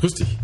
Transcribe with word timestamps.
Grüß 0.00 0.14
dich. 0.14 0.38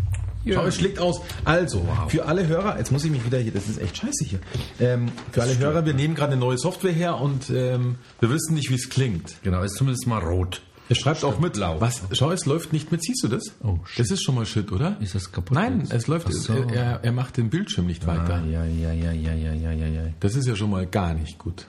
Schau, 0.53 0.65
es 0.65 0.75
schlägt 0.75 0.99
aus. 0.99 1.19
Also, 1.43 1.85
wow. 1.85 2.09
für 2.09 2.25
alle 2.25 2.47
Hörer, 2.47 2.77
jetzt 2.77 2.91
muss 2.91 3.03
ich 3.03 3.11
mich 3.11 3.25
wieder 3.25 3.37
hier, 3.37 3.51
das 3.51 3.67
ist 3.67 3.81
echt 3.81 3.97
scheiße 3.97 4.23
hier. 4.23 4.39
Ähm, 4.79 5.11
für 5.31 5.41
alle 5.41 5.57
Hörer, 5.57 5.85
wir 5.85 5.93
nehmen 5.93 6.15
gerade 6.15 6.33
eine 6.33 6.39
neue 6.39 6.57
Software 6.57 6.93
her 6.93 7.19
und 7.19 7.49
ähm, 7.49 7.95
wir 8.19 8.29
wissen 8.29 8.53
nicht, 8.53 8.69
wie 8.69 8.75
es 8.75 8.89
klingt. 8.89 9.35
Genau, 9.43 9.61
ist 9.63 9.75
zumindest 9.75 10.07
mal 10.07 10.19
rot. 10.19 10.61
Es 10.89 10.99
schreibt 10.99 11.17
Stimmt. 11.17 11.33
auch 11.33 11.39
mit. 11.39 11.53
Blau. 11.53 11.81
Was? 11.81 12.01
Schau, 12.13 12.31
es 12.31 12.45
läuft 12.45 12.71
nicht 12.71 12.91
mit. 12.91 13.03
Siehst 13.03 13.21
du 13.23 13.27
das? 13.27 13.43
Oh. 13.61 13.79
Das 13.97 14.09
ist 14.09 14.23
schon 14.23 14.35
mal 14.35 14.45
Shit, 14.45 14.71
oder? 14.71 14.95
Ist 15.01 15.15
das 15.15 15.31
kaputt? 15.31 15.53
Nein, 15.53 15.81
jetzt? 15.81 15.93
es 15.93 16.07
läuft. 16.07 16.31
So. 16.31 16.53
Äh, 16.53 16.73
er, 16.73 17.03
er, 17.03 17.11
macht 17.11 17.35
den 17.35 17.49
Bildschirm 17.49 17.87
nicht 17.87 18.05
ah, 18.05 18.07
weiter. 18.07 18.45
Ja, 18.45 18.63
ja, 18.63 18.93
ja, 18.93 19.11
ja, 19.11 19.33
ja, 19.33 19.53
ja, 19.53 19.71
ja, 19.71 19.87
ja. 19.87 20.01
Das 20.21 20.35
ist 20.35 20.47
ja 20.47 20.55
schon 20.55 20.69
mal 20.69 20.85
gar 20.85 21.13
nicht 21.13 21.37
gut. 21.39 21.67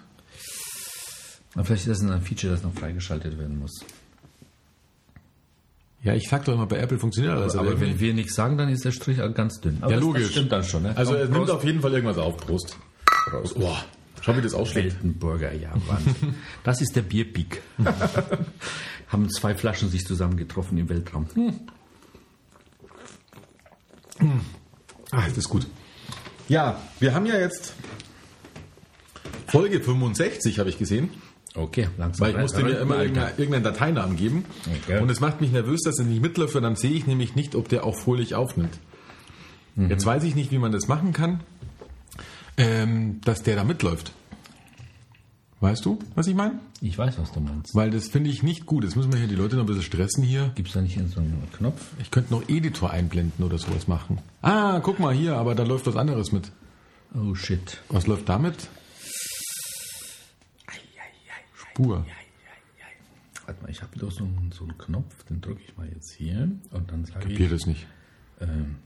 Aber 1.55 1.64
vielleicht 1.64 1.89
ist 1.89 2.00
das 2.00 2.09
ein 2.09 2.22
Feature, 2.22 2.53
das 2.53 2.62
noch 2.62 2.75
freigeschaltet 2.75 3.39
werden 3.39 3.59
muss. 3.59 3.81
Ja, 6.02 6.14
ich 6.14 6.28
sag 6.28 6.44
doch 6.44 6.54
immer, 6.54 6.66
bei 6.66 6.78
Apple 6.78 6.98
funktioniert 6.98 7.34
alles. 7.34 7.56
aber 7.56 7.68
irgendwie- 7.70 7.91
wenn 7.91 8.00
wir 8.00 8.14
nichts 8.14 8.34
sagen, 8.34 8.56
dann 8.56 8.68
ist 8.68 8.84
der 8.84 8.92
Strich 8.92 9.18
ganz 9.34 9.60
dünn. 9.60 9.78
Aber 9.80 9.91
ja, 9.91 9.96
das, 9.96 10.04
logisch. 10.04 10.22
Das 10.24 10.30
stimmt 10.32 10.52
dann 10.52 10.62
schon, 10.64 10.82
ne? 10.84 10.96
Also, 10.96 11.14
er 11.14 11.28
nimmt 11.28 11.50
auf 11.50 11.64
jeden 11.64 11.80
Fall 11.80 11.92
irgendwas 11.92 12.18
auf. 12.18 12.36
Prost. 12.36 12.77
Prost. 13.30 13.58
Boah, 13.58 13.84
schau, 14.20 14.36
wie 14.36 14.41
das 14.41 14.54
ausschlägt. 14.54 14.94
Weltenburger, 14.94 15.52
ja, 15.54 15.72
Wahnsinn. 15.88 16.34
Das 16.64 16.80
ist 16.80 16.94
der 16.94 17.02
Bierpeak. 17.02 17.62
Haben 19.08 19.28
zwei 19.30 19.54
Flaschen 19.54 19.88
sich 19.91 20.04
zusammengetroffen 20.06 20.78
im 20.78 20.88
Weltraum. 20.88 21.26
Ah, 25.10 25.26
das 25.26 25.38
ist 25.38 25.48
gut. 25.48 25.66
Ja, 26.48 26.80
wir 27.00 27.14
haben 27.14 27.26
ja 27.26 27.38
jetzt 27.38 27.74
Folge 29.46 29.80
65, 29.80 30.58
habe 30.58 30.69
ich 30.70 30.78
gesehen. 30.78 31.10
Okay, 31.59 31.89
langsam. 31.97 32.27
Weil 32.27 32.34
ich 32.34 32.41
musste 32.41 32.62
mir 32.62 32.78
immer 32.78 33.03
irgendeinen 33.03 33.64
Dateinamen 33.64 34.17
geben. 34.17 34.45
Okay. 34.84 35.01
Und 35.01 35.11
es 35.11 35.20
macht 35.20 35.41
mich 35.41 35.51
nervös, 35.51 35.81
dass 35.83 35.98
er 35.98 36.05
nicht 36.05 36.23
mitläuft, 36.23 36.55
dann 36.55 36.77
sehe 36.77 36.92
ich 36.92 37.06
nämlich 37.06 37.34
nicht, 37.34 37.55
ob 37.55 37.69
der 37.69 37.84
auch 37.84 37.97
fohlig 37.97 38.34
aufnimmt. 38.34 38.78
Mhm. 39.75 39.91
Jetzt 39.91 40.06
weiß 40.06 40.22
ich 40.25 40.34
nicht, 40.34 40.50
wie 40.53 40.59
man 40.59 40.72
das 40.72 40.88
machen 40.88 41.12
kann, 41.12 41.41
ähm, 42.56 43.21
dass 43.25 43.43
der 43.43 43.56
da 43.56 43.65
mitläuft. 43.65 44.12
Weißt 45.60 45.84
du, 45.84 45.99
was 46.15 46.28
ich 46.28 46.37
meine? 46.37 46.60
Ich 46.81 46.97
weiß, 46.97 47.19
was 47.19 47.32
du 47.32 47.41
meinst. 47.41 47.75
Weil 47.75 47.91
das 47.91 48.06
finde 48.06 48.31
ich 48.31 48.44
nicht 48.44 48.65
gut. 48.65 48.84
Jetzt 48.84 48.94
müssen 48.94 49.12
wir 49.12 49.19
hier 49.19 49.27
die 49.27 49.34
Leute 49.34 49.56
noch 49.56 49.65
ein 49.65 49.66
bisschen 49.66 49.82
stressen 49.82 50.22
hier. 50.22 50.53
Gibt 50.55 50.69
es 50.69 50.75
da 50.75 50.81
nicht 50.81 50.97
so 50.97 51.19
einen 51.19 51.43
Knopf? 51.56 51.84
Ich 52.00 52.12
könnte 52.12 52.32
noch 52.32 52.49
Editor 52.49 52.91
einblenden 52.91 53.44
oder 53.44 53.59
sowas 53.59 53.88
machen. 53.88 54.21
Ah, 54.41 54.78
guck 54.81 55.00
mal 55.00 55.12
hier, 55.12 55.34
aber 55.37 55.56
da 55.56 55.65
läuft 55.65 55.88
was 55.88 55.97
anderes 55.97 56.31
mit. 56.31 56.53
Oh 57.12 57.34
shit. 57.34 57.82
Was 57.88 58.06
läuft 58.06 58.28
damit? 58.28 58.69
Spur. 61.78 62.05
Warte 63.47 63.62
mal, 63.62 63.71
ich 63.71 63.81
habe 63.83 63.97
doch 63.99 64.11
so 64.11 64.25
einen, 64.25 64.50
so 64.53 64.65
einen 64.65 64.77
Knopf, 64.78 65.22
den 65.25 65.41
drücke 65.41 65.62
ich 65.65 65.77
mal 65.77 65.89
jetzt 65.89 66.12
hier 66.12 66.50
und 66.71 66.91
dann 66.91 67.05
sage 67.05 67.33
ich 67.33 67.49
das 67.49 67.66
nicht. 67.66 67.87
ähm, 68.41 68.77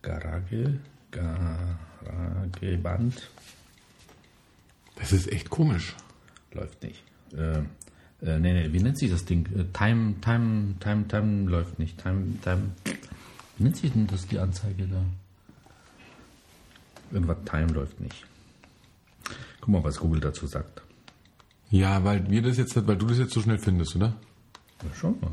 Garage, 0.00 0.80
Garageband 2.00 3.30
Das 4.96 5.12
ist 5.12 5.30
echt 5.30 5.50
komisch. 5.50 5.94
läuft 6.52 6.82
nicht. 6.82 7.04
Äh, 7.34 7.58
äh, 8.22 8.38
nee, 8.38 8.52
nee, 8.54 8.72
wie 8.72 8.82
nennt 8.82 8.98
sich 8.98 9.10
das 9.10 9.26
Ding? 9.26 9.46
Äh, 9.54 9.64
Time, 9.74 10.14
Time, 10.22 10.76
Time, 10.80 11.06
Time 11.08 11.48
läuft 11.48 11.78
nicht. 11.78 11.98
Time, 12.02 12.38
Time. 12.42 12.70
Wie 13.58 13.64
nennt 13.64 13.76
sich 13.76 13.92
denn 13.92 14.06
das 14.06 14.26
die 14.26 14.38
Anzeige 14.38 14.86
da? 14.88 15.04
Irgendwas 17.12 17.38
Time 17.44 17.66
läuft 17.72 18.00
nicht. 18.00 18.24
Guck 19.60 19.68
mal, 19.68 19.84
was 19.84 19.98
Google 20.00 20.20
dazu 20.20 20.46
sagt. 20.46 20.80
Ja, 21.70 22.02
weil 22.04 22.28
wir 22.30 22.42
das 22.42 22.56
jetzt, 22.56 22.74
weil 22.86 22.96
du 22.96 23.06
das 23.06 23.18
jetzt 23.18 23.32
so 23.32 23.40
schnell 23.40 23.58
findest, 23.58 23.96
oder? 23.96 24.14
Na, 24.82 24.90
schau 24.94 25.10
mal. 25.20 25.30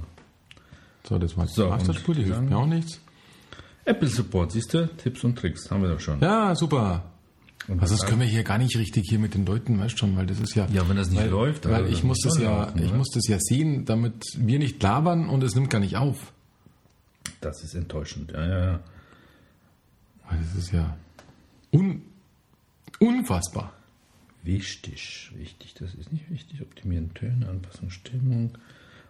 So, 1.08 1.18
das 1.18 1.36
war 1.38 1.48
So, 1.48 1.70
Masterspur, 1.70 2.16
die 2.16 2.24
hilft 2.24 2.42
mir 2.44 2.58
auch 2.58 2.66
nichts. 2.68 3.00
Apple 3.86 4.08
Support, 4.10 4.52
siehst 4.52 4.74
du? 4.74 4.88
Tipps 4.98 5.24
und 5.24 5.38
Tricks, 5.38 5.72
haben 5.72 5.82
wir 5.82 5.90
doch 5.90 6.00
schon. 6.00 6.20
Ja, 6.20 6.54
super. 6.56 7.04
Und 7.68 7.82
Also 7.82 7.96
das 7.96 8.06
können 8.06 8.22
wir 8.22 8.28
hier 8.28 8.44
gar 8.44 8.58
nicht 8.58 8.78
richtig 8.78 9.06
hier 9.10 9.20
mit 9.20 9.34
den 9.34 9.46
Leuten, 9.46 9.80
weißt 9.80 9.98
schon, 9.98 10.16
weil 10.16 10.26
das 10.26 10.40
ist 10.40 10.56
ja. 10.56 10.68
Ja, 10.72 10.88
wenn 10.88 10.98
das 10.98 11.10
nicht 11.10 11.22
weil, 11.22 11.30
läuft, 11.30 11.66
Weil 11.66 11.76
also 11.76 11.88
ich 11.88 11.96
das 11.96 12.04
muss 12.04 12.20
das 12.20 12.34
schon 12.36 12.44
ja, 12.44 12.64
laufen, 12.64 12.84
ich 12.84 12.94
muss 12.94 13.10
das 13.14 13.28
ja 13.28 13.38
sehen, 13.40 13.86
damit 13.86 14.24
wir 14.38 14.60
nicht 14.60 14.82
labern 14.84 15.28
und 15.30 15.44
es 15.44 15.56
nimmt 15.56 15.70
gar 15.70 15.80
nicht 15.80 15.98
auf. 15.98 16.34
Das 17.42 17.64
ist 17.64 17.76
enttäuschend. 17.76 18.32
Ja, 18.32 18.46
ja, 18.46 18.66
ja. 18.66 18.80
Weil 20.30 20.40
das 20.40 20.56
ist 20.56 20.72
ja 20.72 20.98
un, 21.72 22.02
unfassbar. 23.00 23.74
Wichtig, 24.48 25.30
wichtig, 25.36 25.74
das 25.74 25.94
ist 25.94 26.14
nicht 26.14 26.32
wichtig. 26.32 26.62
Optimieren 26.62 27.14
Töne, 27.14 27.50
anpassen 27.50 27.92
Stimmung, 27.92 28.58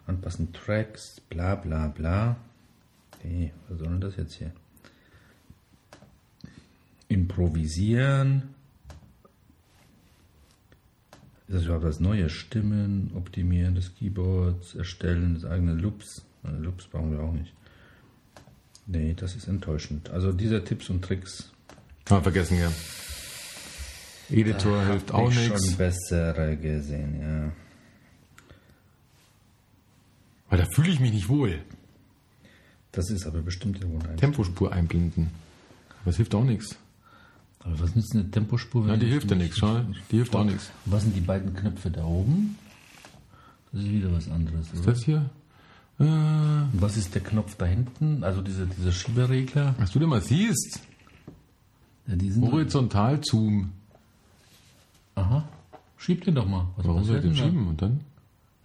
anpassen 0.04 0.52
Tracks, 0.52 1.20
bla 1.30 1.54
bla 1.54 1.86
bla. 1.86 2.36
Nee, 3.22 3.52
was 3.68 3.78
soll 3.78 3.86
denn 3.86 4.00
das 4.00 4.16
jetzt 4.16 4.34
hier? 4.34 4.50
Improvisieren. 7.06 8.52
Ist 11.46 11.54
das 11.54 11.64
überhaupt 11.66 11.84
das 11.84 12.00
neue? 12.00 12.28
Stimmen, 12.30 13.12
Optimieren 13.14 13.76
des 13.76 13.94
Keyboards, 13.94 14.74
Erstellen 14.74 15.34
des 15.34 15.44
eigenen 15.44 15.78
Loops. 15.78 16.24
Äh, 16.42 16.50
Loops 16.50 16.88
brauchen 16.88 17.12
wir 17.12 17.20
auch 17.20 17.32
nicht. 17.32 17.52
Nee, 18.86 19.14
das 19.14 19.36
ist 19.36 19.46
enttäuschend. 19.46 20.10
Also 20.10 20.32
diese 20.32 20.64
Tipps 20.64 20.90
und 20.90 21.04
Tricks 21.04 21.52
Haben 22.10 22.24
vergessen, 22.24 22.58
ja. 22.58 22.72
Editor 24.30 24.84
hilft 24.86 25.12
auch 25.12 25.24
hab 25.26 25.32
ich 25.32 25.38
nichts. 25.48 25.66
schon 25.68 25.76
bessere 25.76 26.56
gesehen, 26.56 27.20
ja. 27.20 27.52
Weil 30.50 30.58
da 30.58 30.66
fühle 30.74 30.90
ich 30.90 31.00
mich 31.00 31.12
nicht 31.12 31.28
wohl. 31.28 31.60
Das 32.92 33.10
ist 33.10 33.26
aber 33.26 33.40
bestimmt 33.42 33.80
irgendwo 33.80 34.06
ein. 34.08 34.16
Tempospur 34.16 34.72
einblenden. 34.72 35.30
Aber 36.02 36.10
es 36.10 36.16
hilft 36.16 36.34
auch 36.34 36.44
nichts. 36.44 36.76
Aber 37.60 37.78
was 37.80 37.94
nützt 37.94 38.14
eine 38.14 38.30
Tempospur? 38.30 38.84
wenn 38.84 38.90
Ja, 38.92 38.96
die 38.96 39.06
hilft 39.06 39.30
ja 39.30 39.36
nicht- 39.36 39.46
nichts, 39.46 39.58
schau. 39.58 39.80
Die 40.10 40.16
hilft 40.16 40.34
auch 40.34 40.44
nichts. 40.44 40.70
Was 40.86 41.02
sind 41.02 41.14
die 41.14 41.20
beiden 41.20 41.54
Knöpfe 41.54 41.90
da 41.90 42.04
oben? 42.04 42.56
Das 43.72 43.82
ist 43.82 43.90
wieder 43.90 44.10
was 44.12 44.30
anderes. 44.30 44.72
Oder? 44.72 44.92
Das 44.92 45.04
hier? 45.04 45.28
Äh, 45.98 46.04
was 46.74 46.96
ist 46.96 47.14
der 47.14 47.22
Knopf 47.22 47.56
da 47.56 47.66
hinten? 47.66 48.22
Also 48.24 48.40
dieser, 48.40 48.64
dieser 48.66 48.92
Schieberegler? 48.92 49.74
was 49.78 49.90
du 49.90 49.98
denn 49.98 50.08
mal 50.08 50.22
siehst. 50.22 50.80
Ja, 52.06 52.16
die 52.16 52.30
sind 52.30 52.42
Horizontal 52.50 53.20
Zoom. 53.22 53.72
Aha. 55.18 55.48
Schieb 55.96 56.24
den 56.24 56.34
doch 56.36 56.46
mal. 56.46 56.68
Was 56.76 56.86
Warum 56.86 57.04
soll 57.04 57.16
ich 57.16 57.22
den 57.22 57.32
da? 57.34 57.38
schieben? 57.38 57.66
Und 57.68 57.82
dann? 57.82 58.00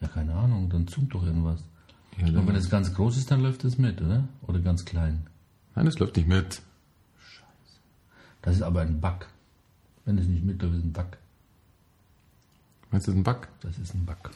Ja, 0.02 0.08
keine 0.08 0.34
Ahnung. 0.36 0.70
Dann 0.70 0.88
zoomt 0.88 1.14
doch 1.14 1.26
irgendwas. 1.26 1.64
Ja, 2.20 2.28
Und 2.28 2.48
wenn 2.48 2.56
es 2.56 2.70
ganz 2.70 2.94
groß 2.94 3.18
ist, 3.18 3.32
dann 3.32 3.42
läuft 3.42 3.64
es 3.64 3.78
mit, 3.78 4.02
oder? 4.02 4.28
Oder 4.44 4.60
ganz 4.60 4.86
klein. 4.86 5.26
nein, 5.76 5.86
das 5.86 5.98
läuft 5.98 6.16
nicht 6.16 6.28
mit. 6.28 6.62
Das 8.44 8.56
ist 8.56 8.62
aber 8.62 8.82
ein 8.82 9.02
Bug. 9.02 9.28
Wenn 10.06 10.18
es 10.18 10.28
nicht 10.28 10.44
mitläuft, 10.44 10.76
ist 10.76 10.84
ein 10.84 10.94
Bug. 10.94 11.18
Meinst 12.92 13.08
du, 13.08 13.12
das 13.12 13.16
ist 13.16 13.20
ein 13.20 13.24
Bug? 13.24 13.48
Das 13.62 13.78
ist 13.80 13.96
ein 13.96 14.06
Bug. 14.06 14.30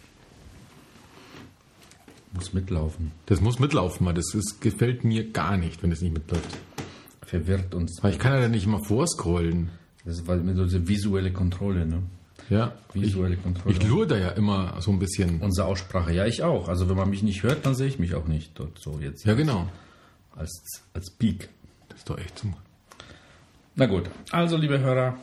Muss 2.33 2.53
mitlaufen. 2.53 3.11
Das 3.27 3.41
muss 3.41 3.59
mitlaufen, 3.59 4.05
weil 4.05 4.13
das 4.13 4.33
ist, 4.33 4.59
gefällt 4.61 5.03
mir 5.03 5.31
gar 5.31 5.57
nicht, 5.57 5.83
wenn 5.83 5.91
es 5.91 6.01
nicht 6.01 6.13
mitläuft. 6.13 6.57
Verwirrt 7.21 7.75
uns. 7.75 7.99
Weil 8.01 8.13
ich 8.13 8.19
kann 8.19 8.33
ja 8.41 8.47
nicht 8.47 8.65
immer 8.65 8.83
vorscrollen. 8.83 9.69
Das 10.07 10.25
mit 10.25 10.55
so 10.55 10.63
diese 10.63 10.87
visuelle 10.87 11.33
Kontrolle, 11.33 11.85
ne? 11.85 12.01
Ja. 12.49 12.73
Ich, 12.93 13.01
Visuelle 13.01 13.35
Kontrolle. 13.35 13.75
ich 13.75 13.85
lure 13.85 14.07
da 14.07 14.17
ja 14.17 14.29
immer 14.29 14.81
so 14.81 14.91
ein 14.91 14.99
bisschen. 14.99 15.41
Unsere 15.41 15.67
Aussprache, 15.67 16.13
ja, 16.13 16.25
ich 16.25 16.43
auch. 16.43 16.69
Also 16.69 16.87
wenn 16.87 16.95
man 16.95 17.09
mich 17.09 17.23
nicht 17.23 17.43
hört, 17.43 17.65
dann 17.65 17.75
sehe 17.75 17.87
ich 17.87 17.99
mich 17.99 18.15
auch 18.15 18.25
nicht 18.25 18.57
dort 18.57 18.79
so 18.79 18.99
jetzt. 19.01 19.25
Ja, 19.25 19.33
genau. 19.33 19.69
Als, 20.33 20.61
als 20.93 21.11
Peak. 21.11 21.49
Ist 21.93 22.09
doch 22.09 22.17
echt 22.17 22.39
so. 22.39 22.47
Na 23.75 23.85
gut, 23.85 24.05
also 24.31 24.55
liebe 24.55 24.79
Hörer, 24.79 25.17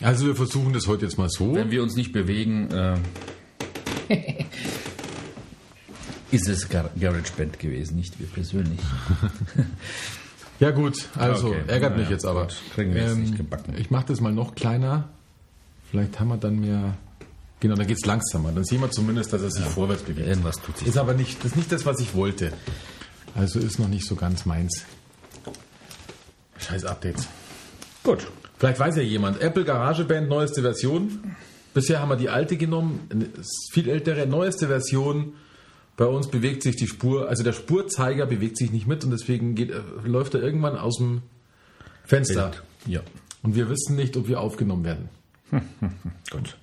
Also 0.00 0.26
wir 0.26 0.34
versuchen 0.34 0.72
das 0.72 0.88
heute 0.88 1.04
jetzt 1.04 1.16
mal 1.16 1.28
so. 1.30 1.54
wenn 1.54 1.70
wir 1.70 1.82
uns 1.82 1.94
nicht 1.94 2.12
bewegen, 2.12 2.70
äh, 2.72 2.98
ist 6.32 6.48
es 6.48 6.68
Gar 6.68 6.90
Garage 6.98 7.32
Band 7.36 7.60
gewesen, 7.60 7.96
nicht 7.96 8.18
wir 8.18 8.26
persönlich. 8.26 8.80
Ja 10.64 10.70
gut, 10.70 11.10
also 11.14 11.48
Okay, 11.48 11.60
ärgert 11.66 11.92
na 11.92 11.98
mich 11.98 12.06
ja, 12.06 12.12
jetzt 12.12 12.24
aber. 12.24 12.40
Ähm, 12.40 12.46
gut, 12.48 12.56
kriegen 12.74 12.94
wir 12.94 13.02
jetzt 13.02 13.18
nicht 13.18 13.36
gebacken. 13.36 13.74
Ich 13.76 13.90
mache 13.90 14.06
das 14.06 14.22
mal 14.22 14.32
noch 14.32 14.54
kleiner. 14.54 15.10
Vielleicht 15.90 16.18
haben 16.18 16.28
wir 16.28 16.38
dann 16.38 16.58
mehr. 16.58 16.94
Genau, 17.60 17.74
dann 17.74 17.86
geht 17.86 17.98
es 17.98 18.06
langsamer. 18.06 18.50
Dann 18.50 18.64
sehen 18.64 18.80
wir 18.80 18.90
zumindest, 18.90 19.30
dass 19.34 19.42
er 19.42 19.50
sich 19.50 19.62
vorwärts 19.62 20.04
bewegt. 20.04 20.26
Irgendwas 20.26 20.56
tut 20.56 20.78
sich. 20.78 20.88
Ist 20.88 20.96
aber 20.96 21.12
nicht, 21.12 21.38
das 21.40 21.50
ist 21.50 21.56
nicht 21.56 21.70
das, 21.70 21.84
was 21.84 22.00
ich 22.00 22.14
wollte. 22.14 22.50
Also 23.34 23.58
ist 23.58 23.78
noch 23.78 23.88
nicht 23.88 24.06
so 24.06 24.14
ganz 24.14 24.46
meins. 24.46 24.86
Scheiß 26.56 26.86
Updates. 26.86 27.28
Gut. 28.02 28.26
Vielleicht 28.56 28.80
weiß 28.80 28.96
ja 28.96 29.02
jemand. 29.02 29.42
Apple 29.42 29.64
GarageBand, 29.64 30.30
neueste 30.30 30.62
Version. 30.62 31.36
Bisher 31.74 32.00
haben 32.00 32.08
wir 32.08 32.16
die 32.16 32.30
alte 32.30 32.56
genommen, 32.56 33.06
viel 33.70 33.90
ältere, 33.90 34.26
neueste 34.26 34.68
Version. 34.68 35.34
Bei 35.96 36.06
uns 36.06 36.28
bewegt 36.28 36.62
sich 36.62 36.76
die 36.76 36.86
Spur, 36.88 37.28
also 37.28 37.42
der 37.44 37.52
Spurzeiger 37.52 38.26
bewegt 38.26 38.56
sich 38.58 38.72
nicht 38.72 38.86
mit 38.86 39.04
und 39.04 39.10
deswegen 39.12 39.54
geht, 39.54 39.70
äh, 39.70 39.80
läuft 40.04 40.34
er 40.34 40.42
irgendwann 40.42 40.76
aus 40.76 40.98
dem 40.98 41.22
Fenster. 42.04 42.52
Ja. 42.86 43.00
Und 43.42 43.54
wir 43.54 43.68
wissen 43.68 43.94
nicht, 43.96 44.16
ob 44.16 44.26
wir 44.28 44.40
aufgenommen 44.40 44.84
werden. 44.84 45.08
Gut. 46.30 46.56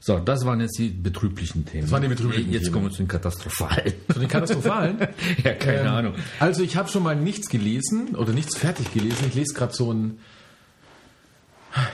So, 0.00 0.18
das 0.18 0.44
waren 0.44 0.60
jetzt 0.60 0.76
die 0.78 0.88
betrüblichen 0.90 1.64
Themen. 1.64 1.82
Das 1.84 1.90
waren 1.92 2.02
die 2.02 2.08
betrüblichen 2.08 2.52
Jetzt 2.52 2.64
Themen. 2.64 2.72
kommen 2.74 2.86
wir 2.86 2.90
zu 2.90 2.98
den 2.98 3.08
katastrophalen. 3.08 3.94
Zu 4.12 4.18
den 4.18 4.28
Katastrophalen? 4.28 4.98
ja, 5.44 5.54
keine 5.54 5.80
Ähm, 5.80 5.86
Ahnung. 5.86 6.14
Also 6.40 6.62
ich 6.62 6.76
habe 6.76 6.90
schon 6.90 7.02
mal 7.04 7.16
nichts 7.16 7.48
gelesen 7.48 8.14
oder 8.16 8.32
nichts 8.32 8.56
fertig 8.56 8.92
gelesen. 8.92 9.24
Ich 9.28 9.34
lese 9.34 9.54
gerade 9.54 9.72
so 9.72 9.92
ein. 9.92 10.18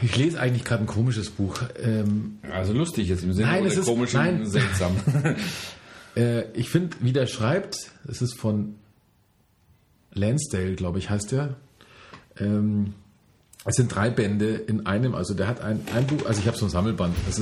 Ich 0.03 0.17
lese 0.17 0.41
eigentlich 0.41 0.65
gerade 0.65 0.83
ein 0.83 0.87
komisches 0.87 1.31
Buch. 1.31 1.61
Ähm, 1.83 2.38
Also 2.53 2.73
lustig 2.73 3.09
jetzt 3.09 3.23
im 3.23 3.33
Sinne 3.33 3.47
Nein, 3.49 3.61
oder 3.62 3.71
es 3.71 3.76
ist- 3.79 3.87
komisch 3.87 4.12
nein. 4.15 4.41
und 4.41 4.47
seltsam. 4.50 4.97
äh, 6.17 6.51
ich 6.53 6.71
finde, 6.71 6.97
wie 7.01 7.12
der 7.12 7.27
schreibt, 7.27 7.91
es 8.09 8.23
ist 8.23 8.35
von 8.35 8.77
Lansdale, 10.12 10.75
glaube 10.75 10.99
ich, 10.99 11.11
heißt 11.11 11.33
der. 11.33 11.57
Ähm, 12.39 12.95
es 13.65 13.77
sind 13.77 13.95
drei 13.95 14.11
Bände 14.11 14.55
in 14.55 14.87
einem, 14.87 15.15
also 15.15 15.35
der 15.35 15.47
hat 15.47 15.61
ein, 15.61 15.81
ein 15.95 16.07
Buch, 16.07 16.27
also 16.27 16.41
ich 16.41 16.47
habe 16.47 16.57
so 16.57 16.67
ein 16.67 16.71
Sammelband. 16.71 17.15
Es 17.29 17.41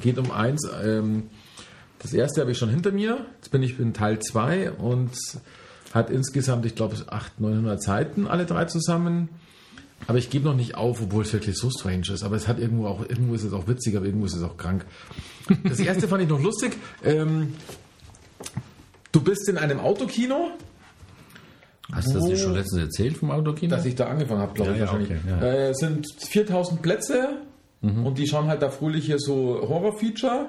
geht 0.00 0.18
um 0.18 0.30
eins. 0.30 0.68
Ähm, 0.82 1.24
das 2.00 2.12
erste 2.12 2.42
habe 2.42 2.52
ich 2.52 2.58
schon 2.58 2.68
hinter 2.68 2.92
mir. 2.92 3.24
Jetzt 3.36 3.50
bin 3.50 3.62
ich 3.62 3.78
in 3.78 3.94
Teil 3.94 4.18
2 4.18 4.72
und 4.72 5.12
hat 5.94 6.10
insgesamt, 6.10 6.66
ich 6.66 6.74
glaube, 6.74 6.96
800, 6.96 7.40
900 7.40 7.82
Seiten, 7.82 8.26
alle 8.26 8.44
drei 8.44 8.66
zusammen. 8.66 9.30
Aber 10.06 10.18
ich 10.18 10.28
gebe 10.28 10.44
noch 10.44 10.56
nicht 10.56 10.74
auf, 10.74 11.00
obwohl 11.00 11.22
es 11.22 11.32
wirklich 11.32 11.56
so 11.56 11.70
strange 11.70 12.12
ist. 12.12 12.22
Aber 12.22 12.36
es 12.36 12.46
hat 12.46 12.58
irgendwo 12.58 12.86
auch, 12.86 13.00
irgendwo 13.00 13.34
ist 13.34 13.44
es 13.44 13.54
auch 13.54 13.68
witzig, 13.68 13.96
aber 13.96 14.04
irgendwo 14.04 14.26
ist 14.26 14.34
es 14.34 14.42
auch 14.42 14.58
krank. 14.58 14.84
Das 15.64 15.78
erste 15.80 16.08
fand 16.08 16.22
ich 16.22 16.28
noch 16.28 16.42
lustig. 16.42 16.76
Ähm, 17.02 17.54
du 19.12 19.20
bist 19.20 19.48
in 19.48 19.58
einem 19.58 19.80
Autokino, 19.80 20.50
Hast 21.92 22.08
du 22.08 22.14
das 22.14 22.24
dir 22.24 22.32
Wo- 22.32 22.36
schon 22.36 22.54
letztens 22.54 22.80
erzählt 22.82 23.16
vom 23.18 23.30
Autokino? 23.30 23.76
dass 23.76 23.84
ich 23.84 23.94
da 23.94 24.06
angefangen 24.06 24.40
habe, 24.40 24.54
glaube 24.54 24.70
Ja, 24.70 24.74
ich 24.76 24.80
ja, 24.80 24.86
wahrscheinlich. 24.86 25.10
okay, 25.10 25.30
ja. 25.30 25.42
Äh, 25.46 25.68
es 25.70 25.78
sind 25.78 26.06
4000 26.18 26.80
Plätze 26.82 27.28
und 27.82 28.16
die 28.16 28.26
schauen 28.26 28.46
halt 28.46 28.62
da 28.62 28.70
fröhlich 28.70 29.04
hier 29.04 29.18
so 29.18 29.60
Horror-Feature. 29.68 30.46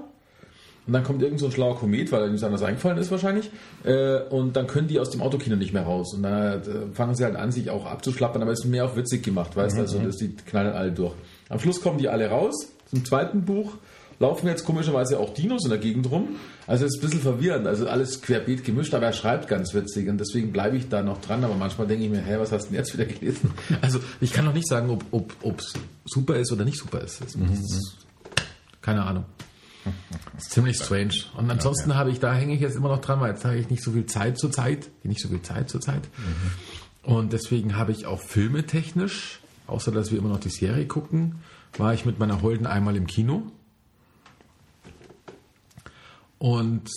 Und 0.88 0.94
dann 0.94 1.04
kommt 1.04 1.22
irgend 1.24 1.40
so 1.42 1.48
ein 1.48 1.52
schlauer 1.52 1.78
Komet, 1.78 2.12
weil 2.14 2.30
ihm 2.30 2.42
anders 2.42 2.62
eingefallen 2.64 2.98
ist 3.00 3.12
wahrscheinlich. 3.12 3.50
Äh, 3.84 4.20
und 4.30 4.56
dann 4.56 4.68
können 4.68 4.88
die 4.88 5.00
aus 5.00 5.10
dem 5.10 5.22
Autokino 5.22 5.56
nicht 5.58 5.74
mehr 5.74 5.82
raus. 5.84 6.14
Und 6.14 6.24
dann 6.24 6.94
fangen 6.94 7.16
sie 7.16 7.26
halt 7.26 7.36
an, 7.36 7.52
sich 7.52 7.70
auch 7.72 7.86
abzuschlappern, 7.88 8.42
aber 8.44 8.52
es 8.52 8.60
ist 8.64 8.70
mehr 8.70 8.86
auf 8.86 8.96
witzig 8.96 9.24
gemacht, 9.24 9.56
weißt 9.58 9.76
du? 9.78 9.82
Also 9.82 10.00
das, 10.00 10.16
die 10.18 10.34
knallen 10.36 10.74
alle 10.74 10.92
durch. 10.94 11.14
Am 11.50 11.60
Schluss 11.60 11.82
kommen 11.82 11.98
die 11.98 12.08
alle 12.08 12.30
raus. 12.30 12.70
Zum 12.90 13.04
zweiten 13.04 13.44
Buch 13.44 13.74
laufen 14.20 14.48
jetzt 14.48 14.66
komischerweise 14.66 15.20
auch 15.20 15.34
Dinos 15.34 15.64
in 15.64 15.70
der 15.70 15.80
Gegend 15.80 16.10
rum. 16.10 16.36
Also 16.68 16.86
es 16.86 16.96
ist 16.96 17.00
ein 17.00 17.08
bisschen 17.08 17.22
verwirrend, 17.22 17.68
also 17.68 17.88
alles 17.88 18.22
querbeet 18.22 18.64
gemischt, 18.64 18.94
aber 18.94 19.08
er 19.08 19.14
schreibt 19.14 19.48
ganz 19.48 19.74
witzig 19.74 20.10
und 20.10 20.18
deswegen 20.18 20.52
bleibe 20.52 20.78
ich 20.78 20.90
da 20.90 21.04
noch 21.04 21.22
dran. 21.22 21.44
Aber 21.44 21.56
manchmal 21.56 21.88
denke 21.88 22.06
ich 22.06 22.12
mir, 22.12 22.22
hä, 22.22 22.36
was 22.40 22.52
hast 22.52 22.66
du 22.66 22.70
denn 22.70 22.80
jetzt 22.80 22.94
wieder 22.94 23.06
gelesen? 23.06 23.52
Also 23.82 24.00
ich 24.22 24.34
kann 24.34 24.46
noch 24.46 24.54
nicht 24.54 24.68
sagen, 24.68 24.90
ob 24.90 25.04
ob 25.12 25.36
ob's 25.42 25.74
super 26.06 26.36
ist 26.38 26.52
oder 26.52 26.66
nicht 26.66 26.78
super 26.78 27.02
ist. 27.02 27.22
Das, 27.22 27.34
das, 27.34 27.98
keine 28.82 29.04
Ahnung. 29.04 29.26
Das 30.34 30.44
ist 30.44 30.52
ziemlich 30.52 30.78
strange. 30.78 31.14
Und 31.38 31.52
ansonsten 31.52 31.96
habe 31.96 32.10
ich, 32.10 32.20
da 32.20 32.34
hänge 32.34 32.56
ich 32.56 32.62
jetzt 32.62 32.76
immer 32.76 32.90
noch 32.90 33.02
dran, 33.02 33.20
weil 33.20 33.32
jetzt 33.32 33.46
habe 33.46 33.58
ich 33.58 33.70
nicht 33.70 33.84
so 33.84 33.92
viel 33.92 34.06
Zeit 34.06 34.38
zur 34.38 34.52
Zeit. 34.52 34.90
Nicht 35.04 35.22
so 35.22 35.28
viel 35.30 35.42
Zeit 35.42 35.70
zur 35.70 35.82
Zeit. 35.82 36.02
Und 37.04 37.34
deswegen 37.34 37.78
habe 37.78 37.92
ich 37.92 38.08
auch 38.08 38.20
filmetechnisch, 38.20 39.40
außer 39.68 39.92
dass 39.92 40.12
wir 40.12 40.18
immer 40.18 40.30
noch 40.30 40.40
die 40.40 40.50
Serie 40.50 40.88
gucken, 40.88 41.36
war 41.78 41.94
ich 41.94 42.06
mit 42.06 42.20
meiner 42.20 42.42
Holden 42.42 42.66
einmal 42.66 42.96
im 42.96 43.06
Kino. 43.06 43.44
Und 46.38 46.90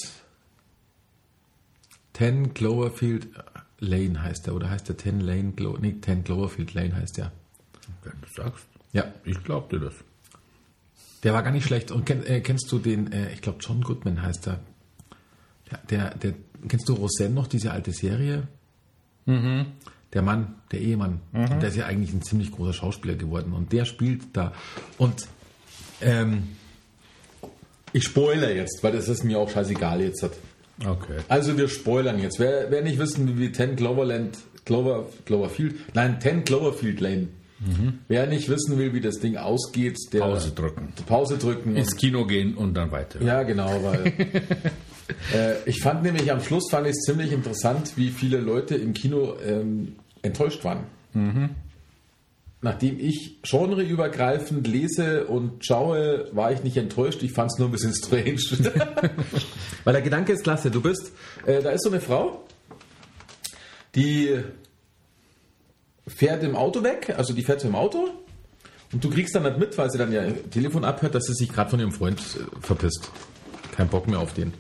10 2.15 2.55
Cloverfield 2.55 3.29
Lane 3.79 4.21
heißt 4.23 4.47
der, 4.47 4.55
oder 4.55 4.71
heißt 4.71 4.89
der 4.89 4.99
10 4.99 5.21
Lane, 5.21 5.53
Glo 5.53 5.77
nee, 5.81 5.97
10 6.01 6.25
Cloverfield 6.25 6.75
Lane 6.75 6.97
heißt 6.97 7.17
der. 7.19 7.33
Wenn 8.03 8.21
du 8.21 8.29
sagst. 8.43 8.67
Ja, 8.93 9.05
Ich 9.25 9.43
glaub 9.45 9.71
dir 9.71 9.79
das. 9.81 9.95
der 11.23 11.33
war 11.35 11.43
gar 11.43 11.53
nicht 11.53 11.65
schlecht. 11.67 11.91
Und 11.91 12.05
kenn, 12.07 12.25
äh, 12.25 12.41
kennst 12.41 12.71
du 12.73 12.79
den, 12.79 13.13
äh, 13.13 13.33
ich 13.33 13.41
glaube 13.43 13.59
John 13.61 13.81
Goodman 13.83 14.23
heißt 14.23 14.49
er. 14.49 14.61
Der, 15.71 15.79
der, 15.91 16.15
der, 16.17 16.35
kennst 16.67 16.89
du 16.89 16.95
Roseanne 16.95 17.35
noch, 17.35 17.47
diese 17.47 17.71
alte 17.71 17.93
Serie? 17.93 18.49
Der 20.15 20.23
Mann, 20.23 20.55
der 20.73 20.81
Ehemann. 20.81 21.21
Und 21.53 21.61
der 21.61 21.69
ist 21.69 21.77
ja 21.77 21.85
eigentlich 21.85 22.15
ein 22.15 22.23
ziemlich 22.23 22.51
großer 22.51 22.73
Schauspieler 22.73 23.15
geworden. 23.15 23.53
Und 23.53 23.73
der 23.73 23.85
spielt 23.85 24.35
da. 24.35 24.55
Und 24.97 25.29
ähm, 26.01 26.57
ich 27.93 28.05
spoilere 28.05 28.55
jetzt, 28.55 28.83
weil 28.83 28.93
das 28.93 29.09
ist 29.09 29.25
mir 29.25 29.39
auch 29.39 29.51
scheißegal 29.51 30.01
jetzt. 30.01 30.23
Hat. 30.23 30.33
Okay. 30.87 31.19
Also 31.29 31.57
wir 31.57 31.69
spoilern 31.69 32.21
jetzt. 32.21 32.39
Wer, 32.39 32.71
wer 32.71 32.83
nicht 32.83 32.99
wissen, 32.99 33.39
wie 33.39 33.51
10 33.53 33.77
Cloverland, 33.77 34.39
Clover, 34.65 35.07
Cloverfield, 35.25 35.77
nein, 35.95 36.19
10 36.21 36.45
Cloverfield 36.45 37.01
Lane. 37.01 37.29
Wer 38.07 38.29
nicht 38.29 38.49
wissen 38.49 38.79
will, 38.79 38.95
wie 38.95 39.01
das 39.01 39.19
Ding 39.19 39.37
ausgeht, 39.37 39.97
der 40.13 40.21
Pause 40.21 40.53
drücken. 40.53 40.93
Pause 41.07 41.39
drücken. 41.39 41.77
Ins 41.77 41.97
Kino 41.97 42.25
gehen 42.25 42.55
und 42.55 42.75
dann 42.75 42.93
weiter. 42.93 43.21
ja, 43.21 43.43
genau, 43.43 43.83
weil 43.83 44.07
äh, 45.35 45.55
ich 45.67 45.83
fand 45.83 46.05
nämlich 46.05 46.31
am 46.31 46.41
Schluss 46.41 46.71
fand 46.71 46.87
ich 46.87 46.93
es 46.93 47.01
ziemlich 47.01 47.33
interessant, 47.33 47.95
wie 47.97 48.11
viele 48.11 48.39
Leute 48.39 48.77
im 48.77 48.95
Kino 48.95 49.35
ähm, 49.45 49.97
enttäuscht 50.23 50.65
waren. 50.65 50.85
Nachdem 52.61 52.99
ich 52.99 53.41
genreübergreifend 53.43 54.67
lese 54.67 55.27
und 55.27 55.65
schaue, 55.65 56.29
war 56.33 56.51
ich 56.51 56.65
nicht 56.65 56.77
enttäuscht. 56.77 57.23
Ich 57.23 57.33
fand 57.33 57.53
es 57.53 57.59
nur 57.59 57.69
ein 57.69 57.73
bisschen 57.73 57.95
strange. 57.95 58.35
Weil 59.85 59.93
der 59.93 60.03
Gedanke 60.03 60.33
ist 60.33 60.43
klasse. 60.43 60.71
Du 60.71 60.81
bist, 60.81 61.13
äh, 61.47 61.63
da 61.63 61.71
ist 61.71 61.85
so 61.85 61.91
eine 61.91 62.01
Frau, 62.01 62.45
die 63.95 64.41
fährt 66.09 66.43
im 66.43 66.57
Auto 66.57 66.83
weg, 66.83 67.15
also 67.17 67.33
die 67.33 67.45
fährt 67.45 67.65
im 67.65 67.77
Auto 67.77 68.09
und 68.93 69.05
du 69.05 69.11
kriegst 69.11 69.35
dann 69.37 69.45
nicht 69.45 69.59
mit, 69.59 69.79
weil 69.79 69.91
sie 69.91 69.99
dann 69.99 70.11
ihr 70.11 70.51
Telefon 70.51 70.85
abhört, 70.85 71.15
dass 71.15 71.27
sie 71.27 71.35
sich 71.35 71.53
gerade 71.53 71.71
von 71.71 71.79
ihrem 71.79 71.93
Freund 71.93 72.19
äh, 72.19 72.61
verpisst. 72.61 73.11
Kein 73.73 73.89
Bock 73.89 74.09
mehr 74.09 74.19
auf 74.19 74.35
den. 74.35 74.53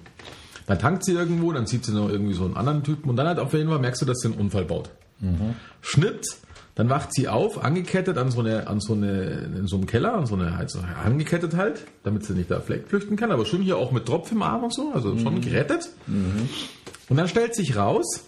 Dann 0.66 0.78
tankt 0.78 1.04
sie 1.04 1.12
irgendwo, 1.12 1.50
dann 1.50 1.66
sieht 1.66 1.84
sie 1.84 1.92
noch 1.92 2.10
irgendwie 2.10 2.34
so 2.34 2.44
einen 2.44 2.56
anderen 2.56 2.84
Typen 2.84 3.08
und 3.08 3.16
dann 3.16 3.26
halt 3.26 3.40
auf 3.40 3.54
jeden 3.54 3.68
Fall 3.68 3.78
merkst 3.78 4.02
du, 4.02 4.06
dass 4.06 4.18
sie 4.18 4.28
einen 4.28 4.38
Unfall 4.38 4.66
baut. 4.66 4.90
Schnitt, 5.80 6.26
dann 6.78 6.88
wacht 6.90 7.12
sie 7.12 7.26
auf, 7.26 7.64
angekettet 7.64 8.18
an 8.18 8.30
so 8.30 8.38
eine, 8.38 8.68
an 8.68 8.78
so 8.78 8.92
eine, 8.92 9.50
in 9.56 9.66
so 9.66 9.74
einem 9.74 9.86
Keller, 9.86 10.14
an 10.14 10.26
so 10.26 10.36
eine, 10.36 10.64
so 10.68 10.78
angekettet 10.78 11.56
halt, 11.56 11.84
damit 12.04 12.24
sie 12.24 12.34
nicht 12.34 12.52
da 12.52 12.60
flüchten 12.60 13.16
kann, 13.16 13.32
aber 13.32 13.46
schon 13.46 13.62
hier 13.62 13.76
auch 13.78 13.90
mit 13.90 14.06
Tropf 14.06 14.30
im 14.30 14.42
Arm 14.42 14.62
und 14.62 14.72
so, 14.72 14.92
also 14.94 15.18
schon 15.18 15.40
gerettet. 15.40 15.90
Und 17.08 17.16
dann 17.16 17.26
stellt 17.26 17.56
sich 17.56 17.74
raus, 17.74 18.22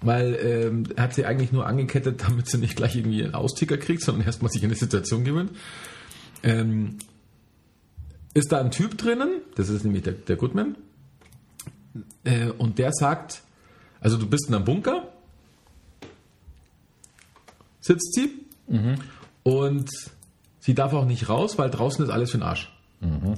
weil 0.00 0.38
ähm, 0.40 0.84
er 0.94 1.02
hat 1.02 1.14
sie 1.14 1.26
eigentlich 1.26 1.50
nur 1.50 1.66
angekettet, 1.66 2.22
damit 2.28 2.46
sie 2.46 2.58
nicht 2.58 2.76
gleich 2.76 2.94
irgendwie 2.94 3.24
einen 3.24 3.34
Austicker 3.34 3.76
kriegt, 3.76 4.02
sondern 4.02 4.24
erstmal 4.24 4.52
sich 4.52 4.62
in 4.62 4.68
die 4.68 4.76
Situation 4.76 5.24
gewöhnt. 5.24 5.50
Ähm, 6.44 6.98
ist 8.34 8.52
da 8.52 8.60
ein 8.60 8.70
Typ 8.70 8.96
drinnen, 8.98 9.40
das 9.56 9.68
ist 9.68 9.82
nämlich 9.82 10.04
der, 10.04 10.12
der 10.12 10.36
Goodman, 10.36 10.76
äh, 12.22 12.50
und 12.50 12.78
der 12.78 12.92
sagt, 12.92 13.42
also 14.00 14.16
du 14.16 14.28
bist 14.28 14.46
in 14.48 14.54
einem 14.54 14.64
Bunker, 14.64 15.11
sitzt 17.82 18.14
sie, 18.14 18.30
und 19.42 19.90
sie 20.60 20.74
darf 20.74 20.94
auch 20.94 21.04
nicht 21.04 21.28
raus, 21.28 21.58
weil 21.58 21.68
draußen 21.68 22.02
ist 22.04 22.10
alles 22.10 22.30
für 22.30 22.38
den 22.38 22.44
Arsch. 22.44 22.72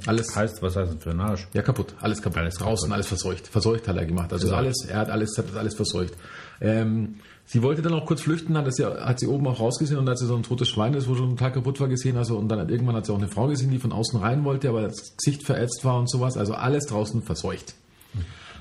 Alles 0.07 0.37
Heißt, 0.37 0.61
was 0.63 0.77
heißt 0.77 0.93
das 0.95 1.03
für 1.03 1.11
ein 1.11 1.21
Arsch? 1.21 1.49
ja, 1.55 1.63
kaputt. 1.63 1.95
Alles 2.01 2.21
kaputt. 2.21 2.39
Alles 2.39 2.55
Draußen, 2.57 2.93
alles 2.93 3.07
verseucht. 3.07 3.49
Verseucht 3.49 3.89
hat 3.89 3.97
er 3.97 4.05
gemacht. 4.05 4.31
Also 4.31 4.49
Verseucht. 4.49 4.59
alles, 4.67 4.85
er 4.87 4.99
hat 4.99 5.09
alles, 5.11 5.39
hat 5.39 5.57
alles 5.57 5.75
verseucht. 5.75 6.13
Ähm, 6.61 7.15
sie 7.47 7.63
wollte 7.63 7.81
dann 7.81 7.95
auch 7.95 8.05
kurz 8.05 8.21
flüchten, 8.21 8.59
hat, 8.59 8.67
das 8.67 8.77
ja, 8.77 8.95
hat 9.07 9.19
sie 9.19 9.27
oben 9.27 9.47
auch 9.47 9.59
rausgesehen 9.61 9.99
und 9.99 10.07
als 10.07 10.21
sie 10.21 10.27
so 10.27 10.37
ein 10.37 10.43
totes 10.43 10.69
Schwein 10.69 10.93
ist, 10.93 11.09
wo 11.09 11.15
schon 11.15 11.31
total 11.31 11.53
kaputt 11.53 11.81
war, 11.81 11.89
gesehen, 11.89 12.19
also 12.19 12.37
und 12.37 12.49
dann 12.51 12.59
hat, 12.61 12.71
irgendwann 12.71 12.95
hat 12.97 13.07
sie 13.07 13.13
auch 13.13 13.19
eine 13.19 13.29
Frau 13.29 13.47
gesehen, 13.47 13.71
die 13.71 13.79
von 13.79 13.93
außen 13.93 14.21
rein 14.21 14.45
wollte, 14.45 14.69
aber 14.69 14.83
das 14.83 15.17
Gesicht 15.17 15.45
verätzt 15.45 15.83
war 15.83 15.99
und 15.99 16.11
sowas. 16.11 16.37
Also 16.37 16.53
alles 16.53 16.85
draußen 16.85 17.23
verseucht. 17.23 17.75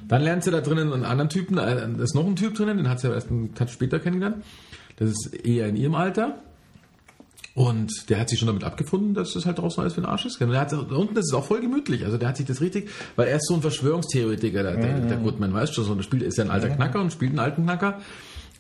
Dann 0.07 0.21
lernt 0.21 0.45
sie 0.45 0.51
da 0.51 0.61
drinnen 0.61 0.93
einen 0.93 1.03
anderen 1.03 1.29
Typen, 1.29 1.57
äh, 1.57 1.75
da 1.97 2.01
ist 2.03 2.15
noch 2.15 2.25
ein 2.25 2.37
Typ 2.37 2.55
drinnen, 2.55 2.77
den 2.77 2.89
hat 2.89 3.01
sie 3.01 3.07
ja 3.09 3.13
erst 3.13 3.29
einen 3.29 3.53
Tag 3.55 3.69
später 3.69 3.99
kennengelernt. 3.99 4.43
Das 4.97 5.09
ist 5.09 5.33
eher 5.33 5.67
in 5.67 5.75
ihrem 5.75 5.95
Alter. 5.95 6.41
Und 7.55 8.09
der 8.09 8.19
hat 8.19 8.29
sich 8.29 8.39
schon 8.39 8.47
damit 8.47 8.63
abgefunden, 8.63 9.13
dass 9.13 9.35
es 9.35 9.45
halt 9.45 9.59
draußen 9.59 9.79
alles 9.79 9.93
für 9.93 10.01
den 10.01 10.09
Arsch 10.09 10.25
ist. 10.25 10.41
Und 10.41 10.49
der 10.49 10.59
hat, 10.59 10.71
da 10.71 10.77
unten 10.77 11.15
ist 11.17 11.27
es 11.27 11.33
auch 11.33 11.45
voll 11.45 11.61
gemütlich. 11.61 12.03
Also 12.03 12.17
der 12.17 12.29
hat 12.29 12.37
sich 12.37 12.47
das 12.47 12.61
richtig, 12.61 12.89
weil 13.15 13.27
er 13.27 13.35
ist 13.35 13.47
so 13.47 13.53
ein 13.53 13.61
Verschwörungstheoretiker, 13.61 14.63
der, 14.63 14.77
der, 14.77 14.99
der 15.01 15.17
Goodman, 15.17 15.53
weißt 15.53 15.77
du, 15.77 15.83
so, 15.83 15.93
der 15.93 16.01
spielt, 16.01 16.23
ist 16.23 16.37
ja 16.37 16.45
ein 16.45 16.49
alter 16.49 16.69
Knacker 16.69 16.99
und 16.99 17.13
spielt 17.13 17.31
einen 17.31 17.39
alten 17.39 17.63
Knacker 17.63 17.99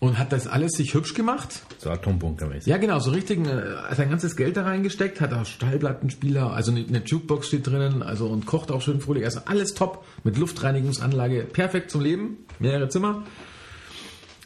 und 0.03 0.19
hat 0.19 0.31
das 0.31 0.47
alles 0.47 0.73
sich 0.73 0.93
hübsch 0.93 1.13
gemacht. 1.13 1.63
So 1.79 1.89
Atombunkermäßig. 1.89 2.67
Ja, 2.67 2.77
genau, 2.77 2.99
so 2.99 3.11
richtig 3.11 3.39
äh, 3.47 3.95
sein 3.95 4.09
ganzes 4.09 4.35
Geld 4.35 4.57
da 4.57 4.63
reingesteckt, 4.63 5.21
hat 5.21 5.33
auch 5.33 5.45
Stallplattenspieler, 5.45 6.51
also 6.51 6.71
eine, 6.71 6.85
eine 6.85 7.01
Jukebox 7.03 7.47
steht 7.47 7.65
drinnen, 7.65 8.03
also 8.03 8.27
und 8.27 8.45
kocht 8.45 8.69
auch 8.69 8.81
schön 8.81 8.99
fröhlich. 8.99 9.25
Also 9.25 9.39
alles 9.45 9.73
top 9.73 10.03
mit 10.23 10.37
Luftreinigungsanlage, 10.37 11.45
perfekt 11.45 11.89
zum 11.89 12.01
Leben, 12.01 12.37
mehrere 12.59 12.89
Zimmer. 12.89 13.23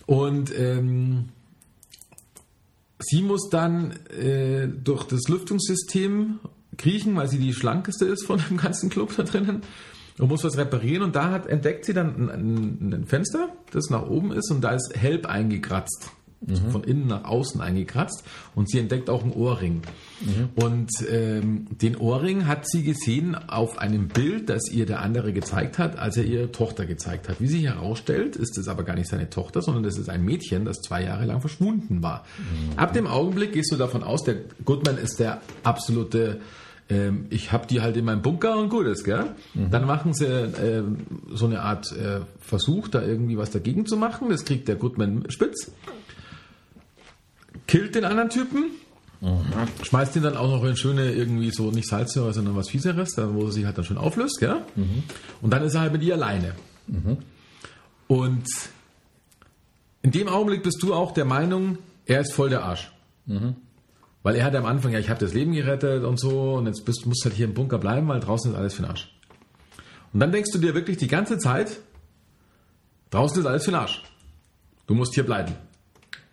Und 0.05 0.57
ähm, 0.57 1.29
sie 2.99 3.21
muss 3.21 3.49
dann 3.49 3.91
äh, 4.09 4.67
durch 4.67 5.03
das 5.05 5.27
Lüftungssystem 5.27 6.39
kriechen, 6.77 7.15
weil 7.15 7.27
sie 7.27 7.39
die 7.39 7.53
schlankeste 7.53 8.05
ist 8.05 8.25
von 8.25 8.41
dem 8.49 8.57
ganzen 8.57 8.89
Club 8.89 9.13
da 9.15 9.23
drinnen 9.23 9.61
und 10.17 10.29
muss 10.29 10.43
was 10.43 10.57
reparieren 10.57 11.03
und 11.03 11.15
da 11.15 11.31
hat, 11.31 11.47
entdeckt 11.47 11.85
sie 11.85 11.93
dann 11.93 12.29
ein, 12.29 12.93
ein, 12.93 13.05
Fenster, 13.05 13.49
das 13.71 13.89
nach 13.89 14.07
oben 14.07 14.31
ist 14.31 14.51
und 14.51 14.61
da 14.61 14.71
ist 14.71 14.95
Help 14.95 15.27
eingekratzt. 15.27 16.11
Mhm. 16.39 16.71
Von 16.71 16.83
innen 16.83 17.07
nach 17.07 17.23
außen 17.23 17.61
eingekratzt 17.61 18.23
und 18.53 18.69
sie 18.69 18.77
entdeckt 18.77 19.09
auch 19.09 19.23
einen 19.23 19.33
Ohrring. 19.33 19.81
Mhm. 20.21 20.49
Und 20.55 20.91
ähm, 21.09 21.65
den 21.81 21.95
Ohrring 21.97 22.45
hat 22.45 22.69
sie 22.69 22.83
gesehen 22.83 23.35
auf 23.35 23.79
einem 23.79 24.07
Bild, 24.07 24.49
das 24.49 24.69
ihr 24.71 24.85
der 24.85 25.01
andere 25.01 25.33
gezeigt 25.33 25.79
hat, 25.79 25.97
als 25.97 26.15
er 26.15 26.25
ihre 26.25 26.51
Tochter 26.51 26.85
gezeigt 26.85 27.27
hat. 27.27 27.41
Wie 27.41 27.47
sich 27.47 27.63
herausstellt, 27.63 28.35
ist 28.35 28.57
es 28.57 28.67
aber 28.67 28.83
gar 28.83 28.95
nicht 28.95 29.09
seine 29.09 29.31
Tochter, 29.31 29.63
sondern 29.63 29.83
das 29.83 29.97
ist 29.97 30.09
ein 30.09 30.23
Mädchen, 30.23 30.65
das 30.65 30.81
zwei 30.81 31.03
Jahre 31.03 31.25
lang 31.25 31.41
verschwunden 31.41 32.03
war. 32.03 32.23
Mhm. 32.37 32.77
Ab 32.77 32.93
dem 32.93 33.07
Augenblick 33.07 33.53
gehst 33.53 33.71
du 33.71 33.75
davon 33.75 34.03
aus, 34.03 34.23
der 34.23 34.35
Goodman 34.63 34.97
ist 34.97 35.19
der 35.19 35.41
absolute 35.63 36.39
ähm, 36.89 37.25
ich 37.29 37.51
habe 37.51 37.67
die 37.67 37.81
halt 37.81 37.97
in 37.97 38.05
meinem 38.05 38.21
Bunker 38.21 38.57
und 38.57 38.69
gut 38.69 38.85
ist, 38.85 39.03
gell? 39.03 39.25
Mhm. 39.53 39.71
Dann 39.71 39.85
machen 39.85 40.13
sie 40.13 40.25
äh, 40.25 40.83
so 41.33 41.45
eine 41.45 41.61
Art 41.61 41.91
äh, 41.91 42.21
Versuch, 42.39 42.87
da 42.87 43.01
irgendwie 43.01 43.37
was 43.37 43.51
dagegen 43.51 43.85
zu 43.85 43.97
machen. 43.97 44.29
Das 44.29 44.45
kriegt 44.45 44.67
der 44.67 44.75
Goodman 44.75 45.25
spitz. 45.29 45.71
Killt 47.67 47.95
den 47.95 48.05
anderen 48.05 48.29
Typen. 48.29 48.71
Mhm. 49.19 49.43
Schmeißt 49.83 50.15
ihn 50.15 50.23
dann 50.23 50.37
auch 50.37 50.49
noch 50.49 50.63
in 50.63 50.77
schöne, 50.77 51.11
irgendwie 51.11 51.51
so 51.51 51.71
nicht 51.71 51.87
Salzsäure, 51.87 52.33
sondern 52.33 52.55
was 52.55 52.69
Fieseres, 52.69 53.17
wo 53.17 53.45
er 53.45 53.51
sich 53.51 53.65
halt 53.65 53.77
dann 53.77 53.85
schon 53.85 53.97
auflöst, 53.97 54.39
gell? 54.39 54.61
Mhm. 54.75 55.03
Und 55.41 55.51
dann 55.51 55.63
ist 55.63 55.73
er 55.73 55.81
halt 55.81 55.91
mit 55.91 56.03
ihr 56.03 56.15
alleine. 56.15 56.55
Mhm. 56.87 57.17
Und 58.07 58.45
in 60.01 60.11
dem 60.11 60.27
Augenblick 60.27 60.63
bist 60.63 60.81
du 60.81 60.93
auch 60.93 61.13
der 61.13 61.25
Meinung, 61.25 61.79
er 62.05 62.21
ist 62.21 62.33
voll 62.33 62.49
der 62.49 62.63
Arsch. 62.63 62.91
Mhm. 63.25 63.55
Weil 64.23 64.35
er 64.35 64.45
hat 64.45 64.55
am 64.55 64.65
Anfang, 64.65 64.91
ja, 64.91 64.99
ich 64.99 65.09
habe 65.09 65.19
das 65.19 65.33
Leben 65.33 65.53
gerettet 65.53 66.03
und 66.03 66.19
so, 66.19 66.53
und 66.53 66.67
jetzt 66.67 66.85
bist, 66.85 67.05
musst 67.05 67.25
halt 67.25 67.35
hier 67.35 67.45
im 67.45 67.53
Bunker 67.53 67.77
bleiben, 67.77 68.07
weil 68.07 68.19
draußen 68.19 68.51
ist 68.51 68.57
alles 68.57 68.73
für 68.73 68.83
den 68.83 68.91
Arsch. 68.91 69.09
Und 70.13 70.19
dann 70.19 70.31
denkst 70.31 70.51
du 70.51 70.59
dir 70.59 70.73
wirklich 70.73 70.97
die 70.97 71.07
ganze 71.07 71.37
Zeit, 71.37 71.77
draußen 73.09 73.41
ist 73.41 73.45
alles 73.45 73.65
für 73.65 73.71
den 73.71 73.79
Arsch. 73.79 74.03
Du 74.85 74.95
musst 74.95 75.13
hier 75.13 75.25
bleiben. 75.25 75.53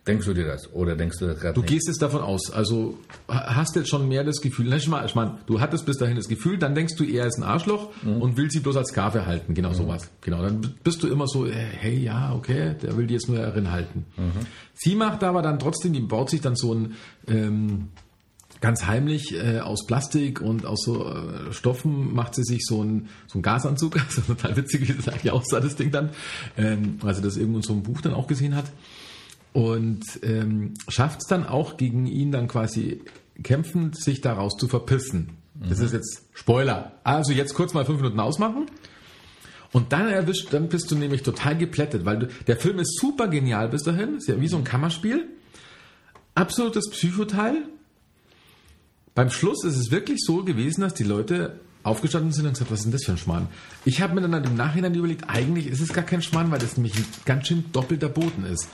Denkst 0.07 0.27
du 0.27 0.35
dir 0.35 0.45
das? 0.45 0.71
Oder 0.71 0.95
denkst 0.95 1.17
du 1.17 1.25
das 1.25 1.39
gerade 1.39 1.55
Du 1.55 1.61
nicht? 1.61 1.71
gehst 1.71 1.87
jetzt 1.87 1.99
davon 1.99 2.21
aus. 2.21 2.51
Also 2.51 2.99
hast 3.27 3.75
jetzt 3.75 3.89
schon 3.89 4.07
mehr 4.07 4.23
das 4.23 4.39
Gefühl, 4.39 4.71
ich 4.71 4.87
meine, 4.87 5.39
du 5.47 5.59
hattest 5.59 5.87
bis 5.87 5.97
dahin 5.97 6.15
das 6.15 6.27
Gefühl, 6.27 6.59
dann 6.59 6.75
denkst 6.75 6.95
du, 6.95 7.03
er 7.03 7.25
ist 7.25 7.39
ein 7.39 7.43
Arschloch 7.43 7.89
mhm. 8.03 8.21
und 8.21 8.37
will 8.37 8.51
sie 8.51 8.59
bloß 8.59 8.77
als 8.77 8.89
Sklave 8.89 9.25
halten. 9.25 9.55
Genau 9.55 9.69
mhm. 9.69 9.75
sowas. 9.75 10.11
Genau, 10.21 10.43
dann 10.43 10.75
bist 10.83 11.01
du 11.01 11.07
immer 11.07 11.27
so, 11.27 11.47
äh, 11.47 11.53
hey, 11.53 11.97
ja, 11.97 12.35
okay, 12.35 12.75
der 12.79 12.95
will 12.97 13.07
die 13.07 13.15
jetzt 13.15 13.27
nur 13.27 13.39
darin 13.39 13.71
halten. 13.71 14.05
Mhm. 14.15 14.45
Sie 14.75 14.93
macht 14.93 15.23
aber 15.23 15.41
dann 15.41 15.57
trotzdem, 15.57 15.93
die 15.93 16.01
baut 16.01 16.29
sich 16.29 16.41
dann 16.41 16.55
so 16.55 16.73
ein... 16.73 16.93
Ähm, 17.27 17.89
ganz 18.61 18.87
heimlich 18.87 19.35
äh, 19.35 19.59
aus 19.59 19.85
Plastik 19.85 20.41
und 20.41 20.65
aus 20.65 20.85
so 20.85 21.07
äh, 21.07 21.51
Stoffen 21.51 22.15
macht 22.15 22.33
sie 22.33 22.43
sich 22.43 22.65
so 22.65 22.81
einen 22.81 23.09
so 23.27 23.35
einen 23.35 23.43
Gasanzug, 23.43 23.97
also 24.07 24.21
total 24.21 24.55
witzig, 24.55 24.87
wie 24.87 24.93
das 24.93 25.09
eigentlich 25.09 25.31
aussah, 25.31 25.59
das 25.59 25.75
Ding 25.75 25.91
dann, 25.91 26.11
ähm, 26.57 26.97
weil 27.01 27.13
sie 27.13 27.21
das 27.21 27.37
irgendwo 27.37 27.57
in 27.57 27.63
so 27.63 27.73
einem 27.73 27.83
Buch 27.83 28.01
dann 28.01 28.13
auch 28.13 28.27
gesehen 28.27 28.55
hat 28.55 28.65
und 29.55 30.03
ähm, 30.21 30.73
schafft 30.89 31.21
es 31.21 31.27
dann 31.29 31.47
auch 31.47 31.77
gegen 31.77 32.07
ihn 32.07 32.33
dann 32.33 32.49
quasi 32.49 33.01
kämpfend, 33.41 33.97
sich 33.97 34.19
daraus 34.19 34.57
zu 34.57 34.67
verpissen. 34.67 35.37
Mhm. 35.53 35.69
Das 35.69 35.79
ist 35.79 35.93
jetzt 35.93 36.23
Spoiler. 36.33 36.91
Also 37.05 37.31
jetzt 37.31 37.53
kurz 37.53 37.73
mal 37.73 37.85
fünf 37.85 38.01
Minuten 38.01 38.19
ausmachen. 38.19 38.65
Und 39.71 39.93
dann 39.93 40.09
erwischt, 40.09 40.51
dann 40.51 40.67
bist 40.67 40.91
du 40.91 40.97
nämlich 40.97 41.23
total 41.23 41.57
geplättet, 41.57 42.03
weil 42.03 42.19
du, 42.19 42.27
der 42.47 42.57
Film 42.57 42.79
ist 42.79 42.99
super 42.99 43.29
genial 43.29 43.69
bis 43.69 43.83
dahin, 43.83 44.17
ist 44.17 44.27
ja 44.27 44.41
wie 44.41 44.49
so 44.49 44.57
ein 44.57 44.65
Kammerspiel. 44.65 45.25
Absolutes 46.33 46.89
Psychoteil. 46.89 47.55
Beim 49.13 49.29
Schluss 49.29 49.63
ist 49.63 49.77
es 49.77 49.89
wirklich 49.89 50.19
so 50.21 50.43
gewesen, 50.43 50.81
dass 50.81 50.95
die 50.95 51.05
Leute 51.05 51.61
aufgestanden 51.83 52.33
sind 52.33 52.45
und 52.45 52.53
gesagt, 52.53 52.71
was 52.71 52.79
ist 52.79 52.85
denn 52.85 52.91
das 52.91 53.05
für 53.05 53.11
ein 53.13 53.17
Schmarrn? 53.17 53.47
Ich 53.85 54.01
habe 54.01 54.15
mir 54.15 54.27
dann 54.27 54.43
im 54.43 54.57
Nachhinein 54.57 54.95
überlegt, 54.95 55.29
eigentlich 55.29 55.67
ist 55.67 55.79
es 55.79 55.93
gar 55.93 56.03
kein 56.03 56.21
Schmarrn, 56.21 56.51
weil 56.51 56.59
das 56.59 56.75
nämlich 56.75 56.97
ein 56.97 57.05
ganz 57.23 57.47
schön 57.47 57.63
doppelter 57.71 58.09
Boden 58.09 58.43
ist. 58.45 58.67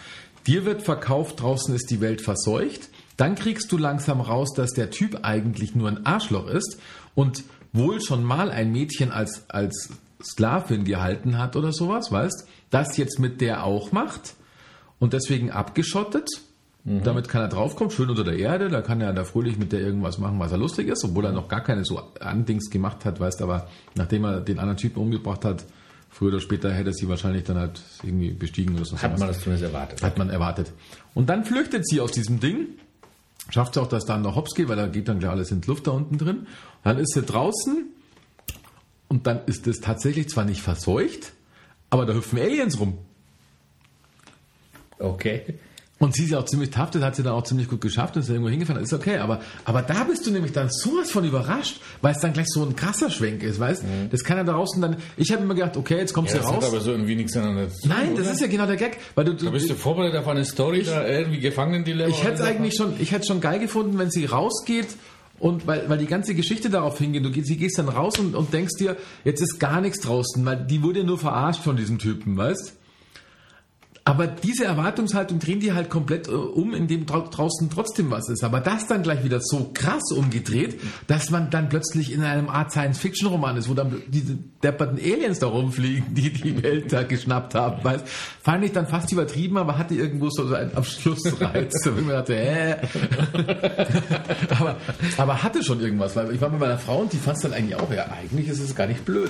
Dir 0.47 0.65
wird 0.65 0.81
verkauft, 0.81 1.41
draußen 1.41 1.75
ist 1.75 1.91
die 1.91 2.01
Welt 2.01 2.21
verseucht. 2.21 2.89
Dann 3.17 3.35
kriegst 3.35 3.71
du 3.71 3.77
langsam 3.77 4.21
raus, 4.21 4.53
dass 4.55 4.71
der 4.71 4.89
Typ 4.89 5.19
eigentlich 5.23 5.75
nur 5.75 5.89
ein 5.89 6.05
Arschloch 6.05 6.47
ist 6.47 6.79
und 7.13 7.43
wohl 7.73 8.01
schon 8.01 8.23
mal 8.23 8.49
ein 8.49 8.71
Mädchen 8.71 9.11
als, 9.11 9.45
als 9.49 9.89
Sklavin 10.23 10.83
gehalten 10.83 11.37
hat 11.37 11.55
oder 11.55 11.71
sowas, 11.71 12.11
weißt? 12.11 12.47
Das 12.69 12.97
jetzt 12.97 13.19
mit 13.19 13.41
der 13.41 13.65
auch 13.65 13.91
macht 13.91 14.35
und 14.99 15.13
deswegen 15.13 15.51
abgeschottet. 15.51 16.27
Mhm. 16.83 17.03
Damit 17.03 17.29
kann 17.29 17.41
er 17.41 17.47
draufkommen, 17.47 17.91
schön 17.91 18.09
unter 18.09 18.23
der 18.23 18.37
Erde, 18.37 18.69
da 18.69 18.81
kann 18.81 19.01
er 19.01 19.13
da 19.13 19.23
fröhlich 19.23 19.57
mit 19.57 19.71
der 19.71 19.81
irgendwas 19.81 20.17
machen, 20.17 20.39
was 20.39 20.51
er 20.51 20.57
lustig 20.57 20.87
ist, 20.87 21.03
obwohl 21.03 21.25
er 21.25 21.31
noch 21.31 21.47
gar 21.47 21.61
keine 21.61 21.85
so 21.85 22.01
Andings 22.19 22.69
gemacht 22.69 23.05
hat, 23.05 23.19
weißt 23.19 23.41
aber 23.41 23.67
nachdem 23.95 24.23
er 24.23 24.41
den 24.41 24.57
anderen 24.57 24.77
Typen 24.77 24.99
umgebracht 24.99 25.45
hat, 25.45 25.65
früher 26.11 26.29
oder 26.29 26.41
später 26.41 26.71
hätte 26.71 26.93
sie 26.93 27.07
wahrscheinlich 27.07 27.45
dann 27.45 27.57
halt 27.57 27.81
irgendwie 28.03 28.31
bestiegen 28.31 28.75
oder 28.75 28.85
so. 28.85 29.01
Hat 29.01 29.17
man 29.17 29.29
das 29.29 29.39
zumindest 29.39 29.63
erwartet. 29.63 30.03
Hat 30.03 30.17
man 30.17 30.29
erwartet. 30.29 30.71
Und 31.15 31.29
dann 31.29 31.45
flüchtet 31.45 31.87
sie 31.87 31.99
aus 32.01 32.11
diesem 32.11 32.39
Ding, 32.39 32.67
schafft 33.49 33.73
sie 33.73 33.81
auch, 33.81 33.87
dass 33.87 34.05
dann 34.05 34.21
noch 34.21 34.35
hops 34.35 34.53
geht, 34.53 34.67
weil 34.67 34.75
da 34.75 34.87
geht 34.87 35.07
dann 35.07 35.19
gleich 35.19 35.31
alles 35.31 35.51
in 35.51 35.61
die 35.61 35.67
Luft 35.67 35.87
da 35.87 35.91
unten 35.91 36.17
drin. 36.17 36.47
Dann 36.83 36.99
ist 36.99 37.13
sie 37.13 37.23
draußen 37.23 37.85
und 39.07 39.25
dann 39.25 39.45
ist 39.45 39.65
es 39.67 39.79
tatsächlich 39.79 40.29
zwar 40.29 40.45
nicht 40.45 40.61
verseucht, 40.61 41.33
aber 41.89 42.05
da 42.05 42.13
hüpfen 42.13 42.39
Aliens 42.39 42.79
rum. 42.79 42.97
Okay. 44.99 45.57
Und 46.01 46.15
sie 46.15 46.23
ist 46.23 46.31
ja 46.31 46.39
auch 46.39 46.45
ziemlich 46.45 46.71
tough, 46.71 46.89
das 46.89 47.03
hat 47.03 47.15
sie 47.15 47.21
dann 47.21 47.33
auch 47.33 47.43
ziemlich 47.43 47.67
gut 47.67 47.79
geschafft, 47.79 48.17
ist 48.17 48.27
irgendwo 48.27 48.49
hingefahren, 48.49 48.81
ist 48.81 48.91
okay, 48.91 49.17
aber, 49.17 49.39
aber 49.65 49.83
da 49.83 50.03
bist 50.03 50.25
du 50.25 50.31
nämlich 50.31 50.51
dann 50.51 50.71
sowas 50.71 51.11
von 51.11 51.23
überrascht, 51.23 51.79
weil 52.01 52.15
es 52.15 52.19
dann 52.19 52.33
gleich 52.33 52.47
so 52.49 52.65
ein 52.65 52.75
krasser 52.75 53.11
Schwenk 53.11 53.43
ist, 53.43 53.59
weißt? 53.59 53.83
Mhm. 53.83 54.09
Das 54.09 54.23
kann 54.23 54.37
ja 54.37 54.43
da 54.43 54.53
draußen 54.53 54.81
dann, 54.81 54.97
ich 55.15 55.31
habe 55.31 55.43
immer 55.43 55.53
gedacht, 55.53 55.77
okay, 55.77 55.97
jetzt 55.97 56.13
kommst 56.13 56.33
ja, 56.33 56.39
du 56.39 56.45
raus. 56.45 56.55
Das 56.55 56.65
hat 56.65 56.73
aber 56.73 56.81
so 56.81 56.91
irgendwie 56.91 57.15
nichts 57.15 57.35
miteinander 57.35 57.69
zu 57.69 57.87
Nein, 57.87 58.15
das 58.17 58.31
ist 58.31 58.41
ja 58.41 58.47
genau 58.47 58.65
der 58.65 58.77
Gag, 58.77 58.97
weil 59.13 59.25
du, 59.25 59.33
da 59.33 59.51
bist 59.51 59.69
du 59.69 59.75
vorbereitet 59.75 60.19
auf 60.19 60.27
eine 60.27 60.43
Story, 60.43 60.79
ich, 60.79 60.87
da 60.87 61.07
irgendwie 61.07 61.39
Gefangenendilemma. 61.39 62.09
Ich 62.09 62.23
hätte 62.23 62.45
eigentlich 62.45 62.73
schon, 62.75 62.95
ich 62.97 63.11
hätte 63.11 63.27
schon 63.27 63.39
geil 63.39 63.59
gefunden, 63.59 63.99
wenn 63.99 64.09
sie 64.09 64.25
rausgeht 64.25 64.87
und 65.37 65.67
weil, 65.67 65.87
weil 65.87 65.99
die 65.99 66.07
ganze 66.07 66.33
Geschichte 66.33 66.71
darauf 66.71 66.97
hingeht, 66.97 67.23
du 67.23 67.29
gehst, 67.29 67.47
sie 67.47 67.57
gehst 67.57 67.77
dann 67.77 67.89
raus 67.89 68.17
und, 68.17 68.33
und 68.33 68.51
denkst 68.53 68.77
dir, 68.79 68.97
jetzt 69.23 69.41
ist 69.41 69.59
gar 69.59 69.81
nichts 69.81 69.99
draußen, 69.99 70.43
weil 70.43 70.65
die 70.65 70.81
wurde 70.81 71.03
nur 71.03 71.19
verarscht 71.19 71.61
von 71.61 71.77
diesem 71.77 71.99
Typen, 71.99 72.37
weißt? 72.37 72.73
Aber 74.03 74.25
diese 74.25 74.65
Erwartungshaltung 74.65 75.37
drehen 75.37 75.59
die 75.59 75.73
halt 75.73 75.91
komplett 75.91 76.27
äh, 76.27 76.31
um, 76.31 76.73
indem 76.73 77.05
draußen 77.05 77.69
trotzdem 77.69 78.09
was 78.09 78.29
ist. 78.29 78.43
Aber 78.43 78.59
das 78.59 78.87
dann 78.87 79.03
gleich 79.03 79.23
wieder 79.23 79.39
so 79.41 79.69
krass 79.73 80.11
umgedreht, 80.11 80.79
dass 81.05 81.29
man 81.29 81.51
dann 81.51 81.69
plötzlich 81.69 82.11
in 82.11 82.23
einem 82.23 82.49
Art 82.49 82.71
Science-Fiction-Roman 82.71 83.57
ist, 83.57 83.69
wo 83.69 83.75
dann 83.75 84.01
diese 84.07 84.37
depperten 84.63 84.97
Aliens 84.97 85.37
da 85.37 85.47
rumfliegen, 85.47 86.15
die 86.15 86.33
die 86.33 86.63
Welt 86.63 86.91
da 86.91 87.03
geschnappt 87.03 87.53
haben. 87.53 87.83
Weißt? 87.83 88.03
Fand 88.41 88.65
ich 88.65 88.71
dann 88.71 88.87
fast 88.87 89.11
übertrieben, 89.11 89.57
aber 89.57 89.77
hatte 89.77 89.93
irgendwo 89.93 90.31
so 90.31 90.51
einen 90.51 90.73
Abschlussreiz. 90.73 91.73
wo 91.85 91.99
ich 91.99 92.05
mir 92.05 92.13
dachte, 92.13 92.35
äh. 92.35 92.77
aber, 94.49 94.77
aber 95.17 95.43
hatte 95.43 95.63
schon 95.63 95.79
irgendwas, 95.79 96.15
weil 96.15 96.33
ich 96.33 96.41
war 96.41 96.49
mit 96.49 96.59
meiner 96.59 96.79
Frau 96.79 97.01
und 97.01 97.13
die 97.13 97.17
fand 97.17 97.37
es 97.37 97.43
dann 97.43 97.53
eigentlich 97.53 97.75
auch, 97.75 97.91
ja, 97.91 98.07
eigentlich 98.09 98.47
ist 98.47 98.61
es 98.61 98.75
gar 98.75 98.87
nicht 98.87 99.05
blöd. 99.05 99.29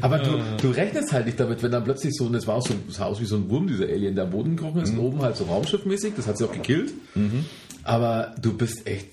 Aber 0.00 0.18
du, 0.18 0.38
du 0.60 0.70
rechnest 0.70 1.12
halt 1.12 1.26
nicht 1.26 1.38
damit, 1.38 1.62
wenn 1.62 1.72
dann 1.72 1.84
plötzlich 1.84 2.14
so, 2.14 2.26
und 2.26 2.34
es 2.34 2.46
war 2.46 2.56
auch 2.56 2.66
so, 2.66 2.74
sah 2.88 3.06
aus 3.06 3.20
wie 3.20 3.24
so 3.24 3.36
ein 3.36 3.48
Wurm, 3.48 3.66
dieser 3.66 3.84
Alien, 3.84 4.14
der 4.14 4.24
am 4.24 4.30
Boden 4.30 4.56
gekrochen 4.56 4.82
ist, 4.82 4.92
mhm. 4.92 5.00
oben 5.00 5.22
halt 5.22 5.36
so 5.36 5.44
raumschiffmäßig, 5.44 6.14
das 6.16 6.26
hat 6.26 6.38
sie 6.38 6.44
auch 6.44 6.52
gekillt. 6.52 6.92
Mhm. 7.14 7.44
Aber 7.82 8.34
du 8.40 8.56
bist 8.56 8.86
echt, 8.86 9.08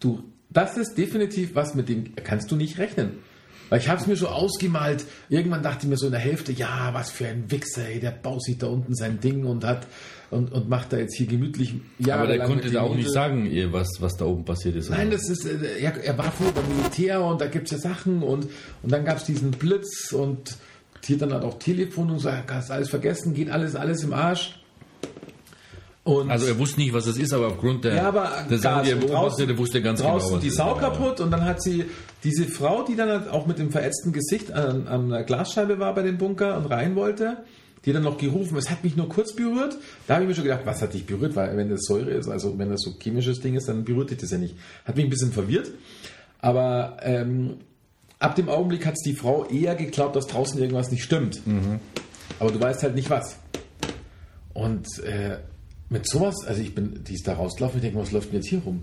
du, 0.00 0.22
das 0.50 0.76
ist 0.76 0.96
definitiv 0.96 1.54
was, 1.54 1.74
mit 1.74 1.88
dem 1.88 2.14
kannst 2.16 2.50
du 2.50 2.56
nicht 2.56 2.78
rechnen. 2.78 3.18
Weil 3.70 3.80
ich 3.80 3.88
habe 3.88 4.00
es 4.00 4.06
mir 4.06 4.16
so 4.16 4.28
ausgemalt. 4.28 5.04
Irgendwann 5.28 5.62
dachte 5.62 5.84
ich 5.84 5.90
mir 5.90 5.96
so 5.96 6.06
in 6.06 6.12
der 6.12 6.20
Hälfte, 6.20 6.52
ja, 6.52 6.90
was 6.92 7.10
für 7.10 7.26
ein 7.26 7.50
Wichser, 7.50 7.86
ey, 7.86 8.00
der 8.00 8.10
baut 8.10 8.42
sich 8.42 8.58
da 8.58 8.66
unten 8.66 8.94
sein 8.94 9.20
Ding 9.20 9.44
und 9.44 9.64
hat 9.64 9.86
und, 10.30 10.52
und 10.52 10.68
macht 10.68 10.92
da 10.92 10.98
jetzt 10.98 11.16
hier 11.16 11.26
gemütlich. 11.26 11.74
Aber 12.10 12.26
der 12.26 12.40
konnte 12.40 12.70
da 12.70 12.82
auch 12.82 12.94
nicht 12.94 13.10
sagen, 13.10 13.50
was, 13.72 13.88
was 14.00 14.16
da 14.16 14.26
oben 14.26 14.44
passiert 14.44 14.76
ist. 14.76 14.90
Nein, 14.90 15.10
das 15.10 15.28
ist, 15.28 15.46
äh, 15.46 15.80
er, 15.80 16.02
er 16.02 16.18
war 16.18 16.30
vorher 16.30 16.54
beim 16.54 16.76
Militär 16.76 17.22
und 17.22 17.40
da 17.40 17.46
gibt 17.46 17.66
es 17.66 17.72
ja 17.72 17.78
Sachen 17.78 18.22
und, 18.22 18.48
und 18.82 18.92
dann 18.92 19.04
gab 19.04 19.18
es 19.18 19.24
diesen 19.24 19.52
Blitz 19.52 20.12
und 20.12 20.56
hier 21.04 21.16
dann 21.18 21.32
hat 21.32 21.44
auch 21.44 21.58
Telefon 21.58 22.10
und 22.10 22.18
so, 22.18 22.30
hast 22.30 22.70
alles 22.70 22.90
vergessen, 22.90 23.32
geht 23.32 23.50
alles, 23.50 23.74
alles 23.74 24.02
im 24.02 24.12
Arsch. 24.12 24.60
Und 26.04 26.30
Also 26.30 26.46
er 26.46 26.58
wusste 26.58 26.80
nicht, 26.80 26.92
was 26.92 27.04
das 27.04 27.18
ist, 27.18 27.32
aber 27.32 27.48
aufgrund 27.48 27.84
der, 27.84 27.94
ja, 27.94 28.08
aber 28.08 28.30
der 28.48 28.58
Sache, 28.58 28.84
die 28.84 28.90
er 28.90 28.96
beobachtete, 28.96 29.56
wusste 29.58 29.78
er 29.78 29.84
ganz 29.84 30.00
draußen 30.00 30.28
genau, 30.28 30.36
was 30.36 30.42
die 30.42 30.50
Sau 30.50 30.74
kaputt 30.74 31.20
und 31.20 31.30
dann 31.30 31.44
hat 31.44 31.62
sie 31.62 31.84
diese 32.24 32.46
Frau, 32.46 32.84
die 32.84 32.96
dann 32.96 33.08
halt 33.08 33.28
auch 33.28 33.46
mit 33.46 33.58
dem 33.58 33.70
verätzten 33.70 34.12
Gesicht 34.12 34.52
an, 34.52 34.88
an 34.88 35.08
der 35.10 35.24
Glasscheibe 35.24 35.78
war 35.78 35.94
bei 35.94 36.02
dem 36.02 36.18
Bunker 36.18 36.56
und 36.56 36.66
rein 36.66 36.96
wollte, 36.96 37.44
die 37.84 37.92
dann 37.92 38.02
noch 38.02 38.18
gerufen, 38.18 38.56
es 38.58 38.70
hat 38.70 38.82
mich 38.82 38.96
nur 38.96 39.08
kurz 39.08 39.34
berührt. 39.34 39.76
Da 40.06 40.14
habe 40.14 40.24
ich 40.24 40.28
mir 40.28 40.34
schon 40.34 40.44
gedacht, 40.44 40.62
was 40.64 40.82
hat 40.82 40.94
dich 40.94 41.06
berührt? 41.06 41.36
Weil 41.36 41.56
wenn 41.56 41.68
das 41.68 41.82
Säure 41.82 42.10
ist, 42.10 42.28
also 42.28 42.58
wenn 42.58 42.70
das 42.70 42.82
so 42.82 42.92
chemisches 43.00 43.40
Ding 43.40 43.54
ist, 43.54 43.68
dann 43.68 43.84
berührt 43.84 44.10
dich 44.10 44.18
das 44.18 44.30
ja 44.32 44.38
nicht. 44.38 44.56
Hat 44.84 44.96
mich 44.96 45.04
ein 45.04 45.10
bisschen 45.10 45.32
verwirrt. 45.32 45.70
Aber 46.40 46.96
ähm, 47.02 47.58
ab 48.18 48.34
dem 48.34 48.48
Augenblick 48.48 48.84
hat 48.84 48.94
es 48.94 49.02
die 49.04 49.14
Frau 49.14 49.44
eher 49.46 49.76
geglaubt, 49.76 50.16
dass 50.16 50.26
draußen 50.26 50.60
irgendwas 50.60 50.90
nicht 50.90 51.04
stimmt. 51.04 51.40
Aber 52.40 52.50
du 52.50 52.60
weißt 52.60 52.82
halt 52.82 52.94
nicht 52.94 53.10
was. 53.10 53.36
Und 54.54 54.86
äh, 55.04 55.38
mit 55.88 56.08
sowas, 56.08 56.34
also 56.46 56.60
ich 56.60 56.74
bin, 56.74 57.04
die 57.04 57.14
ist 57.14 57.28
da 57.28 57.34
rausgelaufen, 57.34 57.78
ich 57.78 57.82
denke, 57.82 57.98
was 57.98 58.12
läuft 58.12 58.28
denn 58.28 58.40
jetzt 58.40 58.48
hier 58.48 58.60
rum? 58.60 58.82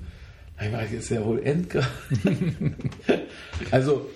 Nein, 0.58 0.74
weil 0.74 0.94
ist 0.94 1.10
ja 1.10 1.24
wohl 1.26 1.40
Endger. 1.44 1.86
also, 3.72 4.10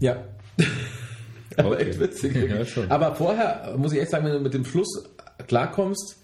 ja. 0.00 0.16
Aber 1.56 1.72
Okay. 1.72 1.90
echt 1.90 2.00
witzig. 2.00 2.36
Ja. 2.36 2.84
Aber 2.88 3.14
vorher 3.14 3.74
muss 3.76 3.92
ich 3.92 4.00
echt 4.00 4.10
sagen, 4.10 4.24
wenn 4.24 4.32
du 4.32 4.40
mit 4.40 4.54
dem 4.54 4.64
Fluss 4.64 5.04
klarkommst, 5.46 6.16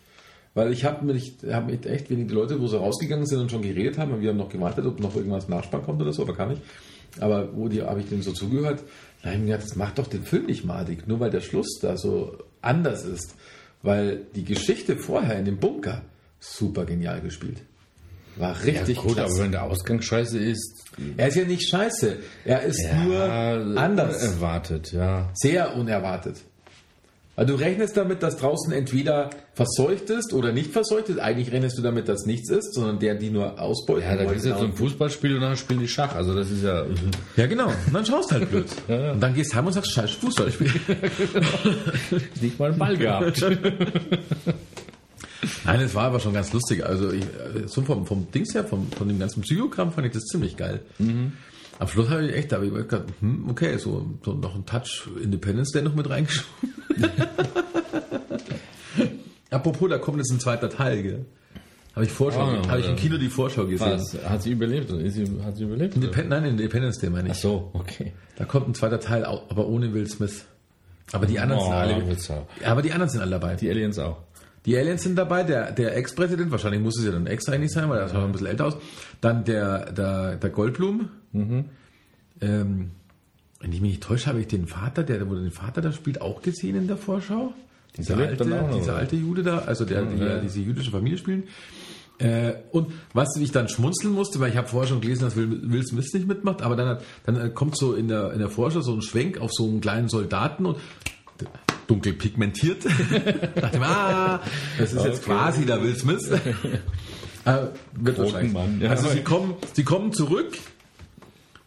weil 0.54 0.72
ich 0.72 0.84
habe 0.84 1.04
mich, 1.04 1.34
hab 1.50 1.66
mit 1.66 1.86
echt 1.86 2.10
wenige 2.10 2.34
Leute, 2.34 2.60
wo 2.60 2.66
sie 2.66 2.78
rausgegangen 2.78 3.26
sind 3.26 3.40
und 3.40 3.50
schon 3.50 3.62
geredet 3.62 3.98
haben, 3.98 4.12
und 4.12 4.20
wir 4.20 4.30
haben 4.30 4.36
noch 4.36 4.50
gewartet, 4.50 4.84
ob 4.86 5.00
noch 5.00 5.14
irgendwas 5.16 5.48
Nachspann 5.48 5.82
kommt 5.82 6.02
oder 6.02 6.12
so, 6.12 6.22
aber 6.22 6.34
gar 6.34 6.48
nicht. 6.48 6.62
Aber 7.20 7.54
wo 7.54 7.68
die 7.68 7.82
habe 7.82 8.00
ich 8.00 8.08
denen 8.08 8.22
so 8.22 8.32
zugehört, 8.32 8.82
da 9.22 9.28
habe 9.28 9.36
ich 9.36 9.40
mir 9.42 9.52
gedacht, 9.52 9.64
das 9.64 9.76
macht 9.76 9.98
doch 9.98 10.06
den 10.06 10.24
Film 10.24 10.46
nicht 10.46 10.64
madig, 10.64 11.06
nur 11.06 11.20
weil 11.20 11.30
der 11.30 11.40
Schluss 11.40 11.78
da 11.80 11.96
so 11.96 12.38
anders 12.60 13.04
ist. 13.04 13.34
Weil 13.82 14.26
die 14.34 14.44
Geschichte 14.44 14.96
vorher 14.96 15.38
in 15.38 15.44
dem 15.44 15.58
Bunker 15.58 16.02
super 16.40 16.84
genial 16.84 17.20
gespielt. 17.20 17.62
War 18.36 18.54
Ja, 18.64 18.80
richtig 18.80 18.98
gut, 18.98 19.14
klasse. 19.14 19.34
aber 19.34 19.44
wenn 19.44 19.52
der 19.52 19.64
Ausgang 19.64 20.00
scheiße 20.00 20.38
ist, 20.38 20.84
er 21.16 21.28
ist 21.28 21.36
ja 21.36 21.44
nicht 21.44 21.68
scheiße. 21.68 22.16
Er 22.44 22.62
ist 22.62 22.80
nur 23.04 23.22
anders. 23.76 24.22
erwartet, 24.22 24.92
ja. 24.92 25.30
Sehr 25.34 25.76
unerwartet. 25.76 26.36
Weil 27.34 27.46
du 27.46 27.54
rechnest 27.54 27.96
damit, 27.96 28.22
dass 28.22 28.36
draußen 28.36 28.72
entweder 28.74 29.30
verseucht 29.54 30.10
ist 30.10 30.34
oder 30.34 30.52
nicht 30.52 30.70
verseucht 30.70 31.08
ist. 31.08 31.18
Eigentlich 31.18 31.50
rechnest 31.50 31.78
du 31.78 31.82
damit, 31.82 32.06
dass 32.06 32.26
nichts 32.26 32.50
ist, 32.50 32.74
sondern 32.74 32.98
der, 32.98 33.14
die 33.14 33.30
nur 33.30 33.58
ausbeutet. 33.58 34.04
Ja, 34.04 34.16
da 34.16 34.30
gehst 34.30 34.44
du 34.44 34.50
jetzt 34.50 34.60
zum 34.60 34.74
Fußballspiel 34.74 35.36
und 35.36 35.40
dann 35.40 35.56
spielen 35.56 35.80
die 35.80 35.88
Schach. 35.88 36.14
Also 36.14 36.34
das 36.34 36.50
ist 36.50 36.62
ja. 36.62 36.84
ja, 37.36 37.46
genau. 37.46 37.68
Und 37.68 37.94
dann 37.94 38.04
schaust 38.04 38.32
halt 38.32 38.50
blöd. 38.50 38.66
Und 38.88 39.20
dann 39.20 39.32
gehst 39.34 39.52
du 39.52 39.56
heim 39.56 39.66
und 39.66 39.72
sagst, 39.72 39.92
scheiß 39.92 40.10
Fußballspiel. 40.10 40.72
nicht 42.42 42.58
mal 42.58 42.68
einen 42.70 42.78
Ball 42.78 42.96
gehabt. 42.98 43.42
Nein, 45.64 45.80
es 45.80 45.94
war 45.94 46.04
aber 46.04 46.20
schon 46.20 46.32
ganz 46.34 46.52
lustig. 46.52 46.84
Also 46.84 47.10
ich, 47.12 47.24
so 47.66 47.82
vom, 47.82 48.06
vom 48.06 48.30
Dings 48.30 48.54
her, 48.54 48.64
vom, 48.64 48.90
von 48.92 49.08
dem 49.08 49.18
ganzen 49.18 49.40
Psychogramm 49.42 49.90
fand 49.92 50.06
ich 50.06 50.12
das 50.12 50.24
ziemlich 50.24 50.56
geil. 50.56 50.80
Am 51.78 51.88
Schluss 51.88 52.08
habe 52.10 52.26
ich 52.26 52.34
echt, 52.36 52.52
da 52.52 52.56
habe 52.56 52.66
ich 52.66 52.72
gedacht, 52.72 53.04
hm, 53.20 53.48
okay, 53.48 53.76
so, 53.78 54.06
so 54.24 54.34
noch 54.34 54.54
ein 54.54 54.64
Touch 54.66 55.08
Independence 55.22 55.72
Day 55.72 55.82
noch 55.82 55.94
mit 55.94 56.08
reingeschoben. 56.08 56.48
Apropos, 59.50 59.88
da 59.90 59.98
kommt 59.98 60.18
jetzt 60.18 60.32
ein 60.32 60.40
zweiter 60.40 60.70
Teil, 60.70 61.02
gell? 61.02 61.24
Habe 61.94 62.06
ich, 62.06 62.10
Vorschau, 62.12 62.40
Ah, 62.40 62.68
habe 62.68 62.80
ich 62.80 62.88
im. 62.88 62.96
Kino 62.96 63.18
die 63.18 63.28
Vorschau 63.28 63.66
gesehen. 63.66 63.92
Was? 64.00 64.16
Hat 64.24 64.42
sie 64.42 64.52
überlebt? 64.52 64.88
Sie, 64.88 65.26
hat 65.44 65.56
sie 65.56 65.64
überlebt? 65.64 65.94
Independ 65.94 66.30
nein, 66.30 66.44
Independence 66.46 66.98
Day 66.98 67.10
meine 67.10 67.28
ich. 67.28 67.34
Ach 67.34 67.38
so, 67.40 67.70
okay. 67.74 68.12
Da 68.36 68.46
kommt 68.46 68.68
ein 68.68 68.74
zweiter 68.74 68.98
Teil, 68.98 69.26
aber 69.26 69.66
ohne 69.66 69.92
Will 69.92 70.08
Smith. 70.08 70.46
Aber 71.12 71.26
die 71.26 71.38
anderen 71.38 71.60
sind 71.62 71.70
Oh, 71.70 71.74
alle. 71.76 72.06
wird's 72.06 72.30
auch. 72.30 72.46
Aber 72.64 72.80
die 72.80 72.92
anderen 72.92 73.10
sind 73.10 73.20
alle 73.20 73.32
dabei. 73.32 73.56
Die 73.56 73.68
Aliens 73.68 73.98
auch. 73.98 74.16
Die 74.64 74.76
Aliens 74.76 75.02
sind 75.02 75.16
dabei, 75.16 75.42
der, 75.42 75.72
der 75.72 75.96
Ex-Präsident, 75.96 76.50
wahrscheinlich 76.50 76.80
muss 76.80 76.98
es 76.98 77.04
ja 77.04 77.10
dann 77.10 77.26
Ex 77.26 77.48
eigentlich 77.48 77.72
sein, 77.72 77.88
weil 77.88 77.98
er 77.98 78.08
schaut 78.08 78.24
ein 78.24 78.32
bisschen 78.32 78.46
älter 78.46 78.66
aus. 78.66 78.76
Dann 79.20 79.44
der, 79.44 79.90
der, 79.92 80.36
der 80.36 80.50
Goldblum. 80.50 81.08
Mhm. 81.32 81.64
Ähm, 82.40 82.90
wenn 83.60 83.72
ich 83.72 83.80
mich 83.80 83.92
nicht 83.92 84.02
täusche, 84.02 84.26
habe 84.26 84.40
ich 84.40 84.48
den 84.48 84.66
Vater, 84.66 85.02
der, 85.04 85.28
wo 85.28 85.34
den 85.34 85.50
Vater 85.50 85.80
da 85.80 85.92
spielt, 85.92 86.20
auch 86.20 86.42
gesehen 86.42 86.76
in 86.76 86.86
der 86.86 86.96
Vorschau. 86.96 87.52
Dieser 87.96 88.16
Der 88.16 88.28
alte, 88.28 88.44
noch, 88.44 88.70
dieser 88.70 88.92
oder? 88.92 88.96
alte 88.96 89.16
Jude 89.16 89.42
da, 89.42 89.58
also 89.58 89.84
der, 89.84 90.02
die 90.04 90.18
ja. 90.18 90.26
ja 90.34 90.40
diese 90.40 90.60
jüdische 90.60 90.90
Familie 90.90 91.18
spielen. 91.18 91.44
Äh, 92.18 92.54
und 92.70 92.92
was 93.14 93.36
ich 93.36 93.52
dann 93.52 93.68
schmunzeln 93.68 94.14
musste, 94.14 94.38
weil 94.40 94.50
ich 94.50 94.56
habe 94.56 94.68
vorher 94.68 94.88
schon 94.88 95.00
gelesen, 95.00 95.24
dass 95.24 95.36
Will, 95.36 95.60
Will 95.70 95.84
Smith 95.84 96.12
nicht 96.14 96.26
mitmacht, 96.26 96.62
aber 96.62 96.76
dann, 96.76 96.88
hat, 96.88 97.04
dann 97.24 97.36
äh, 97.36 97.50
kommt 97.50 97.76
so 97.76 97.94
in 97.94 98.08
der, 98.08 98.32
in 98.32 98.38
der 98.38 98.48
Vorschau 98.48 98.80
so 98.80 98.94
ein 98.94 99.02
Schwenk 99.02 99.40
auf 99.40 99.50
so 99.52 99.66
einen 99.66 99.80
kleinen 99.80 100.08
Soldaten 100.08 100.66
und 100.66 100.78
dunkel 101.86 102.12
pigmentiert. 102.12 102.84
dachte 103.54 103.78
mir, 103.78 103.86
ah, 103.86 104.40
das 104.78 104.92
ist 104.92 105.04
jetzt 105.04 105.22
Okay. 105.22 105.36
quasi 105.36 105.66
der 105.66 105.82
Will 105.82 105.96
Smith. 105.96 106.30
äh, 107.44 107.66
wird 107.92 108.18
wahrscheinlich. 108.18 108.52
Mann, 108.52 108.80
ja. 108.80 108.90
Also 108.90 109.08
sie 109.08 109.22
kommen, 109.22 109.54
sie 109.72 109.84
kommen 109.84 110.12
zurück. 110.12 110.56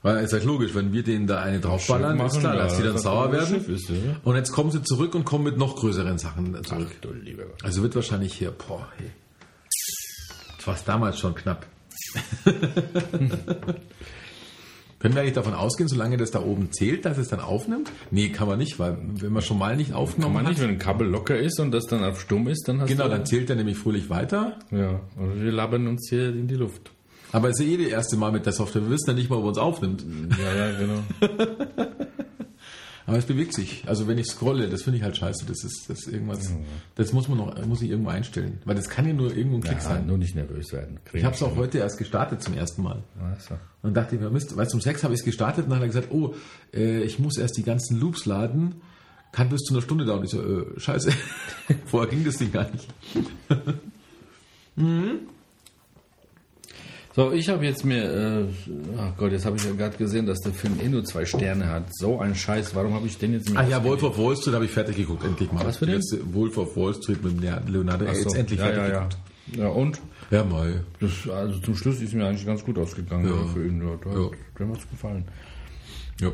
Weil 0.02 0.24
ist 0.24 0.34
halt 0.34 0.44
logisch, 0.44 0.76
wenn 0.76 0.94
wir 0.94 1.02
denen 1.02 1.26
da 1.26 1.42
eine 1.42 1.60
draufballern, 1.60 2.20
ist 2.20 2.40
klar, 2.40 2.54
machen, 2.54 2.60
dass 2.60 2.74
ja, 2.74 2.78
sie 2.78 2.84
dann 2.84 2.94
das 2.94 3.02
sauer 3.02 3.32
werden. 3.32 3.66
Ist, 3.66 3.90
ja. 3.90 3.96
Und 4.24 4.36
jetzt 4.36 4.52
kommen 4.52 4.70
sie 4.70 4.84
zurück 4.84 5.16
und 5.16 5.26
kommen 5.26 5.46
mit 5.46 5.58
noch 5.58 5.76
größeren 5.78 6.20
Sachen 6.20 6.64
zurück. 6.64 6.96
Gott. 7.02 7.64
Also 7.64 7.82
wird 7.82 7.96
wahrscheinlich 7.96 8.36
hier, 8.36 8.52
boah, 8.52 8.88
hey. 8.98 9.10
Das 10.58 10.68
war 10.68 10.78
damals 10.86 11.18
schon 11.18 11.34
knapp. 11.34 11.66
Können 15.06 15.14
wir 15.14 15.22
eigentlich 15.22 15.36
davon 15.36 15.54
ausgehen, 15.54 15.88
solange 15.88 16.18
das 16.18 16.32
da 16.32 16.42
oben 16.42 16.72
zählt, 16.72 17.06
dass 17.06 17.20
es 17.20 17.28
dann 17.28 17.40
aufnimmt? 17.40 17.92
Nee, 18.10 18.30
kann 18.30 18.48
man 18.48 18.58
nicht, 18.58 18.80
weil 18.80 18.98
wenn 19.20 19.32
man 19.32 19.44
schon 19.44 19.60
mal 19.60 19.76
nicht 19.78 19.92
Kann 19.92 20.00
aufgenommen 20.00 20.34
man 20.34 20.46
nicht, 20.46 20.56
hat, 20.56 20.64
wenn 20.64 20.72
ein 20.72 20.80
Kabel 20.80 21.08
locker 21.08 21.38
ist 21.38 21.60
und 21.60 21.72
das 21.72 21.86
dann 21.86 22.04
auf 22.04 22.20
stumm 22.20 22.48
ist, 22.48 22.68
dann 22.68 22.82
hast 22.82 22.90
genau, 22.90 23.04
du... 23.04 23.12
dann 23.12 23.24
zählt 23.24 23.52
er 23.52 23.56
nämlich 23.56 23.78
fröhlich 23.78 24.10
weiter. 24.10 24.58
Ja, 24.72 25.02
und 25.16 25.44
wir 25.44 25.52
labern 25.52 25.86
uns 25.86 26.10
hier 26.10 26.30
in 26.30 26.48
die 26.48 26.56
Luft. 26.56 26.90
Aber 27.32 27.50
es 27.50 27.60
ist 27.60 27.68
ja 27.68 27.74
eh 27.74 27.84
das 27.84 27.88
erste 27.90 28.18
Mal 28.18 28.32
mit 28.32 28.48
der 28.48 28.54
Software. 28.54 28.82
Wir 28.82 28.90
wissen 28.90 29.12
ja 29.12 29.14
nicht 29.14 29.30
mal, 29.30 29.44
wo 29.44 29.48
uns 29.48 29.60
aufnimmt. 29.60 30.04
Ja, 30.42 30.56
ja, 30.56 30.80
genau. 30.80 31.86
Aber 33.08 33.18
es 33.18 33.26
bewegt 33.26 33.54
sich. 33.54 33.84
Also 33.86 34.08
wenn 34.08 34.18
ich 34.18 34.26
scrolle, 34.28 34.68
das 34.68 34.84
finde 34.84 34.98
ich 34.98 35.04
halt 35.04 35.16
scheiße. 35.16 35.46
Das 35.46 35.64
ist, 35.64 35.86
das 35.88 36.00
ist 36.00 36.08
irgendwas, 36.08 36.52
das 36.96 37.14
muss 37.14 37.28
man 37.28 37.38
noch, 37.38 37.66
muss 37.66 37.82
ich 37.82 37.92
irgendwo 37.92 38.10
einstellen. 38.10 38.60
Weil 38.66 38.76
das 38.76 38.90
kann 38.90 39.06
ja 39.06 39.14
nur 39.14 39.36
irgendwo 39.36 39.58
ein 39.58 39.62
Klick 39.62 39.78
ja, 39.78 39.82
sein. 39.82 40.08
nur 40.08 40.18
nicht 40.18 40.36
nervös 40.36 40.74
werden. 40.74 41.00
Ich 41.14 41.24
habe 41.24 41.36
es 41.36 41.44
auch 41.44 41.56
heute 41.56 41.78
erst 41.78 41.98
gestartet 41.98 42.42
zum 42.42 42.56
ersten 42.56 42.82
Mal. 42.82 43.04
Also. 43.22 43.54
Und 43.54 43.60
dann 43.84 43.94
dachte 43.94 44.16
ich 44.16 44.22
mir, 44.22 44.30
Mist, 44.32 44.58
weil 44.58 44.68
zum 44.68 44.82
Sex 44.82 45.04
habe 45.04 45.14
ich 45.14 45.20
es 45.20 45.26
gestartet 45.26 45.66
und 45.66 45.70
dann 45.70 45.80
hat 45.80 45.84
er 45.84 45.90
gesagt, 45.90 46.12
oh, 46.12 46.34
äh, 46.74 47.04
ich 47.04 47.20
muss 47.20 47.38
erst 47.38 47.58
die 47.58 47.64
ganzen 47.64 48.00
Loops 48.00 48.26
laden, 48.26 48.82
kann 49.32 49.50
bis 49.50 49.62
zu 49.62 49.74
einer 49.74 49.84
Stunde 49.84 50.06
dauern. 50.06 50.24
Ich 50.24 50.32
so, 50.32 50.42
äh, 50.42 50.80
scheiße, 50.80 51.12
vorher 51.86 52.10
ging 52.10 52.26
das 52.26 52.38
Ding 52.38 52.52
gar 52.52 52.68
nicht. 52.72 52.88
So, 57.16 57.32
ich 57.32 57.48
habe 57.48 57.64
jetzt 57.64 57.86
mir, 57.86 58.04
äh, 58.04 58.46
ach 58.98 59.16
Gott, 59.16 59.32
jetzt 59.32 59.46
habe 59.46 59.56
ich 59.56 59.64
ja 59.64 59.72
gerade 59.72 59.96
gesehen, 59.96 60.26
dass 60.26 60.42
der 60.42 60.52
Film 60.52 60.78
eh 60.84 60.90
nur 60.90 61.06
zwei 61.06 61.24
Sterne 61.26 61.70
hat. 61.70 61.86
So 61.96 62.20
ein 62.20 62.36
Scheiß, 62.36 62.76
warum 62.76 62.94
habe 62.94 63.08
ich 63.08 63.18
den 63.18 63.32
jetzt 63.32 63.48
nicht 63.48 63.58
Ah 63.58 63.66
ja, 63.66 63.82
Wolf 63.86 64.04
of 64.04 64.18
Wall 64.18 64.36
Street 64.36 64.54
habe 64.54 64.66
ich 64.66 64.72
fertig 64.72 64.98
geguckt, 64.98 65.24
endlich 65.24 65.50
mal. 65.50 65.66
Was 65.66 65.78
für 65.78 65.86
den? 65.86 65.96
Letzte 65.96 66.34
Wolf 66.34 66.58
of 66.58 66.76
Wall 66.76 66.94
Street 66.94 67.24
mit 67.24 67.42
dem 67.42 67.68
Leonardo, 67.68 68.06
so. 68.06 68.12
jetzt 68.12 68.36
endlich 68.36 68.60
ja, 68.60 68.66
fertig 68.66 68.82
ja, 68.82 68.90
ja. 68.90 69.00
geguckt. 69.00 69.18
Ja, 69.56 69.68
und? 69.70 70.02
Ja, 70.30 70.44
mal. 70.44 70.84
Das, 71.00 71.30
also 71.30 71.60
zum 71.60 71.78
Schluss 71.78 72.02
ist 72.02 72.14
mir 72.14 72.28
eigentlich 72.28 72.46
ganz 72.46 72.66
gut 72.66 72.78
ausgegangen 72.78 73.28
Ja. 73.28 73.46
für 73.54 73.66
ihn. 73.66 73.82
Ja, 73.82 74.12
Ja. 74.12 74.30
Dem 74.60 74.72
hat's 74.74 74.90
gefallen. 74.90 75.24
Ja. 76.20 76.32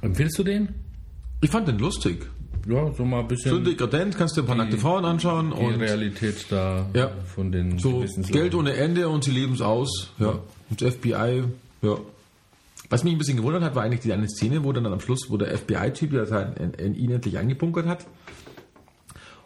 Empfiehlst 0.00 0.38
du 0.38 0.44
den? 0.44 0.70
Ich 1.42 1.50
fand 1.50 1.68
den 1.68 1.78
lustig. 1.78 2.26
Ja, 2.68 2.92
so 2.92 3.04
mal 3.04 3.20
ein 3.20 3.28
bisschen 3.28 3.52
Schön 3.52 3.64
dekadent, 3.64 4.16
kannst 4.16 4.36
dir 4.36 4.42
ein 4.42 4.46
paar 4.46 4.56
nackte 4.56 4.76
Frauen 4.78 5.04
anschauen 5.04 5.52
die 5.56 5.64
und 5.64 5.74
Realität 5.76 6.46
da 6.50 6.86
Ja. 6.94 7.10
von 7.34 7.50
den 7.52 7.78
so. 7.78 8.04
Geld 8.30 8.54
ohne 8.54 8.74
Ende 8.74 9.08
und 9.08 9.24
sie 9.24 9.30
leben 9.30 9.54
es 9.54 9.60
aus. 9.60 10.12
Ja. 10.18 10.38
Und 10.68 10.80
das 10.82 10.94
FBI, 10.94 11.44
ja. 11.82 11.96
Was 12.90 13.04
mich 13.04 13.12
ein 13.14 13.18
bisschen 13.18 13.36
gewundert 13.36 13.62
hat, 13.62 13.74
war 13.76 13.84
eigentlich 13.84 14.00
die 14.00 14.12
eine 14.12 14.28
Szene, 14.28 14.64
wo 14.64 14.72
dann 14.72 14.84
am 14.86 15.00
Schluss, 15.00 15.30
wo 15.30 15.36
der 15.36 15.56
FBI-Typ 15.56 16.12
ja 16.12 16.26
sein, 16.26 16.54
in, 16.54 16.74
in 16.74 16.94
ihn 16.94 17.10
endlich 17.12 17.38
angebunkert 17.38 17.86
hat. 17.86 18.06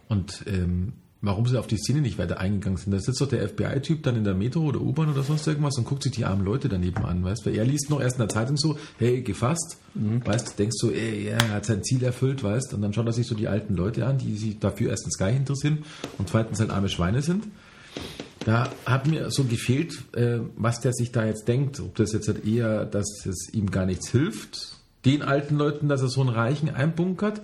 Und 0.08 0.44
ähm, 0.46 0.92
warum 1.24 1.46
sie 1.46 1.58
auf 1.58 1.66
die 1.66 1.76
Szene 1.76 2.00
nicht 2.00 2.18
weiter 2.18 2.38
eingegangen 2.38 2.76
sind. 2.76 2.92
Da 2.92 2.98
sitzt 2.98 3.20
doch 3.20 3.28
der 3.28 3.48
FBI-Typ 3.48 4.02
dann 4.02 4.16
in 4.16 4.24
der 4.24 4.34
Metro 4.34 4.60
oder 4.60 4.80
U-Bahn 4.80 5.10
oder 5.10 5.22
sonst 5.22 5.46
irgendwas 5.46 5.76
und 5.78 5.84
guckt 5.84 6.02
sich 6.02 6.12
die 6.12 6.24
armen 6.24 6.44
Leute 6.44 6.68
daneben 6.68 7.04
an, 7.04 7.24
weißt 7.24 7.46
du? 7.46 7.50
Er 7.50 7.64
liest 7.64 7.90
noch 7.90 8.00
erst 8.00 8.16
in 8.16 8.20
der 8.20 8.28
Zeitung 8.28 8.56
so, 8.56 8.78
hey, 8.98 9.22
gefasst, 9.22 9.78
weißt 9.94 10.58
denkst 10.58 10.76
du, 10.80 10.90
ey, 10.90 11.26
ja, 11.26 11.38
er 11.38 11.54
hat 11.54 11.66
sein 11.66 11.82
Ziel 11.82 12.02
erfüllt, 12.02 12.42
weißt 12.42 12.74
Und 12.74 12.82
dann 12.82 12.92
schaut 12.92 13.06
er 13.06 13.12
sich 13.12 13.26
so 13.26 13.34
die 13.34 13.48
alten 13.48 13.74
Leute 13.74 14.06
an, 14.06 14.18
die 14.18 14.36
sich 14.36 14.58
dafür 14.58 14.90
erstens 14.90 15.18
gar 15.18 15.28
nicht 15.28 15.38
interessieren 15.38 15.84
und 16.18 16.28
zweitens 16.28 16.60
halt 16.60 16.70
arme 16.70 16.88
Schweine 16.88 17.22
sind. 17.22 17.44
Da 18.44 18.70
hat 18.84 19.06
mir 19.06 19.30
so 19.30 19.44
gefehlt, 19.44 20.14
äh, 20.14 20.40
was 20.56 20.80
der 20.80 20.92
sich 20.92 21.12
da 21.12 21.24
jetzt 21.24 21.48
denkt. 21.48 21.80
Ob 21.80 21.94
das 21.94 22.12
jetzt 22.12 22.28
halt 22.28 22.44
eher, 22.46 22.84
dass 22.84 23.24
es 23.24 23.48
ihm 23.54 23.70
gar 23.70 23.86
nichts 23.86 24.10
hilft, 24.10 24.76
den 25.06 25.22
alten 25.22 25.56
Leuten, 25.56 25.88
dass 25.88 26.02
er 26.02 26.08
so 26.08 26.20
einen 26.20 26.30
Reichen 26.30 26.68
einbunkert, 26.68 27.40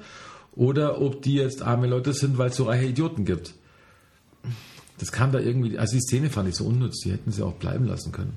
oder 0.57 1.01
ob 1.01 1.23
die 1.23 1.37
jetzt 1.37 1.63
arme 1.63 1.87
Leute 1.87 2.13
sind, 2.13 2.37
weil 2.37 2.51
es 2.51 2.57
so 2.57 2.65
reiche 2.65 2.87
Idioten 2.87 3.25
gibt. 3.25 3.55
Das 5.01 5.13
kam 5.13 5.33
da 5.33 5.41
irgendwie, 5.41 5.79
also 5.79 5.97
die 5.97 6.03
Szene 6.03 6.29
fand 6.29 6.51
ich 6.51 6.55
so 6.55 6.67
unnütz, 6.67 7.01
die 7.01 7.11
hätten 7.11 7.33
sie 7.33 7.43
auch 7.43 7.55
bleiben 7.55 7.87
lassen 7.87 8.13
können. 8.13 8.35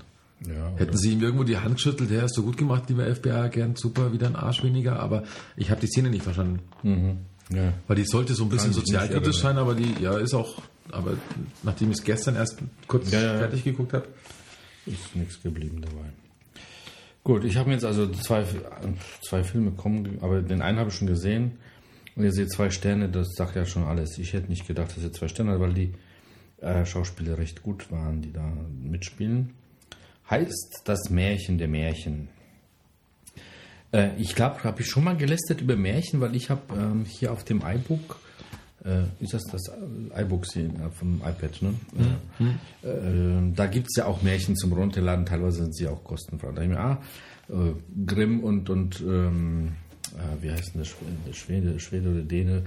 Ja, 0.47 0.73
Hätten 0.78 0.97
sie 0.97 1.12
ihm 1.12 1.21
irgendwo 1.21 1.43
die 1.43 1.58
Hand 1.58 1.76
geschüttelt, 1.76 2.10
der 2.10 2.23
hast 2.23 2.38
du 2.38 2.43
gut 2.43 2.58
gemacht, 2.58 2.84
lieber 2.89 3.06
FBI, 3.13 3.49
gern 3.52 3.76
super, 3.76 4.13
wieder 4.13 4.28
ein 4.28 4.36
Arsch 4.36 4.63
weniger, 4.63 4.99
aber 4.99 5.23
ich 5.58 5.69
habe 5.71 5.82
die 5.82 5.88
Szene 5.88 6.10
nicht 6.10 6.23
verstanden. 6.23 6.60
ja. 7.49 7.73
Weil 7.88 7.95
die 7.97 8.06
sollte 8.06 8.34
so 8.34 8.43
ein 8.43 8.49
bisschen 8.49 8.73
sozialkritisch 8.73 9.38
sein, 9.39 9.58
aber 9.58 9.76
die, 9.76 10.02
ja, 10.02 10.17
ist 10.17 10.34
auch, 10.34 10.62
aber 10.91 11.17
nachdem 11.63 11.91
ich 11.91 11.97
es 11.97 12.04
gestern 12.04 12.36
erst 12.36 12.58
kurz 12.88 13.12
ja. 13.12 13.19
fertig 13.38 13.63
geguckt 13.63 13.93
habe. 13.93 14.08
Ist 14.86 15.15
nichts 15.15 15.41
geblieben 15.41 15.82
dabei. 15.82 16.10
Gut, 17.23 17.45
ich 17.45 17.56
habe 17.56 17.69
mir 17.69 17.76
jetzt 17.76 17.86
also 17.86 18.08
zwei, 18.10 18.45
zwei 19.21 19.43
Filme 19.43 19.71
kommen, 19.71 20.17
aber 20.21 20.41
den 20.41 20.62
einen 20.62 20.78
habe 20.78 20.89
ich 20.89 20.95
schon 20.95 21.08
gesehen. 21.08 21.54
Und 22.15 22.23
ihr 22.23 22.34
seht 22.34 22.52
zwei 22.52 22.69
Sterne, 22.69 23.10
das 23.10 23.34
sagt 23.36 23.56
ja 23.56 23.65
schon 23.65 23.84
alles. 23.84 24.17
Ich 24.17 24.34
hätte 24.34 24.49
nicht 24.49 24.67
gedacht, 24.67 24.95
dass 24.95 25.04
ihr 25.04 25.13
zwei 25.13 25.30
Sterne 25.30 25.54
hat, 25.54 25.60
weil 25.60 25.73
die 25.73 25.93
äh, 26.63 26.86
Schauspieler 26.86 27.38
recht 27.38 27.62
gut 27.62 27.91
waren, 27.91 28.21
die 28.21 28.32
da 28.32 28.45
mitspielen. 28.82 29.52
Heißt 30.30 30.82
das 30.86 31.10
Märchen 31.10 31.58
der 31.58 31.67
Märchen. 31.67 32.30
Äh, 33.91 34.10
ich 34.17 34.36
glaube, 34.36 34.63
habe 34.63 34.82
ich 34.82 34.88
schon 34.88 35.04
mal 35.04 35.17
gelästert 35.17 35.62
über 35.62 35.76
Märchen, 35.76 36.21
weil 36.21 36.36
ich 36.36 36.49
habe 36.49 36.62
ähm, 36.76 37.06
hier 37.06 37.32
auf 37.32 37.43
dem 37.43 37.62
iBook, 37.62 38.19
äh, 38.84 39.04
ist 39.23 39.34
das 39.34 39.43
das 39.43 39.71
iBook 40.15 40.45
hier 40.52 40.65
äh, 40.65 40.89
vom 40.91 41.17
iPad, 41.17 41.62
ne? 41.62 41.73
Äh, 42.84 42.88
äh, 42.88 43.54
da 43.56 43.67
gibt 43.67 43.88
es 43.89 43.97
ja 43.97 44.06
auch 44.06 44.21
Märchen 44.21 44.56
zum 44.56 44.73
Runterladen, 44.73 45.26
teilweise 45.26 45.63
sind 45.63 45.76
sie 45.76 45.88
auch 45.88 46.04
kostenfrei. 46.04 46.52
Da 46.54 46.62
ich 46.62 46.69
mir, 46.69 46.80
ah, 46.80 47.02
äh, 47.49 47.73
Grimm 48.06 48.39
und, 48.39 48.69
und 48.69 49.02
ähm, 49.02 49.73
äh, 50.15 50.41
wie 50.41 50.52
heißt 50.52 50.73
denn 50.73 50.82
der 50.82 50.86
Schwede, 50.86 51.34
Schwede, 51.34 51.80
Schwede 51.80 52.10
oder 52.10 52.21
Däne? 52.21 52.63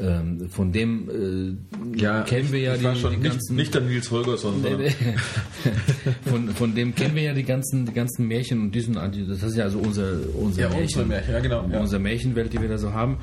Ähm, 0.00 0.48
von 0.50 0.70
dem 0.70 1.08
äh, 1.08 2.22
kennen 2.24 2.52
wir 2.52 2.60
ja 2.60 2.74
die, 2.76 2.84
die 2.84 3.16
nicht, 3.16 3.22
ganzen 3.22 3.56
nicht 3.56 3.74
der 3.74 3.80
Nils 3.80 4.10
Holgersson, 4.10 4.62
sondern 4.62 4.90
von, 6.24 6.48
von 6.50 6.74
dem 6.74 6.94
kennen 6.94 7.16
wir 7.16 7.22
ja 7.22 7.34
die 7.34 7.42
ganzen, 7.42 7.86
die 7.86 7.92
ganzen 7.92 8.28
Märchen 8.28 8.60
und 8.60 8.74
diesen, 8.74 8.94
das 8.94 9.42
ist 9.42 9.56
ja 9.56 9.64
also 9.64 9.78
unser, 9.78 10.12
unser 10.34 10.62
Ja, 10.62 10.68
Märchen, 10.68 10.84
unsere 10.84 11.06
Märchen, 11.06 11.32
ja, 11.32 11.40
genau, 11.40 11.68
ja. 11.68 11.80
unsere 11.80 12.00
Märchenwelt, 12.00 12.52
die 12.52 12.60
wir 12.60 12.68
da 12.68 12.78
so 12.78 12.92
haben. 12.92 13.18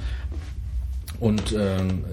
Und 1.20 1.56
ähm, 1.58 2.04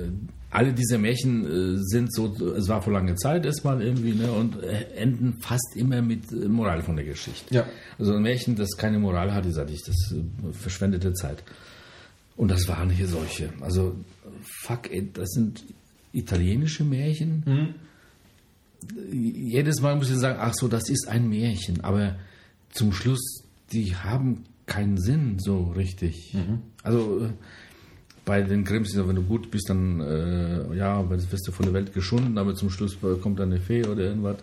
alle 0.53 0.73
diese 0.73 0.99
Märchen 0.99 1.45
äh, 1.45 1.79
sind 1.79 2.15
so, 2.15 2.33
es 2.57 2.69
war 2.69 2.83
vor 2.83 2.93
langer 2.93 3.17
Zeit 3.17 3.45
erstmal 3.45 3.83
irgendwie, 3.83 4.13
ne, 4.13 4.31
und 4.31 4.63
äh, 4.63 4.85
enden 4.95 5.39
fast 5.41 5.75
immer 5.77 6.03
mit 6.03 6.31
äh, 6.31 6.47
Moral 6.47 6.83
von 6.83 6.95
der 6.95 7.07
Geschichte. 7.07 7.53
Ja. 7.55 7.67
Also 7.99 8.15
ein 8.15 8.23
Märchen, 8.23 8.55
das 8.55 8.77
keine 8.77 8.99
Moral 8.99 9.33
hat, 9.33 9.45
sage 9.53 9.73
ich, 9.73 9.83
das 9.83 10.13
äh, 10.13 10.53
verschwendete 10.53 11.15
Zeit. 11.15 11.43
Und 12.37 12.51
das 12.51 12.69
waren 12.69 12.91
hier 12.91 13.09
solche. 13.09 13.51
Also, 13.61 13.95
fuck 14.43 14.93
it, 14.93 15.17
das 15.17 15.31
sind 15.31 15.65
italienische 16.13 16.85
Märchen. 16.85 17.75
Jedes 19.11 19.81
Mal 19.81 19.97
muss 19.97 20.11
ich 20.11 20.19
sagen, 20.19 20.39
ach 20.41 20.55
so, 20.55 20.69
das 20.69 20.89
ist 20.89 21.09
ein 21.09 21.29
Märchen. 21.29 21.83
Aber 21.83 22.17
zum 22.71 22.93
Schluss, 22.93 23.45
die 23.73 23.95
haben 23.97 24.45
keinen 24.67 24.99
Sinn 24.99 25.39
so 25.39 25.73
richtig. 25.77 26.35
Also, 26.83 27.27
äh, 27.27 27.31
bei 28.25 28.43
den 28.43 28.65
Grimms 28.65 28.97
wenn 28.97 29.17
du 29.17 29.23
gut 29.23 29.51
bist, 29.51 29.69
dann, 29.69 30.01
äh, 30.01 30.77
ja, 30.77 31.09
wirst 31.11 31.47
du 31.47 31.53
von 31.53 31.67
der 31.67 31.75
Welt 31.75 31.93
geschunden, 31.93 32.39
aber 32.39 32.55
zum 32.55 32.71
Schluss 32.71 32.97
kommt 33.21 33.41
dann 33.41 33.51
eine 33.51 33.61
Fee 33.61 33.85
oder 33.85 34.03
irgendwas. 34.03 34.39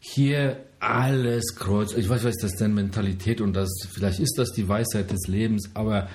Hier 0.00 0.60
alles 0.78 1.56
kreuz. 1.56 1.94
Ich 1.94 2.08
weiß, 2.08 2.24
was 2.24 2.36
ist 2.36 2.44
das 2.44 2.56
denn 2.56 2.74
Mentalität 2.74 3.40
und 3.40 3.54
das, 3.54 3.68
vielleicht 3.90 4.20
ist 4.20 4.38
das 4.38 4.52
die 4.52 4.68
Weisheit 4.68 5.10
des 5.10 5.26
Lebens, 5.26 5.70
aber 5.74 6.08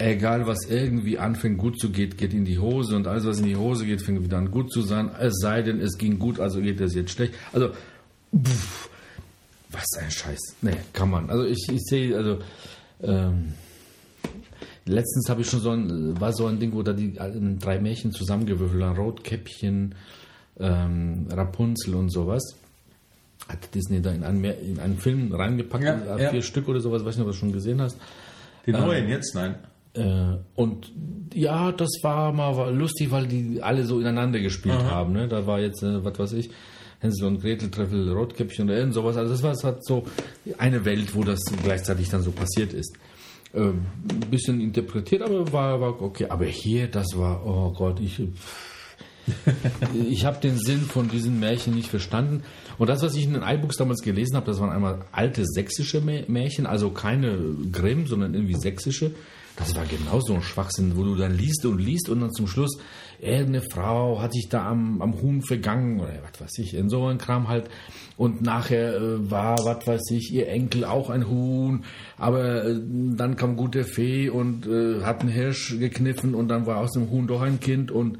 egal 0.00 0.46
was 0.46 0.66
irgendwie 0.68 1.18
anfängt 1.18 1.58
gut 1.58 1.78
zu 1.78 1.90
geht, 1.90 2.16
geht 2.18 2.32
in 2.32 2.44
die 2.44 2.58
Hose 2.58 2.96
und 2.96 3.06
alles 3.06 3.26
was 3.26 3.38
in 3.40 3.46
die 3.46 3.56
Hose 3.56 3.84
geht, 3.86 4.02
fängt 4.02 4.22
wieder 4.24 4.38
an 4.38 4.50
gut 4.50 4.72
zu 4.72 4.82
sein. 4.82 5.10
Es 5.20 5.34
sei 5.40 5.62
denn, 5.62 5.80
es 5.80 5.98
ging 5.98 6.18
gut, 6.18 6.40
also 6.40 6.60
geht 6.60 6.80
das 6.80 6.94
jetzt 6.94 7.10
schlecht. 7.12 7.34
Also, 7.52 7.70
pff, 8.36 8.88
was 9.70 9.84
ein 10.00 10.10
Scheiß. 10.10 10.56
Nee, 10.62 10.76
kann 10.92 11.10
man. 11.10 11.30
Also 11.30 11.44
ich, 11.44 11.68
ich 11.70 11.80
sehe, 11.82 12.16
also 12.16 12.38
ähm, 13.02 13.54
letztens 14.86 15.28
habe 15.28 15.42
ich 15.42 15.50
schon 15.50 15.60
so 15.60 15.70
ein, 15.70 16.20
war 16.20 16.32
so 16.32 16.46
ein 16.46 16.58
Ding, 16.58 16.72
wo 16.72 16.82
da 16.82 16.92
die 16.92 17.18
alten 17.20 17.58
drei 17.58 17.78
Märchen 17.78 18.12
zusammengewürfelt 18.12 18.80
waren, 18.80 18.96
Rotkäppchen, 18.96 19.94
ähm, 20.58 21.26
Rapunzel 21.30 21.94
und 21.94 22.10
sowas. 22.10 22.56
Hat 23.48 23.74
Disney 23.74 24.00
da 24.02 24.12
in 24.12 24.22
einen, 24.22 24.44
in 24.44 24.78
einen 24.80 24.98
Film 24.98 25.32
reingepackt, 25.32 25.84
Ja, 25.84 26.16
äh, 26.16 26.22
ja. 26.22 26.30
vier 26.30 26.42
Stück 26.42 26.68
oder 26.68 26.80
sowas, 26.80 27.04
weiß 27.04 27.16
nicht, 27.16 27.22
ob 27.22 27.26
du 27.26 27.32
das 27.32 27.36
schon 27.36 27.52
gesehen 27.52 27.80
hast. 27.80 27.96
den 28.66 28.74
neuen 28.74 29.08
jetzt, 29.08 29.34
nein. 29.34 29.54
Äh, 29.94 30.36
und 30.54 30.92
ja, 31.34 31.72
das 31.72 31.88
war 32.02 32.32
mal 32.32 32.56
war 32.56 32.70
lustig, 32.70 33.10
weil 33.10 33.26
die 33.26 33.62
alle 33.62 33.84
so 33.84 34.00
ineinander 34.00 34.40
gespielt 34.40 34.78
haben. 34.84 35.12
Ne? 35.12 35.28
Da 35.28 35.46
war 35.46 35.60
jetzt, 35.60 35.82
äh, 35.82 36.04
was 36.04 36.18
weiß 36.18 36.32
ich, 36.34 36.50
Hänsel 37.00 37.26
und 37.28 37.40
Gretel 37.40 37.70
treffen 37.70 38.08
Rotkäppchen 38.10 38.66
oder 38.66 38.78
irgend 38.78 38.94
sowas. 38.94 39.16
Also 39.16 39.32
das 39.32 39.42
war 39.42 39.52
es 39.52 39.64
hat 39.64 39.84
so 39.84 40.04
eine 40.58 40.84
Welt, 40.84 41.14
wo 41.14 41.24
das 41.24 41.40
gleichzeitig 41.64 42.08
dann 42.10 42.22
so 42.22 42.30
passiert 42.30 42.72
ist. 42.72 42.96
Ein 43.52 43.84
bisschen 44.30 44.60
interpretiert, 44.60 45.22
aber 45.22 45.52
war, 45.52 45.80
war 45.80 46.00
okay. 46.02 46.26
Aber 46.28 46.44
hier, 46.44 46.86
das 46.86 47.16
war, 47.18 47.44
oh 47.44 47.72
Gott, 47.72 47.98
ich, 47.98 48.22
ich 50.08 50.24
habe 50.24 50.40
den 50.40 50.56
Sinn 50.56 50.80
von 50.82 51.08
diesen 51.08 51.40
Märchen 51.40 51.74
nicht 51.74 51.88
verstanden. 51.88 52.42
Und 52.78 52.88
das, 52.88 53.02
was 53.02 53.16
ich 53.16 53.24
in 53.24 53.32
den 53.32 53.42
iBooks 53.42 53.76
damals 53.76 54.02
gelesen 54.02 54.36
habe, 54.36 54.46
das 54.46 54.60
waren 54.60 54.70
einmal 54.70 55.00
alte 55.10 55.44
sächsische 55.44 55.98
Mä- 55.98 56.30
Märchen, 56.30 56.66
also 56.66 56.90
keine 56.90 57.38
Grimm, 57.72 58.06
sondern 58.06 58.34
irgendwie 58.34 58.54
sächsische. 58.54 59.12
Das 59.60 59.76
war 59.76 59.84
genau 59.84 60.20
so 60.20 60.34
ein 60.34 60.42
Schwachsinn, 60.42 60.96
wo 60.96 61.04
du 61.04 61.16
dann 61.16 61.36
liest 61.36 61.66
und 61.66 61.78
liest 61.78 62.08
und 62.08 62.22
dann 62.22 62.32
zum 62.32 62.48
Schluss, 62.48 62.78
irgendeine 63.20 63.60
Frau 63.60 64.20
hat 64.20 64.32
sich 64.32 64.48
da 64.48 64.66
am, 64.66 65.02
am 65.02 65.20
Huhn 65.20 65.42
vergangen 65.42 66.00
oder 66.00 66.14
was 66.22 66.40
weiß 66.40 66.58
ich, 66.58 66.74
in 66.74 66.88
so 66.88 67.06
ein 67.06 67.18
Kram 67.18 67.46
halt. 67.48 67.68
Und 68.16 68.40
nachher 68.40 68.96
äh, 68.96 69.30
war, 69.30 69.58
was 69.64 69.86
weiß 69.86 70.10
ich, 70.12 70.32
ihr 70.32 70.48
Enkel 70.48 70.86
auch 70.86 71.10
ein 71.10 71.28
Huhn, 71.28 71.84
aber 72.16 72.64
äh, 72.64 72.80
dann 72.82 73.36
kam 73.36 73.56
gute 73.56 73.84
Fee 73.84 74.30
und 74.30 74.66
äh, 74.66 75.02
hat 75.02 75.20
einen 75.20 75.28
Hirsch 75.28 75.78
gekniffen 75.78 76.34
und 76.34 76.48
dann 76.48 76.64
war 76.64 76.78
aus 76.78 76.92
dem 76.92 77.10
Huhn 77.10 77.26
doch 77.26 77.42
ein 77.42 77.60
Kind 77.60 77.90
und 77.90 78.16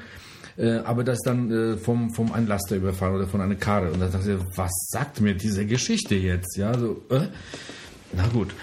äh, 0.59 0.79
aber 0.85 1.05
das 1.05 1.21
dann 1.25 1.51
äh, 1.51 1.77
vom, 1.79 2.13
vom 2.13 2.33
ein 2.33 2.47
Laster 2.47 2.77
überfahren 2.77 3.15
oder 3.15 3.27
von 3.27 3.41
einer 3.41 3.55
Karre. 3.55 3.93
Und 3.93 4.01
dann 4.01 4.13
dachte 4.13 4.33
ich, 4.33 4.59
was 4.59 4.73
sagt 4.91 5.23
mir 5.23 5.35
diese 5.35 5.65
Geschichte 5.65 6.17
jetzt? 6.17 6.59
Ja, 6.59 6.77
so, 6.77 7.03
äh? 7.09 7.29
Na 8.13 8.27
gut. 8.27 8.55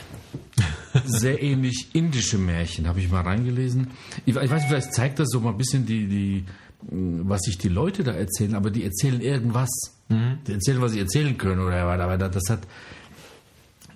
Sehr 1.09 1.41
ähnlich 1.41 1.87
indische 1.93 2.37
Märchen, 2.37 2.87
habe 2.87 2.99
ich 2.99 3.09
mal 3.09 3.21
reingelesen. 3.21 3.87
Ich, 4.25 4.35
ich 4.35 4.49
weiß 4.49 4.51
nicht, 4.61 4.67
vielleicht 4.67 4.93
zeigt 4.93 5.19
das 5.19 5.29
so 5.29 5.39
mal 5.39 5.51
ein 5.51 5.57
bisschen 5.57 5.85
die, 5.85 6.07
die, 6.07 6.43
was 6.81 7.41
sich 7.41 7.57
die 7.57 7.69
Leute 7.69 8.03
da 8.03 8.11
erzählen, 8.13 8.55
aber 8.55 8.69
die 8.71 8.83
erzählen 8.83 9.19
irgendwas. 9.21 9.69
Die 10.09 10.53
erzählen, 10.53 10.81
was 10.81 10.93
sie 10.93 10.99
erzählen 10.99 11.37
können 11.37 11.59
oder 11.61 11.83
aber 11.83 12.17
das 12.17 12.43
hat, 12.49 12.61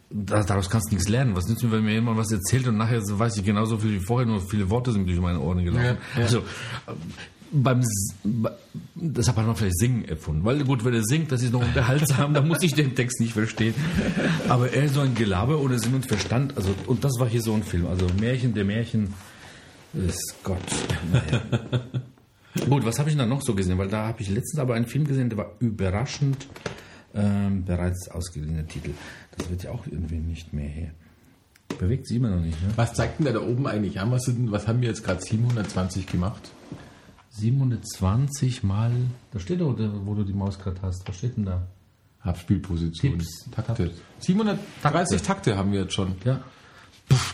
da- 0.09 0.43
daraus 0.43 0.69
kannst 0.69 0.89
du 0.91 0.95
nichts 0.95 1.07
lernen. 1.09 1.35
Was 1.35 1.47
nützt 1.47 1.63
mir, 1.63 1.71
wenn 1.71 1.85
mir 1.85 1.93
jemand 1.93 2.17
was 2.17 2.31
erzählt 2.31 2.67
und 2.67 2.75
nachher 2.77 3.01
weiß 3.01 3.37
ich 3.37 3.45
genauso 3.45 3.77
viel 3.77 3.93
wie 4.01 4.03
vorher, 4.05 4.27
nur 4.27 4.41
viele 4.41 4.69
Worte 4.69 4.91
sind 4.91 5.07
durch 5.07 5.19
meine 5.21 5.39
Ohren 5.39 5.63
gelaufen. 5.63 5.85
Ja, 5.85 5.91
ja. 6.17 6.23
Also, 6.23 6.43
beim, 7.51 7.79
S- 7.81 8.13
bei- 8.23 8.51
deshalb 8.95 9.37
hat 9.37 9.45
man 9.45 9.55
vielleicht 9.55 9.77
Singen 9.79 10.05
erfunden. 10.05 10.43
Weil 10.45 10.63
gut, 10.63 10.83
wenn 10.85 10.93
er 10.93 11.03
singt, 11.03 11.31
das 11.31 11.43
ist 11.43 11.51
noch 11.53 11.61
unterhaltsam, 11.61 12.33
da 12.35 12.41
muss 12.41 12.61
ich 12.63 12.73
den 12.73 12.95
Text 12.95 13.19
nicht 13.19 13.33
verstehen. 13.33 13.73
Aber 14.49 14.71
eher 14.71 14.87
so 14.89 15.01
ein 15.01 15.15
Gelaber 15.15 15.59
ohne 15.59 15.79
Sinn 15.79 15.93
und 15.95 16.05
Verstand. 16.05 16.55
Also, 16.57 16.73
und 16.87 17.03
das 17.03 17.13
war 17.19 17.27
hier 17.27 17.41
so 17.41 17.53
ein 17.53 17.63
Film. 17.63 17.87
Also 17.87 18.07
Märchen 18.19 18.53
der 18.53 18.65
Märchen 18.65 19.13
ist 19.93 20.35
Gott. 20.43 20.57
Naja. 21.11 21.41
Gut, 22.69 22.85
was 22.85 22.99
habe 22.99 23.09
ich 23.09 23.15
denn 23.15 23.27
da 23.29 23.33
noch 23.33 23.41
so 23.41 23.55
gesehen? 23.55 23.77
Weil 23.77 23.87
da 23.89 24.07
habe 24.07 24.21
ich 24.21 24.29
letztens 24.29 24.59
aber 24.59 24.75
einen 24.75 24.85
Film 24.87 25.05
gesehen, 25.05 25.29
der 25.29 25.37
war 25.37 25.51
überraschend 25.59 26.47
ähm, 27.13 27.63
bereits 27.65 28.09
ausgeliehener 28.09 28.67
Titel. 28.67 28.91
Das 29.37 29.49
wird 29.49 29.63
ja 29.63 29.71
auch 29.71 29.85
irgendwie 29.87 30.17
nicht 30.19 30.53
mehr 30.53 30.67
her. 30.67 30.91
Bewegt 31.79 32.07
sich 32.07 32.17
immer 32.17 32.29
noch 32.29 32.41
nicht, 32.41 32.61
ne? 32.61 32.69
Was 32.75 32.93
zeigt 32.93 33.19
denn 33.19 33.25
der 33.25 33.33
da 33.33 33.41
oben 33.41 33.65
eigentlich 33.67 33.99
an? 33.99 34.11
Was, 34.11 34.23
sind, 34.23 34.51
was 34.51 34.67
haben 34.67 34.81
wir 34.81 34.89
jetzt 34.89 35.03
gerade 35.03 35.21
720 35.21 36.05
gemacht? 36.07 36.51
720 37.31 38.63
mal. 38.63 38.91
Da 39.31 39.39
steht 39.39 39.61
doch, 39.61 39.75
wo 40.05 40.13
du 40.15 40.23
die 40.23 40.33
Maus 40.33 40.59
gerade 40.59 40.81
hast. 40.81 41.07
Was 41.07 41.17
steht 41.17 41.37
denn 41.37 41.45
da? 41.45 41.67
Abspielposition. 42.21 43.13
Tipps. 43.17 43.49
Takte. 43.51 43.91
730 44.19 45.21
Takte 45.21 45.57
haben 45.57 45.71
wir 45.71 45.81
jetzt 45.81 45.93
schon. 45.93 46.15
Ja. 46.23 46.41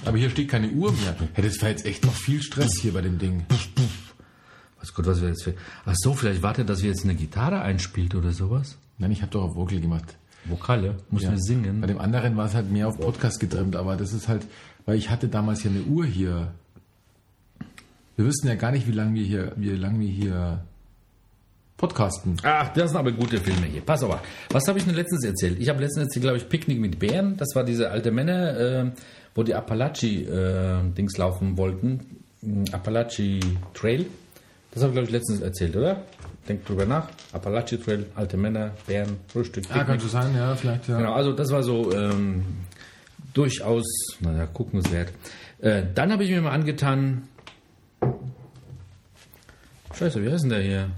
Aber 0.05 0.17
hier 0.17 0.29
steht 0.29 0.49
keine 0.49 0.69
Uhr 0.69 0.91
mehr. 0.93 1.15
Ja, 1.36 1.43
das 1.43 1.62
war 1.62 1.69
jetzt 1.69 1.86
echt 1.86 2.05
noch 2.05 2.13
viel 2.13 2.41
Stress 2.41 2.79
hier 2.81 2.93
bei 2.93 3.01
dem 3.01 3.19
Ding. 3.19 3.45
Was 4.79 4.93
Gott, 4.93 5.05
was 5.07 5.21
wir 5.21 5.29
jetzt 5.29 5.43
für. 5.43 5.55
Ach 5.86 5.95
so, 5.95 6.13
vielleicht 6.13 6.41
wartet, 6.41 6.69
dass 6.69 6.81
wir 6.81 6.89
jetzt 6.89 7.03
eine 7.03 7.15
Gitarre 7.15 7.62
einspielt 7.62 8.15
oder 8.15 8.31
sowas. 8.31 8.77
Nein, 8.97 9.12
ich 9.12 9.21
habe 9.21 9.31
doch 9.31 9.43
auf 9.43 9.55
Vocal 9.55 9.79
gemacht. 9.79 10.15
Vokale. 10.45 10.97
Muss 11.10 11.23
Ja. 11.23 11.31
wir 11.31 11.39
singen. 11.39 11.81
Bei 11.81 11.88
dem 11.88 11.99
anderen 11.99 12.38
war 12.38 12.45
es 12.45 12.53
halt 12.53 12.71
mehr 12.71 12.88
auf 12.88 12.97
Podcast 12.99 13.39
getrimmt, 13.39 13.75
aber 13.75 13.97
das 13.97 14.13
ist 14.13 14.27
halt, 14.27 14.45
weil 14.86 14.97
ich 14.97 15.10
hatte 15.10 15.27
damals 15.27 15.63
ja 15.63 15.69
eine 15.71 15.81
Uhr 15.81 16.05
hier. 16.05 16.53
Wir 18.17 18.25
wissen 18.25 18.47
ja 18.47 18.56
gar 18.56 18.71
nicht, 18.71 18.88
wie 18.88 18.91
lange 18.91 19.13
wir 19.15 19.23
hier, 19.23 19.51
wie 19.56 19.69
lange 19.69 19.99
wir 19.99 20.08
hier 20.10 20.63
podcasten. 21.77 22.38
Ach, 22.43 22.69
das 22.73 22.89
sind 22.89 22.97
aber 22.99 23.12
gute 23.12 23.38
Filme 23.39 23.67
hier. 23.67 23.82
Pass 23.82 24.01
auf. 24.03 24.19
Was 24.49 24.67
habe 24.67 24.80
ich 24.80 24.86
denn 24.86 24.95
letztens 24.95 25.23
erzählt? 25.23 25.60
Ich 25.60 25.69
habe 25.69 25.80
letztens 25.80 26.08
erzählt, 26.08 26.23
glaube 26.23 26.38
ich, 26.38 26.49
Picknick 26.49 26.80
mit 26.80 26.97
Bären. 26.97 27.38
Das 27.38 27.49
war 27.53 27.63
diese 27.63 27.91
alte 27.91 28.10
Männer, 28.12 28.60
äh, 28.60 28.91
wo 29.36 29.43
die 29.43 29.53
Appalachi-Dings 29.53 31.17
laufen 31.17 31.58
wollten. 31.58 31.99
Hm, 32.41 32.65
Appalachi 32.71 33.39
Trail. 33.75 34.08
Das 34.71 34.82
habe 34.84 34.91
ich, 34.91 34.95
glaube 34.95 35.06
ich, 35.08 35.12
letztens 35.12 35.41
erzählt, 35.41 35.75
oder? 35.75 36.01
Denkt 36.49 36.67
drüber 36.67 36.86
nach. 36.86 37.10
Appalachi 37.34 37.77
Trail, 37.77 38.08
alte 38.15 38.38
Männer, 38.38 38.71
Bären, 38.88 39.17
Frühstück, 39.27 39.65
Ah, 39.69 39.75
kann 39.84 39.86
Picknick. 39.86 40.01
so 40.01 40.08
sein, 40.08 40.36
ja, 40.36 40.56
vielleicht, 40.56 40.88
ja. 40.88 40.97
Genau, 40.97 41.13
also 41.13 41.34
das 41.34 41.51
war 41.51 41.62
so 41.62 41.93
ähm, 41.93 42.43
durchaus, 43.36 43.86
naja, 44.21 44.47
guckenswert. 44.51 45.12
Äh, 45.60 45.84
dann 45.93 46.12
habe 46.12 46.23
ich 46.23 46.32
mir 46.32 46.41
mal 46.41 46.51
angetan. 46.51 47.27
Scheiße, 49.97 50.23
wie 50.23 50.31
heißt 50.31 50.43
denn 50.43 50.49
der 50.51 50.62
hier? 50.62 50.89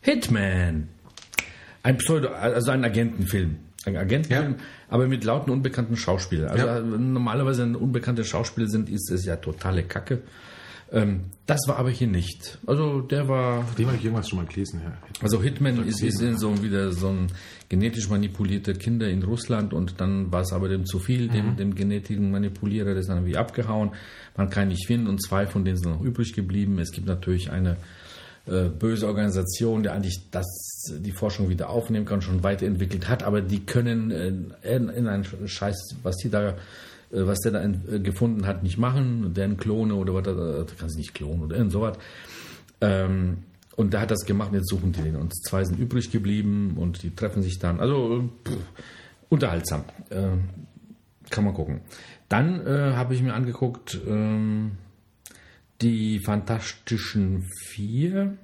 Hitman. 0.00 0.88
Ein 1.82 1.98
Pseudo, 1.98 2.28
also 2.28 2.70
ein 2.72 2.84
Agentenfilm. 2.84 3.56
Ein 3.84 3.96
Agentenfilm, 3.96 4.52
Ja. 4.52 4.64
aber 4.88 5.06
mit 5.06 5.22
lauten 5.24 5.50
unbekannten 5.52 5.96
Schauspielern. 5.96 6.50
Also 6.50 6.66
Ja. 6.66 6.80
normalerweise, 6.80 7.62
wenn 7.62 7.76
unbekannte 7.76 8.24
Schauspieler 8.24 8.66
sind, 8.66 8.88
ist 8.90 9.10
es 9.10 9.24
ja 9.24 9.36
totale 9.36 9.84
Kacke. 9.84 10.22
Ähm, 10.92 11.22
das 11.46 11.58
war 11.66 11.78
aber 11.78 11.90
hier 11.90 12.06
nicht. 12.06 12.58
Also 12.66 13.00
der 13.00 13.26
war 13.28 13.64
Dem 13.76 13.88
habe 13.88 13.96
ich 13.96 14.04
irgendwas 14.04 14.28
schon 14.28 14.38
mal 14.38 14.46
gelesen. 14.46 14.80
Ja. 14.84 14.92
also 15.20 15.42
Hitman 15.42 15.84
ist, 15.84 16.00
ist 16.00 16.20
in 16.20 16.38
so 16.38 16.62
wieder 16.62 16.92
so 16.92 17.08
ein 17.08 17.26
genetisch 17.68 18.08
manipulierte 18.08 18.72
Kinder 18.74 19.08
in 19.08 19.24
Russland 19.24 19.72
und 19.74 20.00
dann 20.00 20.30
war 20.30 20.42
es 20.42 20.52
aber 20.52 20.68
dem 20.68 20.86
zu 20.86 21.00
viel, 21.00 21.26
dem, 21.28 21.56
dem 21.56 21.74
genetischen 21.74 22.30
Manipulierer, 22.30 22.90
der 22.90 22.98
ist 22.98 23.08
dann 23.08 23.18
irgendwie 23.18 23.36
abgehauen. 23.36 23.90
Man 24.36 24.48
kann 24.48 24.68
nicht 24.68 24.86
finden 24.86 25.08
und 25.08 25.20
zwei 25.20 25.46
von 25.48 25.64
denen 25.64 25.76
sind 25.76 25.90
noch 25.90 26.02
übrig 26.02 26.32
geblieben. 26.34 26.78
Es 26.78 26.92
gibt 26.92 27.08
natürlich 27.08 27.50
eine 27.50 27.76
äh, 28.46 28.68
böse 28.68 29.06
Organisation, 29.06 29.82
die 29.82 29.88
eigentlich 29.88 30.30
das, 30.30 30.46
die 30.90 31.12
Forschung 31.12 31.48
wieder 31.48 31.68
aufnehmen 31.68 32.06
kann, 32.06 32.22
schon 32.22 32.42
weiterentwickelt 32.42 33.08
hat, 33.08 33.22
aber 33.22 33.40
die 33.40 33.64
können 33.66 34.10
äh, 34.10 34.76
in, 34.76 34.88
in 34.88 35.08
einen 35.08 35.24
Scheiß, 35.48 35.96
was 36.02 36.16
die 36.16 36.30
da 36.30 36.54
äh, 37.10 37.26
was 37.26 37.40
der 37.40 37.52
da 37.52 37.64
äh, 37.64 38.00
gefunden 38.00 38.46
hat, 38.46 38.62
nicht 38.62 38.78
machen, 38.78 39.34
deren 39.34 39.56
Klone 39.56 39.94
oder 39.94 40.14
was, 40.14 40.26
äh, 40.26 40.76
kann 40.76 40.88
sie 40.88 40.98
nicht 40.98 41.14
klonen 41.14 41.42
oder 41.42 41.56
irgend 41.56 41.72
sowas. 41.72 41.98
Ähm, 42.80 43.38
und 43.76 43.92
der 43.92 44.00
hat 44.00 44.10
das 44.10 44.24
gemacht 44.24 44.50
und 44.50 44.56
jetzt 44.56 44.70
suchen 44.70 44.92
die 44.92 45.02
den. 45.02 45.16
Und 45.16 45.34
zwei 45.46 45.64
sind 45.64 45.78
übrig 45.78 46.10
geblieben 46.10 46.76
und 46.76 47.02
die 47.02 47.14
treffen 47.14 47.42
sich 47.42 47.58
dann. 47.58 47.78
Also 47.78 48.30
pff, 48.46 48.56
unterhaltsam. 49.28 49.84
Ähm, 50.10 50.44
kann 51.30 51.44
man 51.44 51.54
gucken. 51.54 51.80
Dann 52.28 52.66
äh, 52.66 52.94
habe 52.94 53.14
ich 53.14 53.22
mir 53.22 53.34
angeguckt 53.34 54.00
ähm, 54.06 54.72
die 55.80 56.20
Fantastischen 56.20 57.44
Vier. 57.66 58.36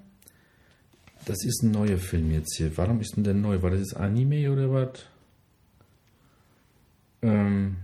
Das 1.24 1.44
ist 1.44 1.62
ein 1.62 1.70
neuer 1.70 1.98
Film 1.98 2.30
jetzt 2.30 2.56
hier. 2.56 2.76
Warum 2.76 3.00
ist 3.00 3.16
denn 3.16 3.24
der 3.24 3.34
neu? 3.34 3.62
War 3.62 3.70
das 3.70 3.80
jetzt 3.80 3.96
Anime 3.96 4.50
oder 4.50 4.72
was? 4.72 5.06
Ähm, 7.22 7.76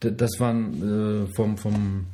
das 0.00 0.30
war 0.38 0.54
äh, 0.54 1.26
vom, 1.28 1.56
vom, 1.56 2.06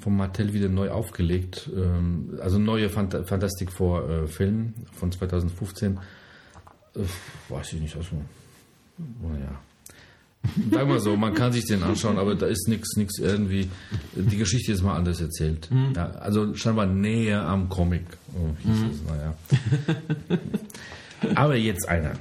vom 0.00 0.16
Mattel 0.16 0.52
wieder 0.54 0.68
neu 0.68 0.90
aufgelegt. 0.90 1.70
Ähm, 1.74 2.38
also 2.40 2.58
neue 2.58 2.88
Phant 2.88 3.14
Fantastic 3.28 3.70
Four 3.70 4.08
äh, 4.08 4.26
Film 4.26 4.74
von 4.92 5.12
2015. 5.12 5.98
Äh, 6.94 7.00
weiß 7.48 7.74
ich 7.74 7.80
nicht, 7.80 7.96
also, 7.96 8.16
naja. 8.96 9.60
Sag 10.70 10.88
mal 10.88 11.00
so, 11.00 11.16
man 11.16 11.34
kann 11.34 11.52
sich 11.52 11.66
den 11.66 11.82
anschauen, 11.82 12.18
aber 12.18 12.34
da 12.34 12.46
ist 12.46 12.68
nichts 12.68 12.96
nichts 12.96 13.18
irgendwie. 13.18 13.68
Die 14.14 14.36
Geschichte 14.36 14.72
ist 14.72 14.82
mal 14.82 14.94
anders 14.94 15.20
erzählt. 15.20 15.68
Ja, 15.94 16.10
also 16.10 16.54
scheinbar 16.54 16.86
näher 16.86 17.42
am 17.42 17.68
Comic. 17.68 18.04
Oh, 18.34 18.50
hieß 18.62 18.76
es, 18.92 19.02
naja. 19.06 19.34
aber 21.34 21.56
jetzt 21.56 21.88
einer. 21.88 22.12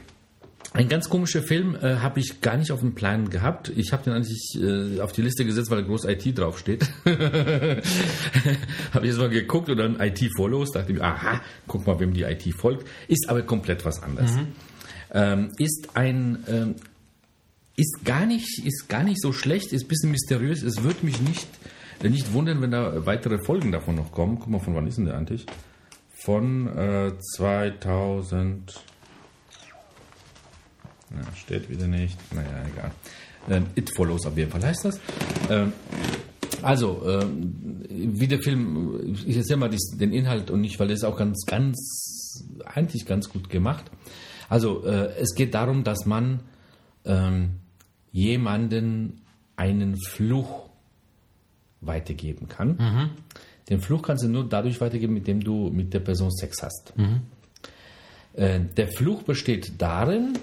Ein 0.73 0.89
ganz 0.89 1.09
komischer 1.09 1.41
Film 1.41 1.75
äh, 1.75 1.95
habe 1.97 2.19
ich 2.19 2.41
gar 2.41 2.57
nicht 2.57 2.71
auf 2.71 2.81
dem 2.81 2.93
Plan 2.93 3.29
gehabt. 3.29 3.71
Ich 3.75 3.93
habe 3.93 4.03
den 4.03 4.13
eigentlich 4.13 4.59
äh, 4.61 4.99
auf 4.99 5.11
die 5.11 5.21
Liste 5.21 5.45
gesetzt, 5.45 5.71
weil 5.71 5.81
da 5.81 5.87
groß 5.87 6.05
IT 6.05 6.37
draufsteht. 6.37 6.87
habe 7.05 7.81
ich 9.01 9.05
jetzt 9.05 9.17
mal 9.17 9.29
geguckt 9.29 9.69
und 9.69 9.77
dann 9.77 9.99
IT 9.99 10.29
Follows. 10.35 10.71
Dachte 10.71 10.93
mir, 10.93 11.01
aha, 11.01 11.41
guck 11.67 11.87
mal, 11.87 11.99
wem 11.99 12.13
die 12.13 12.23
IT 12.23 12.53
folgt. 12.53 12.85
Ist 13.07 13.29
aber 13.29 13.41
komplett 13.43 13.85
was 13.85 14.03
anderes. 14.03 14.37
Ähm, 15.13 15.51
ist 15.57 15.87
ein 15.95 16.43
ähm, 16.47 16.75
ist 17.77 18.03
gar 18.03 18.25
nicht 18.25 18.65
ist 18.65 18.89
gar 18.89 19.03
nicht 19.03 19.21
so 19.21 19.31
schlecht, 19.31 19.71
ist 19.71 19.85
ein 19.85 19.87
bisschen 19.87 20.11
mysteriös. 20.11 20.63
Es 20.63 20.83
würde 20.83 21.05
mich 21.05 21.21
nicht 21.21 21.47
äh, 22.03 22.09
nicht 22.09 22.33
wundern, 22.33 22.61
wenn 22.61 22.71
da 22.71 23.05
weitere 23.05 23.37
Folgen 23.37 23.71
davon 23.71 23.95
noch 23.95 24.11
kommen. 24.11 24.39
Guck 24.39 24.49
mal, 24.49 24.59
von 24.59 24.75
wann 24.75 24.87
ist 24.87 24.97
denn 24.97 25.05
der 25.05 25.17
eigentlich? 25.17 25.45
Von 26.09 26.67
äh, 26.75 27.13
2000 27.35 28.83
ja, 31.11 31.35
steht 31.35 31.69
wieder 31.69 31.87
nicht. 31.87 32.17
Naja, 32.33 32.65
egal. 32.73 32.91
It 33.75 33.91
Follows 33.95 34.25
auf 34.25 34.35
jeden 34.37 34.51
Fall 34.51 34.63
heißt 34.63 34.85
das. 34.85 34.99
Ähm, 35.49 35.71
also, 36.61 37.01
ähm, 37.07 37.85
wie 37.89 38.27
der 38.27 38.39
Film, 38.41 39.15
ich 39.25 39.37
erzähle 39.37 39.57
mal 39.57 39.69
den 39.69 40.11
Inhalt 40.11 40.51
und 40.51 40.61
nicht, 40.61 40.79
weil 40.79 40.91
ist 40.91 41.05
auch 41.05 41.17
ganz, 41.17 41.45
ganz, 41.45 42.43
eigentlich 42.65 43.05
ganz 43.05 43.29
gut 43.29 43.49
gemacht. 43.49 43.85
Also, 44.49 44.85
äh, 44.85 45.13
es 45.19 45.33
geht 45.35 45.53
darum, 45.53 45.83
dass 45.83 46.05
man 46.05 46.41
ähm, 47.05 47.59
jemanden 48.17 49.21
einen 49.55 49.95
Fluch 49.99 50.69
weitergeben 51.81 52.47
kann. 52.47 52.77
Den 53.69 53.79
Fluch 53.79 54.01
kannst 54.01 54.23
du 54.23 54.27
nur 54.27 54.49
dadurch 54.49 54.81
weitergeben, 54.81 55.13
mit 55.13 55.27
dem 55.27 55.39
du 55.43 55.69
mit 55.69 55.93
der 55.93 55.99
Person 55.99 56.31
Sex 56.31 56.63
hast. 56.63 56.93
Äh, 58.33 58.61
der 58.75 58.87
Fluch 58.87 59.21
besteht 59.23 59.73
darin, 59.79 60.33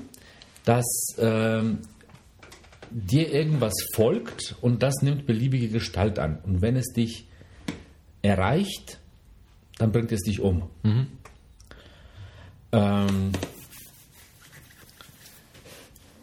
dass 0.64 0.86
ähm, 1.18 1.78
dir 2.90 3.32
irgendwas 3.32 3.74
folgt 3.94 4.54
und 4.60 4.82
das 4.82 5.02
nimmt 5.02 5.26
beliebige 5.26 5.68
Gestalt 5.68 6.18
an. 6.20 6.38
Und 6.44 6.62
wenn 6.62 6.76
es 6.76 6.92
dich 6.92 7.26
erreicht, 8.22 9.00
dann 9.78 9.90
bringt 9.90 10.12
es 10.12 10.20
dich 10.22 10.40
um. 10.40 10.70
Ähm, 12.72 13.32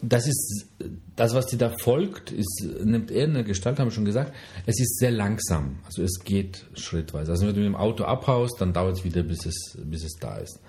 das 0.01 0.27
ist 0.27 0.67
das, 1.15 1.33
was 1.33 1.47
dir 1.47 1.57
da 1.57 1.69
folgt, 1.69 2.31
ist, 2.31 2.65
nimmt 2.83 3.11
eher 3.11 3.25
eine 3.25 3.43
Gestalt, 3.43 3.79
haben 3.79 3.87
wir 3.87 3.91
schon 3.91 4.05
gesagt. 4.05 4.33
Es 4.65 4.79
ist 4.79 4.97
sehr 4.97 5.11
langsam. 5.11 5.79
Also 5.85 6.03
es 6.03 6.19
geht 6.23 6.65
schrittweise. 6.73 7.31
Also 7.31 7.47
wenn 7.47 7.53
du 7.53 7.61
mit 7.61 7.67
dem 7.67 7.75
Auto 7.75 8.03
abhaust, 8.03 8.59
dann 8.59 8.73
dauert 8.73 8.97
es 8.97 9.03
wieder, 9.03 9.23
bis 9.23 9.45
es, 9.45 9.77
bis 9.83 10.03
es 10.03 10.17
da 10.19 10.37
ist. 10.37 10.59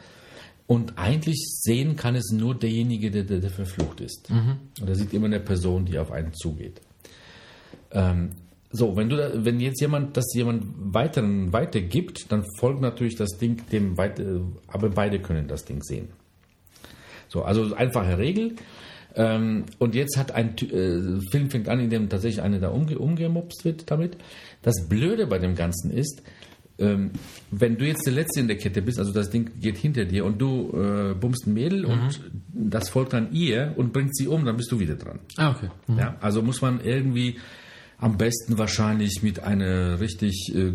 Und 0.66 0.98
eigentlich 0.98 1.38
sehen 1.60 1.96
kann 1.96 2.14
es 2.14 2.30
nur 2.30 2.54
derjenige, 2.54 3.10
der, 3.10 3.24
der, 3.24 3.40
der 3.40 3.50
verflucht 3.50 4.00
ist. 4.00 4.30
Und 4.80 4.88
er 4.88 4.94
sieht 4.94 5.12
immer 5.12 5.26
eine 5.26 5.40
Person, 5.40 5.84
die 5.84 5.98
auf 5.98 6.12
einen 6.12 6.32
zugeht. 6.34 6.80
Ähm, 7.90 8.32
so, 8.70 8.96
wenn 8.96 9.10
du 9.10 9.16
da, 9.16 9.30
wenn 9.34 9.60
jetzt 9.60 9.80
jemand 9.80 10.16
das 10.16 10.32
jemand 10.34 10.64
weiteren 10.94 11.52
weitergibt, 11.52 12.32
dann 12.32 12.44
folgt 12.58 12.80
natürlich 12.80 13.16
das 13.16 13.36
Ding 13.38 13.60
dem 13.70 13.98
weiter, 13.98 14.40
aber 14.66 14.88
beide 14.88 15.20
können 15.20 15.46
das 15.46 15.66
Ding 15.66 15.82
sehen. 15.82 16.08
So, 17.28 17.42
also 17.42 17.74
einfache 17.74 18.16
Regel. 18.18 18.56
Ähm, 19.14 19.64
und 19.78 19.94
jetzt 19.94 20.16
hat 20.16 20.32
ein 20.32 20.56
äh, 20.58 21.20
Film 21.30 21.50
fängt 21.50 21.68
an, 21.68 21.80
in 21.80 21.90
dem 21.90 22.08
tatsächlich 22.08 22.42
einer 22.42 22.58
da 22.58 22.68
umge 22.68 22.98
umgemobst 22.98 23.64
wird 23.64 23.90
damit. 23.90 24.16
Das 24.62 24.88
Blöde 24.88 25.26
bei 25.26 25.38
dem 25.38 25.54
Ganzen 25.54 25.90
ist, 25.90 26.22
ähm, 26.78 27.10
wenn 27.50 27.76
du 27.76 27.86
jetzt 27.86 28.06
der 28.06 28.14
Letzte 28.14 28.40
in 28.40 28.48
der 28.48 28.56
Kette 28.56 28.82
bist, 28.82 28.98
also 28.98 29.12
das 29.12 29.30
Ding 29.30 29.50
geht 29.60 29.76
hinter 29.76 30.04
dir 30.04 30.24
und 30.24 30.40
du 30.40 30.70
äh, 30.72 31.14
bummst 31.14 31.46
ein 31.46 31.54
Mädel 31.54 31.84
und 31.84 32.20
das 32.52 32.88
folgt 32.88 33.12
dann 33.12 33.32
ihr 33.32 33.74
und 33.76 33.92
bringt 33.92 34.16
sie 34.16 34.26
um, 34.26 34.44
dann 34.44 34.56
bist 34.56 34.72
du 34.72 34.80
wieder 34.80 34.96
dran. 34.96 35.20
Ah, 35.36 35.50
okay. 35.50 35.68
Ja, 35.96 36.16
also 36.20 36.42
muss 36.42 36.62
man 36.62 36.80
irgendwie 36.82 37.36
am 38.02 38.16
besten 38.18 38.58
wahrscheinlich 38.58 39.22
mit 39.22 39.44
einer 39.44 40.00
richtig 40.00 40.52
äh, 40.52 40.72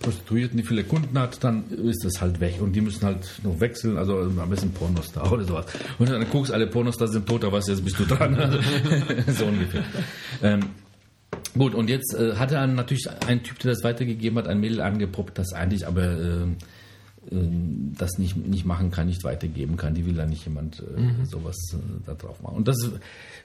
Prostituierten, 0.00 0.56
die 0.56 0.64
viele 0.64 0.82
Kunden 0.82 1.16
hat, 1.16 1.44
dann 1.44 1.70
ist 1.70 2.04
das 2.04 2.20
halt 2.20 2.40
weg. 2.40 2.56
Und 2.60 2.74
die 2.74 2.80
müssen 2.80 3.04
halt 3.04 3.24
noch 3.44 3.60
wechseln, 3.60 3.96
also 3.96 4.18
am 4.18 4.50
besten 4.50 4.72
Pornostar 4.72 5.30
oder 5.32 5.44
sowas. 5.44 5.66
Und 6.00 6.10
dann 6.10 6.28
guckst 6.28 6.52
alle 6.52 6.66
Pornostars 6.66 7.12
sind 7.12 7.28
tot, 7.28 7.44
da 7.44 7.52
weißt 7.52 7.68
du, 7.68 7.72
jetzt 7.72 7.84
bist 7.84 8.00
du 8.00 8.04
dran. 8.04 8.34
Also, 8.34 8.58
so 9.32 9.46
ungefähr. 9.46 9.84
Ähm, 10.42 10.60
gut, 11.56 11.72
und 11.72 11.88
jetzt 11.88 12.16
äh, 12.18 12.34
hatte 12.34 12.54
dann 12.54 12.74
natürlich 12.74 13.08
ein 13.28 13.44
Typ, 13.44 13.60
der 13.60 13.70
das 13.70 13.84
weitergegeben 13.84 14.36
hat, 14.38 14.48
ein 14.48 14.58
Mädel 14.58 14.80
angepoppt, 14.80 15.38
das 15.38 15.52
eigentlich 15.52 15.86
aber 15.86 16.02
äh, 16.02 16.46
ähm, 17.30 17.92
das 17.96 18.18
nicht, 18.18 18.36
nicht 18.36 18.66
machen 18.66 18.90
kann, 18.90 19.06
nicht 19.06 19.22
weitergeben 19.22 19.76
kann. 19.76 19.94
Die 19.94 20.04
will 20.04 20.14
da 20.14 20.26
nicht 20.26 20.44
jemand 20.46 20.80
äh, 20.80 21.24
sowas 21.26 21.56
äh, 21.74 21.76
da 22.04 22.14
drauf 22.14 22.42
machen. 22.42 22.56
Und 22.56 22.66
das, 22.66 22.90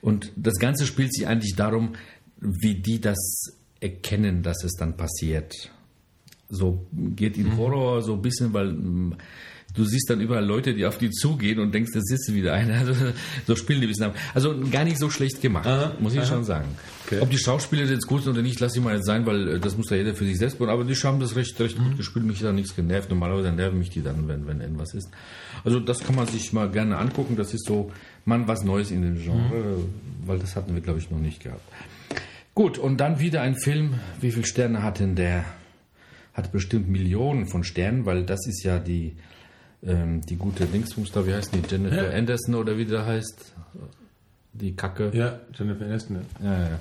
und 0.02 0.32
das 0.36 0.56
Ganze 0.56 0.88
spielt 0.88 1.14
sich 1.14 1.28
eigentlich 1.28 1.56
darum, 1.56 1.94
wie 2.40 2.76
die 2.76 3.02
das 3.02 3.18
erkennen, 3.80 4.44
dass 4.44 4.64
es 4.64 4.74
dann 4.74 4.98
passiert. 4.98 5.54
So 6.50 6.88
geht 6.94 7.38
in 7.38 7.58
Horror 7.58 8.02
so 8.02 8.14
ein 8.14 8.22
bisschen, 8.22 8.54
weil 8.54 8.72
mm, 8.72 9.18
du 9.74 9.86
siehst 9.86 10.10
dann 10.10 10.22
überall 10.22 10.46
Leute, 10.46 10.74
die 10.74 10.86
auf 10.86 10.98
die 10.98 11.12
zugehen 11.12 11.60
und 11.60 11.74
denkst, 11.74 11.92
das 11.94 12.10
ist 12.10 12.34
wieder 12.34 12.54
einer. 12.54 12.78
Also, 12.88 12.94
so 13.46 13.56
spielen 13.56 13.82
die 13.82 13.88
ein 13.88 13.90
bisschen 13.90 14.06
ab. 14.06 14.16
Also 14.34 14.56
gar 14.72 14.84
nicht 14.84 14.98
so 14.98 15.10
schlecht 15.10 15.42
gemacht, 15.42 15.68
Aha, 15.68 15.94
muss 16.00 16.14
ich 16.14 16.20
aha. 16.20 16.28
schon 16.28 16.44
sagen. 16.46 16.68
Okay. 17.06 17.20
Ob 17.22 17.30
die 17.30 17.38
Schauspieler 17.38 17.84
jetzt 17.86 18.08
gut 18.08 18.24
sind 18.24 18.34
oder 18.34 18.42
nicht, 18.42 18.60
lass 18.60 18.76
ich 18.76 18.82
mal 18.82 18.96
jetzt 18.96 19.06
sein, 19.06 19.26
weil 19.26 19.48
äh, 19.48 19.60
das 19.60 19.76
muss 19.78 19.90
ja 19.90 19.98
jeder 19.98 20.14
für 20.14 20.26
sich 20.26 20.38
selbst 20.38 20.60
bauen. 20.60 20.70
Aber 20.70 20.84
die 20.84 20.94
haben 20.94 21.20
das 21.20 21.36
recht, 21.36 21.60
recht 21.60 21.78
gut 21.78 21.98
gespielt. 21.98 22.26
Mich 22.26 22.40
da 22.40 22.54
nichts 22.54 22.76
genervt. 22.76 23.10
Normalerweise 23.10 23.52
nerven 23.52 23.80
mich 23.80 23.90
die 23.90 24.02
dann, 24.02 24.28
wenn, 24.28 24.48
wenn 24.48 24.62
irgendwas 24.62 24.94
ist. 24.94 25.10
Also 25.66 25.80
das 25.80 26.00
kann 26.00 26.16
man 26.16 26.28
sich 26.28 26.54
mal 26.54 26.70
gerne 26.70 26.98
angucken. 26.98 27.36
Das 27.36 27.54
ist 27.54 27.66
so 27.66 27.92
mal 28.26 28.48
was 28.48 28.64
Neues 28.64 28.92
in 28.92 29.02
dem 29.02 29.22
Genre, 29.22 29.80
weil 30.26 30.40
das 30.40 30.56
hatten 30.56 30.74
wir, 30.74 30.82
glaube 30.82 31.00
ich, 31.00 31.10
noch 31.12 31.20
nicht 31.20 31.44
gehabt. 31.44 31.64
Gut, 32.58 32.80
und 32.80 32.98
dann 32.98 33.20
wieder 33.20 33.44
ein 33.44 33.54
Film. 33.54 34.00
Wie 34.20 34.32
viele 34.32 34.48
Sterne 34.48 34.82
hat 34.82 35.00
denn 35.00 35.14
der? 35.14 35.46
Hat 36.34 36.52
bestimmt 36.52 36.90
Millionen 36.90 37.46
von 37.46 37.64
Sternen, 37.64 38.08
weil 38.08 38.26
das 38.26 38.48
ist 38.48 38.64
ja 38.64 38.80
die, 38.80 39.16
ähm, 39.84 40.22
die 40.22 40.38
gute 40.38 40.66
Dingsbums 40.66 41.12
da, 41.12 41.28
wie 41.28 41.36
heißt 41.36 41.54
die? 41.54 41.62
Jennifer 41.70 42.12
Anderson 42.12 42.56
oder 42.56 42.76
wie 42.76 42.86
der 42.86 43.06
heißt? 43.06 43.54
Die 44.54 44.76
Kacke. 44.76 45.12
Ja, 45.14 45.40
Jennifer 45.54 45.86
Aniston. 45.86 46.26
Ja. 46.42 46.52
Ja, 46.52 46.62
ja. 46.62 46.80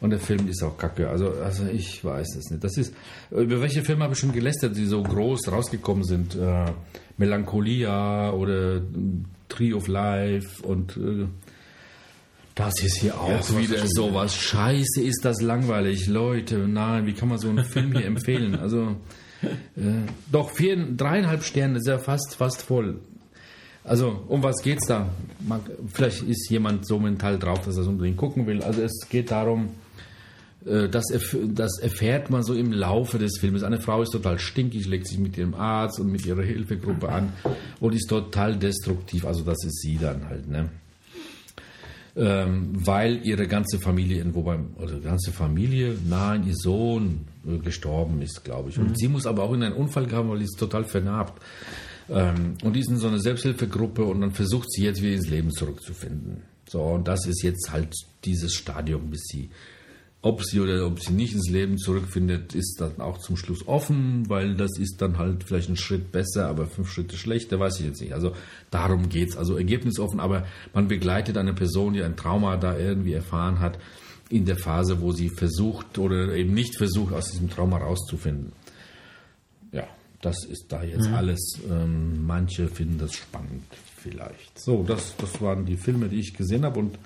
Und 0.00 0.10
der 0.10 0.20
Film 0.20 0.46
ist 0.46 0.62
auch 0.62 0.78
kacke. 0.78 1.08
Also, 1.08 1.32
also 1.42 1.66
ich 1.66 2.04
weiß 2.04 2.36
es 2.36 2.50
nicht. 2.52 2.62
Das 2.62 2.76
ist, 2.76 2.94
über 3.32 3.60
welche 3.60 3.82
Filme 3.82 4.04
habe 4.04 4.12
ich 4.12 4.20
schon 4.20 4.30
gelästert, 4.30 4.76
die 4.76 4.86
so 4.86 5.02
groß 5.02 5.50
rausgekommen 5.50 6.04
sind? 6.04 6.36
Äh, 6.36 6.66
Melancholia 7.16 8.30
oder 8.30 8.80
Tree 9.48 9.74
of 9.74 9.88
Life 9.88 10.62
und 10.62 10.96
äh, 10.96 11.26
das 12.56 12.82
ist 12.82 12.96
hier 12.96 13.20
auch 13.20 13.42
sowas 13.42 13.62
wieder 13.62 13.86
sowas. 13.86 14.34
Scheiße, 14.34 15.02
ist 15.02 15.26
das 15.26 15.42
langweilig. 15.42 16.06
Leute, 16.06 16.56
nein, 16.56 17.06
wie 17.06 17.12
kann 17.12 17.28
man 17.28 17.36
so 17.38 17.50
einen 17.50 17.64
Film 17.64 17.92
hier 17.92 18.06
empfehlen? 18.06 18.58
Also, 18.66 18.96
äh, 19.76 20.08
doch, 20.32 20.50
vier, 20.50 20.76
dreieinhalb 20.96 21.44
Sterne, 21.44 21.76
ist 21.76 21.86
ja 21.86 21.98
fast, 21.98 22.34
fast 22.34 22.62
voll. 22.62 22.98
Also, 23.84 24.24
um 24.28 24.42
was 24.42 24.62
geht's 24.62 24.86
da? 24.86 25.10
Man, 25.46 25.60
vielleicht 25.92 26.22
ist 26.22 26.48
jemand 26.48 26.86
so 26.86 26.98
mental 26.98 27.38
drauf, 27.38 27.60
dass 27.60 27.76
er 27.76 27.82
es 27.82 27.88
unbedingt 27.88 28.16
gucken 28.16 28.46
will. 28.46 28.62
Also, 28.62 28.80
es 28.80 29.06
geht 29.10 29.30
darum, 29.30 29.68
äh, 30.64 30.88
das, 30.88 31.04
das 31.48 31.78
erfährt 31.78 32.30
man 32.30 32.42
so 32.42 32.54
im 32.54 32.72
Laufe 32.72 33.18
des 33.18 33.38
Filmes. 33.38 33.64
Eine 33.64 33.80
Frau 33.80 34.00
ist 34.00 34.12
total 34.12 34.38
stinkig, 34.38 34.86
legt 34.86 35.06
sich 35.06 35.18
mit 35.18 35.36
ihrem 35.36 35.52
Arzt 35.52 36.00
und 36.00 36.10
mit 36.10 36.24
ihrer 36.24 36.42
Hilfegruppe 36.42 37.10
an 37.10 37.34
und 37.80 37.94
ist 37.94 38.08
total 38.08 38.56
destruktiv. 38.56 39.26
Also, 39.26 39.44
das 39.44 39.62
ist 39.62 39.82
sie 39.82 39.98
dann 39.98 40.26
halt, 40.26 40.48
ne? 40.48 40.70
Ähm, 42.16 42.70
weil 42.72 43.26
ihre 43.26 43.46
ganze 43.46 43.78
Familie 43.78 44.18
irgendwo 44.18 44.42
beim, 44.42 44.70
oder 44.78 44.98
ganze 45.00 45.32
Familie, 45.32 45.96
nein, 46.08 46.46
ihr 46.46 46.54
Sohn 46.54 47.26
äh, 47.46 47.58
gestorben 47.58 48.22
ist, 48.22 48.42
glaube 48.42 48.70
ich. 48.70 48.78
Und 48.78 48.98
sie 48.98 49.08
muss 49.08 49.26
aber 49.26 49.42
auch 49.42 49.52
in 49.52 49.62
einen 49.62 49.74
Unfall 49.74 50.06
gehabt, 50.06 50.28
weil 50.28 50.38
sie 50.38 50.44
ist 50.44 50.58
total 50.58 50.84
vernarbt. 50.84 51.42
Ähm, 52.08 52.54
und 52.62 52.74
die 52.74 52.80
ist 52.80 52.88
in 52.88 52.96
so 52.96 53.08
einer 53.08 53.18
Selbsthilfegruppe 53.18 54.04
und 54.04 54.22
dann 54.22 54.32
versucht 54.32 54.70
sie 54.72 54.84
jetzt 54.84 55.02
wieder 55.02 55.14
ins 55.14 55.28
Leben 55.28 55.50
zurückzufinden. 55.50 56.42
So, 56.68 56.82
und 56.82 57.06
das 57.06 57.26
ist 57.26 57.42
jetzt 57.42 57.70
halt 57.70 57.94
dieses 58.24 58.54
Stadium, 58.54 59.10
bis 59.10 59.24
sie 59.24 59.50
ob 60.26 60.42
sie 60.42 60.58
oder 60.58 60.84
ob 60.84 60.98
sie 61.00 61.12
nicht 61.12 61.34
ins 61.34 61.48
Leben 61.48 61.78
zurückfindet, 61.78 62.52
ist 62.52 62.80
dann 62.80 63.00
auch 63.00 63.18
zum 63.18 63.36
Schluss 63.36 63.68
offen, 63.68 64.28
weil 64.28 64.56
das 64.56 64.76
ist 64.76 65.00
dann 65.00 65.18
halt 65.18 65.44
vielleicht 65.44 65.68
ein 65.68 65.76
Schritt 65.76 66.10
besser, 66.10 66.48
aber 66.48 66.66
fünf 66.66 66.90
Schritte 66.90 67.16
schlechter, 67.16 67.60
weiß 67.60 67.78
ich 67.78 67.86
jetzt 67.86 68.00
nicht. 68.00 68.12
Also 68.12 68.32
darum 68.72 69.08
geht's. 69.08 69.36
Also 69.36 69.56
ergebnisoffen, 69.56 70.18
aber 70.18 70.44
man 70.74 70.88
begleitet 70.88 71.38
eine 71.38 71.54
Person, 71.54 71.92
die 71.92 72.02
ein 72.02 72.16
Trauma 72.16 72.56
da 72.56 72.76
irgendwie 72.76 73.12
erfahren 73.12 73.60
hat, 73.60 73.78
in 74.28 74.44
der 74.44 74.56
Phase, 74.56 75.00
wo 75.00 75.12
sie 75.12 75.28
versucht 75.28 75.96
oder 75.96 76.34
eben 76.34 76.54
nicht 76.54 76.76
versucht, 76.76 77.12
aus 77.12 77.30
diesem 77.30 77.48
Trauma 77.48 77.78
rauszufinden. 77.78 78.50
Ja, 79.70 79.86
das 80.22 80.44
ist 80.44 80.66
da 80.70 80.82
jetzt 80.82 81.06
alles. 81.06 81.60
Ähm, 81.70 82.26
manche 82.26 82.66
finden 82.66 82.98
das 82.98 83.14
spannend 83.14 83.62
vielleicht. 83.96 84.58
So, 84.58 84.82
das, 84.82 85.14
das 85.18 85.40
waren 85.40 85.66
die 85.66 85.76
Filme, 85.76 86.08
die 86.08 86.18
ich 86.18 86.34
gesehen 86.34 86.64
habe 86.64 86.80
und 86.80 86.98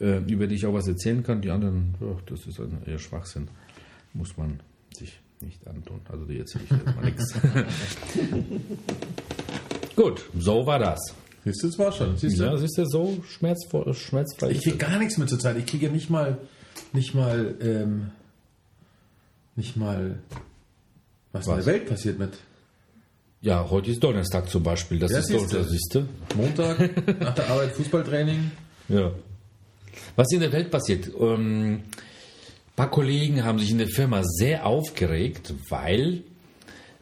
äh, 0.00 0.18
über 0.30 0.46
die 0.46 0.56
ich 0.56 0.66
auch 0.66 0.74
was 0.74 0.88
erzählen 0.88 1.22
kann. 1.22 1.40
Die 1.40 1.50
anderen, 1.50 1.94
ja, 2.00 2.16
das 2.26 2.46
ist 2.46 2.58
ein 2.60 2.78
eher 2.86 2.98
Schwachsinn. 2.98 3.48
Muss 4.14 4.36
man 4.36 4.60
sich 4.96 5.20
nicht 5.40 5.66
antun. 5.68 6.00
Also 6.10 6.24
die 6.24 6.38
erzähle 6.38 6.64
ich 6.64 6.70
jetzt 6.70 6.96
mal 6.96 7.04
nichts. 7.04 7.34
Gut, 9.96 10.22
so 10.38 10.66
war 10.66 10.78
das. 10.78 10.98
Siehst 11.44 11.62
du, 11.62 11.66
das 11.68 11.78
war 11.78 11.92
schon. 11.92 12.16
Siehst 12.16 12.38
du? 12.38 12.44
Ja, 12.44 12.56
siehst 12.56 12.78
du, 12.78 12.84
so 12.86 13.22
schmerzvoll, 13.28 13.92
schmerzfrei. 13.94 14.50
Ich 14.50 14.62
kriege 14.62 14.76
gar 14.76 14.98
nichts 14.98 15.18
mehr 15.18 15.26
zur 15.26 15.38
Zeit. 15.38 15.56
Ich 15.56 15.66
kriege 15.66 15.86
ja 15.86 15.92
nicht 15.92 16.10
mal, 16.10 16.38
nicht 16.92 17.14
mal, 17.14 17.54
ähm, 17.60 18.10
nicht 19.56 19.76
mal, 19.76 20.18
was, 21.32 21.46
in 21.46 21.52
Was? 21.52 21.64
der 21.64 21.74
Welt 21.74 21.86
passiert 21.88 22.18
mit 22.18 22.32
Ja, 23.40 23.68
heute 23.70 23.90
ist 23.90 24.02
Donnerstag 24.02 24.48
zum 24.48 24.62
Beispiel. 24.62 24.98
Das 24.98 25.10
Ja, 25.12 25.18
ist 25.18 25.32
doch, 25.32 25.38
siehst 25.40 25.52
du. 25.52 25.56
das 25.58 25.70
siehst 25.70 25.94
du. 25.94 26.08
Montag, 26.36 27.06
nach 27.20 27.34
der 27.34 27.48
Arbeit 27.48 27.72
Fußballtraining. 27.72 28.50
Ja. 28.88 29.12
Was 30.16 30.32
in 30.32 30.40
der 30.40 30.52
Welt 30.52 30.70
passiert? 30.70 31.10
Ähm, 31.18 31.74
ein 31.74 31.82
paar 32.76 32.90
Kollegen 32.90 33.44
haben 33.44 33.58
sich 33.58 33.70
in 33.70 33.78
der 33.78 33.88
Firma 33.88 34.22
sehr 34.24 34.66
aufgeregt, 34.66 35.52
weil 35.68 36.22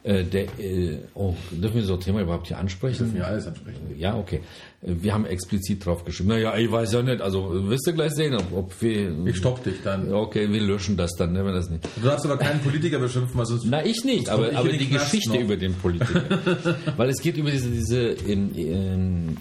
äh, 0.02 0.24
der, 0.24 0.44
äh, 0.58 0.98
oh, 1.14 1.34
dürfen 1.50 1.74
wir 1.74 1.82
so 1.82 1.94
ein 1.94 2.00
Thema 2.00 2.20
überhaupt 2.20 2.46
hier 2.46 2.58
ansprechen? 2.58 2.98
Dürfen 2.98 3.16
wir 3.16 3.26
alles 3.26 3.46
ansprechen. 3.46 3.94
Ja, 3.98 4.16
okay. 4.16 4.40
Wir 4.88 5.14
haben 5.14 5.26
explizit 5.26 5.84
drauf 5.84 6.04
geschrieben. 6.04 6.28
Naja, 6.28 6.56
ich 6.56 6.70
weiß 6.70 6.92
ja 6.92 7.02
nicht. 7.02 7.20
Also 7.20 7.68
wirst 7.68 7.88
du 7.88 7.92
gleich 7.92 8.12
sehen, 8.12 8.34
ob, 8.34 8.52
ob 8.52 8.82
wir. 8.82 9.26
Ich 9.26 9.36
stopp 9.36 9.64
dich 9.64 9.82
dann. 9.82 10.12
Okay, 10.14 10.48
wir 10.52 10.60
löschen 10.60 10.96
das 10.96 11.10
dann, 11.18 11.32
ne, 11.32 11.44
wenn 11.44 11.54
das 11.54 11.68
nicht. 11.68 11.84
Du 11.96 12.06
darfst 12.06 12.24
aber 12.24 12.36
keinen 12.36 12.60
Politiker 12.60 13.00
beschimpfen, 13.00 13.36
weil 13.36 13.46
sonst. 13.46 13.64
Na, 13.66 13.84
ich 13.84 14.04
nicht, 14.04 14.28
aber, 14.28 14.54
aber 14.54 14.68
die 14.68 14.86
Knast 14.86 15.10
Geschichte 15.10 15.30
noch. 15.30 15.40
über 15.40 15.56
den 15.56 15.74
Politiker. 15.74 16.22
Weil 16.96 17.08
es 17.08 17.20
geht 17.20 17.36
über 17.36 17.50
diese, 17.50 17.68
diese 17.68 18.16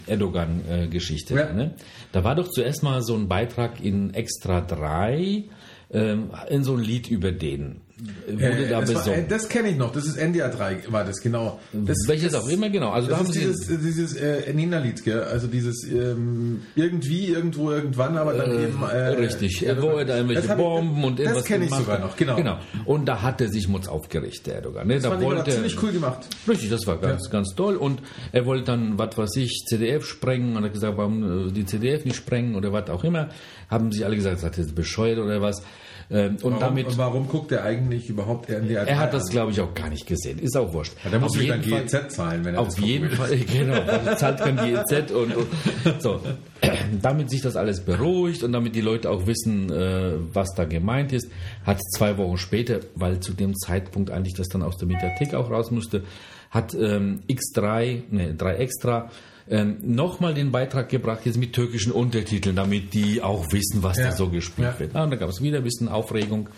Erdogan-Geschichte. 0.08 1.36
Ja. 1.36 1.54
Ne? 1.54 1.76
Da 2.12 2.24
war 2.24 2.34
doch 2.36 2.50
zuerst 2.50 2.82
mal 2.82 3.04
so 3.04 3.16
ein 3.16 3.28
Beitrag 3.28 3.84
in 3.84 4.14
Extra 4.14 4.62
3, 4.62 5.44
ähm, 5.92 6.32
in 6.50 6.64
so 6.64 6.74
ein 6.74 6.82
Lied 6.82 7.10
über 7.10 7.32
den. 7.32 7.82
Wurde 8.28 8.44
Äh, 8.44 8.70
da 8.70 8.82
das 8.82 8.94
war- 8.94 9.04
besungen. 9.04 9.20
äh, 9.26 9.28
das 9.30 9.48
kenne 9.48 9.70
ich 9.70 9.78
noch. 9.78 9.94
Das 9.94 10.06
ist 10.06 10.18
NDR 10.18 10.50
3, 10.50 10.80
war 10.90 11.06
das, 11.06 11.22
genau. 11.22 11.62
Das, 11.72 11.98
Welches 12.08 12.34
das, 12.34 12.44
auch 12.44 12.50
immer, 12.50 12.70
genau. 12.70 12.90
Also 12.92 13.08
da 13.08 13.12
Das 13.12 13.20
haben 13.20 13.28
ist 13.28 13.34
sie. 13.36 13.40
dieses, 13.40 13.82
dieses 13.82 14.16
äh, 14.18 14.52
Nina-Lied, 14.54 15.04
gell? 15.06 15.24
Also 15.24 15.48
dieses 15.48 15.82
ähm, 15.90 16.64
irgendwie, 16.76 17.28
irgendwo, 17.28 17.72
irgendwann, 17.72 18.18
aber 18.18 18.34
dann 18.34 18.52
Äh, 18.52 18.64
eben. 18.66 18.84
Äh, 18.84 18.98
richtig, 19.12 19.62
ja, 19.62 19.70
er 19.70 19.76
da 19.76 20.18
irgendwelche 20.18 20.42
das 20.42 20.50
hab 20.50 20.58
ich- 20.58 20.64
Bomben 20.64 21.04
und 21.06 21.20
Das 21.20 21.24
irgendwas 21.26 21.46
kenne 21.46 21.66
ich 21.66 21.72
sogar 21.74 22.00
noch, 22.00 22.18
genau. 22.18 22.36
genau. 22.36 22.60
Und 22.84 23.06
da 23.06 23.22
hat 23.22 23.40
er 23.40 23.48
sich 23.48 23.70
Mutz 23.70 23.88
aufgeregt, 23.88 24.46
der 24.46 24.56
Erdogan. 24.56 24.88
Ne? 24.88 24.96
Das 24.96 25.04
da 25.04 25.22
wollte 25.22 25.50
ziemlich 25.52 25.82
cool 25.82 25.94
gemacht. 25.94 26.28
Richtig, 26.50 26.70
das 26.70 26.86
war 26.88 26.98
ganz, 26.98 27.30
ganz 27.30 27.56
toll. 27.56 27.78
Und 27.78 28.02
er 28.34 28.46
wollte 28.46 28.66
dann, 28.66 28.98
was 29.00 29.18
weiß 29.18 29.38
ich, 29.38 29.64
CDF 29.70 30.06
sprengen 30.06 30.58
und 30.58 30.66
hat 30.66 30.74
gesagt, 30.74 30.98
warum 30.98 31.48
äh, 31.48 31.52
die 31.54 31.66
CDF 31.66 32.04
nicht 32.04 32.18
sprengen 32.18 32.56
oder 32.56 32.74
was 32.74 32.90
auch 32.90 33.06
immer. 33.06 33.30
Haben 33.70 33.92
sich 33.94 34.04
alle 34.04 34.18
gesagt, 34.18 34.44
das 34.44 34.58
ist 34.58 34.76
bescheuert 34.76 35.18
oder 35.20 35.42
was. 35.42 35.64
Ähm, 36.12 36.34
Und 36.36 36.44
Warum, 36.44 36.60
damit, 36.60 36.98
warum 36.98 37.28
guckt 37.28 37.52
er 37.52 37.64
eigentlich 37.64 38.10
überhaupt 38.10 38.50
NDR 38.50 38.84
3 38.86 38.92
er 38.92 39.00
hat 39.00 39.14
das, 39.14 39.30
glaube 39.30 39.52
ich, 39.52 39.60
auch 39.60 39.74
gar 39.74 39.90
nicht 39.90 40.06
gesehen. 40.06 40.38
Ist 40.38 40.56
auch 40.56 40.72
wurscht. 40.72 40.94
Ja, 41.04 41.10
der 41.10 41.20
muss 41.20 41.34
sich 41.34 41.48
dann 41.48 41.64
Fall- 41.64 41.82
GEZ 41.82 42.14
zahlen, 42.16 42.46
wenn 42.46 42.54
er 42.56 42.64
das 42.64 42.76
auf 42.76 42.80
jeden 42.80 43.10
will. 43.10 43.16
Fall, 43.18 43.38
genau, 43.52 43.80
dann 43.80 44.18
zahlt 44.18 44.40
kein 44.40 44.56
GEZ 44.58 45.12
und, 45.12 45.36
und 45.36 46.02
so. 46.02 46.22
Damit 47.02 47.30
sich 47.32 47.42
das 47.42 47.56
alles 47.56 47.82
beruhigt 47.82 48.44
und 48.44 48.52
damit 48.54 48.76
die 48.76 48.82
Leute 48.82 49.10
auch 49.10 49.26
wissen, 49.28 49.72
äh, 49.72 50.14
was 50.34 50.50
da 50.56 50.66
gemeint 50.66 51.12
ist, 51.14 51.30
hat 51.66 51.80
zwei 51.96 52.18
Wochen 52.18 52.38
später, 52.38 52.80
weil 52.96 53.20
zu 53.20 53.34
dem 53.34 53.56
Zeitpunkt 53.56 54.10
eigentlich 54.12 54.34
das 54.36 54.48
dann 54.48 54.62
aus 54.64 54.78
der 54.78 54.88
Mediathek 54.88 55.34
auch 55.34 55.50
raus 55.52 55.72
musste, 55.72 56.04
hat 56.52 56.74
ähm, 56.76 57.22
X3, 57.28 58.04
ne, 58.10 58.34
3 58.36 58.56
Extra, 58.56 59.10
ähm, 59.50 59.78
nochmal 59.84 60.34
den 60.34 60.52
Beitrag 60.52 60.90
gebracht, 60.90 61.22
jetzt 61.26 61.38
mit 61.38 61.54
türkischen 61.54 61.92
Untertiteln, 61.92 62.56
damit 62.56 62.94
die 62.94 63.22
auch 63.22 63.46
wissen, 63.52 63.84
was 63.84 63.98
Ja. 63.98 64.06
da 64.06 64.12
so 64.12 64.30
gespielt 64.30 64.70
Ja. 64.74 64.80
wird. 64.80 64.96
Ah, 64.96 65.04
und 65.04 65.12
da 65.12 65.18
gab 65.18 65.30
es 65.30 65.42
wieder 65.42 65.58
ein 65.60 65.64
bisschen 65.64 65.88
Aufregung. 65.88 66.50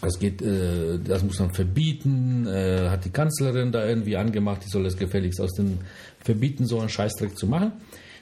Das 0.00 0.18
geht, 0.20 0.40
äh, 0.42 0.98
das 1.04 1.24
muss 1.24 1.40
man 1.40 1.52
verbieten, 1.52 2.46
äh, 2.46 2.88
hat 2.88 3.04
die 3.04 3.10
Kanzlerin 3.10 3.72
da 3.72 3.84
irgendwie 3.84 4.16
angemacht, 4.16 4.62
die 4.64 4.68
soll 4.68 4.84
das 4.84 4.96
gefälligst 4.96 5.40
aus 5.40 5.54
dem 5.54 5.78
verbieten, 6.22 6.66
so 6.66 6.78
einen 6.78 6.88
Scheißdreck 6.88 7.36
zu 7.36 7.48
machen. 7.48 7.72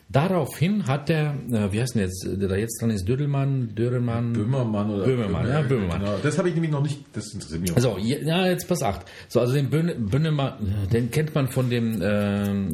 Daraufhin 0.08 0.86
hat 0.86 1.08
der, 1.08 1.34
äh, 1.50 1.72
wie 1.72 1.80
heißt 1.80 1.96
denn 1.96 2.02
jetzt, 2.02 2.24
der 2.24 2.48
da 2.48 2.54
jetzt 2.54 2.80
dran 2.80 2.90
ist, 2.90 3.08
Dödelmann, 3.08 3.74
Dödelmann, 3.74 4.32
Böhmermann 4.34 4.88
oder 4.88 5.04
Böhmermann, 5.04 5.48
ja, 5.48 5.62
Böhmermann. 5.62 6.00
Genau. 6.00 6.18
Das 6.22 6.38
habe 6.38 6.48
ich 6.48 6.54
nämlich 6.54 6.70
noch 6.70 6.82
nicht, 6.82 7.00
das 7.12 7.34
interessiert 7.34 7.60
mich 7.60 7.72
auch. 7.72 7.80
So, 7.80 7.98
ja, 7.98 8.46
jetzt 8.46 8.68
pass 8.68 8.84
acht. 8.84 9.04
So, 9.26 9.40
also 9.40 9.54
den 9.54 9.68
Böhne, 9.68 9.96
Böhnemann, 9.96 10.88
den 10.92 11.10
kennt 11.10 11.34
man 11.34 11.48
von 11.48 11.70
dem, 11.70 12.00
äh, 12.00 12.04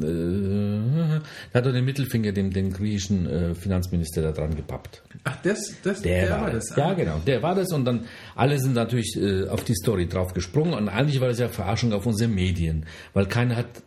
der 0.02 1.22
hat 1.54 1.64
doch 1.64 1.72
den 1.72 1.86
Mittelfinger 1.86 2.32
dem, 2.32 2.50
dem 2.50 2.70
griechischen 2.70 3.26
äh, 3.26 3.54
Finanzminister 3.54 4.20
da 4.20 4.32
dran 4.32 4.54
gepappt. 4.54 5.02
Ach, 5.24 5.36
das, 5.42 5.74
das, 5.82 6.02
Der, 6.02 6.30
war 6.38 6.50
das. 6.50 6.76
Ja, 6.76 6.92
genau, 6.92 7.18
der 7.26 7.42
war 7.42 7.54
das 7.54 7.72
und 7.72 7.86
dann 7.86 8.04
alle 8.36 8.58
sind 8.58 8.74
natürlich 8.74 9.16
äh, 9.16 9.48
auf 9.48 9.64
die 9.64 9.74
Story 9.74 10.06
drauf 10.06 10.34
gesprungen 10.34 10.74
und 10.74 10.90
eigentlich 10.90 11.22
war 11.22 11.28
das 11.28 11.38
ja 11.38 11.48
Verarschung 11.48 11.94
auf 11.94 12.04
unsere 12.04 12.30
Medien, 12.30 12.84
weil 13.14 13.24
keiner 13.24 13.56
hat, 13.56 13.82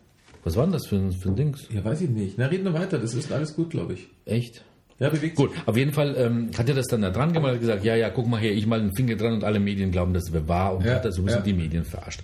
was 0.46 0.54
war 0.54 0.62
denn 0.62 0.72
das 0.72 0.86
für 0.86 0.94
ein, 0.94 1.10
für 1.10 1.28
ein 1.28 1.34
Dings? 1.34 1.66
Ja, 1.74 1.84
weiß 1.84 2.02
ich 2.02 2.08
nicht. 2.08 2.38
Na, 2.38 2.46
reden 2.46 2.62
wir 2.62 2.72
weiter. 2.72 2.98
Das 2.98 3.14
ist 3.14 3.32
alles 3.32 3.56
gut, 3.56 3.70
glaube 3.70 3.94
ich. 3.94 4.06
Echt? 4.26 4.62
Ja, 5.00 5.10
bewegt 5.10 5.34
Gut, 5.34 5.50
auf 5.66 5.76
jeden 5.76 5.92
Fall 5.92 6.14
ähm, 6.16 6.50
hat 6.56 6.68
er 6.68 6.76
das 6.76 6.86
dann 6.86 7.02
da 7.02 7.10
dran 7.10 7.32
gemacht 7.32 7.54
und 7.54 7.60
gesagt, 7.60 7.84
ja, 7.84 7.96
ja, 7.96 8.10
guck 8.10 8.28
mal 8.28 8.40
her, 8.40 8.54
ich 8.54 8.64
mal 8.64 8.80
den 8.80 8.94
Finger 8.94 9.16
dran 9.16 9.34
und 9.34 9.44
alle 9.44 9.58
Medien 9.58 9.90
glauben, 9.90 10.14
das 10.14 10.32
wäre 10.32 10.46
wahr 10.46 10.76
und 10.76 10.86
Ja, 10.86 10.94
hat 10.94 11.04
da 11.04 11.10
so 11.10 11.20
ein 11.20 11.24
bisschen 11.24 11.40
ja. 11.40 11.44
die 11.44 11.52
Medien 11.52 11.84
verarscht. 11.84 12.20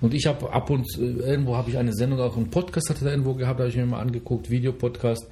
Und 0.00 0.14
ich 0.14 0.24
habe 0.26 0.50
ab 0.52 0.70
und 0.70 0.86
äh, 0.98 1.02
irgendwo 1.02 1.56
habe 1.56 1.68
ich 1.68 1.76
eine 1.76 1.92
Sendung, 1.92 2.20
auch 2.20 2.36
einen 2.36 2.48
Podcast 2.48 2.90
hat 2.90 3.02
er 3.02 3.06
da 3.06 3.10
irgendwo 3.10 3.34
gehabt, 3.34 3.58
habe 3.58 3.68
ich 3.68 3.76
mir 3.76 3.86
mal 3.86 4.00
angeguckt, 4.00 4.48
Videopodcast. 4.50 5.26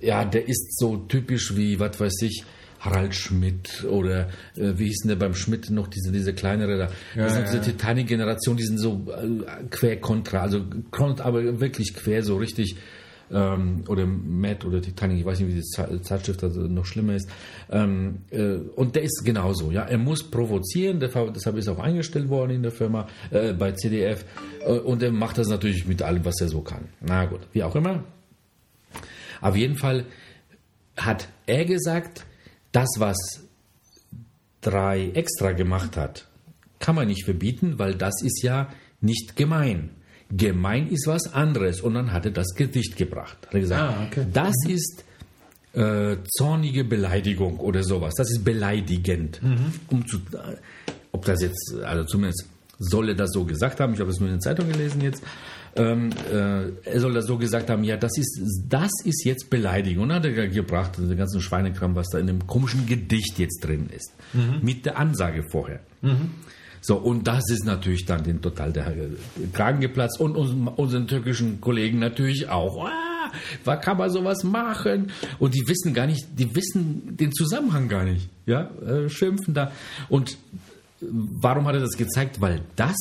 Ja, 0.00 0.24
der 0.24 0.48
ist 0.48 0.76
so 0.78 0.96
typisch 0.96 1.56
wie, 1.56 1.78
was 1.78 2.00
weiß 2.00 2.20
ich, 2.22 2.44
Harald 2.80 3.14
Schmidt 3.14 3.84
oder 3.84 4.28
äh, 4.56 4.72
wie 4.76 4.86
hieß 4.86 5.00
denn 5.02 5.08
der 5.08 5.16
beim 5.16 5.34
Schmidt 5.34 5.70
noch, 5.70 5.88
diese, 5.88 6.12
diese 6.12 6.32
kleinere 6.34 6.76
da. 6.78 6.86
das 6.86 6.92
ist 6.94 7.14
Ja, 7.16 7.38
noch 7.40 7.44
diese 7.46 7.56
ja. 7.58 7.62
Titanic-Generation, 7.62 8.56
die 8.56 8.64
sind 8.64 8.78
so 8.78 9.06
äh, 9.10 9.64
quer 9.70 9.96
kontra, 9.96 10.40
also 10.40 10.62
kon- 10.90 11.20
aber 11.20 11.60
wirklich 11.60 11.94
quer, 11.94 12.22
so 12.22 12.36
richtig 12.36 12.76
ähm, 13.28 13.82
oder 13.88 14.06
Matt 14.06 14.64
oder 14.64 14.80
Titanic, 14.80 15.18
ich 15.18 15.24
weiß 15.24 15.40
nicht, 15.40 15.48
wie 15.48 15.54
die 15.54 15.62
Ze- 15.64 16.00
Zeitschrift 16.02 16.44
also 16.44 16.60
noch 16.60 16.84
schlimmer 16.86 17.16
ist. 17.16 17.28
Ähm, 17.72 18.18
äh, 18.30 18.58
und 18.76 18.94
der 18.94 19.02
ist 19.02 19.24
genauso, 19.24 19.72
ja. 19.72 19.82
Er 19.82 19.98
muss 19.98 20.22
provozieren, 20.22 21.00
deshalb 21.00 21.34
deshalb 21.34 21.56
ist 21.56 21.66
er 21.66 21.72
auch 21.72 21.80
eingestellt 21.80 22.28
worden 22.28 22.52
in 22.52 22.62
der 22.62 22.70
Firma, 22.70 23.08
äh, 23.32 23.52
bei 23.52 23.72
CDF. 23.72 24.24
Äh, 24.64 24.74
und 24.78 25.02
er 25.02 25.10
macht 25.10 25.38
das 25.38 25.48
natürlich 25.48 25.86
mit 25.88 26.02
allem, 26.02 26.24
was 26.24 26.40
er 26.40 26.46
so 26.46 26.60
kann. 26.60 26.84
Na 27.00 27.24
gut, 27.24 27.40
wie 27.52 27.64
auch 27.64 27.74
immer. 27.74 28.04
Auf 29.40 29.56
jeden 29.56 29.74
Fall 29.76 30.04
hat 30.96 31.26
er 31.46 31.64
gesagt, 31.64 32.25
das, 32.76 32.88
was 32.98 33.16
drei 34.60 35.10
extra 35.14 35.52
gemacht 35.52 35.96
hat, 35.96 36.26
kann 36.78 36.94
man 36.94 37.06
nicht 37.08 37.24
verbieten, 37.24 37.78
weil 37.78 37.94
das 37.94 38.14
ist 38.22 38.42
ja 38.42 38.68
nicht 39.00 39.36
gemein. 39.36 39.90
Gemein 40.30 40.88
ist 40.88 41.06
was 41.06 41.32
anderes. 41.32 41.80
Und 41.80 41.94
dann 41.94 42.12
hat 42.12 42.24
er 42.26 42.32
das 42.32 42.54
Gedicht 42.54 42.96
gebracht. 42.96 43.38
Hat 43.46 43.54
er 43.54 43.60
gesagt, 43.60 43.82
Ah, 43.82 44.06
okay. 44.06 44.26
das 44.32 44.54
ist 44.68 45.04
äh, 45.72 46.16
zornige 46.36 46.84
Beleidigung 46.84 47.58
oder 47.60 47.82
sowas. 47.84 48.14
Das 48.16 48.30
ist 48.30 48.44
beleidigend. 48.44 49.40
Um 49.88 50.06
zu, 50.06 50.16
äh, 50.18 50.56
ob 51.12 51.24
das 51.24 51.42
jetzt, 51.42 51.74
also 51.84 52.04
zumindest 52.04 52.46
soll 52.78 53.08
er 53.10 53.14
das 53.14 53.30
so 53.32 53.44
gesagt 53.44 53.80
haben, 53.80 53.94
ich 53.94 54.00
habe 54.00 54.10
es 54.10 54.18
nur 54.20 54.28
in 54.28 54.34
der 54.34 54.40
Zeitung 54.40 54.68
gelesen 54.70 55.00
jetzt, 55.00 55.22
ähm, 55.76 56.10
äh, 56.32 56.88
er 56.88 57.00
soll 57.00 57.14
das 57.14 57.26
so 57.26 57.38
gesagt 57.38 57.70
haben, 57.70 57.84
ja, 57.84 57.96
das 57.96 58.16
ist, 58.18 58.40
das 58.68 58.90
ist 59.04 59.24
jetzt 59.24 59.50
Beleidigung. 59.50 60.04
Und 60.04 60.08
dann 60.10 60.18
hat 60.18 60.24
er 60.24 60.48
gebracht, 60.48 60.98
den 60.98 61.16
ganzen 61.16 61.40
Schweinekram, 61.40 61.94
was 61.94 62.08
da 62.08 62.18
in 62.18 62.26
dem 62.26 62.46
komischen 62.46 62.86
Gedicht 62.86 63.38
jetzt 63.38 63.64
drin 63.64 63.88
ist. 63.94 64.12
Mit 64.62 64.86
der 64.86 64.98
Ansage 64.98 65.44
vorher. 65.50 65.80
So, 66.80 66.96
und 66.96 67.26
das 67.26 67.50
ist 67.50 67.64
natürlich 67.64 68.04
dann 68.04 68.22
den 68.22 68.40
total 68.40 68.72
der 68.72 68.94
Kragen 69.52 69.80
geplatzt 69.80 70.20
und 70.20 70.36
uns, 70.36 70.52
unseren 70.76 71.08
türkischen 71.08 71.60
Kollegen 71.60 71.98
natürlich 71.98 72.48
auch. 72.48 72.86
Ah, 72.86 73.32
was 73.64 73.80
kann 73.80 73.98
man 73.98 74.08
sowas 74.10 74.44
machen? 74.44 75.10
Und 75.38 75.54
die 75.54 75.66
wissen 75.66 75.94
gar 75.94 76.06
nicht, 76.06 76.26
die 76.38 76.54
wissen 76.54 77.16
den 77.16 77.32
Zusammenhang 77.32 77.88
gar 77.88 78.04
nicht. 78.04 78.28
Ja, 78.46 78.70
äh, 78.86 79.08
schimpfen 79.08 79.52
da. 79.52 79.72
Und 80.08 80.38
warum 81.00 81.66
hat 81.66 81.74
er 81.74 81.80
das 81.80 81.96
gezeigt? 81.96 82.40
Weil 82.40 82.62
das 82.76 82.96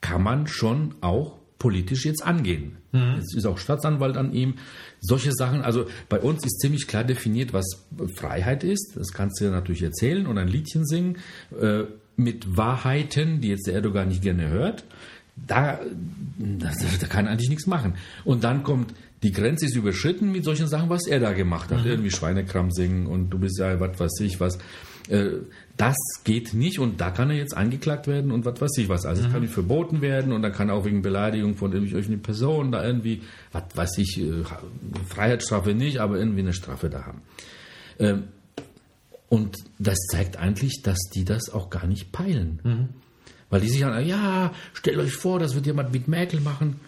kann 0.00 0.22
man 0.22 0.46
schon 0.46 0.94
auch 1.00 1.36
politisch 1.58 2.04
jetzt 2.04 2.24
angehen. 2.24 2.76
Es 3.18 3.34
ist 3.34 3.46
auch 3.46 3.58
Staatsanwalt 3.58 4.16
an 4.16 4.32
ihm. 4.32 4.54
Solche 5.00 5.32
Sachen, 5.32 5.62
also 5.62 5.86
bei 6.08 6.18
uns 6.18 6.44
ist 6.44 6.60
ziemlich 6.60 6.86
klar 6.86 7.04
definiert, 7.04 7.52
was 7.52 7.86
Freiheit 8.14 8.64
ist. 8.64 8.92
Das 8.96 9.12
kannst 9.12 9.40
du 9.40 9.46
ja 9.46 9.50
natürlich 9.50 9.82
erzählen 9.82 10.26
und 10.26 10.38
ein 10.38 10.48
Liedchen 10.48 10.86
singen 10.86 11.18
äh, 11.60 11.84
mit 12.16 12.56
Wahrheiten, 12.56 13.40
die 13.40 13.48
jetzt 13.48 13.66
der 13.66 13.74
Erdogan 13.74 14.08
nicht 14.08 14.22
gerne 14.22 14.48
hört. 14.48 14.84
Da, 15.36 15.80
das, 16.38 16.76
da 16.98 17.06
kann 17.06 17.26
er 17.26 17.32
eigentlich 17.32 17.50
nichts 17.50 17.66
machen. 17.66 17.94
Und 18.24 18.44
dann 18.44 18.62
kommt, 18.62 18.94
die 19.22 19.32
Grenze 19.32 19.66
ist 19.66 19.76
überschritten 19.76 20.32
mit 20.32 20.44
solchen 20.44 20.66
Sachen, 20.66 20.88
was 20.88 21.06
er 21.06 21.20
da 21.20 21.32
gemacht 21.32 21.70
hat. 21.70 21.84
Irgendwie 21.84 22.10
Schweinekram 22.10 22.70
singen 22.70 23.06
und 23.06 23.30
du 23.30 23.38
bist 23.38 23.58
ja, 23.58 23.78
was 23.80 24.00
weiß 24.00 24.20
ich, 24.20 24.40
was. 24.40 24.58
Das 25.76 25.96
geht 26.24 26.54
nicht 26.54 26.78
und 26.78 27.00
da 27.00 27.10
kann 27.10 27.28
er 27.30 27.36
jetzt 27.36 27.56
angeklagt 27.56 28.06
werden 28.06 28.30
und 28.32 28.44
was 28.46 28.60
weiß 28.60 28.78
ich 28.78 28.88
was. 28.88 29.04
Also 29.04 29.24
es 29.24 29.32
kann 29.32 29.42
nicht 29.42 29.52
verboten 29.52 30.00
werden 30.00 30.32
und 30.32 30.42
dann 30.42 30.52
kann 30.52 30.70
er 30.70 30.74
auch 30.74 30.84
wegen 30.86 31.02
Beleidigung 31.02 31.56
von 31.56 31.72
irgendwelchen 31.72 32.22
Personen 32.22 32.72
da 32.72 32.84
irgendwie, 32.84 33.22
was 33.52 33.64
weiß 33.74 33.98
ich, 33.98 34.20
äh, 34.20 34.42
Freiheitsstrafe 35.06 35.74
nicht, 35.74 35.98
aber 35.98 36.18
irgendwie 36.18 36.40
eine 36.40 36.54
Strafe 36.54 36.88
da 36.88 37.04
haben. 37.04 37.22
Ähm, 37.98 38.24
und 39.28 39.56
das 39.78 39.98
zeigt 40.10 40.36
eigentlich, 40.36 40.82
dass 40.82 40.98
die 41.14 41.24
das 41.24 41.50
auch 41.50 41.68
gar 41.68 41.86
nicht 41.86 42.12
peilen. 42.12 42.94
Weil 43.50 43.60
die 43.60 43.68
sich 43.68 43.80
dann, 43.80 44.06
ja, 44.06 44.52
stellt 44.72 44.98
euch 44.98 45.12
vor, 45.12 45.38
das 45.38 45.54
wird 45.54 45.66
jemand 45.66 45.92
mit 45.92 46.08
Merkel 46.08 46.40
machen. 46.40 46.80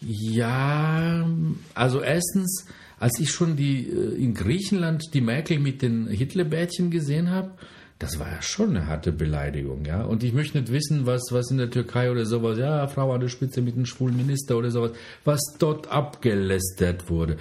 Ja, 0.00 1.28
also 1.74 2.00
erstens, 2.00 2.66
als 3.00 3.18
ich 3.18 3.30
schon 3.30 3.56
die 3.56 3.88
äh, 3.88 4.14
in 4.14 4.34
Griechenland 4.34 5.12
die 5.12 5.20
Merkel 5.20 5.58
mit 5.58 5.82
den 5.82 6.06
Hitlerbärtchen 6.06 6.90
gesehen 6.90 7.30
habe, 7.30 7.52
das 7.98 8.20
war 8.20 8.30
ja 8.30 8.40
schon 8.42 8.70
eine 8.70 8.86
harte 8.86 9.10
Beleidigung, 9.10 9.84
ja. 9.84 10.02
Und 10.02 10.22
ich 10.22 10.32
möchte 10.32 10.58
nicht 10.58 10.72
wissen, 10.72 11.04
was, 11.06 11.28
was 11.30 11.50
in 11.50 11.58
der 11.58 11.70
Türkei 11.70 12.10
oder 12.10 12.26
sowas, 12.26 12.58
ja, 12.58 12.86
Frau 12.86 13.12
an 13.12 13.20
der 13.20 13.28
Spitze 13.28 13.60
mit 13.60 13.74
einem 13.74 13.86
schwulen 13.86 14.16
Minister 14.16 14.56
oder 14.56 14.70
sowas, 14.70 14.92
was 15.24 15.40
dort 15.58 15.88
abgelästert 15.90 17.10
wurde. 17.10 17.38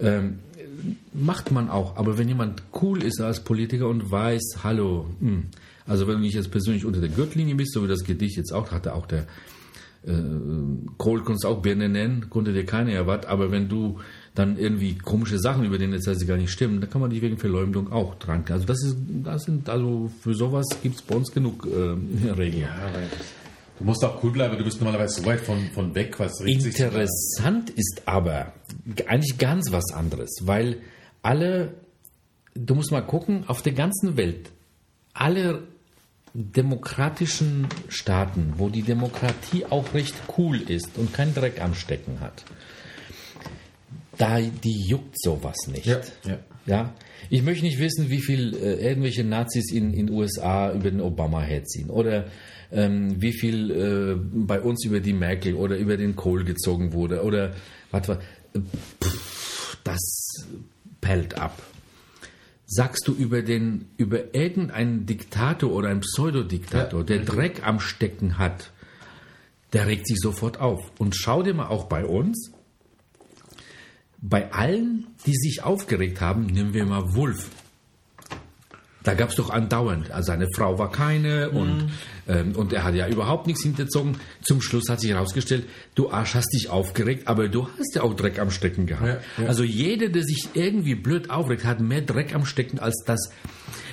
Ähm, 0.00 0.40
macht 1.12 1.52
man 1.52 1.70
auch, 1.70 1.96
aber 1.96 2.18
wenn 2.18 2.28
jemand 2.28 2.62
cool 2.82 3.02
ist 3.02 3.20
als 3.20 3.40
Politiker 3.40 3.88
und 3.88 4.10
weiß, 4.10 4.58
hallo, 4.64 5.06
hm, 5.20 5.46
also 5.86 6.06
wenn 6.08 6.14
du 6.14 6.20
nicht 6.20 6.34
jetzt 6.34 6.50
persönlich 6.50 6.84
unter 6.84 7.00
der 7.00 7.08
Gürtellinie 7.08 7.54
bist, 7.54 7.72
so 7.72 7.84
wie 7.84 7.88
das 7.88 8.04
Gedicht 8.04 8.36
jetzt 8.36 8.52
auch 8.52 8.72
hatte, 8.72 8.92
auch 8.92 9.06
der 9.06 9.26
äh, 10.04 10.12
Kohl 10.98 11.22
konntest 11.22 11.46
auch 11.46 11.62
Birne 11.62 11.88
nennen, 11.88 12.28
konnte 12.28 12.52
dir 12.52 12.66
keiner 12.66 12.92
erwarten, 12.92 13.28
aber 13.28 13.52
wenn 13.52 13.68
du 13.68 14.00
dann 14.36 14.58
irgendwie 14.58 14.96
komische 14.96 15.38
Sachen 15.38 15.64
über 15.64 15.78
den 15.78 15.92
jetzt 15.92 16.26
gar 16.26 16.36
nicht 16.36 16.50
stimmen, 16.50 16.80
dann 16.80 16.90
kann 16.90 17.00
man 17.00 17.10
dich 17.10 17.22
wegen 17.22 17.38
Verleumdung 17.38 17.90
auch 17.90 18.14
dran. 18.16 18.44
Also 18.50 18.66
das 18.66 18.82
ist, 18.84 18.96
das 19.24 19.44
sind, 19.44 19.68
also 19.68 20.10
für 20.20 20.34
sowas 20.34 20.66
gibt 20.82 20.96
es 20.96 21.02
bei 21.02 21.16
uns 21.16 21.32
genug 21.32 21.66
äh, 21.66 22.28
Regeln. 22.36 22.68
Du 23.78 23.84
musst 23.84 24.04
auch 24.04 24.22
cool 24.22 24.30
bleiben, 24.32 24.56
du 24.56 24.64
bist 24.64 24.80
normalerweise 24.80 25.20
so 25.20 25.26
weit 25.26 25.40
von, 25.40 25.58
von 25.74 25.94
weg, 25.94 26.18
was 26.18 26.38
da? 26.38 26.44
Interessant 26.44 27.70
ist 27.70 28.02
aber 28.06 28.52
eigentlich 29.06 29.38
ganz 29.38 29.70
was 29.72 29.92
anderes, 29.92 30.30
weil 30.42 30.78
alle, 31.22 31.74
du 32.54 32.74
musst 32.74 32.90
mal 32.90 33.02
gucken, 33.02 33.44
auf 33.48 33.62
der 33.62 33.72
ganzen 33.72 34.16
Welt, 34.16 34.50
alle 35.12 35.62
demokratischen 36.32 37.66
Staaten, 37.88 38.54
wo 38.58 38.68
die 38.68 38.82
Demokratie 38.82 39.64
auch 39.64 39.94
recht 39.94 40.14
cool 40.36 40.60
ist 40.60 40.98
und 40.98 41.14
keinen 41.14 41.34
Dreck 41.34 41.62
am 41.62 41.74
Stecken 41.74 42.20
hat, 42.20 42.44
da 44.18 44.40
die 44.40 44.82
juckt 44.86 45.20
sowas 45.20 45.56
nicht. 45.68 45.86
Ja, 45.86 46.00
ja. 46.26 46.38
Ja, 46.66 46.94
ich 47.30 47.42
möchte 47.42 47.64
nicht 47.64 47.78
wissen, 47.78 48.10
wie 48.10 48.20
viel 48.20 48.54
äh, 48.56 48.88
irgendwelche 48.88 49.22
Nazis 49.22 49.70
in 49.72 49.94
in 49.94 50.10
USA 50.10 50.72
über 50.72 50.90
den 50.90 51.00
Obama 51.00 51.40
herziehen 51.40 51.90
oder 51.90 52.26
ähm, 52.72 53.22
wie 53.22 53.32
viel 53.32 53.70
äh, 53.70 54.16
bei 54.16 54.60
uns 54.60 54.84
über 54.84 54.98
die 54.98 55.12
Merkel 55.12 55.54
oder 55.54 55.76
über 55.76 55.96
den 55.96 56.16
Kohl 56.16 56.44
gezogen 56.44 56.92
wurde 56.92 57.22
oder 57.22 57.54
was 57.92 58.08
war. 58.08 58.18
pff, 59.00 59.78
Das 59.84 60.00
pellt 61.00 61.38
ab. 61.38 61.62
Sagst 62.68 63.06
du 63.06 63.12
über 63.14 63.42
den 63.42 63.86
über 63.96 64.34
irgendeinen 64.34 65.06
Diktator 65.06 65.70
oder 65.72 65.88
einen 65.88 66.00
Pseudodiktator, 66.00 67.04
der 67.04 67.20
Dreck 67.20 67.64
am 67.64 67.78
Stecken 67.78 68.38
hat, 68.38 68.72
der 69.72 69.86
regt 69.86 70.08
sich 70.08 70.18
sofort 70.18 70.58
auf. 70.60 70.90
Und 70.98 71.14
schau 71.14 71.44
dir 71.44 71.54
mal 71.54 71.68
auch 71.68 71.84
bei 71.84 72.04
uns, 72.04 72.50
bei 74.28 74.52
allen, 74.52 75.06
die 75.24 75.34
sich 75.34 75.62
aufgeregt 75.62 76.20
haben, 76.20 76.46
nehmen 76.46 76.74
wir 76.74 76.84
mal 76.84 77.14
Wolf. 77.14 77.48
Da 79.04 79.14
gab 79.14 79.30
es 79.30 79.36
doch 79.36 79.50
andauernd. 79.50 80.10
Also 80.10 80.32
seine 80.32 80.48
Frau 80.56 80.80
war 80.80 80.90
keine 80.90 81.50
und, 81.50 81.90
ähm, 82.26 82.56
und 82.56 82.72
er 82.72 82.82
hat 82.82 82.96
ja 82.96 83.06
überhaupt 83.06 83.46
nichts 83.46 83.62
hinterzogen. 83.62 84.16
Zum 84.42 84.60
Schluss 84.60 84.88
hat 84.88 85.00
sich 85.00 85.10
herausgestellt, 85.10 85.68
du 85.94 86.10
Arsch 86.10 86.34
hast 86.34 86.52
dich 86.52 86.70
aufgeregt, 86.70 87.28
aber 87.28 87.48
du 87.48 87.68
hast 87.68 87.94
ja 87.94 88.02
auch 88.02 88.14
Dreck 88.14 88.40
am 88.40 88.50
Stecken 88.50 88.86
gehabt. 88.86 89.22
Ja, 89.38 89.42
ja. 89.44 89.48
Also 89.48 89.62
jeder, 89.62 90.08
der 90.08 90.24
sich 90.24 90.48
irgendwie 90.54 90.96
blöd 90.96 91.30
aufregt, 91.30 91.64
hat 91.64 91.78
mehr 91.80 92.02
Dreck 92.02 92.34
am 92.34 92.44
Stecken 92.44 92.80
als 92.80 93.04
das. 93.06 93.30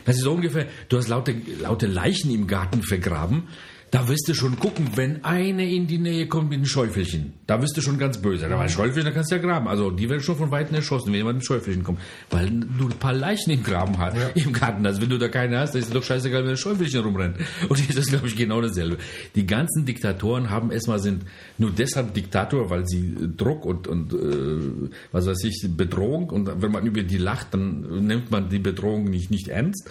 Das 0.06 0.16
ist 0.16 0.24
so 0.24 0.34
ungefähr, 0.34 0.66
du 0.90 0.98
hast 0.98 1.10
laute, 1.10 1.36
laute 1.62 1.86
Leichen 1.86 2.34
im 2.34 2.48
Garten 2.48 2.82
vergraben. 2.82 3.50
Da 3.94 4.08
wirst 4.08 4.28
du 4.28 4.34
schon 4.34 4.58
gucken, 4.58 4.88
wenn 4.96 5.24
eine 5.24 5.70
in 5.70 5.86
die 5.86 6.00
Nähe 6.00 6.26
kommt 6.26 6.50
mit 6.50 6.58
einem 6.58 6.66
Schäufelchen. 6.66 7.34
Da 7.46 7.62
wirst 7.62 7.78
du 7.78 7.82
schon 7.82 8.00
ganz 8.00 8.18
böse. 8.18 8.50
Da 8.50 8.56
war 8.56 8.64
ein 8.64 8.70
Schäufelchen, 8.70 9.06
da 9.06 9.12
kannst 9.12 9.30
du 9.30 9.36
ja 9.36 9.42
graben. 9.42 9.68
Also 9.68 9.92
die 9.92 10.10
werden 10.10 10.24
schon 10.24 10.36
von 10.36 10.50
Weitem 10.50 10.74
erschossen, 10.74 11.10
wenn 11.10 11.18
jemand 11.18 11.38
mit 11.38 11.48
einem 11.48 11.60
Schäufelchen 11.60 11.84
kommt. 11.84 12.00
Weil 12.32 12.50
du 12.50 12.86
ein 12.86 12.98
paar 13.00 13.14
Leichen 13.14 13.52
im 13.52 13.62
Graben 13.62 13.96
hast, 14.00 14.18
im 14.34 14.52
Garten 14.52 14.88
hast. 14.88 15.00
Wenn 15.00 15.10
du 15.10 15.20
da 15.20 15.28
keine 15.28 15.60
hast, 15.60 15.76
dann 15.76 15.82
ist 15.84 15.90
es 15.90 15.94
doch 15.94 16.04
scheißegal, 16.04 16.44
wenn 16.44 16.50
ein 16.50 16.58
Schäufelchen 16.58 17.02
rumrennt. 17.02 17.38
Und 17.70 17.78
hier 17.78 17.90
ist 17.90 18.00
das, 18.00 18.08
glaube 18.08 18.28
ich, 18.28 18.36
genau 18.36 18.62
dasselbe. 18.62 18.98
Die 19.36 19.46
ganzen 19.46 19.86
Diktatoren 19.86 20.50
haben 20.50 20.72
erstmal 20.72 20.98
sind 20.98 21.26
nur 21.60 21.70
deshalb 21.70 22.16
Diktator, 22.16 22.72
weil 22.72 22.88
sie 22.88 23.16
Druck 23.38 23.64
und, 23.64 23.88
und 23.88 24.12
äh, 24.12 24.90
was 25.12 25.28
weiß 25.28 25.44
ich, 25.44 25.68
Bedrohung 25.70 26.32
und 26.32 26.64
wenn 26.64 26.72
man 26.72 26.84
über 26.88 27.04
die 27.04 27.20
lacht, 27.20 27.54
dann 27.54 28.08
nimmt 28.08 28.32
man 28.32 28.50
die 28.50 28.58
Bedrohung 28.58 29.04
nicht, 29.04 29.30
nicht 29.30 29.50
ernst. 29.50 29.88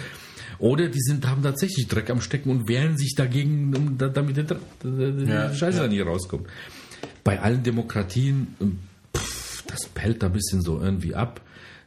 Oder 0.63 0.89
die 0.89 1.01
sind, 1.01 1.27
haben 1.29 1.43
tatsächlich 1.43 1.89
Dreck 1.89 2.09
am 2.09 2.21
Stecken 2.21 2.49
und 2.51 2.69
wehren 2.69 2.97
sich 2.97 3.15
dagegen, 3.17 3.75
um, 3.77 3.99
da- 3.99 4.09
damit 4.09 4.37
der, 4.37 4.47
Ja, 5.27 5.53
Scheiße 5.53 5.79
ja. 5.79 5.83
dann 5.83 5.91
hier 5.93 6.07
rauskommt. 6.07 6.47
Bei 7.25 7.41
allen 7.41 7.65
Demokratien, 7.65 8.55
ähm, 8.61 8.79
pff, 9.17 9.65
das 9.67 9.87
pellt 9.89 10.23
da 10.23 10.27
ein 10.29 10.33
bisschen 10.33 10.63
so 10.63 10.81
irgendwie 10.81 11.17
ab. 11.17 11.41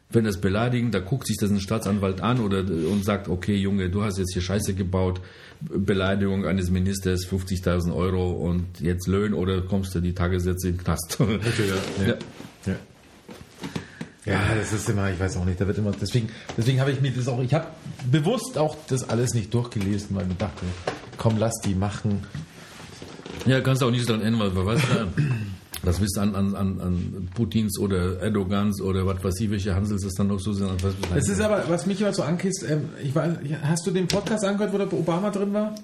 Wenn 0.09 0.25
das 0.25 0.41
beleidigen, 0.41 0.91
da 0.91 0.99
guckt 0.99 1.25
sich 1.25 1.37
das 1.37 1.49
ein 1.51 1.59
Staatsanwalt 1.61 2.19
an 2.21 2.39
oder 2.41 2.59
und 2.59 3.03
sagt, 3.05 3.27
okay 3.29 3.55
Junge, 3.55 3.89
du 3.89 4.03
hast 4.03 4.17
jetzt 4.17 4.33
hier 4.33 4.41
Scheiße 4.41 4.73
gebaut, 4.73 5.21
Beleidigung 5.61 6.45
eines 6.45 6.69
Ministers 6.69 7.25
50.000 7.25 7.95
Euro 7.95 8.31
und 8.33 8.65
jetzt 8.81 9.07
Löhn 9.07 9.33
oder 9.33 9.61
kommst 9.61 9.95
du 9.95 10.01
die 10.01 10.13
Tagessätze 10.13 10.67
in 10.69 10.75
den 10.77 10.83
Knast. 10.83 11.17
Ja. 11.19 12.05
Ja. 12.07 12.13
Ja. 12.67 12.75
Ja, 14.25 14.39
das 14.57 14.73
ist 14.73 14.89
immer, 14.89 15.11
ich 15.11 15.19
weiß 15.19 15.37
auch 15.37 15.45
nicht, 15.45 15.61
da 15.61 15.67
wird 15.67 15.77
immer, 15.77 15.91
deswegen, 15.91 16.29
deswegen 16.57 16.79
habe 16.79 16.91
ich 16.91 16.99
mir 16.99 17.11
das 17.11 17.27
auch, 17.27 17.41
ich 17.41 17.53
habe 17.53 17.67
bewusst 18.11 18.57
auch 18.57 18.75
das 18.87 19.07
alles 19.07 19.33
nicht 19.33 19.53
durchgelesen, 19.53 20.15
weil 20.15 20.25
ich 20.29 20.37
dachte, 20.37 20.65
komm, 21.17 21.37
lass 21.37 21.53
die 21.63 21.75
machen. 21.75 22.23
Ja, 23.45 23.61
kannst 23.61 23.83
auch 23.83 23.91
nicht 23.91 24.09
dran 24.09 24.21
ändern, 24.21 24.55
weil 24.55 24.65
was 24.65 24.81
da, 24.81 25.07
das 25.83 26.01
wisst 26.01 26.17
an, 26.17 26.33
an, 26.33 26.55
an, 26.55 26.81
an 26.81 27.29
Putins 27.35 27.77
oder 27.77 28.19
Erdogans 28.19 28.81
oder 28.81 29.05
was 29.05 29.23
weiß 29.23 29.39
ich, 29.41 29.51
welche 29.51 29.75
Hansels 29.75 30.03
es 30.03 30.15
dann 30.15 30.27
noch 30.27 30.39
so 30.39 30.53
sind. 30.53 30.83
Was, 30.83 30.95
Es 31.15 31.29
ist 31.29 31.41
aber, 31.41 31.63
was 31.69 31.85
mich 31.85 32.01
immer 32.01 32.11
so 32.11 32.23
ankisst, 32.23 32.65
ähm, 32.67 32.89
ich 33.03 33.13
weiß, 33.13 33.33
hast 33.61 33.85
du 33.85 33.91
den 33.91 34.07
Podcast 34.07 34.43
angehört, 34.43 34.73
wo 34.73 34.77
der 34.79 34.91
Obama 34.91 35.29
drin 35.29 35.53
war? 35.53 35.75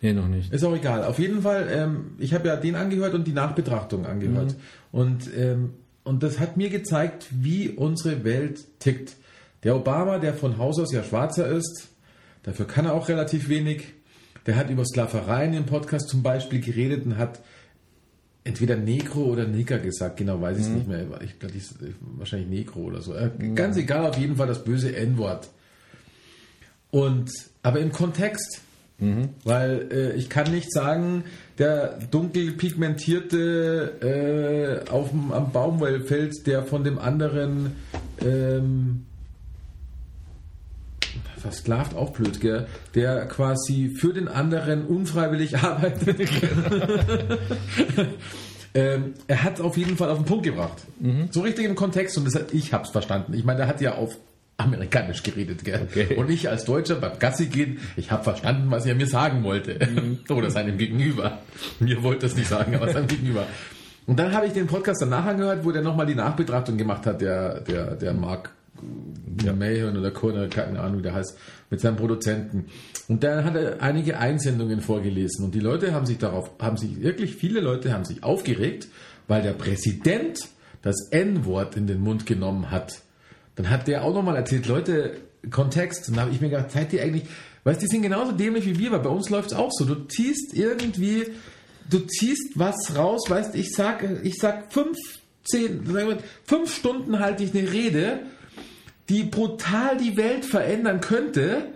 nee, 0.00 0.14
noch 0.14 0.28
nicht. 0.28 0.50
Ist 0.50 0.64
auch 0.64 0.74
egal. 0.74 1.04
Auf 1.04 1.18
jeden 1.18 1.42
Fall, 1.42 1.68
ähm, 1.70 2.12
ich 2.18 2.32
habe 2.32 2.48
ja 2.48 2.56
den 2.56 2.74
angehört 2.74 3.12
und 3.12 3.26
die 3.26 3.32
Nachbetrachtung 3.32 4.06
angehört. 4.06 4.56
Und, 4.92 5.28
ähm, 5.36 5.74
und 6.04 6.22
das 6.22 6.38
hat 6.38 6.56
mir 6.56 6.70
gezeigt, 6.70 7.26
wie 7.30 7.68
unsere 7.68 8.24
Welt 8.24 8.60
tickt. 8.78 9.16
Der 9.62 9.76
Obama, 9.76 10.18
der 10.18 10.34
von 10.34 10.58
Haus 10.58 10.78
aus 10.78 10.92
ja 10.92 11.04
schwarzer 11.04 11.46
ist, 11.46 11.88
da 12.42 12.52
Dafür 12.52 12.66
kann 12.66 12.86
er 12.86 12.94
auch 12.94 13.08
relativ 13.08 13.48
wenig. 13.48 13.84
Der 14.46 14.56
hat 14.56 14.70
über 14.70 14.84
Sklaverei 14.84 15.44
in 15.44 15.52
dem 15.52 15.66
Podcast 15.66 16.08
zum 16.08 16.22
Beispiel 16.22 16.60
geredet 16.60 17.04
und 17.04 17.18
hat 17.18 17.40
entweder 18.44 18.76
Negro 18.76 19.24
oder 19.24 19.46
Neger 19.46 19.78
gesagt, 19.78 20.16
genau 20.16 20.40
weiß 20.40 20.56
ich 20.56 20.64
es 20.64 20.70
nicht 20.70 20.88
mehr. 20.88 21.06
Ich 21.22 21.38
glaube, 21.38 21.54
wahrscheinlich 22.16 22.48
Negro 22.48 22.80
oder 22.80 23.02
so. 23.02 23.14
Äh, 23.14 23.30
Ganz 23.54 23.76
egal, 23.76 24.06
auf 24.06 24.16
jeden 24.16 24.36
Fall 24.36 24.46
das 24.46 24.64
böse 24.64 24.96
N-Wort. 24.96 25.50
Und 26.90 27.30
aber 27.62 27.80
im 27.80 27.92
Kontext. 27.92 28.62
Weil 29.44 29.88
äh, 29.90 30.12
ich 30.12 30.28
kann 30.28 30.50
nicht 30.50 30.72
sagen, 30.72 31.24
der 31.58 31.98
dunkel 32.10 32.52
pigmentierte 32.52 34.84
äh, 34.86 34.90
auf 34.90 35.10
dem, 35.10 35.32
am 35.32 35.52
Baumwollfeld, 35.52 36.46
der 36.46 36.64
von 36.64 36.84
dem 36.84 36.98
anderen 36.98 37.76
ähm, 38.20 39.06
versklavt 41.38 41.96
auch 41.96 42.10
blöd, 42.10 42.40
gell? 42.40 42.66
der 42.94 43.26
quasi 43.26 43.88
für 43.88 44.12
den 44.12 44.28
anderen 44.28 44.84
unfreiwillig 44.84 45.58
arbeitet. 45.58 46.20
ähm, 48.74 49.14
er 49.26 49.42
hat 49.42 49.60
auf 49.60 49.76
jeden 49.76 49.96
Fall 49.96 50.10
auf 50.10 50.18
den 50.18 50.26
Punkt 50.26 50.44
gebracht. 50.44 50.84
So 51.30 51.40
richtig 51.40 51.64
im 51.64 51.74
Kontext 51.74 52.16
und 52.18 52.26
das 52.26 52.52
ich 52.52 52.72
hab's 52.72 52.90
verstanden. 52.90 53.34
Ich 53.34 53.44
meine, 53.44 53.58
der 53.58 53.66
hat 53.66 53.80
ja 53.80 53.94
auf 53.94 54.16
amerikanisch 54.60 55.22
geredet, 55.22 55.64
gell? 55.64 55.88
Okay. 55.90 56.16
Und 56.16 56.30
ich 56.30 56.48
als 56.48 56.64
Deutscher 56.64 56.96
beim 56.96 57.18
Gassi 57.18 57.46
gehen, 57.46 57.78
ich 57.96 58.10
habe 58.10 58.24
verstanden, 58.24 58.70
was 58.70 58.86
er 58.86 58.94
mir 58.94 59.06
sagen 59.06 59.42
wollte. 59.42 59.78
Oder 60.28 60.50
seinem 60.50 60.78
Gegenüber. 60.78 61.38
Mir 61.78 62.02
wollte 62.02 62.26
es 62.26 62.36
nicht 62.36 62.48
sagen, 62.48 62.74
aber 62.74 62.92
seinem 62.92 63.08
Gegenüber. 63.08 63.46
Und 64.06 64.18
dann 64.18 64.32
habe 64.32 64.46
ich 64.46 64.52
den 64.52 64.66
Podcast 64.66 65.02
danach 65.02 65.26
angehört, 65.26 65.64
wo 65.64 65.72
der 65.72 65.82
nochmal 65.82 66.06
die 66.06 66.14
Nachbetrachtung 66.14 66.76
gemacht 66.76 67.06
hat, 67.06 67.20
der, 67.20 67.60
der, 67.60 67.96
der 67.96 68.12
Mark 68.12 68.50
ja. 69.42 69.52
Mayhem 69.52 69.96
oder 69.96 70.10
Corner, 70.10 70.48
keine 70.48 70.80
Ahnung, 70.80 70.98
wie 70.98 71.02
der 71.02 71.14
heißt, 71.14 71.38
mit 71.70 71.80
seinem 71.80 71.96
Produzenten. 71.96 72.66
Und 73.08 73.22
dann 73.22 73.44
hat 73.44 73.56
er 73.56 73.82
einige 73.82 74.18
Einsendungen 74.18 74.80
vorgelesen 74.80 75.44
und 75.44 75.54
die 75.54 75.60
Leute 75.60 75.92
haben 75.92 76.06
sich 76.06 76.18
darauf, 76.18 76.50
haben 76.60 76.76
sich, 76.76 77.00
wirklich 77.00 77.36
viele 77.36 77.60
Leute 77.60 77.92
haben 77.92 78.04
sich 78.04 78.22
aufgeregt, 78.22 78.88
weil 79.28 79.42
der 79.42 79.52
Präsident 79.52 80.48
das 80.82 81.08
N-Wort 81.10 81.76
in 81.76 81.86
den 81.86 82.00
Mund 82.00 82.26
genommen 82.26 82.70
hat. 82.70 83.02
Dann 83.60 83.68
hat 83.68 83.88
der 83.88 84.04
auch 84.04 84.14
nochmal 84.14 84.36
erzählt, 84.36 84.66
Leute, 84.66 85.18
Kontext. 85.50 86.08
Und 86.08 86.16
da 86.16 86.22
habe 86.22 86.30
ich 86.30 86.40
mir 86.40 86.48
gedacht, 86.48 86.70
seid 86.70 86.94
ihr 86.94 87.02
eigentlich, 87.02 87.24
weißt 87.64 87.78
du, 87.78 87.84
die 87.84 87.90
sind 87.90 88.00
genauso 88.00 88.32
dämlich 88.32 88.64
wie 88.64 88.78
wir, 88.78 88.90
weil 88.90 89.00
bei 89.00 89.10
uns 89.10 89.28
läuft 89.28 89.52
es 89.52 89.56
auch 89.56 89.70
so. 89.70 89.84
Du 89.84 90.06
ziehst 90.06 90.54
irgendwie, 90.54 91.26
du 91.90 91.98
ziehst 91.98 92.52
was 92.54 92.96
raus, 92.96 93.28
weißt 93.28 93.54
ich 93.56 93.72
sag, 93.72 94.02
ich 94.22 94.38
sag 94.38 94.72
fünf, 94.72 94.96
zehn, 95.44 95.84
fünf 96.44 96.74
Stunden 96.74 97.18
halte 97.18 97.44
ich 97.44 97.54
eine 97.54 97.70
Rede, 97.70 98.20
die 99.10 99.24
brutal 99.24 99.98
die 99.98 100.16
Welt 100.16 100.46
verändern 100.46 101.02
könnte, 101.02 101.66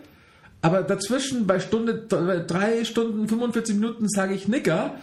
aber 0.63 0.85
dazwischen 0.85 1.47
bei 1.47 1.61
Stunde, 1.61 2.07
drei 2.47 2.85
Stunden, 2.87 3.29
45 3.29 3.75
Minuten 3.75 4.09
sage 4.09 4.35
ich 4.35 4.49
Nicker, 4.49 4.95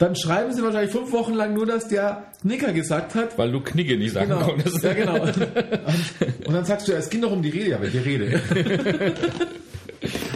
dann 0.00 0.16
schreiben 0.16 0.52
sie 0.52 0.62
wahrscheinlich 0.62 0.90
fünf 0.90 1.12
Wochen 1.12 1.34
lang 1.34 1.54
nur, 1.54 1.66
dass 1.66 1.86
der 1.86 2.24
Nicker 2.42 2.72
gesagt 2.72 3.14
hat. 3.14 3.38
Weil 3.38 3.52
du 3.52 3.60
Knigge 3.60 3.96
nicht 3.96 4.12
sagen 4.14 4.30
Genau. 4.30 4.44
konntest. 4.46 4.82
Ja, 4.82 4.92
genau. 4.94 5.22
Und, 5.22 5.36
und 6.46 6.52
dann 6.54 6.64
sagst 6.64 6.88
du, 6.88 6.92
ja, 6.92 6.98
es 6.98 7.08
ging 7.10 7.20
doch 7.20 7.30
um 7.30 7.42
die 7.42 7.50
Rede, 7.50 7.70
ja, 7.70 7.80
welche 7.82 8.04
Rede? 8.04 8.40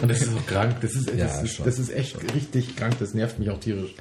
Und 0.01 0.11
das 0.11 0.21
ist 0.21 0.29
auch 0.35 0.45
krank. 0.45 0.75
Das 0.81 0.93
ist, 0.95 1.09
Ja, 1.09 1.25
das, 1.25 1.43
ist, 1.43 1.55
schon. 1.55 1.65
das 1.65 1.79
ist 1.79 1.89
echt 1.93 2.15
richtig 2.35 2.75
krank. 2.75 2.93
Das 2.99 3.13
nervt 3.15 3.39
mich 3.39 3.49
auch 3.49 3.59
tierisch. 3.59 3.95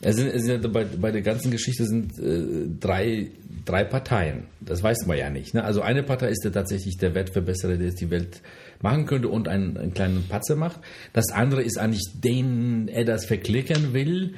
Es 0.00 0.16
sind, 0.16 0.28
es 0.28 0.42
sind 0.44 0.62
ja 0.64 0.68
bei, 0.70 0.84
bei 0.84 1.10
der 1.12 1.22
ganzen 1.22 1.50
Geschichte 1.50 1.84
sind 1.86 2.18
äh, 2.18 2.66
drei, 2.80 3.30
drei 3.64 3.84
Parteien. 3.84 4.44
Das 4.60 4.82
weiß 4.82 5.06
man 5.06 5.16
ja 5.18 5.30
nicht. 5.30 5.54
Ne? 5.54 5.64
Also 5.64 5.80
eine 5.82 6.02
Partei 6.02 6.28
ist 6.30 6.44
ja 6.44 6.50
tatsächlich 6.50 6.98
der 6.98 7.14
Weltverbesserer, 7.14 7.76
der 7.76 7.86
jetzt 7.88 8.00
die 8.00 8.10
Welt 8.10 8.40
machen 8.80 9.06
könnte 9.06 9.28
und 9.28 9.48
einen, 9.48 9.76
einen 9.76 9.94
kleinen 9.94 10.24
Patzer 10.28 10.56
macht. 10.56 10.80
Das 11.12 11.30
andere 11.32 11.62
ist 11.62 11.78
eigentlich, 11.78 12.02
den 12.14 12.88
er 12.88 13.04
das 13.04 13.24
verklickern 13.26 13.92
will. 13.92 14.34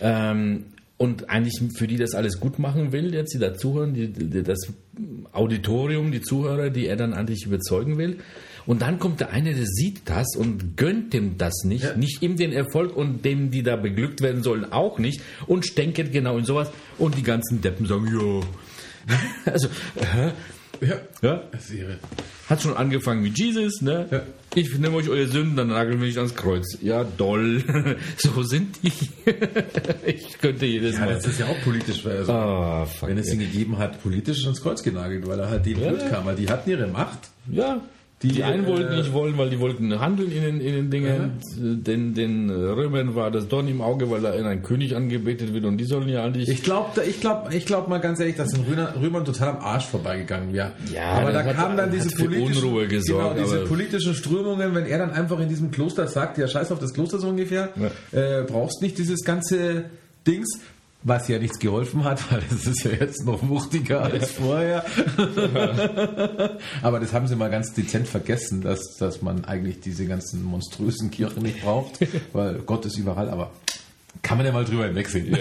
Ähm, 0.00 0.64
und 0.96 1.28
eigentlich 1.28 1.60
für 1.76 1.86
die 1.88 1.96
das 1.96 2.14
alles 2.14 2.38
gut 2.38 2.58
machen 2.58 2.92
will, 2.92 3.12
jetzt 3.12 3.34
die 3.34 3.38
dazuhören, 3.38 3.94
die, 3.94 4.08
die, 4.08 4.42
das 4.42 4.58
Auditorium, 5.32 6.12
die 6.12 6.20
Zuhörer, 6.20 6.70
die 6.70 6.86
er 6.86 6.96
dann 6.96 7.12
eigentlich 7.14 7.44
überzeugen 7.46 7.98
will. 7.98 8.18
Und 8.66 8.80
dann 8.80 8.98
kommt 8.98 9.20
der 9.20 9.30
eine, 9.30 9.52
der 9.54 9.66
sieht 9.66 10.08
das 10.08 10.36
und 10.36 10.76
gönnt 10.76 11.12
dem 11.12 11.36
das 11.36 11.64
nicht, 11.64 11.84
Ja. 11.84 11.96
nicht 11.96 12.22
ihm 12.22 12.36
den 12.36 12.52
Erfolg 12.52 12.96
und 12.96 13.24
dem, 13.24 13.50
die 13.50 13.62
da 13.62 13.76
beglückt 13.76 14.22
werden 14.22 14.42
sollen, 14.42 14.72
auch 14.72 14.98
nicht 14.98 15.20
und 15.46 15.66
stänkert 15.66 16.12
genau 16.12 16.38
in 16.38 16.44
sowas 16.44 16.70
und 16.96 17.16
die 17.18 17.22
ganzen 17.22 17.60
Deppen 17.60 17.86
sagen, 17.86 18.06
ja. 18.06 18.40
Also, 19.52 19.68
hä? 19.96 20.30
Ja. 20.80 21.00
Ja? 21.22 21.42
Hat 22.48 22.62
schon 22.62 22.76
angefangen 22.76 23.24
wie 23.24 23.32
Jesus, 23.34 23.82
ne? 23.82 24.06
Ja. 24.10 24.22
Ich 24.56 24.78
nehme 24.78 24.96
euch 24.96 25.08
eure 25.08 25.26
Sünden, 25.26 25.56
dann 25.56 25.68
nageln 25.68 26.00
wir 26.00 26.06
mich 26.06 26.16
ans 26.16 26.34
Kreuz. 26.34 26.78
Ja, 26.80 27.02
doll. 27.04 27.96
so 28.18 28.42
sind 28.42 28.78
die. 28.82 28.92
ich 30.06 30.38
könnte 30.38 30.66
jedes 30.66 30.94
Ja, 30.94 31.06
Mal. 31.06 31.14
das 31.14 31.26
ist 31.26 31.40
ja 31.40 31.46
auch 31.46 31.60
politisch. 31.64 32.04
weil 32.04 32.18
Also, 32.18 32.32
Ah, 32.32 32.86
wenn 33.02 33.18
es 33.18 33.32
ihn 33.32 33.40
gegeben 33.40 33.78
hat, 33.78 34.02
politisch 34.02 34.44
ans 34.44 34.62
Kreuz 34.62 34.82
genagelt, 34.82 35.26
weil 35.26 35.38
er 35.40 35.48
halt 35.50 35.66
den 35.66 35.80
Ja, 35.80 35.88
blöd 35.90 36.08
kam. 36.10 36.24
Weil 36.26 36.36
die 36.36 36.48
hatten 36.48 36.70
ihre 36.70 36.86
Macht. 36.86 37.18
Ja. 37.50 37.80
Die, 38.22 38.28
Die, 38.28 38.42
einen 38.42 38.66
wollten 38.66 38.92
äh, 38.92 38.96
nicht 38.96 39.12
wollen, 39.12 39.36
weil 39.36 39.50
die 39.50 39.60
wollten 39.60 40.00
handeln 40.00 40.32
in 40.32 40.42
den, 40.42 40.60
in 40.60 40.72
den 40.74 40.90
Dingen. 40.90 41.32
Den, 41.58 42.14
den 42.14 42.48
Römern 42.48 43.14
war 43.14 43.30
das 43.30 43.48
Dorn 43.48 43.68
im 43.68 43.82
Auge, 43.82 44.10
weil 44.10 44.22
da 44.22 44.32
ein 44.32 44.62
König 44.62 44.96
angebetet 44.96 45.52
wird 45.52 45.64
und 45.64 45.76
die 45.76 45.84
sollen 45.84 46.08
ja 46.08 46.24
eigentlich. 46.24 46.48
Ich 46.48 46.62
glaube 46.62 47.02
ich 47.04 47.20
glaub, 47.20 47.52
ich 47.52 47.66
glaub 47.66 47.88
mal 47.88 47.98
ganz 47.98 48.20
ehrlich, 48.20 48.36
dass 48.36 48.50
den 48.50 48.64
Römern, 48.64 48.94
Römern 49.00 49.24
total 49.24 49.48
am 49.50 49.58
Arsch 49.58 49.86
vorbeigegangen 49.86 50.54
wäre. 50.54 50.72
Ja, 50.92 51.10
aber 51.12 51.32
da 51.32 51.42
kamen 51.42 51.76
dann 51.76 51.90
diese 51.90 52.16
politischen, 52.16 52.64
Unruhe 52.64 52.88
gesorgt, 52.88 53.36
genau, 53.36 53.46
diese 53.46 53.64
politischen 53.66 54.14
Strömungen, 54.14 54.74
wenn 54.74 54.86
er 54.86 54.98
dann 54.98 55.10
einfach 55.10 55.38
in 55.40 55.48
diesem 55.48 55.70
Kloster 55.70 56.06
sagt, 56.06 56.38
ja 56.38 56.48
scheiß 56.48 56.72
auf 56.72 56.78
das 56.78 56.94
Kloster 56.94 57.18
so 57.18 57.28
ungefähr, 57.28 57.70
äh, 58.12 58.42
brauchst 58.44 58.80
nicht 58.80 58.96
dieses 58.96 59.22
ganze 59.24 59.84
Dings, 60.26 60.60
was 61.04 61.28
ja 61.28 61.38
nichts 61.38 61.58
geholfen 61.58 62.02
hat, 62.04 62.32
weil 62.32 62.42
es 62.50 62.66
ist 62.66 62.82
ja 62.84 62.90
jetzt 62.90 63.24
noch 63.24 63.46
wuchtiger 63.48 64.02
als 64.02 64.32
vorher. 64.32 64.84
aber 66.82 66.98
das 66.98 67.12
haben 67.12 67.28
sie 67.28 67.36
mal 67.36 67.50
ganz 67.50 67.72
dezent 67.74 68.08
vergessen, 68.08 68.62
dass, 68.62 68.96
dass 68.96 69.22
man 69.22 69.44
eigentlich 69.44 69.80
diese 69.80 70.06
ganzen 70.06 70.42
monströsen 70.42 71.10
Kirchen 71.10 71.42
nicht 71.42 71.62
braucht, 71.62 71.98
weil 72.32 72.60
Gott 72.60 72.86
ist 72.86 72.98
überall, 72.98 73.28
aber 73.28 73.52
kann 74.22 74.38
man 74.38 74.46
ja 74.46 74.52
mal 74.52 74.64
drüber 74.64 74.86
hinwegsehen. 74.86 75.36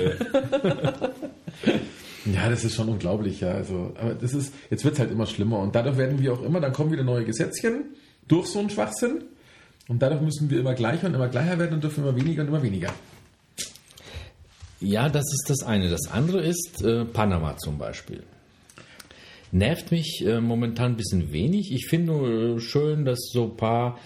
Ja, 2.25 2.49
das 2.49 2.63
ist 2.63 2.75
schon 2.75 2.87
unglaublich, 2.87 3.41
ja. 3.41 3.51
Also, 3.51 3.93
aber 3.99 4.13
das 4.13 4.33
ist, 4.33 4.53
jetzt 4.69 4.85
wird 4.85 4.93
es 4.93 4.99
halt 4.99 5.11
immer 5.11 5.25
schlimmer 5.25 5.59
und 5.59 5.75
dadurch 5.75 5.97
werden 5.97 6.19
wir 6.19 6.33
auch 6.33 6.41
immer, 6.41 6.61
dann 6.61 6.71
kommen 6.71 6.91
wieder 6.91 7.03
neue 7.03 7.25
Gesetzchen 7.25 7.95
durch 8.27 8.47
so 8.47 8.59
einen 8.59 8.69
Schwachsinn 8.69 9.23
und 9.89 10.01
dadurch 10.01 10.21
müssen 10.21 10.49
wir 10.49 10.61
immer 10.61 10.73
gleicher 10.73 11.07
und 11.07 11.15
immer 11.15 11.27
gleicher 11.27 11.59
werden 11.59 11.73
und 11.73 11.83
dürfen 11.83 12.03
immer 12.03 12.15
weniger 12.15 12.43
und 12.43 12.47
immer 12.47 12.63
weniger. 12.63 12.93
Ja, 14.83 15.07
das 15.07 15.23
ist 15.23 15.45
das 15.49 15.63
eine. 15.63 15.89
Das 15.89 16.07
andere 16.11 16.41
ist 16.41 16.81
äh, 16.83 17.05
Panama 17.05 17.55
zum 17.57 17.77
Beispiel. 17.77 18.23
Nervt 19.51 19.91
mich 19.91 20.23
äh, 20.25 20.41
momentan 20.41 20.91
ein 20.93 20.97
bisschen 20.97 21.31
wenig. 21.31 21.71
Ich 21.71 21.87
finde 21.87 22.07
nur 22.07 22.57
äh, 22.57 22.59
schön, 22.59 23.05
dass 23.05 23.29
so 23.31 23.45
ein 23.45 23.55
paar. 23.55 23.97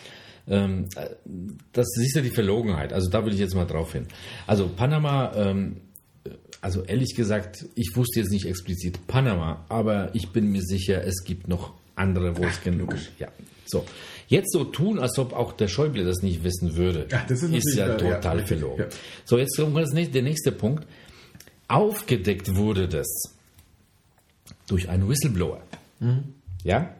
Ähm, 0.48 0.86
äh, 0.96 1.10
das 1.74 1.88
ist 1.98 2.16
ja 2.16 2.22
die 2.22 2.30
Verlogenheit. 2.30 2.94
Also 2.94 3.10
da 3.10 3.26
will 3.26 3.34
ich 3.34 3.40
jetzt 3.40 3.56
mal 3.56 3.66
drauf 3.66 3.94
hin. 3.94 4.08
Also 4.46 4.68
Panama. 4.68 5.34
Ähm, 5.36 5.78
also 6.62 6.84
ehrlich 6.84 7.16
gesagt, 7.16 7.66
ich 7.76 7.96
wusste 7.96 8.20
jetzt 8.20 8.32
nicht 8.32 8.46
explizit 8.46 9.08
Panama, 9.08 9.66
aber 9.70 10.14
ich 10.14 10.30
bin 10.30 10.52
mir 10.52 10.62
sicher, 10.62 11.04
es 11.06 11.24
gibt 11.24 11.48
noch 11.48 11.74
andere, 11.96 12.38
wo 12.38 12.44
es 12.44 12.62
genug 12.62 12.94
ist. 12.94 13.10
Ja. 13.20 13.30
So. 13.68 13.86
Jetzt 14.28 14.52
so 14.52 14.64
tun, 14.66 15.00
als 15.00 15.18
ob 15.20 15.34
auch 15.34 15.54
der 15.54 15.68
Schäuble 15.68 16.04
das 16.04 16.22
nicht 16.22 16.44
wissen 16.44 16.76
würde, 16.76 17.08
Ja, 17.10 17.24
das 17.28 17.44
ist 17.44 17.50
natürlich, 17.52 17.76
ja 17.76 17.88
ja, 17.88 17.96
total 17.98 18.38
richtig, 18.40 18.60
verlogen. 18.60 18.80
ja. 18.84 18.88
So, 19.26 19.38
jetzt 19.38 19.56
kommt 19.58 19.78
das 19.78 19.92
nächste, 19.94 20.14
der 20.14 20.24
nächste 20.24 20.52
Punkt. 20.52 20.86
Aufgedeckt 21.68 22.56
wurde 22.56 22.88
das 22.88 23.08
durch 24.68 24.90
einen 24.90 25.08
Whistleblower. 25.10 25.62
Ja? 26.64 26.94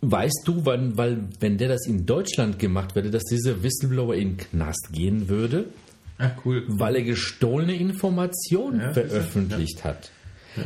Weißt 0.00 0.42
du, 0.44 0.64
wann, 0.64 0.96
weil, 0.96 1.28
wenn 1.40 1.58
der 1.58 1.68
das 1.68 1.86
in 1.86 2.06
Deutschland 2.06 2.58
gemacht 2.58 2.94
würde, 2.94 3.10
dass 3.10 3.24
dieser 3.24 3.62
Whistleblower 3.62 4.14
in 4.14 4.30
den 4.30 4.36
Knast 4.36 4.88
gehen 4.92 5.28
würde? 5.28 5.66
Ah, 6.18 6.30
cool. 6.46 6.64
weil 6.68 6.96
er 6.96 7.02
gestohlene 7.02 7.74
Informationen 7.76 8.80
Ja, 8.80 8.92
veröffentlicht 8.94 9.84
hat. 9.84 10.10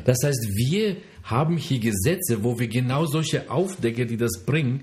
Das 0.05 0.18
heißt, 0.22 0.47
wir 0.55 0.97
haben 1.31 1.57
hier 1.57 1.81
Gesetze, 1.81 2.43
wo 2.43 2.59
wir 2.59 2.68
genau 2.68 3.07
solche 3.07 3.51
Aufdecker, 3.51 4.05
die 4.05 4.16
das 4.16 4.43
bringen, 4.45 4.83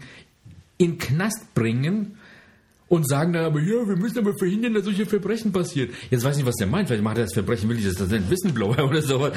in 0.77 0.97
Knast 0.97 1.53
bringen 1.53 2.17
und 2.89 3.07
sagen 3.07 3.31
dann 3.33 3.45
aber, 3.45 3.59
ja, 3.59 3.87
wir 3.87 3.95
müssen 3.97 4.17
aber 4.19 4.37
verhindern, 4.37 4.73
dass 4.73 4.85
solche 4.85 5.05
Verbrechen 5.05 5.51
passieren. 5.51 5.89
Jetzt 6.09 6.23
weiß 6.23 6.37
ich 6.37 6.43
nicht, 6.43 6.47
was 6.47 6.55
der 6.55 6.67
meint. 6.67 6.87
Vielleicht 6.87 7.03
macht 7.03 7.17
er 7.17 7.25
das 7.25 7.33
Verbrechen, 7.33 7.67
will 7.69 7.77
ich 7.77 7.83
das, 7.83 7.95
das 7.95 8.07
ist 8.07 8.13
ein 8.13 8.29
Whistleblower 8.29 8.81
oder 8.89 9.01
so. 9.01 9.29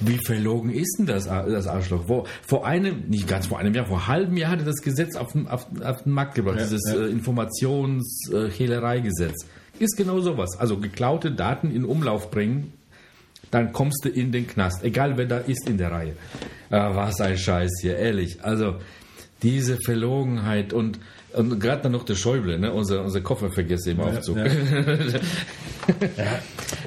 Wie 0.00 0.18
verlogen 0.26 0.70
ist 0.70 0.96
denn 0.98 1.06
das, 1.06 1.26
das 1.26 1.68
Arschloch? 1.68 2.08
Wo, 2.08 2.26
vor 2.46 2.66
einem, 2.66 3.04
nicht 3.08 3.28
ganz 3.28 3.46
vor 3.46 3.60
einem 3.60 3.74
Jahr, 3.74 3.86
vor 3.86 3.98
einem 3.98 4.08
halben 4.08 4.36
Jahr 4.36 4.50
hat 4.50 4.58
er 4.60 4.64
das 4.64 4.82
Gesetz 4.82 5.14
auf 5.16 5.30
den, 5.32 5.46
auf, 5.46 5.66
auf 5.82 6.02
den 6.02 6.12
Markt 6.12 6.34
gebracht, 6.34 6.58
Ja, 6.58 6.64
dieses 6.64 6.82
ja. 6.92 7.00
äh, 7.00 7.10
Informationshehlereigesetz. 7.10 9.46
Ist 9.78 9.96
genau 9.96 10.18
sowas. 10.20 10.58
Also 10.58 10.78
geklaute 10.78 11.30
Daten 11.30 11.70
in 11.70 11.84
Umlauf 11.84 12.32
bringen, 12.32 12.72
dann 13.50 13.72
kommst 13.72 14.04
du 14.04 14.08
in 14.08 14.32
den 14.32 14.46
Knast. 14.46 14.82
Egal 14.84 15.16
wer 15.16 15.26
da 15.26 15.38
ist 15.38 15.68
in 15.68 15.78
der 15.78 15.90
Reihe. 15.92 16.12
Ah, 16.70 16.94
was 16.94 17.20
ein 17.20 17.36
Scheiß 17.38 17.70
hier, 17.80 17.96
ehrlich. 17.96 18.42
Also 18.42 18.76
diese 19.42 19.78
Verlogenheit 19.84 20.72
und 20.72 20.98
Und 21.34 21.60
gerade 21.60 21.82
dann 21.82 21.92
noch 21.92 22.04
der 22.04 22.14
Schäuble, 22.16 22.58
ne? 22.58 22.72
unser, 22.72 23.02
unser 23.04 23.20
Koffer 23.20 23.50
vergesse 23.50 23.90
im 23.92 24.00
Aufzug. 24.00 24.38
ja. 24.38 24.44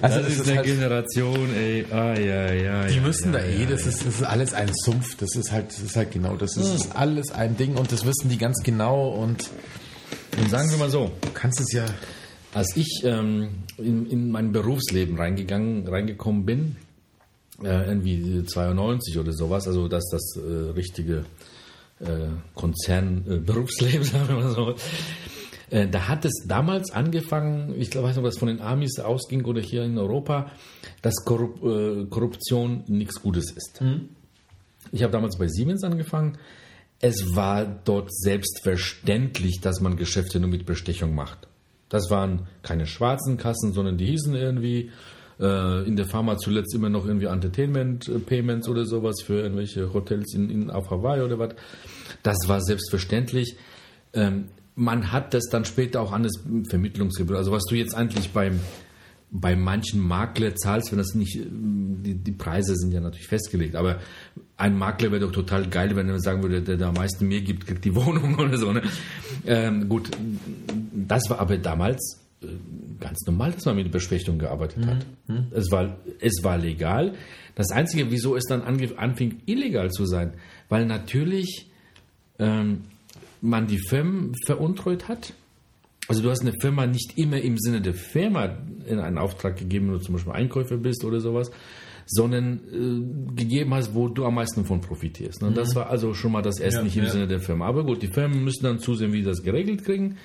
Also 0.02 0.18
Also 0.18 0.20
das 0.20 0.28
es 0.34 0.40
ist 0.40 0.48
eine 0.48 0.58
halt- 0.58 0.66
Generation, 0.68 1.56
ey. 1.56 1.86
Ah, 1.92 2.14
ja, 2.20 2.52
ja, 2.54 2.86
Die 2.88 2.96
ja, 2.96 3.02
müssen 3.02 3.34
ja, 3.34 3.40
da 3.40 3.46
ja, 3.46 3.60
eh, 3.62 3.66
das, 3.66 3.82
ja. 3.84 3.90
ist, 3.90 4.06
das 4.06 4.16
ist 4.16 4.24
alles 4.24 4.54
ein 4.54 4.70
Sumpf, 4.74 5.16
das 5.18 5.36
ist 5.36 5.52
halt, 5.52 5.68
das 5.70 5.80
ist 5.80 5.96
halt 5.96 6.12
genau, 6.12 6.36
das 6.36 6.58
ist, 6.58 6.74
ist 6.74 6.96
alles 6.96 7.32
ein 7.32 7.56
Ding 7.58 7.76
und 7.76 7.92
das 7.92 8.06
wissen 8.06 8.30
die 8.30 8.38
ganz 8.38 8.62
genau 8.64 9.10
und 9.10 9.50
Und 10.40 10.50
sagen 10.50 10.70
wir 10.72 10.78
mal 10.78 10.90
so, 10.90 11.12
du 11.22 11.30
kannst 11.34 11.60
es 11.62 11.72
ja, 11.74 11.86
als 12.54 12.76
ich 12.76 13.02
ähm, 13.04 13.50
in, 13.78 14.10
in 14.10 14.32
mein 14.32 14.52
Berufsleben 14.52 15.18
reingegangen, 15.18 15.88
reingekommen 15.88 16.46
bin, 16.46 16.76
äh, 17.64 17.88
irgendwie 17.88 18.44
92 18.44 19.18
oder 19.20 19.32
sowas, 19.32 19.68
also 19.68 19.88
das 19.88 20.04
das 20.12 20.36
äh, 20.38 20.72
richtige 20.72 21.26
äh, 22.00 22.30
Konzern-Berufsleben, 22.56 24.04
sagen 24.04 24.28
wir 24.28 24.36
mal 24.36 24.52
so. 24.52 24.76
Äh, 25.70 25.88
da 25.88 26.08
hat 26.08 26.26
es 26.26 26.44
damals 26.48 26.92
angefangen, 26.92 27.80
ich 27.80 27.92
glaube, 27.92 28.08
weiß 28.08 28.16
nicht, 28.16 28.26
ob 28.26 28.30
das 28.30 28.38
von 28.38 28.50
den 28.50 28.62
Amis 28.62 29.00
ausging 29.00 29.46
oder 29.46 29.62
hier 29.62 29.84
in 29.84 29.98
Europa, 29.98 30.52
dass 31.02 31.24
Korrup 31.24 31.64
äh, 31.64 32.06
Korruption 32.10 32.84
nichts 32.88 33.22
Gutes 33.22 33.52
ist. 33.52 33.82
Ich 34.92 35.04
habe 35.04 35.14
damals 35.14 35.38
bei 35.38 35.48
Siemens 35.48 35.84
angefangen. 35.84 36.38
Es 37.00 37.36
war 37.36 37.66
dort 37.66 38.14
selbstverständlich, 38.14 39.62
dass 39.62 39.80
man 39.80 39.96
Geschäfte 39.96 40.40
nur 40.40 40.50
mit 40.50 40.66
Bestechung 40.66 41.16
macht. 41.16 41.48
Das 41.92 42.10
waren 42.10 42.48
keine 42.64 42.88
schwarzen 42.88 43.36
Kassen, 43.38 43.74
sondern 43.74 43.98
die 43.98 44.06
hießen 44.06 44.34
irgendwie 44.34 44.92
äh, 45.42 45.86
in 45.86 45.98
der 45.98 46.06
Pharma 46.06 46.38
zuletzt 46.38 46.74
immer 46.74 46.88
noch 46.88 47.06
irgendwie 47.06 47.26
Entertainment 47.26 48.08
äh, 48.08 48.18
Payments 48.18 48.70
oder 48.70 48.86
sowas 48.86 49.22
für 49.22 49.42
irgendwelche 49.42 49.94
Hotels 49.94 50.34
in, 50.34 50.50
in, 50.50 50.70
auf 50.72 50.90
Hawaii 50.90 51.22
oder 51.22 51.38
was. 51.38 51.54
Das 52.24 52.38
war 52.48 52.62
selbstverständlich. 52.62 53.58
Ähm, 54.14 54.46
man 54.76 55.12
hat 55.12 55.34
das 55.34 55.50
dann 55.52 55.66
später 55.66 56.00
auch 56.00 56.14
an 56.14 56.24
das 56.24 56.40
Vermittlungsgebühr. 56.70 57.38
Also 57.38 57.52
was 57.52 57.66
du 57.66 57.76
jetzt 57.76 57.94
eigentlich 57.94 58.32
beim 58.32 58.62
bei 59.34 59.56
manchen 59.56 60.02
Makler 60.02 60.56
zahlst, 60.56 60.92
wenn 60.92 60.98
das 60.98 61.16
nicht, 61.16 61.38
ähm, 61.38 62.04
die, 62.04 62.16
die 62.16 62.34
Preise 62.34 62.76
sind 62.76 62.92
ja 62.92 63.00
natürlich 63.00 63.28
festgelegt, 63.28 63.76
aber 63.76 64.00
ein 64.58 64.78
Makler 64.78 65.12
wäre 65.12 65.22
doch 65.22 65.32
total 65.32 65.68
geil, 65.70 65.96
wenn 65.96 66.10
er 66.10 66.20
sagen 66.20 66.44
würde, 66.44 66.62
der, 66.62 66.76
der 66.76 66.88
am 66.88 66.96
meisten 66.96 67.28
mehr 67.28 67.42
gibt, 67.42 67.66
kriegt 67.66 67.86
die 67.86 67.96
Wohnung 67.96 68.38
oder 68.38 68.58
so. 68.58 68.74
Ne? 68.74 68.82
Ähm, 69.46 69.88
gut, 69.88 70.12
das 71.08 71.30
war 71.30 71.40
aber 71.40 71.58
damals 71.58 72.22
äh, 72.42 72.48
ganz 73.00 73.20
normal, 73.26 73.52
dass 73.52 73.66
man 73.66 73.76
mit 73.76 73.92
Bestechung 73.92 74.40
gearbeitet 74.40 74.86
hat. 74.86 75.06
Es, 75.52 75.72
war, 75.72 75.98
es 76.20 76.44
war 76.44 76.58
legal. 76.58 77.14
Das 77.56 77.72
Einzige, 77.72 78.12
wieso 78.12 78.36
es 78.36 78.46
dann 78.46 78.62
anfing, 78.62 79.42
illegal 79.46 79.92
zu 79.92 80.06
sein, 80.06 80.34
weil 80.70 80.86
natürlich 80.86 81.70
ähm, 82.40 82.86
man 83.42 83.68
die 83.68 83.80
Firmen 83.80 84.36
veruntreut 84.46 85.08
hat. 85.08 85.34
Also 86.08 86.22
du 86.22 86.30
hast 86.30 86.42
eine 86.42 86.54
Firma 86.60 86.88
nicht 86.88 87.18
immer 87.18 87.40
im 87.40 87.58
Sinne 87.58 87.82
der 87.82 87.94
Firma 87.94 88.58
in 88.86 89.00
einen 89.00 89.18
Auftrag 89.18 89.58
gegeben, 89.58 89.88
wenn 89.88 89.94
du 89.94 90.00
zum 90.00 90.16
Beispiel 90.16 90.34
Einkäufer 90.34 90.78
bist 90.78 91.06
oder 91.06 91.20
sowas, 91.20 91.52
sondern 92.06 92.60
äh, 92.72 93.36
gegeben 93.36 93.74
hast, 93.74 93.94
wo 93.94 94.08
du 94.08 94.26
am 94.26 94.36
meisten 94.36 94.66
von 94.66 94.82
profitierst. 94.82 95.42
Ne? 95.42 95.52
Das 95.52 95.76
war 95.76 95.90
also 95.90 96.14
schon 96.14 96.32
mal 96.32 96.42
das 96.42 96.60
erste 96.60 96.80
Ja, 96.80 96.84
nicht 96.84 96.98
im 96.98 97.04
ja. 97.04 97.10
Sinne 97.10 97.28
der 97.28 97.40
Firma. 97.40 97.68
Aber 97.68 97.86
gut, 97.86 98.02
die 98.02 98.08
Firmen 98.08 98.44
müssen 98.44 98.64
dann 98.64 98.80
zusehen, 98.80 99.14
wie 99.14 99.20
sie 99.20 99.30
das 99.30 99.44
geregelt 99.44 99.86
kriegen. 99.86 100.18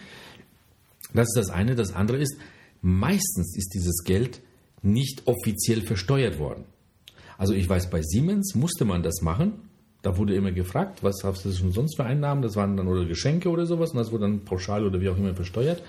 Das 1.15 1.29
ist 1.29 1.37
das 1.37 1.51
eine. 1.51 1.75
Das 1.75 1.95
andere 1.95 2.19
ist, 2.19 2.37
meistens 2.83 3.57
ist 3.57 3.75
dieses 3.75 4.05
Geld 4.05 4.41
nicht 4.83 5.27
offiziell 5.27 5.83
versteuert 5.83 6.39
worden. 6.39 6.65
Also 7.39 7.53
ich 7.53 7.69
weiß, 7.69 7.91
bei 7.91 8.03
Siemens 8.03 8.55
musste 8.55 8.85
man 8.85 9.03
das 9.03 9.21
machen. 9.23 9.55
Da 10.03 10.17
wurde 10.17 10.35
immer 10.35 10.53
gefragt, 10.53 11.03
was 11.03 11.25
hast 11.25 11.45
du 11.45 11.53
schon 11.53 11.73
sonst 11.73 11.97
für 11.97 12.05
Einnahmen? 12.05 12.43
Das 12.43 12.57
waren 12.57 12.77
dann 12.77 12.87
oder 12.87 13.05
Geschenke 13.05 13.49
oder 13.49 13.67
sowas 13.67 13.91
und 13.91 13.99
das 13.99 14.13
wurde 14.13 14.23
dann 14.23 14.45
pauschal 14.45 14.87
oder 14.87 15.01
wie 15.01 15.09
auch 15.09 15.19
immer 15.19 15.35
versteuert. 15.35 15.83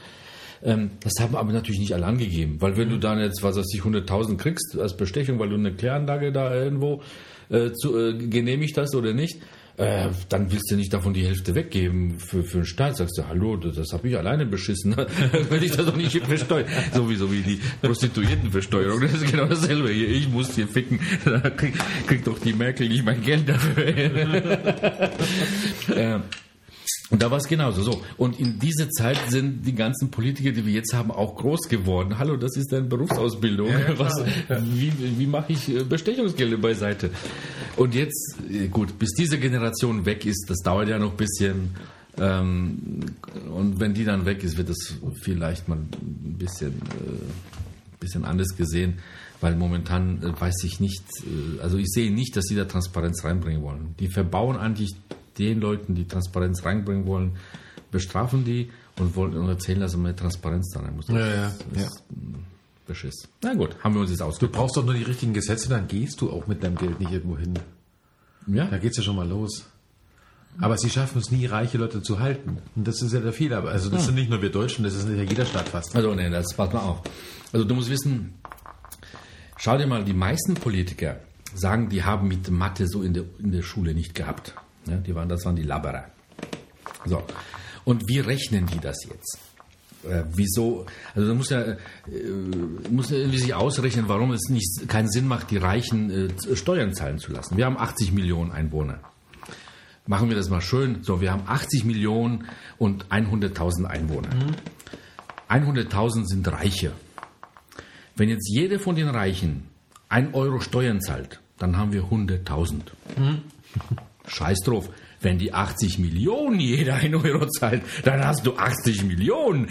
Ähm, 0.63 0.91
das 1.01 1.13
haben 1.20 1.36
aber 1.36 1.53
natürlich 1.53 1.80
nicht 1.80 1.93
alle 1.93 2.05
angegeben, 2.05 2.57
weil 2.59 2.78
wenn 2.78 2.89
du 2.89 2.97
dann 2.97 3.20
jetzt, 3.20 3.43
was 3.43 3.57
weiß 3.57 3.68
ich, 3.76 3.82
100.000 3.82 4.38
kriegst 4.38 4.78
als 4.80 4.97
Bestechung, 4.97 5.38
weil 5.38 5.49
du 5.49 5.55
eine 5.55 5.74
Kläranlage 5.74 6.32
da 6.32 6.53
irgendwo 6.55 7.03
äh, 7.49 7.72
zu, 7.74 7.95
äh, 7.95 8.18
genehmigt 8.18 8.78
hast 8.78 8.95
oder 8.95 9.13
nicht, 9.13 9.39
äh, 9.78 10.09
dann 10.30 10.51
willst 10.51 10.71
du 10.71 10.75
nicht 10.75 10.91
davon 10.91 11.13
die 11.13 11.23
Hälfte 11.25 11.53
weggeben 11.53 12.19
für, 12.19 12.43
für 12.43 12.57
den 12.57 12.65
Staat. 12.65 12.97
Sagst 12.97 13.17
du, 13.17 13.28
hallo, 13.28 13.57
das, 13.57 13.93
habe 13.93 14.09
ich 14.09 14.17
alleine 14.17 14.47
beschissen. 14.47 14.95
Will 15.49 15.63
ich 15.63 15.71
das 15.71 15.86
doch 15.86 15.95
nicht 15.95 16.17
versteuern. 16.25 16.65
Sowieso 16.93 17.32
wie 17.32 17.41
die 17.41 17.59
Prostituiertenversteuerung. 17.82 19.01
Das 19.01 19.13
ist 19.13 19.30
genau 19.30 19.45
dasselbe 19.45 19.91
hier. 19.91 20.09
Ich 20.09 20.30
muss 20.30 20.55
hier 20.55 20.67
ficken. 20.67 20.99
Da 21.25 21.49
kriegt 21.49 21.78
krieg 22.07 22.23
doch 22.23 22.39
die 22.39 22.53
Merkel 22.53 22.88
nicht 22.89 23.05
mein 23.05 23.21
Geld 23.21 23.47
dafür. 23.47 23.88
äh, 25.95 26.19
und 27.09 27.21
da 27.21 27.31
war 27.31 27.37
es 27.37 27.47
genauso. 27.47 27.83
So. 27.83 28.01
Und 28.17 28.37
in 28.39 28.59
dieser 28.59 28.89
Zeit 28.89 29.17
sind 29.29 29.65
die 29.65 29.73
ganzen 29.73 30.11
Politiker, 30.11 30.51
die 30.51 30.65
wir 30.65 30.73
jetzt 30.73 30.93
haben, 30.93 31.09
auch 31.09 31.35
groß 31.35 31.69
geworden. 31.69 32.17
Hallo, 32.19 32.35
das 32.35 32.57
ist 32.57 32.71
deine 32.71 32.85
Berufsausbildung. 32.85 33.69
Was, 33.97 34.13
Wie, 34.49 34.91
wie 35.17 35.27
mache 35.27 35.53
ich 35.53 35.69
äh, 35.69 35.83
Bestechungsgelder 35.83 36.57
beiseite? 36.57 37.09
Und 37.77 37.95
jetzt, 37.95 38.35
äh, 38.51 38.67
gut, 38.67 38.99
bis 38.99 39.11
diese 39.11 39.37
Generation 39.37 40.05
weg 40.05 40.25
ist, 40.25 40.49
das 40.49 40.57
dauert 40.57 40.89
ja 40.89 40.99
noch 40.99 41.11
ein 41.11 41.17
bisschen. 41.17 41.75
Ähm, 42.19 42.99
und 43.55 43.79
wenn 43.79 43.93
die 43.93 44.03
dann 44.03 44.25
weg 44.25 44.43
ist, 44.43 44.57
wird 44.57 44.67
das 44.67 44.95
vielleicht 45.21 45.69
mal 45.69 45.77
ein 45.77 46.35
bisschen, 46.37 46.73
äh, 46.73 47.99
bisschen 48.01 48.25
anders 48.25 48.57
gesehen. 48.57 48.99
Weil 49.39 49.55
momentan 49.55 50.19
weiß 50.39 50.63
ich 50.63 50.79
nicht, 50.79 51.03
also 51.61 51.77
ich 51.77 51.89
sehe 51.89 52.11
nicht, 52.11 52.35
dass 52.35 52.45
sie 52.45 52.55
da 52.55 52.65
Transparenz 52.65 53.23
reinbringen 53.23 53.61
wollen. 53.61 53.93
Die 53.99 54.07
verbauen 54.07 54.57
eigentlich 54.57 54.95
den 55.39 55.59
Leuten, 55.61 55.95
die 55.95 56.07
Transparenz 56.07 56.63
reinbringen 56.65 57.05
wollen, 57.05 57.38
bestrafen 57.91 58.43
die 58.45 58.69
und 58.99 59.15
wollen 59.15 59.35
und 59.38 59.47
erzählen, 59.49 59.79
dass 59.79 59.95
mehr 59.95 60.15
Transparenz 60.15 60.71
da 60.73 60.81
rein 60.81 60.95
muss. 60.95 61.05
Das 61.07 61.15
Ja, 61.15 61.27
ja, 61.27 61.47
ist 61.47 61.65
ja. 61.75 61.88
Beschiss. 62.88 63.27
Na 63.43 63.53
gut, 63.53 63.75
haben 63.83 63.95
wir 63.95 64.01
uns 64.01 64.09
jetzt 64.11 64.21
du 64.21 64.25
ausgedacht. 64.25 64.53
brauchst 64.55 64.77
doch 64.77 64.85
nur 64.85 64.93
die 64.93 65.03
richtigen 65.03 65.33
Gesetze, 65.33 65.67
dann 65.69 65.88
gehst 65.88 66.21
du 66.21 66.31
auch 66.31 66.47
mit 66.47 66.63
deinem 66.63 66.75
Geld 66.77 66.99
nicht 66.99 67.11
irgendwo 67.11 67.38
hin. 67.38 67.53
Da 68.45 68.53
Ja? 68.53 68.77
geht's 68.77 68.97
ja 68.97 69.03
schon 69.03 69.15
mal 69.17 69.27
los. 69.27 69.65
Aber 70.59 70.77
sie 70.77 70.89
schaffen 70.89 71.19
es 71.19 71.29
nie, 71.29 71.45
reiche 71.45 71.77
Leute 71.77 72.01
zu 72.01 72.19
halten. 72.19 72.57
Und 72.75 72.88
das 72.88 73.01
ist 73.03 73.13
ja 73.13 73.19
der 73.19 73.33
Fehler. 73.33 73.63
Also 73.65 73.89
das 73.89 74.05
sind 74.05 74.15
nicht 74.15 74.29
nur 74.29 74.41
wir 74.41 74.49
Deutschen, 74.51 74.83
das 74.85 74.95
ist 74.95 75.07
ja 75.07 75.21
jeder 75.21 75.45
Staat 75.45 75.69
fast. 75.69 75.95
Also, 75.95 76.15
nee, 76.15 76.29
das 76.31 76.53
passt 76.55 76.73
mal 76.73 76.79
auf. 76.79 77.01
Also, 77.53 77.63
du 77.65 77.75
musst 77.75 77.89
wissen, 77.91 78.33
schau 79.57 79.77
dir 79.77 79.85
mal, 79.85 80.03
die 80.03 80.13
meisten 80.13 80.55
Politiker 80.55 81.19
sagen, 81.53 81.89
die 81.89 82.03
haben 82.03 82.27
mit 82.27 82.49
Mathe 82.49 82.88
so 82.88 83.03
in 83.03 83.13
der, 83.13 83.23
in 83.38 83.51
der 83.51 83.61
Schule 83.61 83.93
nicht 83.93 84.15
gehabt. 84.15 84.55
Ja, 84.88 84.97
die 84.97 85.13
waren, 85.15 85.29
das 85.29 85.43
waren 85.45 85.55
die 85.55 85.63
Labberer. 85.63 86.05
So. 87.05 87.23
Und 87.85 88.07
wie 88.07 88.19
rechnen 88.19 88.65
die 88.65 88.79
das 88.79 89.05
jetzt? 89.05 89.39
Äh, 90.03 90.23
wieso? 90.33 90.85
Also, 91.15 91.27
da 91.27 91.33
muss 91.33 91.49
ja, 91.49 91.61
äh, 91.61 91.77
muss 92.89 93.09
ja 93.09 93.17
irgendwie 93.17 93.39
sich 93.39 93.53
ausrechnen, 93.53 94.07
warum 94.07 94.31
es 94.31 94.49
nicht 94.49 94.88
keinen 94.88 95.09
Sinn 95.09 95.27
macht, 95.27 95.51
die 95.51 95.57
Reichen 95.57 96.09
äh, 96.09 96.55
Steuern 96.55 96.93
zahlen 96.93 97.19
zu 97.19 97.31
lassen. 97.31 97.57
Wir 97.57 97.65
haben 97.65 97.77
80 97.77 98.11
Millionen 98.11 98.51
Einwohner. 98.51 98.99
Machen 100.05 100.29
wir 100.29 100.38
das 100.38 100.49
mal 100.49 100.61
schön. 100.61 101.03
So, 101.03 101.19
wir 101.19 101.31
haben 101.31 101.43
80 101.45 101.83
Millionen 101.83 102.45
und 102.77 103.07
100.000 103.07 103.85
Einwohner. 103.85 104.29
100.000 105.49 106.25
sind 106.25 106.47
Reiche. 106.49 106.93
Wenn 108.15 108.29
jetzt 108.29 108.49
jeder 108.49 108.79
von 108.79 108.95
den 108.95 109.09
Reichen 109.09 109.67
1 110.09 110.33
Euro 110.33 110.59
Steuern 110.61 111.01
zahlt, 111.01 111.41
dann 111.57 111.77
haben 111.77 111.91
wir 111.91 112.03
100.000. 112.03 112.81
Scheiß 114.28 114.59
drauf. 114.65 114.89
Wenn 115.19 115.39
die 115.39 115.51
80 115.51 115.97
Millionen 115.97 116.59
jeder 116.59 116.95
1 116.95 117.15
Euro 117.15 117.47
zahlt, 117.47 117.82
dann 118.03 118.23
hast 118.23 118.45
du 118.45 118.55
80 118.55 119.03
Millionen. 119.03 119.67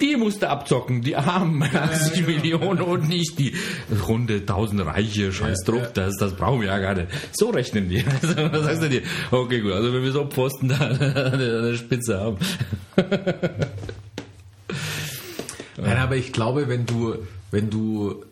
Die 0.00 0.16
musst 0.16 0.42
du 0.42 0.48
abzocken, 0.48 1.02
die 1.02 1.14
armen 1.14 1.62
80 1.62 2.26
Millionen 2.26 2.80
und 2.80 3.08
nicht 3.08 3.38
die 3.38 3.54
100.000 3.92 4.84
Reiche. 4.84 5.32
Scheiß 5.32 5.58
Ja, 5.64 5.72
drauf, 5.72 5.82
ja. 5.82 5.90
Das, 5.90 6.16
das 6.16 6.34
brauchen 6.34 6.62
wir 6.62 6.68
ja 6.68 6.78
gar 6.78 6.94
nicht. 6.94 7.08
So 7.32 7.50
rechnen 7.50 7.88
die. 7.88 8.02
Also, 8.22 8.34
was 8.52 8.64
sagst 8.64 8.82
du 8.82 8.88
dir? 8.88 9.02
Okay, 9.30 9.60
gut. 9.60 9.72
Also 9.72 9.92
wenn 9.92 10.02
wir 10.02 10.10
so 10.12 10.24
Posten 10.24 10.68
da 10.68 10.76
an 10.78 11.38
der 11.38 11.76
Spitze 11.76 12.18
haben. 12.18 12.38
Nein, 15.76 15.96
aber 15.96 16.16
ich 16.16 16.32
glaube, 16.32 16.68
wenn 16.68 16.86
du, 16.86 17.14
wenn 17.50 17.70
du 17.70 18.24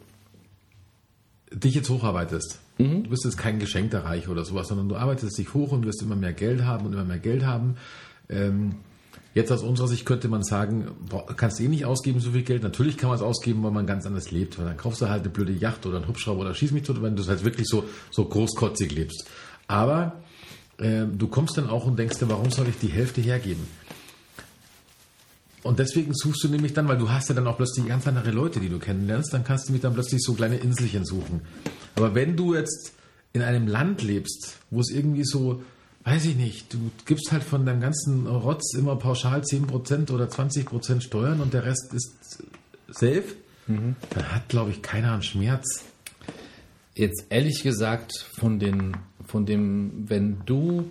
dich 1.52 1.74
jetzt 1.74 1.88
hocharbeitest, 1.88 2.58
du 2.78 3.10
bist 3.10 3.24
jetzt 3.24 3.36
kein 3.36 3.58
geschenkter 3.58 4.04
Reich 4.04 4.28
oder 4.28 4.44
sowas, 4.44 4.68
sondern 4.68 4.88
du 4.88 4.96
arbeitest 4.96 5.36
dich 5.36 5.52
hoch 5.54 5.72
und 5.72 5.84
wirst 5.84 6.02
immer 6.02 6.16
mehr 6.16 6.32
Geld 6.32 6.64
haben 6.64 6.86
und 6.86 6.92
immer 6.92 7.04
mehr 7.04 7.18
Geld 7.18 7.44
haben. 7.44 7.76
Ähm, 8.28 8.76
jetzt 9.34 9.50
aus 9.50 9.62
unserer 9.62 9.88
Sicht 9.88 10.06
könnte 10.06 10.28
man 10.28 10.42
sagen, 10.42 10.88
kannst 11.36 11.58
du 11.58 11.64
eh 11.64 11.68
nicht 11.68 11.84
ausgeben 11.84 12.20
so 12.20 12.30
viel 12.30 12.42
Geld. 12.42 12.62
Natürlich 12.62 12.96
kann 12.96 13.08
man 13.08 13.16
es 13.16 13.22
ausgeben, 13.22 13.62
weil 13.62 13.72
man 13.72 13.86
ganz 13.86 14.06
anders 14.06 14.30
lebt. 14.30 14.58
Weil 14.58 14.66
dann 14.66 14.76
kaufst 14.76 15.00
du 15.00 15.08
halt 15.08 15.22
eine 15.22 15.30
blöde 15.30 15.52
Yacht 15.52 15.86
oder 15.86 15.96
einen 15.96 16.08
Hubschrauber 16.08 16.42
oder 16.42 16.54
schieß 16.54 16.72
mich 16.72 16.84
tot, 16.84 17.02
wenn 17.02 17.16
du 17.16 17.26
halt 17.26 17.44
wirklich 17.44 17.66
so, 17.66 17.84
so 18.10 18.24
großkotzig 18.24 18.92
lebst. 18.92 19.28
Aber 19.66 20.22
ähm, 20.80 21.18
du 21.18 21.28
kommst 21.28 21.58
dann 21.58 21.68
auch 21.68 21.86
und 21.86 21.98
denkst 21.98 22.18
dir, 22.18 22.28
warum 22.28 22.50
soll 22.50 22.68
ich 22.68 22.78
die 22.78 22.88
Hälfte 22.88 23.20
hergeben? 23.20 23.66
Und 25.62 25.78
deswegen 25.78 26.14
suchst 26.14 26.44
du 26.44 26.48
nämlich 26.48 26.72
dann, 26.72 26.88
weil 26.88 26.98
du 26.98 27.10
hast 27.10 27.28
ja 27.28 27.34
dann 27.34 27.46
auch 27.46 27.56
plötzlich 27.56 27.86
ganz 27.86 28.06
andere 28.06 28.30
Leute, 28.30 28.60
die 28.60 28.68
du 28.68 28.78
kennenlernst, 28.78 29.32
dann 29.32 29.44
kannst 29.44 29.68
du 29.68 29.72
mich 29.72 29.82
dann 29.82 29.94
plötzlich 29.94 30.22
so 30.22 30.34
kleine 30.34 30.56
Inselchen 30.56 31.04
suchen. 31.04 31.40
Aber 31.96 32.14
wenn 32.14 32.36
du 32.36 32.54
jetzt 32.54 32.92
in 33.32 33.42
einem 33.42 33.66
Land 33.66 34.02
lebst, 34.02 34.58
wo 34.70 34.80
es 34.80 34.90
irgendwie 34.90 35.24
so 35.24 35.62
weiß 36.08 36.24
ich 36.24 36.36
nicht, 36.36 36.72
du 36.72 36.90
gibst 37.04 37.32
halt 37.32 37.42
von 37.42 37.66
deinem 37.66 37.80
ganzen 37.80 38.26
Rotz 38.26 38.74
immer 38.74 38.96
pauschal 38.96 39.42
10% 39.42 40.10
oder 40.10 40.26
20% 40.26 41.00
Steuern 41.02 41.40
und 41.40 41.52
der 41.52 41.64
Rest 41.64 41.92
ist 41.92 42.42
safe. 42.88 43.24
Mhm. 43.66 43.96
Dann 44.10 44.32
hat, 44.32 44.48
glaube 44.48 44.70
ich, 44.70 44.80
keiner 44.80 45.12
einen 45.12 45.22
Schmerz. 45.22 45.84
Jetzt 46.94 47.26
ehrlich 47.28 47.62
gesagt, 47.62 48.12
von, 48.38 48.58
den, 48.58 48.96
von 49.26 49.44
dem, 49.44 50.08
wenn 50.08 50.38
du, 50.46 50.88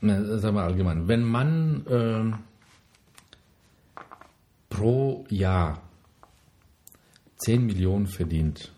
na, 0.00 0.38
sag 0.38 0.52
mal 0.52 0.66
allgemein, 0.66 1.08
wenn 1.08 1.24
man 1.24 1.86
ähm, 1.88 2.34
pro 4.76 5.24
Jahr 5.30 5.82
10 7.38 7.64
Millionen 7.64 8.06
verdient, 8.06 8.72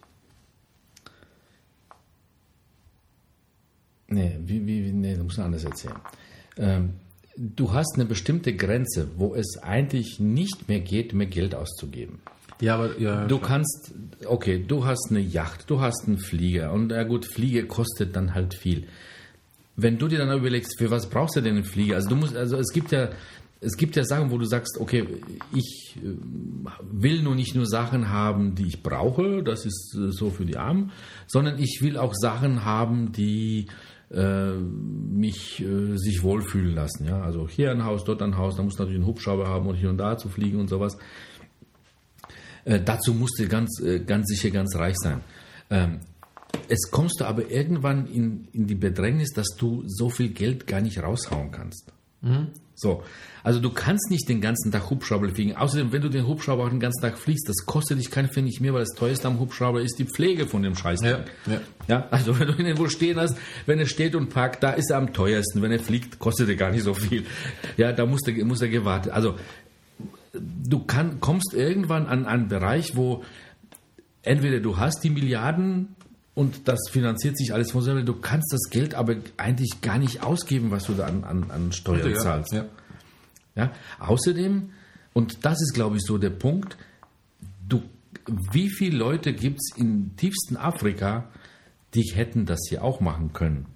nee, 4.08 4.36
wie, 4.44 4.64
wie, 4.66 4.92
nee, 4.92 5.14
du 5.16 5.24
musst 5.24 5.38
anders 5.38 5.64
erzählen. 5.64 5.96
Ähm, 6.56 6.94
du 7.36 7.72
hast 7.72 7.94
eine 7.94 8.04
bestimmte 8.04 8.54
Grenze, 8.54 9.08
wo 9.16 9.34
es 9.34 9.58
eigentlich 9.62 10.18
nicht 10.20 10.68
mehr 10.68 10.80
geht, 10.80 11.14
mehr 11.14 11.26
Geld 11.26 11.54
auszugeben. 11.54 12.20
Ja, 12.60 12.74
aber 12.74 12.98
ja, 12.98 13.26
Du 13.26 13.38
kannst, 13.38 13.92
okay, 14.24 14.64
du 14.66 14.84
hast 14.84 15.08
eine 15.10 15.20
Yacht, 15.20 15.70
du 15.70 15.80
hast 15.80 16.06
einen 16.06 16.18
Flieger 16.18 16.72
und 16.72 16.90
ja 16.90 17.04
gut, 17.04 17.26
Flieger 17.26 17.64
kostet 17.66 18.16
dann 18.16 18.34
halt 18.34 18.54
viel. 18.54 18.88
Wenn 19.76 19.98
du 19.98 20.08
dir 20.08 20.18
dann 20.18 20.36
überlegst, 20.36 20.76
für 20.76 20.90
was 20.90 21.08
brauchst 21.08 21.36
du 21.36 21.40
denn 21.40 21.54
einen 21.54 21.64
Flieger? 21.64 21.94
Also 21.94 22.08
du 22.08 22.16
musst, 22.16 22.34
also 22.34 22.56
es 22.56 22.72
gibt 22.72 22.90
ja, 22.90 23.10
es 23.60 23.76
gibt 23.76 23.96
ja 23.96 24.04
Sachen, 24.04 24.30
wo 24.30 24.38
du 24.38 24.44
sagst, 24.44 24.78
okay, 24.78 25.04
ich 25.52 25.96
äh, 25.96 26.16
will 26.90 27.22
nur 27.22 27.34
nicht 27.34 27.54
nur 27.54 27.66
Sachen 27.66 28.08
haben, 28.10 28.54
die 28.54 28.66
ich 28.66 28.82
brauche, 28.82 29.42
das 29.42 29.66
ist 29.66 29.96
äh, 29.96 30.12
so 30.12 30.30
für 30.30 30.44
die 30.44 30.56
Armen, 30.56 30.92
sondern 31.26 31.58
ich 31.58 31.80
will 31.82 31.96
auch 31.96 32.14
Sachen 32.14 32.64
haben, 32.64 33.12
die 33.12 33.66
äh, 34.10 34.52
mich 34.52 35.60
äh, 35.60 35.96
sich 35.96 36.22
wohlfühlen 36.22 36.74
lassen. 36.74 37.04
Ja, 37.04 37.20
also 37.20 37.48
hier 37.48 37.70
ein 37.70 37.84
Haus, 37.84 38.04
dort 38.04 38.22
ein 38.22 38.36
Haus, 38.36 38.56
da 38.56 38.62
muss 38.62 38.78
natürlich 38.78 38.98
einen 38.98 39.06
Hubschrauber 39.06 39.48
haben 39.48 39.66
und 39.66 39.74
hier 39.74 39.90
und 39.90 39.98
da 39.98 40.16
zu 40.16 40.28
fliegen 40.28 40.60
und 40.60 40.68
sowas. 40.68 40.96
Äh, 42.64 42.80
dazu 42.80 43.12
musst 43.12 43.38
du 43.38 43.48
ganz, 43.48 43.80
äh, 43.80 44.00
ganz 44.00 44.28
sicher 44.28 44.50
ganz 44.50 44.76
reich 44.76 44.96
sein. 44.96 45.20
Ähm, 45.70 46.00
es 46.68 46.90
kommst 46.90 47.20
du 47.20 47.24
aber 47.24 47.50
irgendwann 47.50 48.06
in, 48.06 48.48
in 48.52 48.66
die 48.66 48.74
Bedrängnis, 48.74 49.32
dass 49.32 49.48
du 49.58 49.82
so 49.86 50.10
viel 50.10 50.30
Geld 50.30 50.66
gar 50.66 50.80
nicht 50.80 51.02
raushauen 51.02 51.50
kannst. 51.50 51.92
So, 52.80 53.02
also 53.42 53.58
du 53.58 53.70
kannst 53.70 54.08
nicht 54.08 54.28
den 54.28 54.40
ganzen 54.40 54.70
Tag 54.70 54.88
Hubschrauber 54.88 55.28
fliegen. 55.30 55.56
Außerdem, 55.56 55.90
wenn 55.90 56.00
du 56.00 56.08
den 56.08 56.28
Hubschrauber 56.28 56.64
auch 56.64 56.68
den 56.68 56.78
ganzen 56.78 57.02
Tag 57.02 57.18
fliegst, 57.18 57.48
das 57.48 57.66
kostet 57.66 57.98
dich 57.98 58.10
kein 58.10 58.28
Pfennig 58.28 58.60
mehr, 58.60 58.72
weil 58.72 58.80
das 58.80 58.94
teuerste 58.94 59.26
am 59.26 59.40
Hubschrauber 59.40 59.80
ist 59.80 59.98
die 59.98 60.04
Pflege 60.04 60.46
von 60.46 60.62
dem 60.62 60.76
Scheiß. 60.76 61.00
Ja, 61.02 61.24
ja. 61.46 61.60
Ja, 61.88 62.06
also 62.12 62.38
wenn 62.38 62.46
du 62.46 62.52
ihn 62.54 62.66
irgendwo 62.66 62.88
stehen 62.88 63.18
hast, 63.18 63.36
wenn 63.66 63.80
er 63.80 63.86
steht 63.86 64.14
und 64.14 64.28
parkt, 64.28 64.62
da 64.62 64.70
ist 64.70 64.90
er 64.90 64.98
am 64.98 65.12
teuersten. 65.12 65.60
Wenn 65.60 65.72
er 65.72 65.80
fliegt, 65.80 66.20
kostet 66.20 66.48
er 66.48 66.54
gar 66.54 66.70
nicht 66.70 66.84
so 66.84 66.94
viel. 66.94 67.26
Ja, 67.76 67.92
da 67.92 68.06
muss 68.06 68.20
er, 68.28 68.44
muss 68.44 68.62
er 68.62 68.68
gewartet. 68.68 69.12
Also 69.12 69.34
du 70.32 70.78
kann, 70.84 71.18
kommst 71.18 71.54
irgendwann 71.54 72.06
an 72.06 72.26
einen 72.26 72.46
Bereich, 72.46 72.94
wo 72.94 73.24
entweder 74.22 74.60
du 74.60 74.76
hast 74.76 75.02
die 75.02 75.10
Milliarden 75.10 75.96
und 76.38 76.68
das 76.68 76.78
finanziert 76.92 77.36
sich 77.36 77.52
alles 77.52 77.72
von 77.72 77.82
selber, 77.82 78.02
du 78.02 78.14
kannst 78.14 78.52
das 78.52 78.70
Geld 78.70 78.94
aber 78.94 79.16
eigentlich 79.38 79.80
gar 79.80 79.98
nicht 79.98 80.22
ausgeben, 80.22 80.70
was 80.70 80.84
du 80.84 80.94
da 80.94 81.06
an, 81.06 81.24
an, 81.24 81.50
an 81.50 81.72
Steuern 81.72 82.12
ja, 82.12 82.16
zahlst. 82.16 82.52
ja. 82.52 82.64
Ja? 83.56 83.72
Außerdem, 83.98 84.70
und 85.14 85.44
das 85.44 85.60
ist, 85.60 85.74
glaube 85.74 85.96
ich, 85.96 86.02
so 86.04 86.16
der 86.16 86.30
Punkt, 86.30 86.76
du, 87.68 87.82
wie 88.52 88.70
viele 88.70 88.96
Leute 88.96 89.32
gibt 89.32 89.58
es 89.58 89.76
im 89.76 90.14
tiefsten 90.16 90.56
Afrika, 90.56 91.28
die 91.94 92.04
hätten 92.14 92.46
das 92.46 92.60
hier 92.68 92.84
auch 92.84 93.00
machen 93.00 93.32
können? 93.32 93.66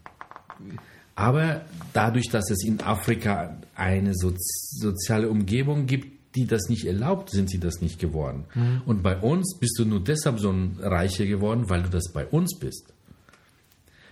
Aber 1.17 1.63
dadurch, 1.93 2.29
dass 2.29 2.49
es 2.49 2.63
in 2.65 2.81
Afrika 2.81 3.59
eine 3.75 4.15
sozi 4.15 4.79
soziale 4.79 5.29
Umgebung 5.29 5.87
gibt, 5.87 6.22
die 6.35 6.47
das 6.47 6.69
nicht 6.69 6.87
erlaubt, 6.87 7.31
sind 7.31 7.51
sie 7.51 7.61
das 7.61 7.81
nicht 7.81 7.99
geworden. 7.99 8.45
Und 8.87 9.03
bei 9.03 9.17
uns 9.19 9.57
bist 9.59 9.79
du 9.79 9.85
nur 9.85 10.01
deshalb 10.01 10.41
so 10.41 10.51
ein 10.51 10.79
Reicher 10.81 11.27
geworden, 11.27 11.69
weil 11.69 11.83
du 11.83 11.91
das 11.91 12.13
bei 12.13 12.27
uns 12.27 12.59
bist. 12.59 12.93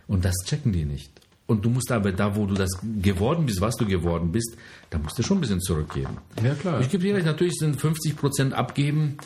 Und 0.06 0.24
das 0.24 0.34
checken 0.44 0.72
die 0.72 0.84
nicht. 0.84 1.10
Und 1.46 1.64
du 1.64 1.70
musst 1.70 1.90
aber 1.90 2.12
da, 2.12 2.36
wo 2.36 2.46
du 2.46 2.54
das 2.54 2.70
geworden 3.02 3.46
bist, 3.46 3.60
was 3.60 3.76
du 3.76 3.86
geworden 3.86 4.32
bist, 4.32 4.56
da 4.90 4.98
musst 4.98 5.18
du 5.18 5.22
schon 5.22 5.38
ein 5.38 5.40
bisschen 5.40 5.60
zurückgeben. 5.60 6.18
Ja, 6.42 6.54
klar. 6.54 6.80
Ich 6.80 6.90
gebe 6.90 7.02
dir 7.02 7.14
recht, 7.14 7.26
natürlich 7.26 7.54
sind 7.54 7.80
50 7.80 8.16
Prozent 8.16 8.52
abgeben 8.52 9.16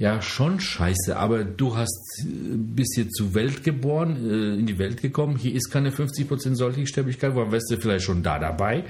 ja 0.00 0.22
schon 0.22 0.58
scheiße, 0.58 1.14
aber 1.14 1.44
du 1.44 1.76
hast 1.76 2.24
äh, 2.24 2.56
bist 2.56 2.94
hier 2.94 3.08
zur 3.10 3.34
Welt 3.34 3.62
geboren, 3.62 4.16
äh, 4.16 4.58
in 4.58 4.66
die 4.66 4.78
Welt 4.78 5.02
gekommen. 5.02 5.36
Hier 5.36 5.54
ist 5.54 5.70
keine 5.70 5.92
50 5.92 6.26
Prozent 6.26 6.56
Säuglingssterblichkeit, 6.56 7.34
wo 7.34 7.52
wärst 7.52 7.70
du 7.70 7.76
vielleicht 7.76 8.06
schon 8.06 8.22
da 8.22 8.38
dabei, 8.38 8.84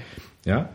ja? 0.45 0.69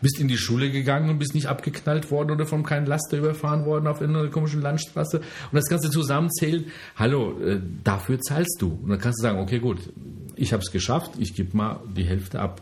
Bist 0.00 0.20
in 0.20 0.28
die 0.28 0.36
Schule 0.38 0.70
gegangen 0.70 1.10
und 1.10 1.18
bist 1.18 1.34
nicht 1.34 1.46
abgeknallt 1.46 2.10
worden 2.10 2.30
oder 2.30 2.46
von 2.46 2.62
keinem 2.62 2.86
Laster 2.86 3.18
überfahren 3.18 3.64
worden 3.64 3.86
auf 3.86 4.00
irgendeiner 4.00 4.28
komischen 4.28 4.60
Landstraße. 4.62 5.18
Und 5.18 5.24
das 5.52 5.66
kannst 5.68 5.84
du 5.86 5.90
zusammenzählen. 5.90 6.66
Hallo, 6.96 7.38
äh, 7.40 7.60
dafür 7.84 8.20
zahlst 8.20 8.58
du. 8.60 8.78
Und 8.82 8.90
dann 8.90 8.98
kannst 9.00 9.20
du 9.20 9.22
sagen, 9.22 9.38
okay, 9.38 9.58
gut, 9.58 9.78
ich 10.36 10.52
habe 10.52 10.62
es 10.62 10.70
geschafft, 10.70 11.12
ich 11.18 11.34
gebe 11.34 11.56
mal 11.56 11.80
die 11.96 12.04
Hälfte 12.04 12.40
ab. 12.40 12.60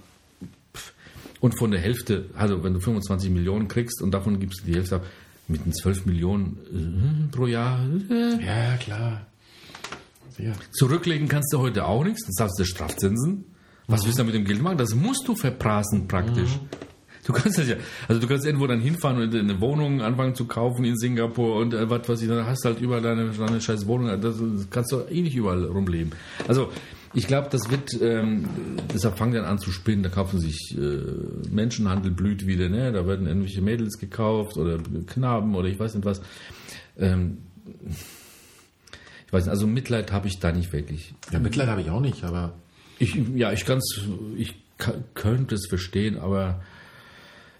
Und 1.41 1.59
von 1.59 1.71
der 1.71 1.81
Hälfte, 1.81 2.27
also 2.35 2.65
wenn 2.65 2.73
du 2.73 2.81
25 2.81 3.31
Millionen 3.31 3.69
kriegst 3.69 4.01
und 4.03 4.11
davon 4.13 4.41
gibst 4.41 4.63
du 4.63 4.67
die 4.67 4.75
Hälfte 4.75 4.97
ab, 4.97 5.07
mit 5.49 5.65
den 5.65 5.73
12 5.73 6.07
Millionen 6.07 7.29
äh, 7.31 7.37
pro 7.37 7.47
Jahr, 7.47 7.79
äh, 8.11 8.45
Ja, 8.45 8.77
klar. 8.79 9.27
Ja. 10.39 10.53
zurücklegen 10.73 11.29
kannst 11.29 11.53
du 11.53 11.59
heute 11.59 11.87
auch 11.87 12.05
nichts, 12.05 12.27
das 12.27 12.45
hast 12.45 12.59
du 12.59 12.65
Strafzinsen. 12.65 13.45
Was 13.87 14.05
willst 14.05 14.19
du 14.19 14.25
mit 14.25 14.35
dem 14.35 14.45
Geld 14.45 14.61
machen? 14.61 14.77
Das 14.79 14.95
musst 14.95 15.27
du 15.29 15.37
verprassen 15.37 16.09
praktisch. 16.09 16.59
Du 17.27 17.33
kannst 17.33 17.59
das 17.59 17.69
ja, 17.69 17.75
also 18.07 18.21
du 18.21 18.29
kannst 18.29 18.47
irgendwo 18.47 18.69
dann 18.69 18.81
hinfahren 18.81 19.21
und 19.21 19.35
eine 19.35 19.61
Wohnung 19.61 20.01
anfangen 20.01 20.37
zu 20.37 20.47
kaufen 20.47 20.85
in 20.85 20.97
Singapur 20.97 21.57
und 21.57 21.75
äh, 21.75 21.91
was 21.91 22.09
weiß 22.09 22.23
ich, 22.23 22.29
dann 22.29 22.47
hast 22.47 22.65
du 22.65 22.69
halt 22.69 22.81
überall 22.81 23.03
deine, 23.03 23.31
deine 23.31 23.61
scheiß 23.61 23.87
Wohnung, 23.87 24.21
das, 24.21 24.37
das 24.39 24.71
kannst 24.71 24.93
du 24.93 25.01
eh 25.01 25.23
nicht 25.23 25.35
überall 25.35 25.65
rumleben. 25.65 26.13
Also 26.47 26.71
ich 27.15 27.27
glaube, 27.27 27.49
das 27.51 27.71
wird, 27.71 28.01
ähm, 28.01 28.45
deshalb 28.95 29.19
fangen 29.19 29.33
dann 29.33 29.45
an 29.45 29.59
zu 29.59 29.73
spinnen, 29.73 30.05
da 30.05 30.09
kaufen 30.09 30.39
sich 30.39 30.77
äh, 30.79 31.51
Menschenhandel 31.51 32.13
blüht 32.13 32.47
wieder, 32.47 32.69
ne? 32.69 32.93
da 32.93 33.07
werden 33.07 33.27
irgendwelche 33.27 33.63
Mädels 33.63 33.99
gekauft 33.99 34.57
oder 34.57 34.79
Knaben 35.07 35.55
oder 35.57 35.69
ich 35.69 35.81
weiß 35.81 35.95
nicht 35.95 36.05
was. 36.05 36.23
Ähm, 36.97 37.39
ich 39.27 39.33
weiß 39.33 39.45
nicht, 39.45 39.51
also 39.51 39.67
Mitleid 39.67 40.13
habe 40.13 40.29
ich 40.29 40.39
da 40.39 40.53
nicht 40.53 40.73
wirklich. 40.73 41.15
ja, 41.33 41.41
Mitleid 41.41 41.69
habe 41.69 41.81
ich 41.81 41.91
auch 41.91 42.01
nicht, 42.01 42.23
aber 42.23 42.55
Ich, 42.99 43.19
ja, 43.35 43.53
ich 43.53 43.65
kann's, 43.65 44.01
ich 44.37 44.55
könnte 45.15 45.55
es 45.55 45.67
verstehen, 45.67 46.19
aber 46.19 46.63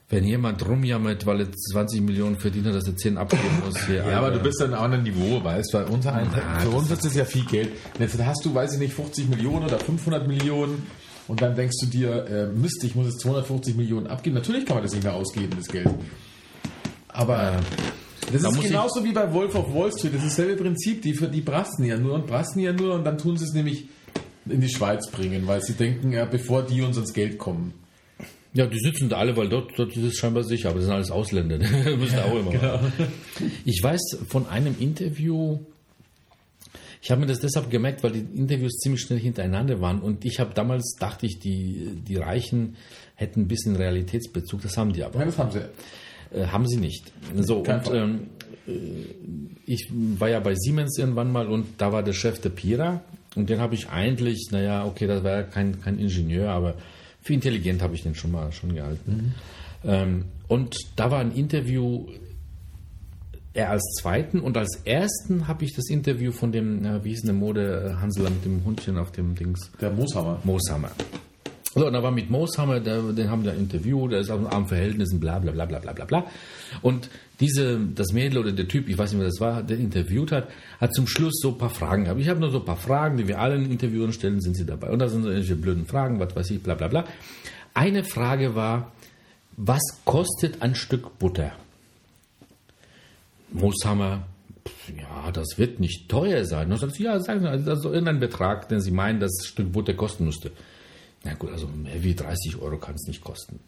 wenn 0.09 0.25
jemand 0.25 0.67
rumjammert, 0.67 1.27
weil 1.27 1.41
er 1.41 1.53
20 1.53 2.01
Millionen 2.01 2.37
verdient 2.37 2.67
hat, 2.67 2.75
dass 2.75 2.87
er 2.87 2.97
10 2.97 3.19
abgeben 3.19 3.43
muss 3.65 3.77
hier. 3.87 4.05
Ja, 4.09 4.19
aber 4.19 4.31
du 4.31 4.39
bist 4.39 4.61
dann 4.61 4.73
auch 4.75 4.83
einem 4.83 5.03
Niveau, 5.03 5.43
weißt 5.43 5.75
du, 5.75 5.79
bei 5.79 5.85
uns, 5.87 6.05
Na, 6.05 6.61
für 6.61 6.71
uns 6.71 6.91
ist 6.91 7.05
das 7.05 7.15
ja 7.15 7.25
viel 7.25 7.45
Geld. 7.45 7.71
Und 7.95 8.01
Jetzt 8.01 8.19
hast 8.25 8.45
du, 8.45 8.55
weiß 8.55 8.75
ich 8.75 8.79
nicht, 8.79 8.95
50 8.95 9.29
Millionen 9.29 9.65
oder 9.65 9.79
500 9.79 10.29
Millionen 10.29 10.87
und 11.27 11.43
dann 11.43 11.57
denkst 11.57 11.77
du 11.81 11.87
dir, 11.87 12.27
äh, 12.27 12.47
Mist, 12.47 12.85
ich 12.85 12.95
muss 12.95 13.07
jetzt 13.07 13.21
250 13.21 13.77
Millionen 13.77 14.07
abgeben. 14.07 14.37
Natürlich 14.37 14.65
kann 14.65 14.77
man 14.77 14.85
das 14.85 14.93
nicht 14.93 15.03
mehr 15.03 15.15
ausgeben, 15.15 15.51
das 15.57 15.67
Geld. 15.67 15.89
Aber 17.09 17.55
das 18.33 18.43
da 18.43 18.49
ist 18.51 18.61
genauso 18.61 19.05
wie 19.05 19.13
bei 19.13 19.33
Wolf 19.33 19.57
of 19.57 19.75
Wall 19.75 19.91
Street. 19.91 20.15
Das 20.15 20.23
ist 20.23 20.39
dasselbe 20.39 20.63
Prinzip. 20.63 21.03
Die, 21.03 21.13
die 21.13 21.41
brasten 21.41 21.85
ja 21.85 21.97
nur 21.97 22.15
und 22.15 22.27
brasten 22.27 22.61
ja 22.61 22.73
nur 22.73 22.95
und 22.95 23.05
dann 23.05 23.19
tun 23.19 23.37
sie 23.37 23.45
es 23.45 23.55
nämlich 23.55 23.89
in 24.49 24.61
die 24.61 24.69
Schweiz 24.69 25.11
bringen, 25.11 25.49
weil 25.49 25.63
sie 25.63 25.73
denken, 25.73 26.13
ja, 26.13 26.25
bevor 26.27 26.63
die 26.63 26.83
uns 26.83 26.97
ans 26.97 27.13
Geld 27.13 27.39
kommen. 27.39 27.75
Ja, 28.57 28.67
die 28.67 28.79
sitzen 28.79 29.11
da 29.11 29.19
alle, 29.19 29.37
weil 29.37 29.51
dort, 29.51 29.79
dort 29.79 29.95
ist 29.95 30.03
es 30.03 30.17
scheinbar 30.17 30.43
sicher, 30.43 30.71
aber 30.71 30.79
das 30.79 30.87
sind 30.87 30.95
alles 30.95 31.11
Ausländer. 31.11 31.59
ne? 31.59 31.97
Müssen 31.99 32.19
auch 32.19 32.35
immer. 32.35 32.53
machen. 32.53 32.93
Ich 33.67 33.83
weiß 33.83 34.01
von 34.29 34.49
einem 34.49 34.75
Interview, 34.81 35.59
ich 37.03 37.11
habe 37.11 37.21
mir 37.21 37.27
das 37.27 37.41
deshalb 37.41 37.71
gemerkt, 37.71 38.03
weil 38.03 38.13
die 38.13 38.27
Interviews 38.35 38.79
ziemlich 38.79 39.03
schnell 39.03 39.19
hintereinander 39.19 39.83
waren 39.83 40.01
und 40.01 40.25
ich 40.25 40.41
habe 40.41 40.55
damals, 40.55 40.97
dachte 40.99 41.27
ich, 41.27 41.39
die, 41.39 42.01
die 42.09 42.17
Reichen 42.17 42.77
hätten 43.15 43.43
ein 43.43 43.49
bisschen 43.49 43.77
Realitätsbezug, 43.77 44.63
das 44.63 44.79
haben 44.79 44.95
die 44.95 45.05
aber. 45.05 45.19
Ja, 45.19 45.27
das 45.27 45.37
haben 45.37 45.51
sie. 45.51 45.61
Äh, 46.35 46.47
haben 46.47 46.67
sie 46.67 46.79
nicht. 46.79 47.13
So, 47.35 47.63
Kein 47.63 47.81
und 47.81 47.95
ähm, 47.95 48.21
äh, 48.67 48.73
ich 49.67 49.91
war 49.93 50.31
ja 50.31 50.41
bei 50.41 50.55
Siemens 50.55 50.97
irgendwann 50.97 51.31
mal 51.31 51.47
und 51.47 51.67
da 51.77 51.93
war 51.93 52.03
der 52.03 52.15
Chef 52.15 52.41
der 52.41 52.51
Pira 52.51 53.03
und 53.35 53.51
den 53.51 53.61
habe 53.61 53.75
ich 53.75 53.91
eigentlich, 53.91 54.49
naja, 54.51 54.87
okay, 54.87 55.07
das 55.07 55.23
war 55.23 55.33
ja 55.33 55.43
kein, 55.43 55.79
kein 55.83 55.99
Ingenieur, 55.99 56.51
aber 56.51 56.75
für 57.27 57.35
intelligent 57.35 57.83
habe 57.83 57.95
ich 57.95 58.03
den 58.05 58.15
schon 58.15 58.31
mal 58.31 58.53
schon 58.53 58.75
gehalten. 58.75 59.35
Ähm, 59.85 60.27
und 60.47 60.77
da 60.95 61.11
war 61.11 61.19
ein 61.19 61.33
Interview, 61.33 62.07
er 63.53 63.71
als 63.71 63.83
Zweiten 64.01 64.41
und 64.41 64.57
als 64.57 64.83
Ersten 64.85 65.49
habe 65.49 65.65
ich 65.65 65.75
das 65.75 65.89
Interview 65.91 66.31
von 66.31 66.53
dem, 66.53 66.85
ja, 66.85 67.03
wie 67.05 67.11
hieß 67.11 67.23
denn 67.23 67.29
der 67.29 67.35
Mode 67.35 67.97
Hansel 68.01 68.25
mit 68.31 68.45
dem 68.45 68.65
Hundchen 68.65 68.97
auf 68.97 69.11
dem 69.11 69.35
Dings, 69.35 69.73
Der 69.81 69.91
Mooshammer. 69.91 70.41
Mooshammer. 70.45 70.91
So, 71.75 71.87
und 71.87 71.93
da 71.93 72.03
war 72.03 72.13
mit 72.13 72.31
Mooshammer, 72.31 72.81
der, 72.81 73.03
den 73.13 73.29
haben 73.29 73.45
wir 73.45 73.55
interviewt, 73.55 74.13
der 74.13 74.21
ist 74.21 74.31
aus 74.31 74.47
armen 74.47 74.69
Verhältnissen, 74.69 75.19
bla 75.19 75.39
bla 75.41 75.51
bla 75.53 75.67
bla 75.67 75.79
bla 75.81 75.93
bla 75.93 76.05
bla. 76.05 76.27
Und 76.81 77.11
diese, 77.41 77.79
das 77.79 78.13
Mädel 78.13 78.39
oder 78.39 78.53
der 78.53 78.67
Typ, 78.67 78.89
ich 78.89 78.97
weiß 78.97 79.13
nicht, 79.13 79.21
wer 79.21 79.27
das 79.27 79.41
war, 79.41 79.63
der 79.63 79.79
interviewt 79.79 80.33
hat, 80.33 80.49
hat 80.81 80.95
zum 80.95 81.07
Schluss 81.07 81.39
so 81.41 81.51
ein 81.51 81.59
paar 81.59 81.71
Fragen 81.71 82.05
gehabt. 82.05 82.21
Ich 82.21 82.29
habe 82.29 82.41
nur 82.41 82.51
so 82.51 82.61
ein 82.61 82.65
paar 82.65 82.77
Fragen, 82.77 83.19
die 83.19 83.29
wir 83.29 83.41
allen 83.41 83.71
Interviewern 83.71 84.13
stellen, 84.13 84.41
sind 84.41 84.57
sie 84.57 84.65
dabei. 84.65 84.91
Und 84.91 85.01
da 85.01 85.09
sind 85.09 85.23
so 85.23 85.29
irgendwelche 85.29 85.57
blöden 85.57 85.87
Fragen, 85.87 86.19
was 86.19 86.35
weiß 86.35 86.51
ich, 86.51 86.63
bla 86.63 86.75
bla 86.75 86.89
bla. 86.89 87.05
Eine 87.75 88.05
Frage 88.05 88.55
war, 88.55 88.93
was 89.57 89.83
kostet 90.05 90.63
ein 90.63 90.75
Stück 90.75 91.19
Butter? 91.19 91.53
Mooshammer, 93.53 94.27
ja, 94.97 95.31
das 95.31 95.59
wird 95.59 95.79
nicht 95.79 96.09
teuer 96.09 96.45
sein. 96.45 96.73
Und 96.73 96.79
sagt 96.79 96.99
ja, 96.99 97.21
sagen 97.21 97.41
Sie, 97.41 97.49
also 97.49 97.65
das 97.67 97.79
ist 97.79 97.83
so 97.83 97.93
irgendein 97.93 98.21
Betrag, 98.21 98.69
den 98.69 98.81
Sie 98.81 98.91
meinen, 98.91 99.21
das 99.21 99.33
Stück 99.45 99.73
Butter 99.73 99.95
kosten 99.95 100.25
müsste. 100.25 100.53
Na 101.25 101.35
gut, 101.35 101.51
also 101.51 101.67
mehr 101.67 102.03
wie 102.03 102.15
30 102.15 102.57
Euro 102.61 102.79
kann 102.79 102.95
es 102.95 103.07
nicht 103.07 103.23
kosten. 103.23 103.61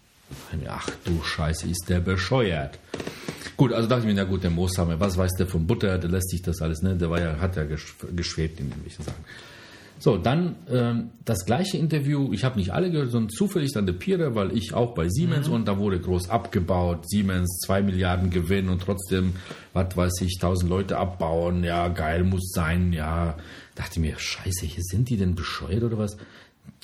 Ach 0.69 0.89
du 1.05 1.23
Scheiße, 1.23 1.69
ist 1.69 1.87
der 1.89 2.01
bescheuert. 2.01 2.79
Gut, 3.57 3.73
also 3.73 3.89
dachte 3.89 4.03
ich 4.03 4.07
mir, 4.07 4.15
na 4.15 4.25
gut, 4.25 4.43
der 4.45 4.51
Mooshammer, 4.51 5.01
was 5.01 5.17
weiß 5.17 5.33
der 5.39 5.47
von 5.47 5.67
Butter, 5.67 5.99
der 5.99 6.11
lässt 6.11 6.31
sich 6.31 6.43
das 6.43 6.61
alles, 6.63 6.83
ne? 6.83 6.95
Der 6.97 7.11
war 7.11 7.21
ja, 7.21 7.41
hat 7.41 7.57
ja 7.57 7.63
gesch- 7.63 7.95
geschwebt 8.15 8.61
in 8.61 8.67
irgendwelchen 8.69 9.05
Sachen. 9.05 9.25
So, 10.01 10.17
dann 10.17 10.55
ähm, 10.71 11.11
das 11.25 11.45
gleiche 11.45 11.77
Interview, 11.77 12.33
ich 12.33 12.45
habe 12.45 12.57
nicht 12.57 12.73
alle 12.73 12.89
gehört, 12.93 13.11
sondern 13.11 13.31
zufällig 13.31 13.73
dann 13.73 13.85
der 13.85 13.95
Pierre, 13.95 14.37
weil 14.37 14.57
ich 14.57 14.73
auch 14.73 14.95
bei 14.95 15.09
Siemens 15.09 15.49
und 15.49 15.67
da 15.67 15.77
wurde 15.79 15.99
groß 15.99 16.31
abgebaut, 16.31 17.09
Siemens 17.11 17.59
2 17.67 17.83
Milliarden 17.83 18.31
Gewinn 18.31 18.69
und 18.69 18.81
trotzdem, 18.81 19.33
was 19.73 19.97
weiß 19.97 20.21
ich, 20.21 20.37
1000 20.41 20.71
Leute 20.71 20.99
abbauen, 20.99 21.65
ja, 21.65 21.89
geil 21.89 22.23
muss 22.23 22.53
sein, 22.53 22.93
ja. 22.93 23.37
Dachte 23.79 24.01
mir, 24.01 24.19
scheiße, 24.19 24.67
hier 24.67 24.83
sind 24.83 25.09
die 25.09 25.17
denn 25.17 25.37
bescheuert 25.37 25.85
oder 25.85 25.99
was? 25.99 26.17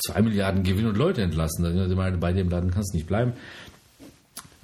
2 0.07 0.23
Milliarden 0.23 0.63
Gewinn 0.63 0.87
und 0.87 0.97
Leute 0.97 1.23
entlassen. 1.23 1.65
Bei 2.21 2.33
dem 2.33 2.49
Laden 2.49 2.71
kannst 2.71 2.95
du 2.95 2.99
nicht 2.99 3.09
bleiben. 3.09 3.33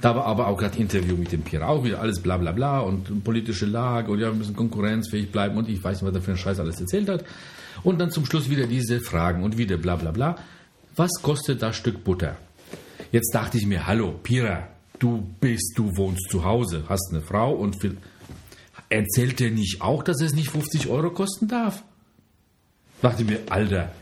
Da 0.00 0.14
war 0.14 0.26
aber 0.26 0.46
auch 0.46 0.56
gerade 0.56 0.78
Interview 0.78 1.16
mit 1.16 1.32
dem 1.32 1.42
Pierre, 1.42 1.66
auch 1.66 1.82
wieder 1.82 2.00
alles 2.00 2.20
bla 2.20 2.38
bla 2.38 2.52
bla 2.52 2.78
und 2.80 3.24
politische 3.24 3.66
Lage 3.66 4.12
und 4.12 4.20
ja, 4.20 4.28
wir 4.28 4.34
müssen 4.34 4.54
konkurrenzfähig 4.54 5.32
bleiben 5.32 5.58
und 5.58 5.68
ich 5.68 5.82
weiß 5.82 6.00
nicht, 6.00 6.08
was 6.08 6.14
er 6.14 6.22
für 6.22 6.30
einen 6.30 6.38
Scheiß 6.38 6.60
alles 6.60 6.80
erzählt 6.80 7.08
hat. 7.08 7.24
Und 7.82 8.00
dann 8.00 8.12
zum 8.12 8.24
Schluss 8.24 8.48
wieder 8.48 8.68
diese 8.68 9.00
Fragen 9.00 9.42
und 9.42 9.58
wieder 9.58 9.76
bla 9.76 9.96
bla 9.96 10.12
bla. 10.12 10.36
Was 10.94 11.10
kostet 11.20 11.62
das 11.62 11.76
Stück 11.76 12.04
Butter? 12.04 12.36
Jetzt 13.10 13.34
dachte 13.34 13.58
ich 13.58 13.66
mir, 13.66 13.88
hallo, 13.88 14.14
Pira, 14.22 14.68
du 15.00 15.26
bist, 15.40 15.72
du 15.76 15.96
wohnst 15.96 16.30
zu 16.30 16.44
Hause, 16.44 16.84
hast 16.88 17.10
eine 17.10 17.22
Frau 17.22 17.52
und 17.52 17.80
viel. 17.80 17.96
Erzählt 18.88 19.40
der 19.40 19.50
nicht 19.50 19.82
auch, 19.82 20.04
dass 20.04 20.22
es 20.22 20.32
nicht 20.32 20.50
50 20.50 20.88
Euro 20.88 21.10
kosten 21.10 21.48
darf? 21.48 21.82
Dachte 23.02 23.24
mir, 23.24 23.40
Alter, 23.48 23.92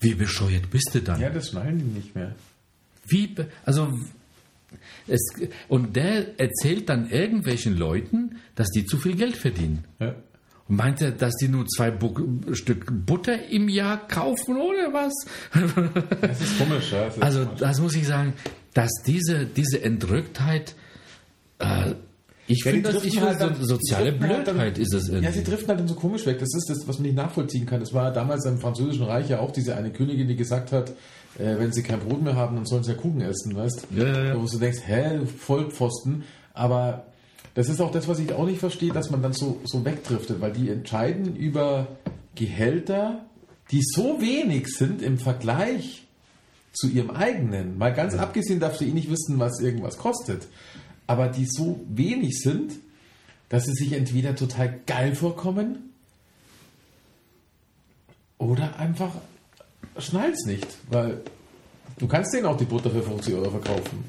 wie 0.00 0.14
bescheuert 0.14 0.70
bist 0.70 0.90
du 0.94 1.00
dann? 1.00 1.20
Ja, 1.20 1.30
das 1.30 1.50
schneiden 1.50 1.78
die 1.78 1.84
nicht 1.98 2.14
mehr. 2.14 2.34
Wie, 3.06 3.34
also, 3.64 3.92
es, 5.06 5.20
und 5.68 5.94
der 5.96 6.38
erzählt 6.40 6.88
dann 6.88 7.10
irgendwelchen 7.10 7.76
Leuten, 7.76 8.36
dass 8.54 8.68
die 8.70 8.86
zu 8.86 8.98
viel 8.98 9.14
Geld 9.16 9.36
verdienen. 9.36 9.84
Ja. 10.00 10.14
Und 10.66 10.76
meint 10.76 11.02
er, 11.02 11.10
dass 11.10 11.34
die 11.36 11.48
nur 11.48 11.66
zwei 11.66 11.90
Bu 11.90 12.14
Stück 12.54 12.86
Butter 13.04 13.48
im 13.48 13.68
Jahr 13.68 14.08
kaufen 14.08 14.56
oder 14.56 14.92
was? 14.94 15.12
Das 16.22 16.40
ist 16.40 16.58
komisch, 16.58 16.90
ja. 16.92 17.04
Das 17.04 17.16
ist 17.16 17.22
Also, 17.22 17.44
komisch. 17.44 17.60
das 17.60 17.80
muss 17.80 17.94
ich 17.94 18.06
sagen, 18.06 18.32
dass 18.72 18.90
diese, 19.06 19.44
diese 19.44 19.82
Entrücktheit, 19.82 20.74
äh, 21.58 21.92
ich 22.46 22.64
Ja, 22.64 22.72
finde, 22.72 22.92
das 22.92 23.02
finde, 23.02 23.20
halt 23.22 23.56
so, 23.58 23.64
soziale 23.64 24.10
halt 24.10 24.20
Blödheit 24.20 24.78
ist 24.78 24.92
es 24.92 25.08
Ja, 25.08 25.14
irgendwie. 25.14 25.32
sie 25.32 25.44
driften 25.44 25.68
halt 25.68 25.80
dann 25.80 25.88
so 25.88 25.94
komisch 25.94 26.26
weg. 26.26 26.38
Das 26.40 26.54
ist 26.54 26.68
das, 26.68 26.86
was 26.86 26.98
man 26.98 27.06
nicht 27.06 27.16
nachvollziehen 27.16 27.66
kann. 27.66 27.80
Das 27.80 27.92
war 27.94 28.12
damals 28.12 28.44
im 28.44 28.58
Französischen 28.58 29.04
Reich 29.06 29.28
ja 29.30 29.40
auch 29.40 29.50
diese 29.50 29.76
eine 29.76 29.90
Königin, 29.90 30.28
die 30.28 30.36
gesagt 30.36 30.72
hat, 30.72 30.90
äh, 31.38 31.58
wenn 31.58 31.72
sie 31.72 31.82
kein 31.82 32.00
Brot 32.00 32.22
mehr 32.22 32.36
haben, 32.36 32.56
dann 32.56 32.66
sollen 32.66 32.84
sie 32.84 32.92
ja 32.92 32.96
Kuchen 32.98 33.20
essen, 33.22 33.56
weißt 33.56 33.86
Ja, 33.96 34.04
ja, 34.06 34.24
ja. 34.26 34.40
Wo 34.40 34.46
du 34.46 34.58
denkst, 34.58 34.80
hä, 34.86 35.18
du 35.18 35.26
Vollpfosten. 35.26 36.24
Aber 36.52 37.06
das 37.54 37.68
ist 37.68 37.80
auch 37.80 37.90
das, 37.90 38.08
was 38.08 38.18
ich 38.18 38.32
auch 38.32 38.46
nicht 38.46 38.58
verstehe, 38.60 38.92
dass 38.92 39.10
man 39.10 39.22
dann 39.22 39.32
so, 39.32 39.60
so 39.64 39.84
wegdriftet, 39.84 40.40
weil 40.40 40.52
die 40.52 40.68
entscheiden 40.70 41.36
über 41.36 41.86
Gehälter, 42.34 43.24
die 43.70 43.80
so 43.82 44.20
wenig 44.20 44.68
sind 44.68 45.00
im 45.02 45.18
Vergleich 45.18 46.02
zu 46.72 46.88
ihrem 46.88 47.10
eigenen. 47.10 47.78
Mal 47.78 47.94
ganz 47.94 48.14
abgesehen 48.16 48.60
darf 48.60 48.76
sie 48.76 48.88
eh 48.88 48.92
nicht 48.92 49.10
wissen, 49.10 49.38
was 49.38 49.60
irgendwas 49.60 49.96
kostet. 49.96 50.46
Aber 51.06 51.28
die 51.28 51.46
so 51.46 51.84
wenig 51.88 52.40
sind, 52.40 52.72
dass 53.48 53.64
sie 53.64 53.72
sich 53.72 53.92
entweder 53.92 54.34
total 54.34 54.80
geil 54.86 55.14
vorkommen 55.14 55.90
oder 58.38 58.78
einfach 58.78 59.12
schnall's 59.98 60.44
nicht. 60.46 60.66
Weil 60.90 61.20
du 61.98 62.06
kannst 62.06 62.34
denen 62.34 62.46
auch 62.46 62.56
die 62.56 62.64
Butter 62.64 62.90
für 62.90 63.02
50 63.02 63.34
Euro 63.34 63.50
verkaufen. 63.50 64.04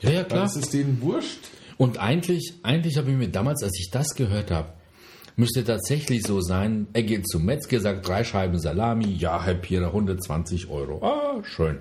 ja, 0.00 0.10
ja, 0.10 0.24
klar. 0.24 0.42
das 0.42 0.56
ist 0.56 0.72
denen 0.72 1.00
wurscht. 1.00 1.48
Und 1.76 1.98
eigentlich, 1.98 2.54
eigentlich 2.62 2.98
habe 2.98 3.10
ich 3.10 3.16
mir 3.16 3.28
damals, 3.28 3.62
als 3.62 3.78
ich 3.78 3.90
das 3.90 4.14
gehört 4.14 4.50
habe, 4.50 4.72
müsste 5.36 5.64
tatsächlich 5.64 6.22
so 6.22 6.40
sein, 6.40 6.86
er 6.92 7.02
geht 7.02 7.26
zum 7.26 7.46
Metzger, 7.46 7.80
sagt 7.80 8.06
drei 8.06 8.22
Scheiben 8.22 8.58
Salami, 8.58 9.14
ja, 9.14 9.42
Herr 9.42 9.54
Pierre, 9.54 9.86
120 9.86 10.68
Euro. 10.68 11.02
Ah, 11.02 11.42
schön. 11.42 11.78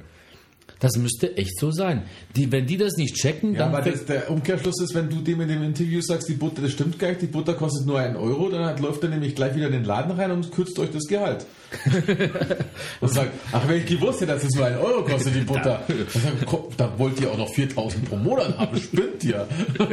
Das 0.79 0.95
müsste 0.95 1.35
echt 1.35 1.59
so 1.59 1.71
sein. 1.71 2.03
Die, 2.37 2.49
wenn 2.51 2.65
die 2.65 2.77
das 2.77 2.93
nicht 2.95 3.15
checken, 3.15 3.53
Ja, 3.53 3.59
dann 3.65 3.75
aber 3.75 3.89
das, 3.89 4.05
der 4.05 4.31
Umkehrschluss 4.31 4.81
ist, 4.81 4.95
wenn 4.95 5.09
du 5.09 5.17
dem 5.17 5.41
in 5.41 5.49
dem 5.49 5.61
Interview 5.61 5.99
sagst, 6.01 6.29
die 6.29 6.33
Butter, 6.33 6.61
das 6.61 6.71
stimmt 6.71 6.97
gar 6.97 7.09
nicht, 7.09 7.21
die 7.21 7.27
Butter 7.27 7.53
kostet 7.53 7.85
nur 7.85 7.99
einen 7.99 8.15
Euro, 8.15 8.49
dann 8.49 8.63
hat, 8.63 8.79
läuft 8.79 9.03
er 9.03 9.09
nämlich 9.09 9.35
gleich 9.35 9.55
wieder 9.55 9.67
in 9.67 9.73
den 9.73 9.83
Laden 9.83 10.11
rein 10.11 10.31
und 10.31 10.51
kürzt 10.53 10.79
euch 10.79 10.91
das 10.91 11.05
Gehalt. 11.07 11.45
und 13.01 13.09
sagt, 13.11 13.33
ach, 13.51 13.67
wenn 13.67 13.77
ich 13.77 13.85
gewusst 13.85 14.21
hätte, 14.21 14.33
dass 14.33 14.43
es 14.43 14.55
nur 14.55 14.65
einen 14.65 14.77
Euro 14.77 15.03
kostet, 15.03 15.35
die 15.35 15.41
Butter, 15.41 15.83
dann, 15.87 16.59
dann 16.77 16.97
wollt 16.97 17.19
ihr 17.19 17.29
auch 17.29 17.37
noch 17.37 17.53
4000 17.53 18.09
pro 18.09 18.15
Monat 18.15 18.57
haben, 18.57 18.79
spinnt 18.79 19.23
ihr. 19.25 19.47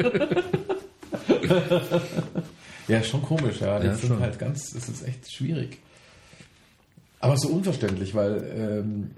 ja, 2.88 3.02
schon 3.02 3.22
komisch, 3.22 3.60
ja. 3.60 3.78
Das 3.80 4.02
Ja, 4.02 4.08
schon. 4.08 4.20
halt 4.20 4.38
ganz, 4.38 4.72
das 4.72 4.88
ist 4.88 5.06
echt 5.06 5.32
schwierig. 5.32 5.78
Aber 7.18 7.36
so 7.36 7.48
unverständlich, 7.48 8.14
weil 8.14 8.84
ähm, 8.84 9.10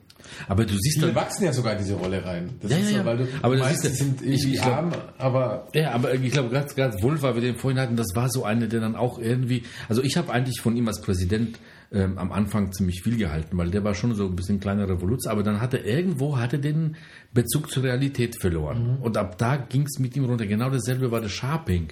aber 0.49 0.65
du 0.65 0.75
siehst 0.77 0.99
viele 0.99 1.13
dann, 1.13 1.17
wachsen 1.17 1.45
ja 1.45 1.53
sogar 1.53 1.73
in 1.73 1.79
diese 1.79 1.95
Rolle 1.95 2.25
rein. 2.25 2.51
Das 2.61 2.71
Ja, 2.71 2.79
ist 2.79 2.91
ja, 2.91 2.99
ja. 2.99 3.05
weil 3.07 3.17
du, 3.19 3.27
Aber 3.43 3.57
du 3.57 3.63
ja- 3.63 3.73
sind 3.75 4.21
irgendwie 4.23 4.55
ich 4.55 4.61
glaub- 4.63 4.75
arm, 4.75 4.93
aber 5.19 5.69
Ja, 5.75 5.93
aber 5.93 6.15
ich 6.15 6.33
glaube, 6.33 6.51
ganz, 6.51 6.75
ganz 6.75 7.03
Vulva, 7.03 7.35
wir 7.35 7.43
den 7.43 7.57
vorhin 7.57 7.81
hatten, 7.81 7.97
das 7.97 8.09
war 8.15 8.29
so 8.31 8.45
eine, 8.45 8.69
der 8.69 8.81
dann 8.81 8.97
auch 8.97 9.19
irgendwie, 9.19 9.63
also 9.89 10.03
ich 10.03 10.17
habe 10.17 10.33
eigentlich 10.33 10.61
von 10.61 10.77
ihm 10.77 10.87
als 10.89 11.01
Präsident 11.01 11.59
ähm, 11.91 12.19
am 12.19 12.33
Anfang 12.33 12.73
ziemlich 12.73 13.03
viel 13.03 13.17
gehalten, 13.17 13.57
weil 13.57 13.71
der 13.71 13.83
war 13.85 13.95
schon 13.95 14.15
so 14.15 14.27
ein 14.27 14.37
bisschen 14.37 14.61
kleiner 14.61 14.89
Revolution, 14.89 15.33
aber 15.33 15.43
dann 15.43 15.61
hatte 15.61 15.79
er 15.79 15.99
irgendwo, 15.99 16.37
hatte 16.39 16.59
den 16.59 16.97
Bezug 17.33 17.71
zur 17.71 17.83
Realität 17.85 18.39
verloren. 18.41 18.99
Und 19.01 19.17
ab 19.17 19.39
da 19.39 19.57
ging 19.57 19.83
es 19.83 19.99
mit 19.99 20.15
ihm 20.15 20.25
runter. 20.27 20.47
Genau 20.47 20.69
dasselbe 20.69 21.11
war 21.11 21.21
der 21.23 21.31
Sharping. 21.31 21.89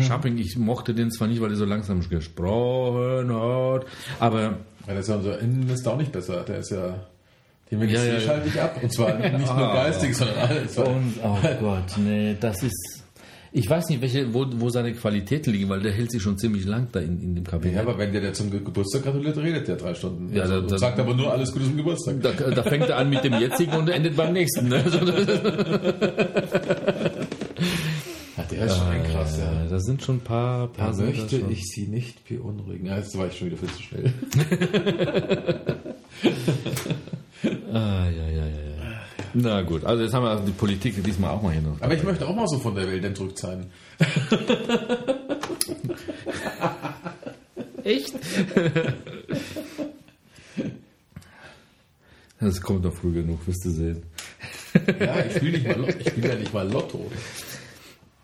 Sharping, 0.00 0.36
ich 0.38 0.56
mochte 0.58 0.92
den 0.94 1.10
zwar 1.12 1.28
nicht, 1.28 1.40
weil 1.40 1.50
er 1.50 1.56
so 1.56 1.64
langsam 1.64 2.00
gesprochen 2.08 3.32
hat, 3.32 3.86
aber 4.18 4.40
Ja, 4.42 4.56
das 4.94 5.00
ist 5.00 5.08
ja 5.08 5.14
unser 5.16 5.38
Innen 5.38 5.68
ist 5.70 5.86
auch 5.86 5.96
nicht 5.96 6.10
besser. 6.12 6.42
Der 6.44 6.58
ist 6.58 6.70
ja. 6.70 7.06
Den 7.70 7.82
Ja, 7.88 8.02
ja, 8.02 8.12
ja, 8.14 8.20
schalte 8.20 8.48
ich 8.48 8.60
ab. 8.60 8.78
Und 8.82 8.92
zwar 8.92 9.14
nicht 9.18 9.56
nur 9.56 9.72
geistig, 9.72 10.16
sondern 10.16 10.38
alles. 10.38 10.78
Und, 10.78 11.14
oh 11.22 11.36
Gott, 11.60 11.98
nee, 11.98 12.36
das 12.40 12.62
ist. 12.62 13.04
Ich 13.50 13.68
weiß 13.68 13.88
nicht, 13.88 14.02
welche, 14.02 14.34
wo, 14.34 14.44
wo 14.56 14.68
seine 14.68 14.92
Qualitäten 14.92 15.52
liegen, 15.52 15.70
weil 15.70 15.80
der 15.80 15.90
hält 15.92 16.10
sich 16.12 16.22
schon 16.22 16.36
ziemlich 16.36 16.66
lang 16.66 16.88
da 16.92 17.00
in, 17.00 17.18
in 17.22 17.34
dem 17.34 17.44
Kabinett. 17.44 17.76
Ja, 17.76 17.82
aber 17.82 17.96
wenn 17.96 18.12
der, 18.12 18.20
der 18.20 18.34
zum 18.34 18.50
Ge- 18.50 18.60
Geburtstag 18.62 19.04
gratuliert, 19.04 19.38
redet 19.38 19.66
der 19.68 19.76
drei 19.76 19.94
Stunden. 19.94 20.34
Ja, 20.34 20.42
Also, 20.42 20.60
da- 20.60 20.66
da- 20.66 20.78
sagt 20.78 20.98
aber 21.00 21.14
nur 21.14 21.32
alles 21.32 21.50
Gute 21.52 21.64
zum 21.64 21.76
Geburtstag. 21.78 22.16
Da, 22.20 22.30
da 22.32 22.62
fängt 22.62 22.90
er 22.90 22.98
an 22.98 23.08
mit 23.08 23.24
dem 23.24 23.32
jetzigen 23.40 23.72
und 23.72 23.88
endet 23.88 24.16
beim 24.16 24.32
nächsten. 24.34 24.68
Ne? 24.68 24.84
Also, 24.84 24.98
Ja, 28.36 28.44
der 28.50 28.66
ist 28.66 28.76
schon 28.76 29.02
krass, 29.12 29.38
ja. 29.38 29.66
das 29.68 29.82
sind 29.84 30.00
schon 30.02 30.16
ein 30.16 30.20
paar, 30.20 30.68
paar 30.68 30.92
Da 30.92 31.02
möchte 31.04 31.36
ich 31.50 31.64
sie 31.64 31.86
nicht 31.88 32.26
beunruhigen. 32.28 32.86
Ja, 32.86 32.96
jetzt 32.98 33.16
war 33.18 33.26
ich 33.26 33.36
schon 33.36 33.48
wieder 33.48 33.56
viel 33.56 33.68
zu 33.70 33.82
schnell. 33.82 34.12
Ah, 37.72 38.08
ja, 38.08 38.28
ja, 38.28 38.46
ja, 38.46 38.46
ja. 38.46 39.00
Na 39.34 39.62
gut, 39.62 39.84
also 39.84 40.02
jetzt 40.02 40.14
haben 40.14 40.24
wir 40.24 40.40
die 40.46 40.52
Politik 40.52 41.02
diesmal 41.04 41.30
auch 41.30 41.42
mal 41.42 41.52
hier 41.52 41.62
noch. 41.62 41.80
Aber 41.80 41.94
ich 41.94 42.02
möchte 42.02 42.26
auch 42.26 42.34
mal 42.34 42.48
so 42.48 42.58
von 42.58 42.74
der 42.74 42.86
Welt 42.86 43.04
entrückt 43.04 43.38
sein. 43.38 43.70
Echt? 47.84 48.14
Das 52.40 52.60
kommt 52.60 52.84
doch 52.84 52.94
früh 52.94 53.12
genug, 53.12 53.46
wirst 53.46 53.64
du 53.64 53.70
sehen. 53.70 54.02
Ja, 55.00 55.24
ich 55.24 55.36
spiele 55.36 55.58
nicht 55.58 55.66
mal 55.66 55.78
Lotto. 55.78 55.98
Ich 55.98 56.08
spiele 56.08 56.28
ja 56.28 56.34
nicht 56.36 56.54
mal 56.54 56.70
Lotto. 56.70 57.10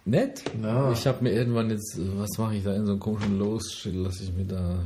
Nett? 0.05 0.43
Na. 0.61 0.93
Ich 0.93 1.07
habe 1.07 1.23
mir 1.25 1.33
irgendwann 1.33 1.71
jetzt, 1.71 1.99
was 2.17 2.39
mache 2.39 2.57
ich 2.57 2.65
da 2.65 2.75
in 2.75 2.85
so 2.85 2.93
einem 2.93 3.01
komischen 3.01 3.39
Los, 3.39 3.89
lasse 3.91 4.25
ich 4.25 4.33
mir 4.33 4.45
da 4.45 4.79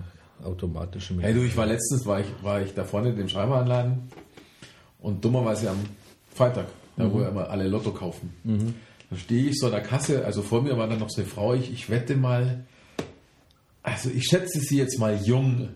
automatische 0.44 1.14
Hey 1.20 1.34
du, 1.34 1.42
ich 1.42 1.56
war 1.56 1.66
letztens, 1.66 2.06
war 2.06 2.20
ich, 2.20 2.26
war 2.42 2.62
ich 2.62 2.72
da 2.74 2.84
vorne 2.84 3.10
in 3.10 3.16
dem 3.16 3.28
Schreibwarenladen 3.28 4.08
und 5.00 5.24
dummerweise 5.24 5.70
am 5.70 5.78
Freitag, 6.34 6.66
da 6.96 7.12
wo 7.12 7.20
ja 7.20 7.28
immer 7.28 7.50
alle 7.50 7.68
Lotto 7.68 7.92
kaufen. 7.92 8.34
Da 9.10 9.16
stehe 9.16 9.48
ich 9.48 9.58
so 9.58 9.66
an 9.66 9.72
der 9.72 9.82
Kasse, 9.82 10.24
also 10.24 10.42
vor 10.42 10.62
mir 10.62 10.76
war 10.76 10.88
dann 10.88 10.98
noch 10.98 11.10
so 11.10 11.22
eine 11.22 11.30
Frau, 11.30 11.54
ich, 11.54 11.72
ich 11.72 11.88
wette 11.88 12.16
mal, 12.16 12.64
also 13.82 14.10
ich 14.10 14.24
schätze 14.24 14.60
sie 14.60 14.78
jetzt 14.78 14.98
mal 14.98 15.18
jung, 15.22 15.70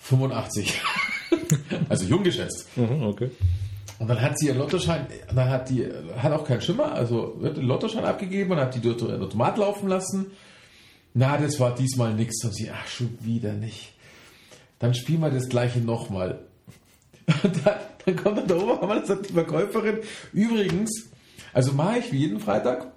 85. 0.00 0.80
Also 1.88 2.04
jung 2.04 2.22
geschätzt. 2.24 2.66
okay. 2.76 3.30
Und 3.98 4.08
dann 4.08 4.20
hat 4.20 4.38
sie 4.38 4.46
ihren 4.46 4.58
Lottoschein, 4.58 5.06
dann 5.34 5.48
hat 5.48 5.70
die, 5.70 5.86
hat 6.16 6.32
auch 6.32 6.44
keinen 6.44 6.60
Schimmer, 6.60 6.92
also 6.92 7.36
wird 7.38 7.56
den 7.56 7.64
Lottoschein 7.64 8.04
abgegeben 8.04 8.52
und 8.52 8.58
hat 8.58 8.74
die 8.74 8.80
durch 8.80 8.98
den 8.98 9.22
Automat 9.22 9.56
laufen 9.58 9.88
lassen. 9.88 10.26
Na, 11.14 11.36
das 11.36 11.58
war 11.58 11.74
diesmal 11.74 12.14
nichts. 12.14 12.44
Und 12.44 12.54
sie, 12.54 12.70
ach, 12.70 12.86
schon 12.86 13.18
wieder 13.20 13.52
nicht. 13.52 13.92
Dann 14.78 14.94
spielen 14.94 15.20
wir 15.20 15.30
das 15.30 15.48
gleiche 15.48 15.80
nochmal. 15.80 16.38
Und 17.42 17.66
dann, 17.66 17.78
dann 18.08 18.16
kommt 18.16 18.38
dann 18.38 18.48
der 18.48 18.62
Oberhammer, 18.62 18.94
dann 18.96 19.06
sagt 19.06 19.28
die 19.28 19.34
Verkäuferin, 19.34 19.98
übrigens, 20.32 21.08
also 21.52 21.72
mache 21.72 21.98
ich 21.98 22.12
wie 22.12 22.18
jeden 22.18 22.40
Freitag. 22.40 22.92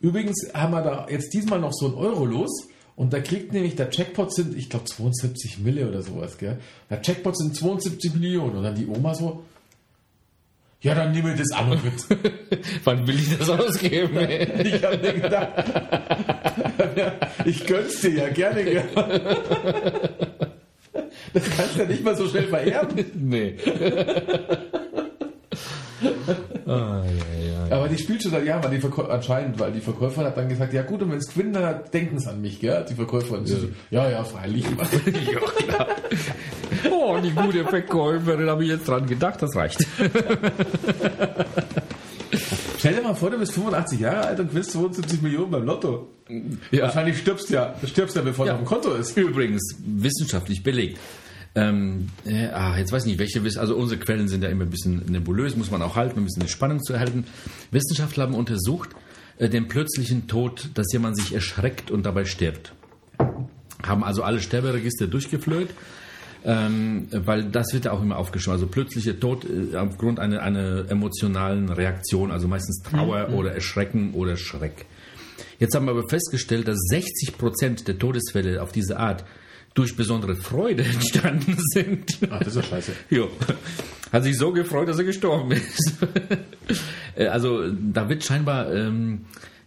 Übrigens 0.00 0.50
haben 0.54 0.72
wir 0.72 0.82
da 0.82 1.06
jetzt 1.10 1.32
diesmal 1.32 1.60
noch 1.60 1.72
so 1.72 1.86
ein 1.86 1.94
Euro 1.94 2.24
los. 2.24 2.68
Und 2.96 3.12
da 3.12 3.20
kriegt 3.20 3.52
nämlich 3.52 3.74
der 3.74 3.90
Jackpot 3.90 4.32
sind, 4.32 4.56
ich 4.56 4.70
glaube 4.70 4.84
72 4.84 5.58
Mille 5.58 5.88
oder 5.88 6.00
sowas, 6.02 6.38
gell? 6.38 6.58
Der 6.90 7.00
Jackpot 7.02 7.36
sind 7.36 7.56
72 7.56 8.14
Millionen. 8.14 8.56
Und 8.56 8.62
dann 8.62 8.74
die 8.76 8.86
Oma 8.86 9.14
so, 9.14 9.44
ja, 10.80 10.94
dann 10.94 11.12
nehme 11.12 11.32
ich 11.32 11.40
das 11.40 11.50
an 11.52 11.72
und 11.72 11.84
mit. 11.84 11.94
Wann 12.84 13.06
will 13.06 13.16
ich 13.16 13.36
das 13.36 13.48
ausgeben? 13.50 14.16
Ich 14.64 14.84
habe 14.84 14.98
mir 14.98 15.14
gedacht, 15.14 15.64
ich 17.46 17.66
gönn's 17.66 18.00
dir 18.00 18.12
ja 18.12 18.28
gerne. 18.28 18.84
Das 21.34 21.42
kannst 21.56 21.74
du 21.74 21.80
ja 21.80 21.86
nicht 21.86 22.02
mal 22.04 22.16
so 22.16 22.26
schnell 22.28 22.44
vererben. 22.44 23.04
nee. 23.14 23.56
ah, 26.66 27.02
ja, 27.04 27.66
ja. 27.68 27.76
Aber 27.76 27.88
die 27.88 27.98
spielt 27.98 28.22
schon 28.22 28.30
seit 28.32 28.46
Jahren, 28.46 28.62
weil 28.62 28.70
die 28.70 28.80
Verkäu 28.80 29.02
anscheinend, 29.04 29.58
weil 29.58 29.72
die 29.72 29.80
Verkäuferin 29.80 30.28
hat 30.28 30.36
dann 30.36 30.48
gesagt, 30.48 30.72
ja 30.72 30.82
gut, 30.82 31.02
und 31.02 31.10
wenn 31.10 31.18
es 31.18 31.28
gewinnen, 31.28 31.52
dann 31.54 31.80
denken 31.92 32.18
sie 32.20 32.30
an 32.30 32.40
mich, 32.40 32.60
gell? 32.60 32.84
Die 32.88 32.94
Verkäuferin. 32.94 33.44
Ja, 33.90 34.04
ja, 34.04 34.10
ja 34.10 34.24
freilich. 34.24 34.64
ja, 35.06 35.40
klar. 35.66 35.88
Oh, 36.90 37.18
die 37.22 37.30
gute 37.30 37.64
Verkäuferin, 37.64 38.48
habe 38.48 38.62
ich 38.64 38.70
jetzt 38.70 38.86
dran 38.88 39.06
gedacht, 39.06 39.42
das 39.42 39.54
reicht. 39.56 39.84
Stell 42.78 42.94
dir 42.96 43.02
mal 43.02 43.14
vor, 43.14 43.30
du 43.30 43.38
bist 43.38 43.52
85 43.52 44.00
Jahre 44.00 44.26
alt 44.26 44.40
und 44.40 44.50
gewinnst 44.50 44.72
72 44.72 45.22
Millionen 45.22 45.50
beim 45.50 45.64
Lotto. 45.64 46.08
Ja. 46.70 46.82
Wahrscheinlich 46.84 47.18
stirbst 47.18 47.48
du 47.48 47.54
ja, 47.54 47.74
stirbst 47.86 48.14
ja, 48.14 48.22
bevor 48.22 48.46
Ja. 48.46 48.52
du 48.52 48.58
auf 48.58 48.64
dem 48.64 48.68
Konto 48.68 48.94
ist. 48.94 49.16
Übrigens, 49.16 49.76
wissenschaftlich 49.86 50.62
belegt. 50.62 50.98
Ähm, 51.56 52.08
äh, 52.24 52.46
ah, 52.48 52.76
jetzt 52.76 52.90
weiß 52.90 53.06
ich 53.06 53.16
nicht, 53.16 53.18
welche, 53.18 53.60
also 53.60 53.76
unsere 53.76 54.00
Quellen 54.00 54.28
sind 54.28 54.42
ja 54.42 54.50
immer 54.50 54.64
ein 54.64 54.70
bisschen 54.70 55.04
nebulös, 55.06 55.56
muss 55.56 55.70
man 55.70 55.82
auch 55.82 55.94
halten, 55.94 56.18
ein 56.18 56.24
bisschen 56.24 56.42
die 56.42 56.48
Spannung 56.48 56.82
zu 56.82 56.94
erhalten. 56.94 57.24
Wissenschaftler 57.70 58.24
haben 58.24 58.34
untersucht 58.34 58.90
äh, 59.38 59.48
den 59.48 59.68
plötzlichen 59.68 60.26
Tod, 60.26 60.70
dass 60.74 60.92
jemand 60.92 61.16
sich 61.16 61.32
erschreckt 61.32 61.92
und 61.92 62.04
dabei 62.06 62.24
stirbt. 62.24 62.72
Haben 63.84 64.02
also 64.02 64.24
alle 64.24 64.40
Sterberegister 64.40 65.06
durchgeflöht, 65.06 65.68
ähm, 66.44 67.06
weil 67.12 67.44
das 67.44 67.72
wird 67.72 67.84
ja 67.84 67.92
auch 67.92 68.02
immer 68.02 68.16
aufgeschrieben. 68.16 68.54
Also 68.54 68.66
plötzlicher 68.66 69.18
Tod 69.20 69.44
äh, 69.44 69.76
aufgrund 69.76 70.18
einer, 70.18 70.42
einer 70.42 70.90
emotionalen 70.90 71.68
Reaktion, 71.68 72.32
also 72.32 72.48
meistens 72.48 72.82
Trauer 72.82 73.28
oder 73.30 73.52
Erschrecken 73.52 74.14
oder 74.14 74.36
Schreck. 74.36 74.86
Jetzt 75.60 75.76
haben 75.76 75.86
wir 75.86 75.92
aber 75.92 76.08
festgestellt, 76.08 76.66
dass 76.66 76.78
60 76.90 77.38
Prozent 77.38 77.86
der 77.86 77.96
Todesfälle 77.96 78.60
auf 78.60 78.72
diese 78.72 78.98
Art 78.98 79.24
durch 79.74 79.96
besondere 79.96 80.36
Freude 80.36 80.84
entstanden 80.84 81.56
sind. 81.72 82.18
Ach, 82.30 82.38
das 82.38 82.48
ist 82.48 82.56
ja 82.56 82.62
scheiße. 82.62 82.92
Jo. 83.10 83.28
Hat 84.12 84.22
sich 84.22 84.38
so 84.38 84.52
gefreut, 84.52 84.88
dass 84.88 84.98
er 84.98 85.04
gestorben 85.04 85.52
ist. 85.52 85.96
Äh, 87.16 87.26
also 87.26 87.70
da 87.70 88.08
wird 88.08 88.24
scheinbar 88.24 88.74
ähm, 88.74 89.26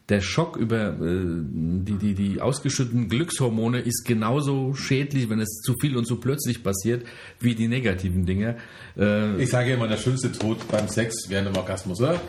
der 0.10 0.20
Schock 0.20 0.58
über 0.58 0.90
äh, 0.90 0.98
die, 1.00 1.94
die, 1.96 2.14
die 2.14 2.42
ausgeschütteten 2.42 3.08
Glückshormone 3.08 3.80
ist 3.80 4.04
genauso 4.06 4.74
schädlich, 4.74 5.30
wenn 5.30 5.40
es 5.40 5.62
zu 5.64 5.74
viel 5.80 5.96
und 5.96 6.06
zu 6.06 6.18
plötzlich 6.18 6.62
passiert, 6.62 7.06
wie 7.40 7.56
die 7.56 7.70
negativen 7.70 8.26
Dinge. 8.26 8.58
Äh, 8.98 9.42
Ich 9.42 9.50
sage 9.50 9.72
immer, 9.72 9.88
der 9.88 9.96
schönste 9.96 10.30
Tod 10.34 10.68
beim 10.70 10.90
Sex 10.90 11.16
während 11.30 11.48
dem 11.48 11.56
Orgasmus, 11.56 12.02
oder? 12.02 12.20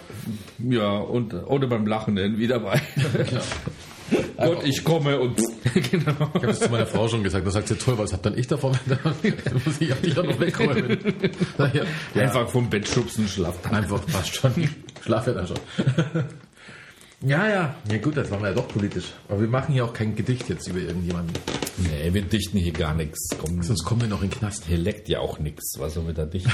ja, 0.60 0.98
und, 0.98 1.34
oder 1.34 1.66
beim 1.66 1.84
Lachen 1.86 2.16
irgendwie 2.16 2.46
dabei. 2.46 2.80
Gott, 4.36 4.64
ich 4.64 4.84
komme 4.84 5.18
und 5.18 5.36
genau. 5.74 6.12
Ich 6.12 6.18
habe 6.34 6.46
das 6.46 6.60
zu 6.60 6.68
meiner 6.70 6.86
Frau 6.86 7.08
schon 7.08 7.22
gesagt. 7.22 7.46
Da 7.46 7.50
sagt 7.50 7.68
sie, 7.68 7.76
toll, 7.76 7.98
was 7.98 8.12
hab 8.12 8.22
dann 8.22 8.36
ich 8.38 8.46
davon? 8.46 8.76
Dann 8.86 9.14
muss 9.64 9.80
ich 9.80 9.92
dich 9.94 10.18
auch 10.18 10.24
noch 10.24 10.40
wegräumen. 10.40 10.98
Naja, 11.58 11.82
ja, 12.14 12.22
Einfach 12.22 12.48
vom 12.48 12.70
Bett 12.70 12.88
schubsen, 12.88 13.28
schlaft. 13.28 13.70
einfach 13.72 14.04
passt 14.06 14.34
schon. 14.36 14.52
Schlaf 15.04 15.26
ja 15.26 15.32
dann 15.34 15.46
schon. 15.46 15.56
Ja, 17.20 17.48
ja. 17.48 17.74
Ja 17.90 17.98
gut, 17.98 18.16
das 18.16 18.30
waren 18.30 18.40
wir 18.42 18.50
ja 18.50 18.54
doch 18.54 18.68
politisch. 18.68 19.06
Aber 19.28 19.40
wir 19.40 19.48
machen 19.48 19.72
hier 19.74 19.84
auch 19.84 19.92
kein 19.92 20.14
Gedicht 20.14 20.48
jetzt 20.48 20.68
über 20.68 20.78
irgendjemanden. 20.78 21.34
Nee, 21.78 22.12
wir 22.14 22.22
dichten 22.22 22.58
hier 22.58 22.72
gar 22.72 22.94
nichts. 22.94 23.28
Komm, 23.40 23.62
Sonst 23.62 23.84
kommen 23.84 24.02
wir 24.02 24.08
noch 24.08 24.22
in 24.22 24.30
den 24.30 24.38
Knast. 24.38 24.64
hier 24.66 24.78
leckt 24.78 25.08
ja 25.08 25.18
auch 25.20 25.38
nichts. 25.38 25.74
Was 25.78 25.94
soll 25.94 26.06
wir 26.06 26.14
da 26.14 26.24
dichten? 26.26 26.50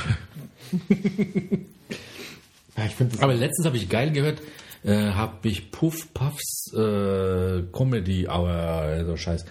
Ja, 2.77 2.87
ich 2.87 2.95
finde 2.95 3.13
das 3.15 3.23
Aber 3.23 3.35
letztens 3.35 3.67
habe 3.67 3.77
ich 3.77 3.89
geil 3.89 4.11
gehört, 4.11 4.41
äh, 4.85 5.13
habe 5.13 5.49
ich 5.49 5.71
Puff 5.71 6.13
Puffs 6.13 6.73
äh, 6.75 7.63
Comedy 7.73 8.29
Hour, 8.29 9.05
so 9.07 9.17
Scheiß. 9.17 9.45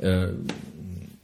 Äh, 0.00 0.28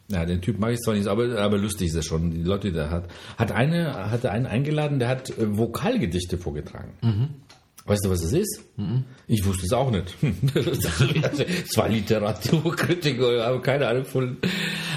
ja, 0.08 0.26
den 0.26 0.42
Typ 0.42 0.58
mag 0.58 0.72
ich 0.72 0.80
zwar 0.80 0.94
nicht, 0.94 1.06
aber, 1.06 1.38
aber 1.38 1.56
lustig 1.56 1.88
ist 1.88 1.94
er 1.94 2.02
schon. 2.02 2.30
Die 2.30 2.42
Leute, 2.42 2.68
die 2.68 2.74
der 2.74 2.90
hat. 2.90 3.08
Hat 3.38 3.52
eine, 3.52 4.10
hatte 4.10 4.30
einen 4.30 4.46
eingeladen, 4.46 4.98
der 4.98 5.08
hat 5.08 5.30
äh, 5.30 5.56
Vokalgedichte 5.56 6.36
vorgetragen. 6.38 6.92
Weißt 7.86 8.04
du, 8.04 8.10
was 8.10 8.22
das 8.22 8.32
ist? 8.32 8.62
Ich 9.26 9.44
wusste 9.44 9.66
es 9.66 9.72
auch 9.72 9.90
nicht. 9.90 10.14
Es 10.54 11.76
war 11.76 11.88
Literaturkritiker, 11.88 13.44
habe 13.44 13.60
keine 13.60 13.88
Ahnung 13.88 14.04
von. 14.06 14.38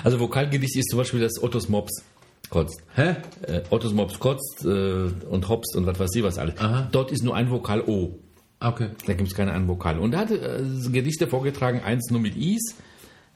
Also 0.04 0.20
Vokalgedicht 0.20 0.78
ist 0.78 0.90
zum 0.90 1.00
Beispiel 1.00 1.20
das 1.20 1.42
Ottos 1.42 1.68
Mops 1.68 2.04
kotzt. 2.50 2.82
Hä? 2.96 3.16
Äh, 3.42 3.62
Ottos 3.72 3.94
Mops 3.94 4.20
kotzt 4.20 4.64
äh, 4.66 5.10
und 5.30 5.50
hopst 5.50 5.76
und 5.76 5.86
was 5.86 6.00
weiß 6.00 6.16
ich 6.16 6.24
was 6.24 6.38
alles. 6.38 6.58
Aha. 6.60 6.88
Dort 6.92 7.12
ist 7.12 7.24
nur 7.24 7.36
ein 7.36 7.52
Vokal 7.52 7.82
O. 7.82 8.20
Okay. 8.60 8.90
Da 9.06 9.14
gibt 9.14 9.30
es 9.30 9.36
keine 9.36 9.52
anderen 9.52 9.68
Vokale. 9.68 10.02
Und 10.02 10.14
er 10.14 10.20
hatte 10.20 10.36
äh, 10.40 10.90
Gedichte 10.90 11.28
vorgetragen, 11.28 11.82
eins 11.82 12.10
nur 12.10 12.20
mit 12.20 12.36
Is. 12.36 12.76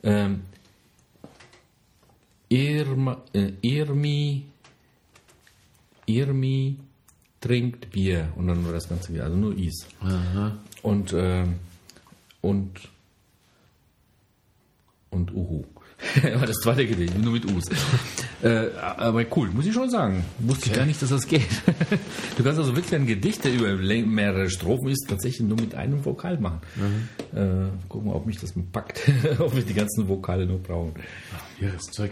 Ähm, 0.04 0.42
Irma, 2.50 3.22
äh, 3.34 3.54
Irmi, 3.62 4.46
Irmi 6.06 6.78
trinkt 7.40 7.92
Bier. 7.92 8.34
Und 8.36 8.48
dann 8.48 8.64
nur 8.64 8.74
das 8.74 8.90
Ganze 8.90 9.14
wieder, 9.14 9.26
also 9.26 9.38
nur 9.38 9.58
Is. 9.58 9.88
Und, 10.82 11.14
ähm, 11.14 11.56
und, 12.42 12.72
und 15.12 15.34
Uhu. 15.34 15.66
Aber 16.34 16.46
das 16.48 16.58
zweite 16.58 16.86
Gedicht, 16.88 17.18
nur 17.18 17.34
mit 17.34 17.46
Us. 17.46 17.66
Äh, 18.44 18.70
aber 18.78 19.26
cool, 19.36 19.50
muss 19.50 19.66
ich 19.66 19.74
schon 19.74 19.90
sagen. 19.90 20.24
Wusste 20.40 20.68
ich 20.70 20.74
gar 20.74 20.86
nicht, 20.86 21.02
dass 21.02 21.10
das 21.10 21.28
geht. 21.28 21.42
du 22.38 22.44
kannst 22.44 22.60
also 22.60 22.76
wirklich 22.76 22.96
ein 22.96 23.06
Gedicht, 23.08 23.44
der 23.44 23.54
über 23.54 23.76
mehrere 23.76 24.50
Strophen 24.50 24.90
ist, 24.90 25.06
tatsächlich 25.10 25.48
nur 25.48 25.60
mit 25.60 25.76
einem 25.76 26.04
Vokal 26.04 26.40
machen. 26.40 26.62
Äh, 27.34 27.68
gucken 27.88 28.10
wir, 28.10 28.16
ob 28.16 28.26
mich 28.26 28.40
das 28.40 28.54
packt. 28.72 29.02
ob 29.40 29.56
wir 29.56 29.64
die 29.64 29.74
ganzen 29.74 30.08
Vokale 30.08 30.46
nur 30.46 30.60
brauchen. 30.60 30.94
Ja, 31.60 31.70
das 31.70 31.84
Zeug. 31.86 32.12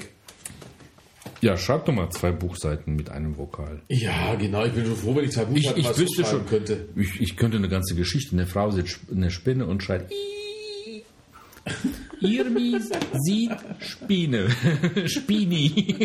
Ja, 1.41 1.55
schreib 1.55 1.85
doch 1.85 1.93
mal 1.93 2.09
zwei 2.09 2.31
Buchseiten 2.31 2.95
mit 2.95 3.09
einem 3.09 3.37
Vokal. 3.37 3.81
Ja, 3.87 4.35
genau. 4.35 4.65
Ich 4.65 4.73
bin 4.73 4.85
schon 4.85 4.95
froh, 4.97 5.15
wenn 5.15 5.23
ich 5.25 5.31
zwei 5.31 5.43
Ich, 5.43 5.47
Buchstaben 5.49 5.79
ich 5.79 5.85
mal 5.85 5.97
wüsste 5.97 6.25
schon, 6.25 6.45
könnte. 6.45 6.89
Ich, 6.95 7.21
ich 7.21 7.37
könnte 7.37 7.57
eine 7.57 7.69
ganze 7.69 7.95
Geschichte. 7.95 8.33
Eine 8.35 8.45
Frau 8.45 8.71
sieht 8.71 8.87
Sp- 8.91 9.07
eine 9.15 9.31
Spinne 9.31 9.65
und 9.65 9.81
schreit. 9.83 10.09
Irmi 12.21 12.79
sieht 13.25 13.51
Spine. 13.79 14.47
Spini. 15.05 15.95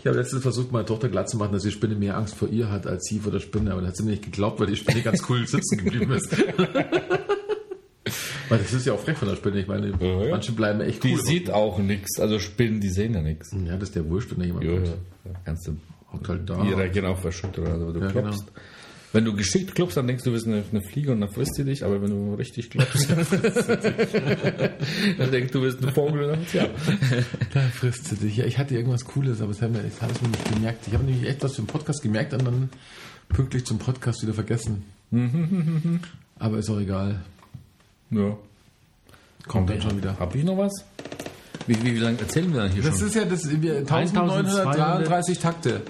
Ich 0.00 0.06
habe 0.06 0.16
letztens 0.18 0.42
versucht, 0.42 0.70
meine 0.72 0.84
Tochter 0.84 1.08
glatt 1.08 1.28
zu 1.28 1.36
machen, 1.36 1.52
dass 1.52 1.62
die 1.64 1.70
Spinne 1.72 1.94
mehr 1.96 2.16
Angst 2.16 2.34
vor 2.36 2.48
ihr 2.48 2.70
hat 2.70 2.86
als 2.86 3.04
sie 3.08 3.18
vor 3.18 3.32
der 3.32 3.40
Spinne. 3.40 3.72
Aber 3.72 3.80
das 3.80 3.88
hat 3.90 3.96
sie 3.96 4.04
mir 4.04 4.10
nicht 4.12 4.24
geglaubt, 4.24 4.60
weil 4.60 4.68
die 4.68 4.76
Spinne 4.76 5.02
ganz 5.02 5.22
cool 5.28 5.46
sitzen 5.46 5.78
geblieben 5.78 6.12
ist. 6.12 6.30
weil 8.48 8.58
das 8.58 8.72
ist 8.72 8.86
ja 8.86 8.92
auch 8.94 9.00
frech 9.00 9.18
von 9.18 9.28
der 9.28 9.36
Spinne. 9.36 9.60
Ich 9.60 9.66
meine, 9.66 9.88
Ja, 10.00 10.24
ja. 10.24 10.30
manche 10.30 10.52
bleiben 10.52 10.80
echt 10.80 11.02
Die 11.04 11.14
cool. 11.14 11.20
sieht 11.24 11.50
auch 11.50 11.78
nichts. 11.78 12.20
Also 12.20 12.38
Spinnen, 12.38 12.80
die 12.80 12.90
sehen 12.90 13.14
ja 13.14 13.20
nichts. 13.22 13.50
ja, 13.52 13.74
das 13.76 13.88
ist 13.90 13.96
der 13.96 14.08
Wurscht, 14.08 14.30
wenn 14.30 14.38
da 14.40 14.44
jemand 14.46 14.64
Ja, 14.64 14.72
kommt. 14.72 14.86
ja. 14.88 14.94
Kannst 15.44 15.66
du. 15.66 15.76
Hockt 16.12 16.28
halt 16.28 16.48
da. 16.48 16.62
Die 16.62 16.72
reagieren 16.72 17.06
auf 17.06 17.22
Erschütterung. 17.24 17.70
Also 17.72 17.92
du 17.92 18.00
Ja, 18.00 18.10
klopfst. 18.10 18.46
genau. 18.46 18.58
Wenn 19.12 19.24
du 19.24 19.34
geschickt 19.34 19.74
klopfst, 19.74 19.96
dann 19.96 20.06
denkst 20.06 20.24
du, 20.24 20.30
du 20.30 20.34
bist 20.34 20.46
eine, 20.46 20.62
eine 20.70 20.82
Fliege 20.82 21.12
und 21.12 21.20
dann 21.22 21.30
frisst 21.30 21.54
sie 21.54 21.64
dich. 21.64 21.82
Aber 21.84 22.02
wenn 22.02 22.10
du 22.10 22.34
richtig 22.34 22.68
klopfst, 22.68 23.08
dann 25.18 25.30
denkst 25.30 25.52
du, 25.52 25.60
du 25.60 25.64
bist 25.64 25.82
ein 25.82 25.92
Vogel 25.94 26.24
und 26.24 26.30
dann 26.32 26.40
ja. 26.52 26.66
Da 27.54 27.60
frisst 27.74 28.04
sie 28.06 28.16
dich. 28.16 28.36
Ja, 28.36 28.44
ich 28.44 28.58
hatte 28.58 28.74
irgendwas 28.74 29.04
Cooles, 29.06 29.40
aber 29.40 29.52
das 29.52 29.62
habe 29.62 29.78
ich 29.78 30.02
hab 30.02 30.22
mir 30.22 30.28
nicht 30.28 30.52
gemerkt. 30.52 30.86
Ich 30.86 30.92
habe 30.94 31.04
nämlich 31.04 31.26
echt 31.28 31.42
was 31.42 31.54
für 31.56 31.62
den 31.62 31.68
Podcast 31.68 32.02
gemerkt 32.02 32.34
und 32.34 32.44
dann 32.44 32.68
pünktlich 33.30 33.64
zum 33.64 33.78
Podcast 33.78 34.22
wieder 34.22 34.34
vergessen. 34.34 34.84
aber 36.38 36.58
ist 36.58 36.68
auch 36.68 36.78
egal. 36.80 37.22
ja. 38.10 38.36
Kommt 39.46 39.70
dann 39.70 39.80
schon 39.80 39.96
wieder. 39.96 40.18
Hab 40.18 40.34
ich 40.34 40.44
noch 40.44 40.58
was? 40.58 40.84
Wie, 41.66 41.74
wie, 41.82 41.94
wie 41.94 41.98
lange 41.98 42.18
erzählen 42.18 42.52
wir 42.52 42.60
dann 42.62 42.70
hier 42.72 42.82
Das 42.82 42.98
schon? 42.98 43.08
ist 43.08 43.14
ja 43.14 43.24
das 43.24 43.48
wir, 43.62 43.78
1933 43.78 45.38
Takte. 45.38 45.80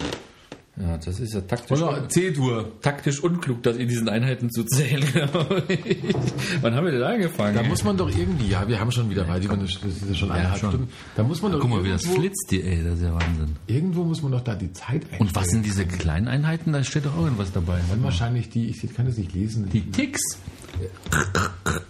Ja, 0.81 0.97
das 0.97 1.19
ist 1.19 1.35
ja 1.35 1.41
taktisch, 1.41 1.81
Oder 1.83 2.09
C-Dur. 2.09 2.81
taktisch 2.83 3.21
unklug, 3.23 3.63
das 3.65 3.77
in 3.77 3.89
diesen 3.89 4.09
Einheiten 4.09 4.49
zu 4.51 4.63
zählen. 4.65 5.03
Wann 6.61 6.75
haben 6.75 6.85
wir 6.85 6.93
denn 6.93 7.03
angefangen? 7.03 7.57
Da 7.57 7.63
muss 7.65 7.83
man 7.83 7.97
doch 7.97 8.09
irgendwie, 8.09 8.49
ja, 8.49 8.69
wir 8.69 8.79
haben 8.79 8.93
schon 8.93 9.11
wieder 9.11 9.27
weit 9.27 9.45
über 9.45 9.55
eine 9.55 9.67
Stunde, 9.67 9.89
das 9.95 10.03
ist 10.03 10.09
ja 10.09 10.15
schon 10.15 10.31
eineinhalb 10.31 10.61
schon. 10.61 10.71
Stunden. 10.71 10.89
Da 11.17 11.23
muss 11.25 11.43
man 11.43 11.51
doch 11.53 11.61
Guck 11.61 11.71
mal, 11.71 11.83
wie 11.85 11.89
das 11.91 12.05
flitzt 12.07 12.47
hier, 12.51 12.65
ey, 12.65 12.85
das 12.85 12.95
ist 12.95 13.03
ja 13.03 13.13
Wahnsinn. 13.13 13.57
Irgendwo 13.67 14.05
muss 14.05 14.23
man 14.23 14.31
doch 14.33 14.41
da 14.43 14.55
die 14.55 14.73
Zeit 14.73 15.03
einstellen. 15.03 15.21
Und 15.21 15.35
was 15.35 15.47
sind 15.49 15.67
diese 15.67 15.85
kleinen 15.85 16.29
Einheiten? 16.29 16.73
Da 16.73 16.85
steht 16.85 17.07
doch 17.07 17.17
auch 17.17 17.25
irgendwas 17.25 17.51
dabei. 17.53 17.81
Dann 17.91 18.03
wahrscheinlich 18.05 18.49
die, 18.49 18.67
ich 18.69 18.95
kann 18.95 19.07
das 19.07 19.17
nicht 19.17 19.35
lesen. 19.35 19.69
Die 19.71 19.91
Ticks. 19.91 20.21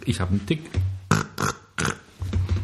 Ich 0.06 0.20
habe 0.20 0.30
einen 0.30 0.46
Tick. 0.46 0.60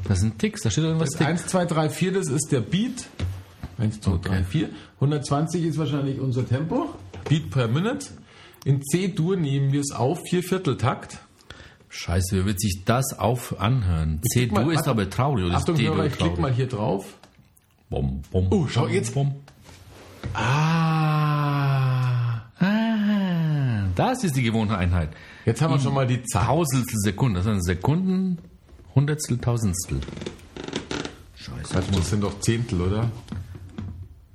Das 0.08 0.20
sind 0.20 0.38
Ticks, 0.38 0.62
da 0.62 0.70
steht 0.70 0.84
irgendwas 0.84 1.10
Das 1.10 1.18
Tick. 1.18 1.26
1, 1.26 1.46
2, 1.46 1.64
3, 1.66 1.88
4, 1.90 2.12
das 2.12 2.28
ist 2.28 2.48
der 2.50 2.60
Beat. 2.60 3.06
1, 3.84 4.00
2, 4.00 4.18
3, 4.22 4.44
4. 4.44 4.68
120 5.00 5.64
ist 5.64 5.78
wahrscheinlich 5.78 6.18
unser 6.18 6.46
Tempo. 6.48 6.88
Beat 7.28 7.50
per 7.50 7.68
Minute. 7.68 8.06
In 8.64 8.82
C-Dur 8.82 9.36
nehmen 9.36 9.72
wir 9.72 9.80
es 9.80 9.92
auf, 9.92 10.20
vier 10.28 10.42
Vierteltakt. 10.42 11.18
Scheiße, 11.90 12.40
wie 12.40 12.46
wird 12.46 12.60
sich 12.60 12.82
das 12.86 13.16
auf 13.18 13.60
anhören? 13.60 14.20
klick 14.32 14.50
C-Dur 14.50 14.72
ist 14.72 14.88
aber 14.88 15.08
traurig. 15.10 15.44
Oder 15.44 15.56
Achtung, 15.56 15.76
ist 15.76 15.82
Hörer, 15.82 16.06
ich 16.06 16.12
klicke 16.12 16.18
traurig? 16.24 16.40
mal 16.40 16.52
hier 16.52 16.66
drauf. 16.66 17.14
Bom, 17.90 18.22
bom, 18.32 18.46
Oh, 18.50 18.66
schau 18.68 18.88
jetzt. 18.88 19.12
Bom. 19.14 19.34
Ah. 20.32 22.40
Ah, 22.58 23.86
das 23.94 24.24
ist 24.24 24.34
die 24.36 24.42
gewohnte 24.42 24.76
Einheit. 24.78 25.10
Jetzt 25.44 25.60
haben 25.60 25.74
wir 25.74 25.78
schon 25.80 25.92
mal 25.94 26.06
die 26.06 26.22
Zahl. 26.24 26.46
Tausendstel 26.46 26.98
Sekunde, 27.00 27.40
das 27.40 27.44
sind 27.44 27.62
Sekunden, 27.62 28.38
Hundertstel, 28.94 29.36
Tausendstel. 29.38 30.00
Scheiße. 31.36 31.82
Das 31.94 32.10
sind 32.10 32.22
doch 32.22 32.40
Zehntel, 32.40 32.80
oder? 32.80 33.10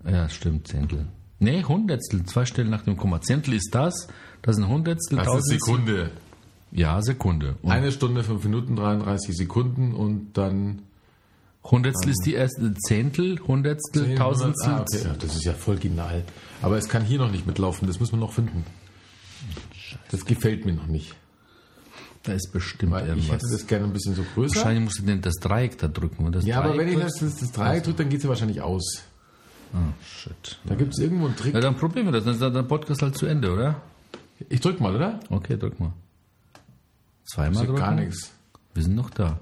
Ja, 0.06 0.30
stimmt, 0.30 0.68
Zehntel. 0.68 1.08
Nee, 1.40 1.64
Hundertstel, 1.64 2.26
zwei 2.26 2.46
Stellen 2.46 2.70
nach 2.70 2.84
dem 2.84 2.98
Komma. 2.98 3.22
Zehntel 3.22 3.54
ist 3.54 3.74
das, 3.74 4.08
das 4.42 4.58
sind 4.58 4.68
Hundertstel, 4.68 5.18
Das 5.18 5.34
ist. 5.36 5.50
Sekunde. 5.50 6.12
Ja, 6.72 7.02
Sekunde. 7.02 7.56
Und 7.62 7.72
Eine 7.72 7.92
Stunde, 7.92 8.24
fünf 8.24 8.44
Minuten, 8.44 8.76
33 8.76 9.36
Sekunden 9.36 9.94
und 9.94 10.34
dann 10.34 10.84
Hundertstel 11.64 12.12
ist 12.12 12.24
die 12.26 12.34
erste, 12.34 12.74
Zehntel, 12.76 13.40
Hundertstel, 13.40 14.06
10, 14.06 14.16
Tausendstel. 14.16 14.74
Ah, 14.74 14.82
okay. 14.82 15.02
ja, 15.04 15.14
das 15.14 15.36
ist 15.36 15.44
ja 15.46 15.54
voll 15.54 15.78
genial. 15.78 16.24
Aber 16.62 16.78
es 16.78 16.88
kann 16.88 17.04
hier 17.04 17.20
noch 17.20 17.32
nicht 17.32 17.48
mitlaufen, 17.48 17.88
das 17.88 18.00
müssen 18.00 18.14
wir 18.14 18.20
noch 18.20 18.34
finden. 18.34 18.66
Das 20.12 20.26
gefällt 20.26 20.66
mir 20.66 20.74
noch 20.74 20.88
nicht. 20.88 21.16
Da 22.24 22.34
ist 22.34 22.52
bestimmt 22.52 22.92
Weil 22.92 23.04
ich 23.04 23.10
irgendwas. 23.10 23.32
hätte 23.32 23.48
das 23.52 23.66
gerne 23.66 23.86
ein 23.86 23.94
bisschen 23.94 24.14
so 24.14 24.24
größer. 24.36 24.58
Wahrscheinlich 24.58 24.84
musst 24.84 25.00
du 25.00 25.04
denn 25.04 25.22
das 25.22 25.36
Dreieck 25.36 25.78
da 25.78 25.88
drücken. 25.88 26.26
Und 26.26 26.36
das 26.36 26.46
Ja, 26.46 26.60
aber 26.60 26.70
Dreieck 26.70 26.80
wenn 26.80 26.94
ich 26.94 27.00
das, 27.00 27.14
das, 27.20 27.38
das 27.38 27.52
Dreieck 27.52 27.84
drücke, 27.84 27.98
dann 28.00 28.10
geht 28.10 28.18
es 28.20 28.24
ja 28.24 28.30
wahrscheinlich 28.30 28.62
aus. 28.62 29.04
Ah, 29.74 29.94
shit. 30.04 30.60
Da 30.66 30.76
gibt 30.76 30.94
es 30.94 31.00
irgendwo 31.00 31.28
einen 31.28 31.36
Trick. 31.36 31.54
Ja, 31.54 31.60
dann 31.60 31.76
probieren 31.76 32.08
wir 32.08 32.12
das. 32.12 32.24
Dann 32.24 32.34
ist 32.34 32.42
der 32.42 32.64
Podcast 32.64 33.02
halt 33.02 33.18
zu 33.18 33.26
Ende, 33.26 33.52
oder? 33.54 33.82
Ich 34.50 34.62
drück 34.62 34.80
mal, 34.80 34.96
oder? 34.96 35.20
Okay, 35.30 35.58
drück 35.58 35.80
mal. 35.80 35.94
Zweimal 37.26 37.66
drücken. 37.66 37.80
gar 37.80 37.94
nichts. 37.94 38.32
Wir 38.74 38.84
sind 38.84 38.96
noch 38.96 39.10
da. 39.10 39.40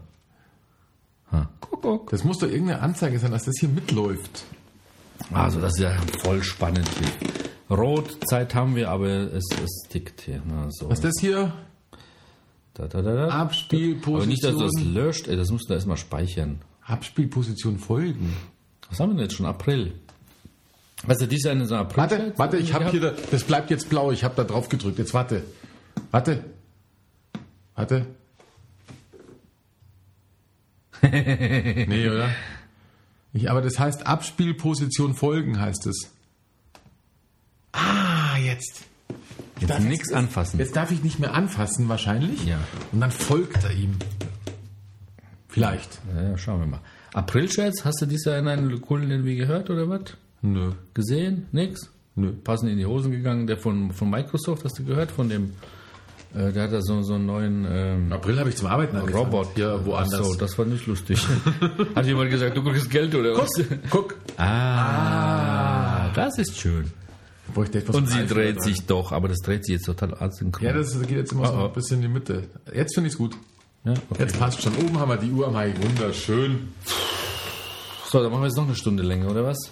Ha. 1.32 1.50
Kuckuck. 1.60 2.10
Das 2.10 2.24
muss 2.24 2.40
doch 2.40 2.48
irgendeine 2.48 2.82
Anzeige 2.82 3.20
sein, 3.20 3.32
dass 3.32 3.46
das 3.46 3.56
hier 3.60 3.70
mitläuft. 3.70 4.46
Also 5.32 5.60
das 5.60 5.74
ist 5.74 5.80
ja 5.80 5.92
voll 6.22 6.44
spannend 6.44 6.88
hier. 7.00 7.78
Rot, 7.78 8.18
Zeit 8.28 8.56
haben 8.56 8.76
wir, 8.76 8.90
aber 8.90 9.08
es, 9.08 9.44
es 9.64 9.90
tickt 9.90 10.22
hier. 10.22 10.42
Na, 10.46 10.68
so. 10.70 10.90
Was 10.90 11.00
ist 11.00 11.06
das 11.06 11.14
hier? 11.20 11.54
Da, 12.74 12.88
da, 12.88 13.02
da, 13.02 13.16
da. 13.16 13.28
Abspielposition. 13.30 14.16
Aber 14.16 14.26
nicht, 14.26 14.44
dass 14.44 14.54
du 14.54 14.64
das 14.64 14.84
löscht, 14.84 15.28
ey, 15.28 15.36
das 15.36 15.50
musst 15.52 15.70
du 15.70 15.74
erstmal 15.74 15.98
speichern. 15.98 16.62
Abspielposition 16.84 17.80
folgen. 17.80 18.34
Was 18.90 19.00
haben 19.00 19.10
wir 19.10 19.16
denn 19.16 19.24
jetzt 19.24 19.36
schon? 19.36 19.46
April. 19.46 19.94
Dies 21.06 21.40
ist 21.40 21.48
eine 21.48 21.66
so 21.66 21.76
April. 21.76 21.98
Warte, 21.98 22.34
warte, 22.38 22.58
ich 22.58 22.74
habe 22.74 22.90
hier, 22.90 23.00
da, 23.00 23.14
das 23.32 23.44
bleibt 23.44 23.70
jetzt 23.70 23.90
blau, 23.90 24.12
ich 24.12 24.24
habe 24.24 24.36
da 24.36 24.44
drauf 24.44 24.68
gedrückt. 24.68 24.98
Jetzt 24.98 25.14
warte. 25.14 25.44
Warte. 26.12 26.44
Warte. 27.76 28.08
nee, 31.02 32.10
oder? 32.10 32.30
Ich, 33.34 33.50
aber 33.52 33.62
das 33.62 33.78
heißt 33.78 34.08
Abspielposition 34.08 35.14
folgen 35.14 35.60
heißt 35.60 35.86
es. 35.86 36.12
Ah, 37.72 38.38
jetzt. 38.38 38.84
Jetzt 39.60 39.70
darf 39.70 39.80
nichts 39.80 40.12
anfassen. 40.12 40.60
Jetzt 40.60 40.76
darf 40.76 40.92
ich 40.92 41.04
nicht 41.04 41.20
mehr 41.20 41.34
anfassen 41.34 41.88
wahrscheinlich. 41.90 42.46
Ja. 42.46 42.60
Und 42.92 43.00
dann 43.00 43.12
folgt 43.12 43.64
er 43.64 43.72
ihm. 43.72 43.96
Vielleicht. 45.48 46.00
Ja, 46.16 46.38
schauen 46.38 46.60
wir 46.62 46.68
mal. 46.68 46.82
April-Scherz, 47.14 47.84
hast 47.84 48.02
du 48.02 48.06
dies 48.06 48.26
Jahr 48.26 48.38
in 48.38 48.48
einem 48.48 48.82
coolen 48.82 49.10
irgendwie 49.10 49.36
gehört 49.36 49.70
oder 49.70 49.90
was? 49.90 50.18
Nö. 50.42 50.72
Gesehen? 50.94 51.48
Nix? 51.52 51.90
Nö. 52.16 52.32
Passend 52.32 52.72
in 52.72 52.78
die 52.78 52.86
Hosen 52.86 53.12
gegangen, 53.12 53.48
der 53.48 53.58
von, 53.58 53.92
von 53.92 54.10
Microsoft, 54.10 54.64
hast 54.64 54.80
du 54.80 54.84
gehört? 54.86 55.12
Von 55.12 55.30
dem, 55.30 55.54
äh, 56.34 56.52
der 56.52 56.64
hat 56.64 56.74
da 56.74 56.82
so, 56.82 57.02
so 57.04 57.14
einen 57.16 57.26
neuen 57.26 57.66
ähm, 57.70 58.12
April 58.12 58.40
habe 58.40 58.50
ich 58.50 58.56
zum 58.56 58.68
Arbeiten 58.68 58.96
angefangen. 58.98 59.26
Robot. 59.26 59.50
Hier 59.56 59.86
woanders. 59.86 60.20
Ach 60.22 60.26
so, 60.26 60.36
das 60.36 60.58
war 60.58 60.66
nicht 60.66 60.88
lustig. 60.88 61.20
hat 61.96 62.06
jemand 62.06 62.30
gesagt, 62.32 62.56
du 62.58 62.64
kriegst 62.64 62.90
Geld 62.90 63.14
oder 63.16 63.38
was? 63.38 63.50
Guck. 63.90 64.16
Ah, 64.38 66.10
das 66.14 66.38
ist 66.38 66.58
schön. 66.58 66.92
Und 67.56 68.10
sie 68.10 68.26
dreht 68.28 68.62
sich 68.62 68.86
doch, 68.86 69.12
aber 69.12 69.30
das 69.30 69.38
dreht 69.40 69.66
sich 69.66 69.76
jetzt 69.76 69.86
total 69.86 70.14
asynchron. 70.16 70.66
Ja, 70.68 70.74
das 70.74 71.00
geht 71.02 71.12
jetzt 71.12 71.32
immer 71.32 71.48
so 71.48 71.54
Oh, 71.54 71.62
oh. 71.62 71.66
ein 71.68 71.74
bisschen 71.74 71.98
in 71.98 72.02
die 72.04 72.08
Mitte. 72.10 72.44
Jetzt 72.74 72.94
finde 72.94 73.08
ich 73.08 73.14
es 73.14 73.18
gut. 73.18 73.36
Ja, 73.86 73.94
okay. 74.10 74.24
Jetzt 74.24 74.38
passt 74.38 74.62
schon. 74.62 74.76
Oben 74.76 75.00
haben 75.00 75.10
wir 75.10 75.18
die 75.18 75.32
Uhr 75.32 75.48
am 75.48 75.56
Hai. 75.56 75.74
Wunderschön. 75.82 76.70
So, 78.10 78.22
dann 78.22 78.32
machen 78.32 78.44
wir 78.44 78.48
jetzt 78.48 78.56
noch 78.56 78.66
eine 78.66 78.76
Stunde 78.76 79.04
länger, 79.04 79.30
oder 79.32 79.44
was? 79.44 79.58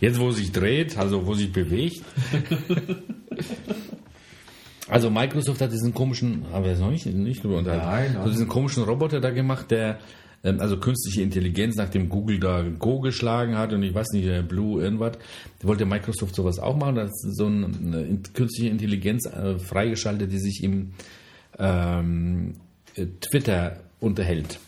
jetzt, 0.00 0.20
wo 0.20 0.30
sich 0.30 0.52
dreht, 0.52 0.96
also 0.96 1.26
wo 1.26 1.34
sich 1.34 1.52
bewegt. 1.52 2.02
Also 4.88 5.10
Microsoft 5.10 5.60
hat 5.60 5.72
diesen 5.72 5.92
komischen, 5.92 6.44
haben 6.52 6.64
wir 6.64 6.70
jetzt 6.70 6.80
noch 6.80 6.90
nicht, 6.90 7.06
nicht 7.06 7.42
drüber 7.42 7.58
unterhalten, 7.58 7.86
Nein, 7.86 8.12
nein. 8.14 8.24
so 8.24 8.30
diesen 8.30 8.46
komischen 8.46 8.84
Roboter 8.84 9.20
da 9.20 9.30
gemacht, 9.30 9.70
der 9.70 9.98
ähm, 10.44 10.60
also 10.60 10.76
künstliche 10.76 11.22
Intelligenz, 11.22 11.76
nachdem 11.76 12.08
Google 12.08 12.38
da 12.38 12.62
Go 12.62 13.00
geschlagen 13.00 13.56
hat 13.56 13.72
und 13.72 13.82
ich 13.82 13.94
weiß 13.94 14.08
nicht, 14.12 14.26
äh, 14.26 14.42
Blue 14.42 14.82
irgendwas, 14.82 15.18
wollte 15.62 15.86
Microsoft 15.86 16.34
sowas 16.34 16.58
auch 16.58 16.76
machen, 16.76 16.96
da 16.96 17.02
ist 17.04 17.36
so 17.36 17.46
eine, 17.46 17.66
eine 17.66 18.18
künstliche 18.34 18.70
Intelligenz 18.70 19.26
äh, 19.26 19.58
freigeschaltet, 19.58 20.30
die 20.30 20.38
sich 20.38 20.62
im 20.62 20.92
ähm, 21.58 22.54
äh, 22.94 23.06
Twitter 23.20 23.80
unterhält. 23.98 24.60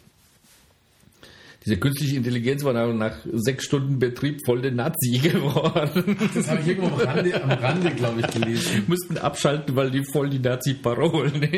Diese 1.66 1.78
künstliche 1.78 2.16
Intelligenz 2.16 2.62
war 2.62 2.72
nach 2.92 3.16
sechs 3.32 3.64
Stunden 3.64 3.98
Betrieb 3.98 4.40
voll 4.44 4.60
der 4.60 4.72
Nazi 4.72 5.18
geworden. 5.22 6.16
Das 6.34 6.50
habe 6.50 6.60
ich 6.60 6.68
irgendwo 6.68 6.94
am 6.94 7.00
Rande, 7.00 7.42
am 7.42 7.50
Rande 7.50 7.90
glaube 7.92 8.20
ich, 8.20 8.26
gelesen. 8.28 8.84
Mussten 8.86 9.16
abschalten, 9.16 9.74
weil 9.74 9.90
die 9.90 10.04
voll 10.04 10.28
die 10.28 10.40
Nazi-Parolen. 10.40 11.40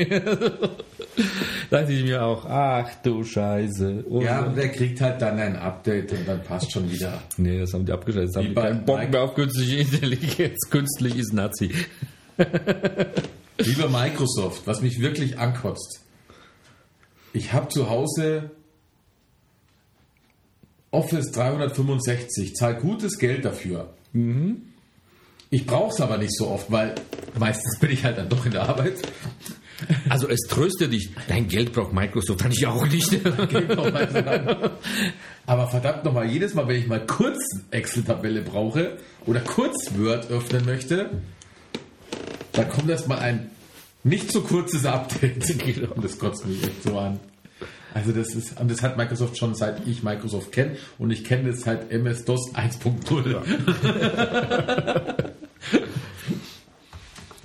dachte 1.70 1.92
ich 1.92 2.04
mir 2.04 2.22
auch, 2.24 2.44
ach 2.44 2.88
du 3.02 3.24
Scheiße. 3.24 4.04
Oh, 4.08 4.22
Ja, 4.22 4.44
und 4.44 4.56
der 4.56 4.68
kriegt 4.68 5.00
halt 5.00 5.20
dann 5.20 5.38
ein 5.40 5.56
Update 5.56 6.12
und 6.12 6.28
dann 6.28 6.42
passt 6.44 6.70
schon 6.70 6.88
wieder. 6.90 7.20
Nee, 7.36 7.58
das 7.58 7.72
haben 7.74 7.84
die 7.84 7.92
abgeschaltet. 7.92 8.28
Jetzt 8.28 8.36
haben 8.36 8.48
die 8.48 8.54
keinen 8.54 8.84
Bock 8.84 8.98
Mike- 8.98 9.10
mehr 9.10 9.22
auf 9.22 9.34
künstliche 9.34 9.76
Intelligenz. 9.78 10.70
Künstlich 10.70 11.16
ist 11.18 11.32
Nazi. 11.32 11.70
Lieber 13.58 13.88
Microsoft, 13.88 14.62
was 14.66 14.82
mich 14.82 15.00
wirklich 15.00 15.38
ankotzt. 15.38 16.00
Ich 17.32 17.52
habe 17.52 17.68
zu 17.68 17.88
Hause 17.90 18.50
Office 20.96 21.30
365, 21.30 22.54
zahle 22.54 22.76
gutes 22.76 23.18
Geld 23.18 23.44
dafür. 23.44 23.92
Ich 25.50 25.66
brauche 25.66 25.92
es 25.92 26.00
aber 26.00 26.16
nicht 26.16 26.34
so 26.34 26.48
oft, 26.48 26.72
weil 26.72 26.94
meistens 27.38 27.78
bin 27.78 27.90
ich 27.90 28.02
halt 28.02 28.16
dann 28.16 28.30
doch 28.30 28.46
in 28.46 28.52
der 28.52 28.62
Arbeit. 28.68 28.94
Also 30.08 30.26
es 30.28 30.40
tröstet 30.48 30.94
dich. 30.94 31.10
Dein 31.28 31.48
Geld 31.48 31.74
braucht 31.74 31.92
Microsoft, 31.92 32.40
kann 32.40 32.50
ich 32.50 32.66
auch 32.66 32.86
nicht. 32.86 33.20
Aber 35.46 35.68
verdammt 35.68 36.04
nochmal, 36.04 36.30
jedes 36.30 36.54
Mal, 36.54 36.66
wenn 36.66 36.76
ich 36.76 36.86
mal 36.86 37.04
kurz 37.04 37.38
Excel-Tabelle 37.70 38.40
brauche 38.40 38.96
oder 39.26 39.40
kurz 39.40 39.90
Word 39.98 40.30
öffnen 40.30 40.64
möchte, 40.64 41.10
dann 42.52 42.70
kommt 42.70 42.88
erstmal 42.88 43.18
ein 43.18 43.50
nicht 44.02 44.32
so 44.32 44.40
kurzes 44.40 44.86
Update. 44.86 45.44
Und 45.94 46.02
das 46.02 46.18
kotzt 46.18 46.46
mich 46.46 46.62
echt 46.62 46.84
so 46.84 46.98
an. 46.98 47.20
Also 47.96 48.12
das 48.12 48.34
ist, 48.34 48.60
und 48.60 48.70
das 48.70 48.82
hat 48.82 48.98
Microsoft 48.98 49.38
schon 49.38 49.54
seit 49.54 49.86
ich 49.86 50.02
Microsoft 50.02 50.52
kenne 50.52 50.76
und 50.98 51.10
ich 51.10 51.24
kenne 51.24 51.50
das 51.50 51.62
seit 51.62 51.90
MS-DOS 51.90 52.54
1.0. 52.54 53.42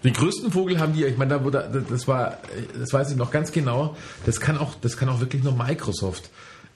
Den 0.04 0.12
größten 0.12 0.52
Vogel 0.52 0.78
haben 0.82 0.92
die, 0.92 1.06
ich 1.06 1.16
meine, 1.16 1.36
da 1.36 1.46
wurde, 1.46 1.86
das 1.90 2.06
war, 2.06 2.40
das 2.78 2.92
weiß 2.92 3.12
ich 3.12 3.16
noch 3.16 3.32
ganz 3.32 3.54
genau, 3.54 3.96
das 4.26 4.42
kann 4.42 4.58
auch, 4.58 4.76
das 4.76 4.98
kann 4.98 5.08
auch 5.08 5.22
wirklich 5.22 5.42
nur 5.42 5.56
Microsoft. 5.56 6.30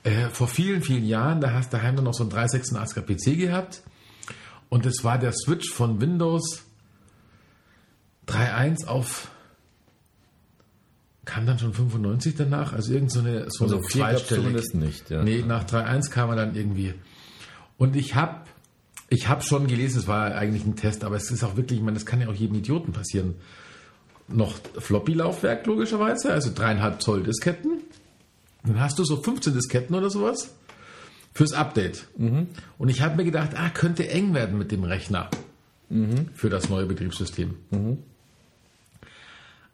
Äh, 0.05 0.29
vor 0.29 0.47
vielen, 0.47 0.81
vielen 0.81 1.05
Jahren, 1.05 1.41
da 1.41 1.51
hast 1.51 1.73
du 1.73 1.77
daheim 1.77 1.95
noch 1.95 2.13
so 2.13 2.23
einen 2.23 2.31
386er 2.31 3.01
PC 3.01 3.37
gehabt 3.37 3.83
und 4.69 4.85
das 4.85 5.03
war 5.03 5.17
der 5.17 5.33
Switch 5.33 5.69
von 5.69 5.99
Windows 5.99 6.63
3.1 8.29 8.87
auf, 8.87 9.27
kam 11.25 11.45
dann 11.45 11.59
schon 11.59 11.73
95 11.73 12.35
danach, 12.35 12.73
also 12.73 12.93
irgend 12.93 13.11
so 13.11 13.19
eine, 13.19 13.45
so 13.49 13.65
Also 13.65 13.77
eine 13.77 13.85
vier 13.87 14.01
gab's 14.01 14.13
zweistellig. 14.27 14.43
zumindest 14.43 14.75
nicht, 14.75 15.09
ja. 15.09 15.23
Nee, 15.23 15.43
nach 15.45 15.65
3.1 15.65 16.09
kam 16.11 16.29
er 16.29 16.35
dann 16.35 16.55
irgendwie. 16.55 16.93
Und 17.77 17.95
ich 17.95 18.15
habe 18.15 18.41
Ich 19.09 19.27
habe 19.27 19.43
schon 19.43 19.67
gelesen, 19.67 19.99
es 19.99 20.07
war 20.07 20.33
eigentlich 20.33 20.65
ein 20.65 20.75
Test, 20.75 21.03
aber 21.03 21.15
es 21.15 21.29
ist 21.29 21.43
auch 21.43 21.55
wirklich, 21.57 21.77
ich 21.79 21.85
meine, 21.85 21.95
das 21.95 22.07
kann 22.07 22.21
ja 22.21 22.27
auch 22.27 22.33
jedem 22.33 22.55
Idioten 22.55 22.91
passieren. 22.91 23.35
Noch 24.27 24.57
Floppy-Laufwerk 24.79 25.67
logischerweise, 25.67 26.31
also 26.33 26.51
dreieinhalb 26.53 27.01
Zoll 27.03 27.21
Disketten. 27.21 27.81
Dann 28.63 28.79
hast 28.79 28.97
du 28.97 29.03
so 29.03 29.17
15 29.17 29.53
Disketten 29.53 29.95
oder 29.95 30.09
sowas 30.09 30.55
fürs 31.33 31.53
Update. 31.53 32.07
Und 32.17 32.89
ich 32.89 33.01
habe 33.03 33.17
mir 33.17 33.25
gedacht, 33.25 33.51
ah, 33.55 33.69
könnte 33.69 34.09
eng 34.09 34.33
werden 34.33 34.57
mit 34.57 34.71
dem 34.71 34.83
Rechner 34.83 35.29
für 36.33 36.49
das 36.49 36.69
neue 36.69 36.87
Betriebssystem. 36.87 37.53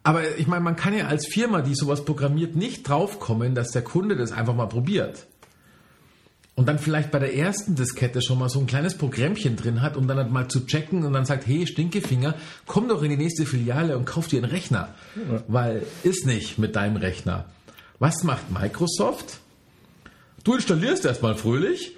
Aber 0.03 0.37
ich 0.37 0.47
meine, 0.47 0.63
man 0.63 0.75
kann 0.75 0.97
ja 0.97 1.07
als 1.07 1.27
Firma, 1.27 1.61
die 1.61 1.75
sowas 1.75 2.05
programmiert, 2.05 2.55
nicht 2.55 2.87
draufkommen, 2.87 3.53
dass 3.53 3.71
der 3.71 3.83
Kunde 3.83 4.15
das 4.15 4.31
einfach 4.31 4.55
mal 4.55 4.67
probiert. 4.67 5.27
Und 6.55 6.67
dann 6.67 6.79
vielleicht 6.79 7.11
bei 7.11 7.19
der 7.19 7.35
ersten 7.35 7.75
Diskette 7.75 8.21
schon 8.21 8.37
mal 8.37 8.49
so 8.49 8.59
ein 8.59 8.67
kleines 8.67 8.97
Programmchen 8.97 9.55
drin 9.55 9.81
hat, 9.81 9.95
um 9.95 10.07
dann 10.07 10.17
halt 10.17 10.31
mal 10.31 10.47
zu 10.47 10.65
checken 10.65 11.05
und 11.05 11.13
dann 11.13 11.25
sagt, 11.25 11.47
hey, 11.47 11.65
Stinkefinger, 11.65 12.35
komm 12.67 12.87
doch 12.87 13.03
in 13.03 13.09
die 13.09 13.17
nächste 13.17 13.45
Filiale 13.45 13.97
und 13.97 14.05
kauf 14.05 14.27
dir 14.27 14.41
einen 14.43 14.51
Rechner. 14.51 14.89
Weil 15.47 15.83
ist 16.03 16.25
nicht 16.25 16.57
mit 16.57 16.75
deinem 16.75 16.97
Rechner. 16.97 17.45
Was 17.99 18.23
macht 18.23 18.51
Microsoft? 18.51 19.39
Du 20.43 20.55
installierst 20.55 21.05
erstmal 21.05 21.35
fröhlich. 21.35 21.95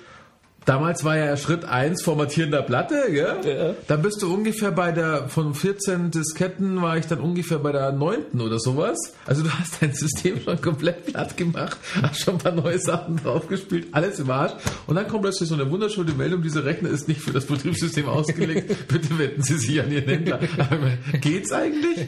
Damals 0.66 1.04
war 1.04 1.18
ja 1.18 1.36
Schritt 1.38 1.66
1 1.66 2.04
Formatieren 2.04 2.52
der 2.52 2.62
Platte, 2.62 2.96
gell? 3.10 3.76
Dann 3.88 4.02
bist 4.02 4.22
du 4.22 4.34
ungefähr 4.34 4.72
bei 4.72 4.92
der, 4.92 5.28
von 5.28 5.54
14 5.54 6.12
Disketten 6.12 6.82
war 6.82 6.98
ich 6.98 7.08
dann 7.08 7.20
ungefähr 7.20 7.60
bei 7.60 7.72
der 7.72 7.92
9. 7.92 8.40
oder 8.40 8.60
sowas. 8.60 8.98
Also 9.26 9.44
du 9.44 9.50
hast 9.50 9.82
dein 9.82 9.94
System 9.94 10.40
schon 10.42 10.62
komplett 10.62 11.08
platt 11.08 11.36
gemacht, 11.38 11.78
hast 12.02 12.22
schon 12.22 12.36
ein 12.36 12.40
paar 12.40 12.54
neue 12.54 12.80
Sachen 12.80 13.18
draufgespielt, 13.18 13.88
alles 13.92 14.20
im 14.20 14.30
Arsch. 14.30 14.54
Und 14.88 14.96
dann 14.96 15.08
kommt 15.08 15.24
plötzlich 15.24 15.50
so 15.50 15.56
eine 15.56 15.70
wunderschöne 15.70 16.14
Meldung, 16.14 16.42
dieser 16.42 16.66
Rechner 16.66 16.90
ist 16.90 17.08
nicht 17.08 17.22
für 17.22 17.32
das 17.32 17.46
Betriebssystem 17.46 18.08
ausgelegt. 18.08 18.88
Bitte 18.88 19.18
wenden 19.18 19.42
Sie 19.42 19.58
sich 19.58 19.82
an 19.82 19.92
Ihren 19.92 20.08
Händler. 20.08 20.40
Aber 20.58 21.20
Geht's 21.20 21.52
eigentlich? 21.52 22.08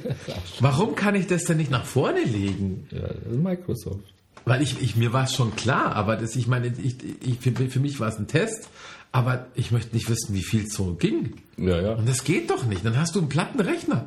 Warum 0.59 0.95
kann 0.95 1.15
ich 1.15 1.27
das 1.27 1.45
denn 1.45 1.57
nicht 1.57 1.71
nach 1.71 1.85
vorne 1.85 2.23
legen? 2.23 2.87
Ja, 2.91 3.09
Microsoft. 3.31 4.14
Weil 4.45 4.61
ich, 4.61 4.81
ich 4.81 4.95
mir 4.95 5.11
war 5.11 5.23
es 5.25 5.33
schon 5.33 5.55
klar, 5.55 5.95
aber 5.95 6.15
das, 6.17 6.35
ich 6.35 6.47
meine, 6.47 6.67
ich, 6.67 6.95
ich, 7.21 7.39
für, 7.39 7.51
für 7.51 7.79
mich 7.79 7.99
war 7.99 8.09
es 8.09 8.17
ein 8.19 8.27
Test, 8.27 8.69
aber 9.11 9.47
ich 9.55 9.71
möchte 9.71 9.95
nicht 9.95 10.09
wissen, 10.09 10.35
wie 10.35 10.43
viel 10.43 10.67
so 10.67 10.93
ging. 10.93 11.33
Ja, 11.57 11.81
ja. 11.81 11.93
Und 11.93 12.07
das 12.07 12.23
geht 12.23 12.49
doch 12.51 12.65
nicht. 12.65 12.85
Dann 12.85 12.97
hast 12.97 13.15
du 13.15 13.19
einen 13.19 13.29
platten 13.29 13.59
Rechner. 13.59 14.05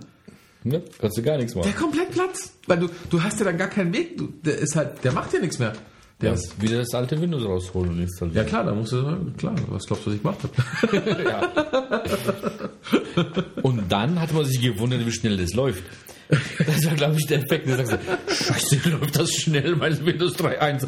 ja 0.65 0.81
kannst 1.01 1.19
du 1.19 1.23
gar 1.23 1.37
nichts 1.39 1.55
Der 1.55 1.63
machen. 1.65 1.75
komplett 1.77 2.11
Platz. 2.13 2.53
Weil 2.67 2.79
du, 2.81 2.89
du 3.11 3.23
hast 3.23 3.39
ja 3.41 3.45
dann 3.47 3.59
gar 3.59 3.69
keinen 3.69 3.93
Weg. 3.93 4.17
Du, 4.19 4.29
der 4.45 4.59
ist 4.59 4.77
halt, 4.77 5.03
der 5.05 5.13
macht 5.13 5.33
ja 5.33 5.41
nichts 5.41 5.59
mehr. 5.59 5.73
Der 6.21 6.31
Ja, 6.31 6.35
ist, 6.35 6.61
wieder 6.61 6.79
das 6.79 6.93
alte 6.95 7.21
Windows 7.21 7.45
rausholen 7.45 7.91
und 7.93 7.97
ja 7.99 8.03
installieren. 8.05 8.47
klar, 8.47 8.65
da 8.65 8.75
musst 8.75 8.93
du, 8.93 9.33
klar, 9.37 9.55
was 9.69 9.87
glaubst 9.87 10.05
du, 10.07 10.11
was 10.11 10.17
ich 10.17 10.23
gemacht 10.23 10.39
habe? 10.43 11.49
Und 13.63 13.91
dann 13.91 14.21
hat 14.21 14.33
man 14.33 14.45
sich 14.45 14.61
gewundert, 14.61 15.05
wie 15.07 15.13
schnell 15.13 15.37
das 15.37 15.55
läuft. 15.55 15.83
Das 16.29 16.85
war, 16.87 16.95
glaube 16.95 17.17
ich, 17.19 17.27
der 17.27 17.39
Effekt. 17.39 17.67
Der 17.69 17.77
sagt 17.85 17.89
so, 18.29 18.35
Scheiße, 18.53 18.89
läuft 18.91 19.19
das 19.19 19.31
schnell, 19.33 19.77
mein 19.77 20.05
Windows 20.05 20.37
3.1. 20.37 20.87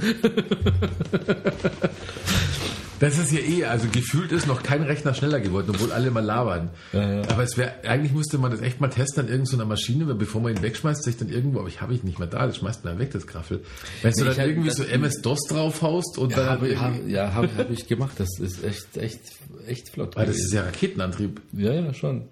Das 2.99 3.17
ist 3.17 3.33
ja 3.33 3.39
eh, 3.39 3.65
also 3.65 3.89
gefühlt 3.91 4.31
ist 4.31 4.47
noch 4.47 4.62
kein 4.62 4.83
Rechner 4.83 5.15
schneller 5.15 5.41
geworden, 5.41 5.71
obwohl 5.71 5.91
alle 5.91 6.11
mal 6.11 6.23
labern. 6.23 6.69
Aber 6.93 7.43
es 7.43 7.57
wäre, 7.57 7.73
eigentlich 7.85 8.12
müsste 8.12 8.37
man 8.37 8.51
das 8.51 8.61
echt 8.61 8.79
mal 8.83 8.89
testen 8.89 9.25
an 9.25 9.33
irgendeiner 9.33 9.65
Maschine, 9.65 10.07
weil 10.07 10.17
bevor 10.17 10.43
man 10.43 10.55
ihn 10.55 10.62
wegschmeißt, 10.62 11.03
sich 11.03 11.17
dann 11.17 11.31
irgendwo, 11.31 11.61
aber 11.61 11.69
ich 11.69 11.81
habe 11.81 11.95
ich 11.95 12.05
nicht 12.05 12.19
mehr 12.19 12.29
da, 12.29 12.47
das 12.47 12.59
schmeißt 12.59 12.85
man 12.85 12.99
weg, 12.99 13.11
das 13.12 13.27
Graffel. 13.27 13.62
Wenn 14.03 14.12
du 14.12 14.19
Nee, 14.19 14.25
dann 14.25 14.33
ich 14.35 14.39
hab- 14.41 14.47
irgendwie 14.49 14.71
so 14.71 14.83
MS-DOS 14.85 15.47
draufhaust 15.49 16.19
und 16.19 16.33
dann 16.33 16.41
Ja, 16.45 16.51
halt 16.51 16.61
habe 16.61 16.69
irgendwie- 16.69 17.12
ja, 17.12 17.33
hab, 17.33 17.57
hab 17.57 17.71
ich 17.71 17.87
gemacht. 17.89 18.17
Das 18.19 18.39
ist 18.39 18.62
echt, 18.62 18.99
echt, 18.99 19.21
echt 19.67 19.89
flott. 19.89 20.15
weil 20.17 20.27
das 20.27 20.37
ist 20.37 20.53
ja 20.53 20.65
Raketenantrieb. 20.65 21.41
Ja, 21.55 21.73
ja, 21.73 21.95
schon. 21.95 22.29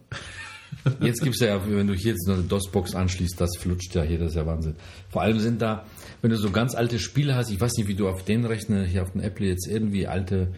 Jetzt 1.00 1.22
gibt's 1.22 1.40
ja, 1.40 1.60
wenn 1.68 1.86
du 1.86 1.94
hier 1.94 2.12
jetzt 2.12 2.28
eine 2.28 2.42
DOS-Box 2.42 2.94
anschließt, 2.94 3.40
das 3.40 3.56
flutscht 3.58 3.94
ja 3.94 4.02
hier, 4.02 4.18
das 4.18 4.30
ist 4.30 4.36
ja 4.36 4.46
Wahnsinn. 4.46 4.76
Vor 5.10 5.22
allem 5.22 5.38
sind 5.38 5.60
da, 5.60 5.86
wenn 6.22 6.30
du 6.30 6.36
so 6.36 6.50
ganz 6.50 6.74
alte 6.74 6.98
Spiele 6.98 7.34
hast, 7.34 7.50
ich 7.50 7.60
weiß 7.60 7.74
nicht, 7.76 7.88
wie 7.88 7.94
du 7.94 8.08
auf 8.08 8.24
den 8.24 8.44
Rechner, 8.44 8.84
hier 8.84 9.02
auf 9.02 9.12
dem 9.12 9.20
Apple 9.20 9.46
jetzt 9.46 9.66
irgendwie 9.66 10.06
alte, 10.06 10.54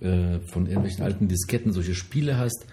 äh, 0.00 0.40
von 0.46 0.66
irgendwelchen 0.66 1.04
alten 1.04 1.28
Disketten 1.28 1.72
solche 1.72 1.94
Spiele 1.94 2.36
hast. 2.36 2.66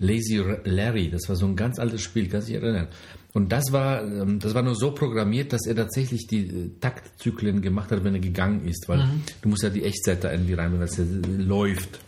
Lazy 0.00 0.42
Larry, 0.64 1.10
das 1.10 1.28
war 1.28 1.36
so 1.36 1.46
ein 1.46 1.56
ganz 1.56 1.78
altes 1.78 2.02
Spiel, 2.02 2.28
kannst 2.28 2.48
dich 2.48 2.56
erinnern. 2.56 2.88
Und 3.34 3.52
das 3.52 3.72
war, 3.72 4.02
ähm, 4.02 4.38
das 4.38 4.54
war 4.54 4.62
nur 4.62 4.74
so 4.74 4.92
programmiert, 4.92 5.52
dass 5.52 5.66
er 5.66 5.76
tatsächlich 5.76 6.26
die 6.26 6.46
äh, 6.46 6.70
Taktzyklen 6.80 7.62
gemacht 7.62 7.90
hat, 7.90 8.04
wenn 8.04 8.14
er 8.14 8.20
gegangen 8.20 8.66
ist, 8.66 8.88
weil 8.88 9.08
du 9.42 9.48
musst 9.48 9.62
ja 9.62 9.70
die 9.70 9.84
Echtzeit 9.84 10.24
da 10.24 10.32
irgendwie 10.32 10.54
rein, 10.54 10.72
wenn 10.72 10.80
das 10.80 10.96
ja 10.96 11.04
läuft. 11.36 12.00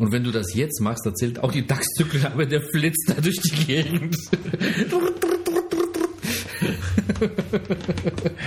Und 0.00 0.12
wenn 0.12 0.24
du 0.24 0.30
das 0.30 0.54
jetzt 0.54 0.80
machst, 0.80 1.04
da 1.04 1.14
zählt 1.14 1.40
auch 1.40 1.52
die 1.52 1.66
DAX-Zyklen, 1.66 2.24
aber 2.24 2.46
der 2.46 2.62
flitzt 2.62 3.10
da 3.10 3.20
durch 3.20 3.38
die 3.38 3.66
Gegend. 3.66 4.16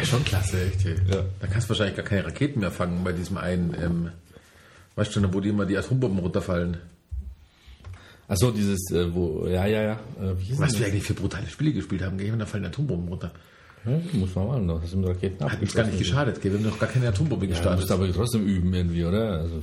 Schon 0.04 0.26
klasse, 0.26 0.58
echt. 0.66 0.84
Ja. 0.84 1.24
Da 1.40 1.48
kannst 1.48 1.68
du 1.68 1.70
wahrscheinlich 1.70 1.96
gar 1.96 2.06
keine 2.06 2.26
Raketen 2.26 2.60
mehr 2.60 2.72
fangen 2.72 3.04
bei 3.04 3.12
diesem 3.12 3.38
einen, 3.38 3.76
ähm, 3.80 4.10
weißt 4.96 5.16
du, 5.16 5.32
wo 5.32 5.40
die 5.42 5.50
immer 5.50 5.68
die 5.68 5.78
Atombomben 5.78 6.18
runterfallen. 6.20 6.78
Achso, 8.28 8.50
dieses, 8.50 8.90
äh, 8.90 9.14
wo, 9.14 9.46
ja, 9.46 9.68
ja, 9.68 9.84
ja. 9.84 10.00
Äh, 10.20 10.34
Was 10.58 10.80
wir 10.80 10.88
eigentlich 10.88 11.04
für 11.04 11.14
brutale 11.14 11.48
Spiele 11.48 11.74
gespielt 11.74 12.02
haben? 12.02 12.20
Und 12.20 12.40
da 12.40 12.48
fallen 12.48 12.66
Atombomben 12.66 13.10
runter. 13.10 13.32
Ja, 13.86 14.00
muss 14.14 14.34
man 14.34 14.48
mal 14.48 14.60
noch. 14.62 14.82
Das 14.82 14.90
sind 14.90 15.06
Raketen 15.06 15.44
Hat 15.48 15.62
uns 15.62 15.74
gar 15.76 15.86
nicht 15.86 16.00
geschadet, 16.00 16.42
gell? 16.42 16.52
Wir 16.52 16.60
haben 16.60 16.66
noch 16.68 16.80
gar 16.80 16.90
keine 16.90 17.10
Atombombe 17.10 17.46
Ja, 17.46 17.50
du 17.52 17.56
gestartet. 17.58 17.80
musst 17.82 17.92
aber 17.92 18.12
trotzdem 18.12 18.48
üben 18.48 18.74
irgendwie, 18.74 19.06
oder? 19.06 19.40
Also, 19.42 19.62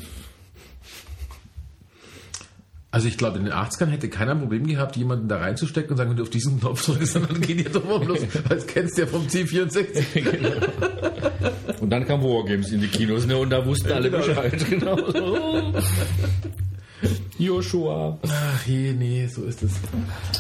Also 2.93 3.07
ich 3.07 3.17
glaube, 3.17 3.39
in 3.39 3.45
den 3.45 3.55
80ern 3.55 3.87
hätte 3.87 4.09
keiner 4.09 4.33
ein 4.33 4.41
Problem 4.41 4.67
gehabt, 4.67 4.97
jemanden 4.97 5.29
da 5.29 5.37
reinzustecken 5.39 5.93
und 5.93 5.97
sagen, 5.97 6.11
wenn 6.11 6.17
du 6.17 6.25
auf 6.25 6.31
diesen 6.31 6.59
Knopf 6.59 6.85
drückst, 6.85 7.17
dann 7.17 7.41
gehen 7.41 7.59
die 7.59 7.67
Atombomben 7.67 8.09
los. 8.09 8.19
Das 8.49 8.67
kennst 8.67 8.99
du 8.99 9.03
ja 9.03 9.07
vom 9.07 9.27
C64. 9.27 10.03
und 11.81 11.91
dann 11.91 12.05
kam 12.05 12.23
Wargames 12.23 12.73
in 12.73 12.81
die 12.81 12.89
Kinos, 12.89 13.27
ne? 13.27 13.37
Und 13.37 13.51
da 13.51 13.65
wussten 13.65 13.93
alle 13.93 14.11
Bescheid. 14.11 14.67
Genau. 14.71 14.97
so. 15.11 15.73
Joshua. 17.39 18.19
Ach 18.27 18.67
je, 18.67 18.93
nee, 18.93 19.27
so 19.27 19.45
ist 19.45 19.63
es. 19.63 19.73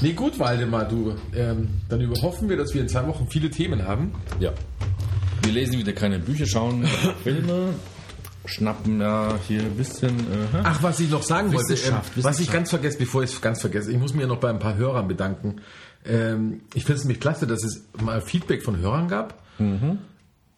Nee, 0.03 0.13
gut, 0.13 0.39
Waldemar, 0.39 0.87
du. 0.89 1.15
Ähm, 1.35 1.69
dann 1.89 2.01
überhoffen 2.01 2.49
wir, 2.49 2.57
dass 2.57 2.75
wir 2.75 2.81
in 2.83 2.89
zwei 2.89 3.07
Wochen 3.07 3.29
viele 3.31 3.51
Themen 3.51 3.87
haben. 3.87 4.13
Ja. 4.41 4.53
Wir 5.43 5.53
lesen 5.53 5.79
wieder 5.79 5.93
keine 5.93 6.19
Bücher, 6.19 6.47
schauen 6.47 6.85
Filme, 7.23 7.75
schnappen 8.45 9.01
ja 9.01 9.39
hier 9.47 9.62
ein 9.62 9.77
bisschen. 9.77 10.19
Äh? 10.19 10.62
Ach, 10.62 10.83
was 10.83 11.01
ich 11.01 11.11
noch 11.11 11.23
sagen 11.23 11.53
wollte, 11.53 11.75
ähm, 11.75 11.97
was 12.17 12.41
ich 12.41 12.51
ganz 12.51 12.71
vergesse, 12.71 12.99
bevor 12.99 13.23
ich 13.23 13.33
es 13.33 13.41
ganz 13.41 13.61
vergesse, 13.61 13.91
ich 13.93 13.99
muss 13.99 14.15
mir 14.15 14.27
noch 14.27 14.39
bei 14.39 14.51
ein 14.51 14.59
paar 14.59 14.77
Hörern 14.77 15.09
bedanken. 15.09 15.61
Ähm, 16.05 16.62
ich 16.75 16.85
finde 16.85 16.99
es 16.99 17.05
nämlich 17.05 17.21
klasse, 17.21 17.47
dass 17.47 17.62
es 17.62 17.85
mal 18.03 18.21
Feedback 18.21 18.62
von 18.62 18.79
Hörern 18.79 19.09
gab. 19.09 19.43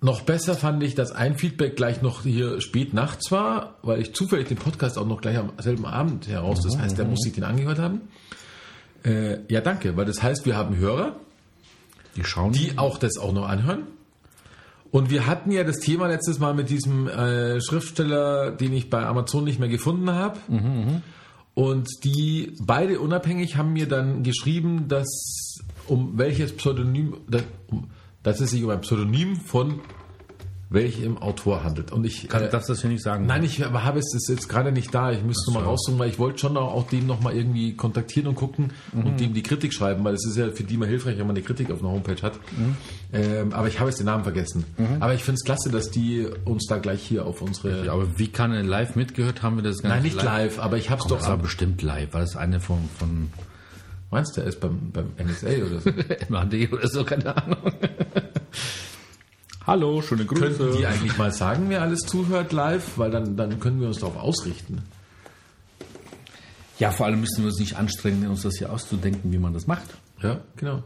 Noch 0.01 0.23
besser 0.23 0.55
fand 0.55 0.83
ich, 0.83 0.95
dass 0.95 1.13
ein 1.13 1.37
Feedback 1.37 1.77
gleich 1.77 2.03
noch 2.03 2.23
hier 2.23 2.61
spät 2.61 2.95
nachts 2.95 3.31
war, 3.31 3.79
weil 3.83 4.01
ich 4.01 4.15
zufällig 4.15 4.49
den 4.49 4.57
Podcast 4.57 4.99
auch 4.99 5.07
noch 5.07 5.21
gleich 5.21 5.37
am 5.39 5.53
selben 5.59 5.87
Abend 5.87 6.29
heraus, 6.29 6.61
das 6.63 6.79
heißt, 6.79 6.99
der 6.99 7.05
muss 7.05 7.21
sich 7.21 7.33
den 7.33 7.45
angehört 7.45 7.79
haben. 7.79 8.03
Äh, 9.05 9.39
ja, 9.49 9.61
danke, 9.61 9.97
weil 9.97 10.05
das 10.05 10.23
heißt, 10.23 10.47
wir 10.47 10.57
haben 10.57 10.77
Hörer, 10.77 11.17
die 12.17 12.25
schauen. 12.25 12.53
die 12.53 12.79
auch 12.79 12.99
das 12.99 13.17
auch 13.17 13.33
noch 13.33 13.49
anhören. 13.49 13.85
Und 14.93 15.11
wir 15.11 15.27
hatten 15.27 15.51
ja 15.51 15.65
das 15.65 15.79
Thema 15.79 16.07
letztes 16.07 16.39
Mal 16.39 16.53
mit 16.53 16.69
diesem 16.69 17.09
äh, 17.09 17.63
Schriftsteller, 17.63 18.51
den 18.51 18.75
ich 18.75 18.91
bei 18.91 19.05
Amazon 19.07 19.43
nicht 19.43 19.59
mehr 19.59 19.71
gefunden 19.71 20.11
habe. 20.11 20.39
Und 21.55 21.89
die 22.05 22.53
beide 22.61 23.01
unabhängig 23.01 23.57
haben 23.57 23.73
mir 23.73 23.89
dann 23.89 24.23
geschrieben, 24.23 24.89
dass 24.89 25.09
um 25.89 26.19
welches 26.19 26.55
Pseudonym, 26.55 27.17
dass, 27.27 27.43
dass 28.23 28.41
es 28.41 28.51
sich 28.51 28.63
um 28.63 28.69
ein 28.71 28.83
Pseudonym 28.83 29.37
von 29.37 29.81
welchem 30.73 31.19
Autor 31.19 31.65
handelt. 31.65 31.93
Und 31.93 32.05
ich 32.05 32.29
Kann, 32.29 32.43
äh, 32.43 32.51
darfst 32.51 32.69
das 32.69 32.81
hier 32.81 32.91
nicht 32.91 33.03
sagen. 33.03 33.27
Nein, 33.27 33.45
ich 33.45 33.65
aber 33.65 33.85
habe 33.85 33.99
es 33.99 34.15
ist 34.15 34.29
jetzt 34.29 34.49
gerade 34.49 34.73
nicht 34.73 34.95
da. 34.95 35.13
Ich 35.13 35.23
müsste 35.23 35.51
mal 35.53 35.63
raussuchen, 35.63 35.99
weil 35.99 36.09
ich 36.09 36.19
wollte 36.19 36.39
schon 36.39 36.57
auch, 36.57 36.75
auch 36.75 36.89
dem 36.89 37.07
nochmal 37.07 37.37
irgendwie 37.37 37.75
kontaktieren 37.75 38.29
und 38.29 38.35
gucken 38.35 38.73
und 38.93 39.21
dem 39.21 39.35
die 39.35 39.43
Kritik 39.43 39.73
schreiben, 39.73 40.05
weil 40.05 40.15
es 40.15 40.27
ist 40.27 40.37
ja 40.37 40.51
für 40.51 40.65
die 40.65 40.77
mal 40.77 40.89
hilfreich, 40.89 41.19
wenn 41.19 41.27
man 41.27 41.37
eine 41.37 41.45
Kritik 41.45 41.71
auf 41.71 41.81
einer 41.81 41.91
Homepage 41.91 42.21
hat. 42.23 42.39
Ähm, 43.13 43.53
aber 43.53 43.69
ich 43.69 43.79
habe 43.79 43.91
jetzt 43.91 43.99
den 43.99 44.07
Namen 44.07 44.25
vergessen. 44.25 44.65
Aber 45.01 45.15
ich 45.15 45.25
finde 45.25 45.37
es 45.37 45.45
klasse, 45.45 45.71
dass 45.71 45.91
die 45.91 46.27
uns 46.45 46.67
da 46.67 46.79
gleich 46.79 47.03
hier 47.03 47.27
auf 47.27 47.43
unsere. 47.43 47.87
Ja, 47.87 47.93
aber 47.93 48.19
wie 48.19 48.29
kann 48.29 48.53
er 48.53 48.63
live 48.63 48.97
mitgehört 48.97 49.43
haben 49.43 49.57
wir 49.57 49.63
das 49.63 49.83
gar 49.83 49.91
Nein, 49.91 50.03
nicht 50.03 50.23
live, 50.23 50.59
aber 50.59 50.77
ich 50.77 50.91
habe 50.91 51.01
es 51.01 51.07
Doch, 51.07 51.19
das 51.19 51.29
war 51.29 51.37
bestimmt 51.37 51.83
live. 51.83 52.13
War 52.13 52.21
das 52.21 52.37
eine 52.37 52.61
von, 52.61 52.89
von 52.99 53.29
Meinst 54.13 54.37
du, 54.37 54.43
er 54.43 54.49
ist 54.49 54.61
beim, 54.61 54.91
beim 54.93 55.13
NSA 55.17 55.65
oder 55.67 55.81
so? 55.81 55.91
MAD 56.29 56.71
oder 56.71 56.87
so, 56.87 57.03
keine 57.03 57.35
Ahnung. 57.35 57.73
Hallo, 59.67 60.03
schöne 60.03 60.25
Grüße. 60.25 60.57
Könnten 60.57 60.77
die 60.77 60.87
eigentlich 60.87 61.17
mal 61.19 61.33
sagen, 61.33 61.67
wer 61.69 61.83
alles 61.83 62.01
zuhört 62.01 62.53
live, 62.53 62.99
weil 62.99 63.11
dann, 63.11 63.37
dann 63.37 63.61
können 63.61 63.81
wir 63.81 63.89
uns 63.89 63.99
darauf 63.99 64.17
ausrichten. 64.17 64.83
Ja, 66.79 66.91
vor 66.91 67.07
allem 67.07 67.21
müssen 67.21 67.39
wir 67.43 67.47
uns 67.47 67.61
nicht 67.61 67.77
anstrengen, 67.77 68.27
uns 68.27 68.43
das 68.43 68.57
hier 68.59 68.73
auszudenken, 68.73 69.31
wie 69.31 69.39
man 69.39 69.53
das 69.53 69.69
macht. 69.69 69.89
Ja, 70.21 70.41
genau. 70.57 70.83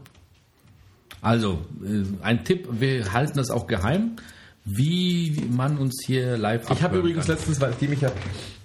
Also, 1.21 1.65
äh, 1.83 2.03
ein 2.21 2.43
Tipp, 2.45 2.67
wir 2.71 3.11
halten 3.13 3.37
das 3.37 3.49
auch 3.49 3.65
geheim, 3.65 4.17
wie 4.63 5.43
man 5.49 5.77
uns 5.79 6.03
hier 6.05 6.37
live 6.37 6.69
Ich 6.69 6.83
habe 6.83 6.99
übrigens 6.99 7.25
kann. 7.25 7.35
letztens, 7.35 7.59
weil 7.59 7.73
ich 7.79 7.89
mich 7.89 8.01
ja, 8.01 8.11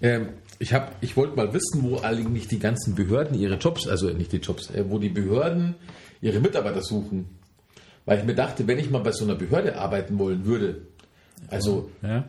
ähm, 0.02 0.28
ich 0.58 0.74
habe, 0.74 0.88
ich 1.00 1.16
wollte 1.16 1.36
mal 1.36 1.54
wissen, 1.54 1.82
wo 1.82 2.00
eigentlich 2.02 2.48
die 2.48 2.58
ganzen 2.58 2.94
Behörden 2.94 3.38
ihre 3.38 3.54
Jobs, 3.54 3.88
also 3.88 4.10
nicht 4.10 4.32
die 4.32 4.38
Jobs, 4.38 4.68
äh, 4.70 4.84
wo 4.88 4.98
die 4.98 5.08
Behörden 5.08 5.74
ihre 6.20 6.40
Mitarbeiter 6.40 6.82
suchen. 6.82 7.26
Weil 8.04 8.18
ich 8.18 8.24
mir 8.24 8.34
dachte, 8.34 8.66
wenn 8.66 8.78
ich 8.78 8.90
mal 8.90 9.00
bei 9.02 9.12
so 9.12 9.24
einer 9.24 9.34
Behörde 9.34 9.78
arbeiten 9.78 10.18
wollen 10.18 10.44
würde, 10.44 10.82
also 11.48 11.90
Ja. 12.02 12.24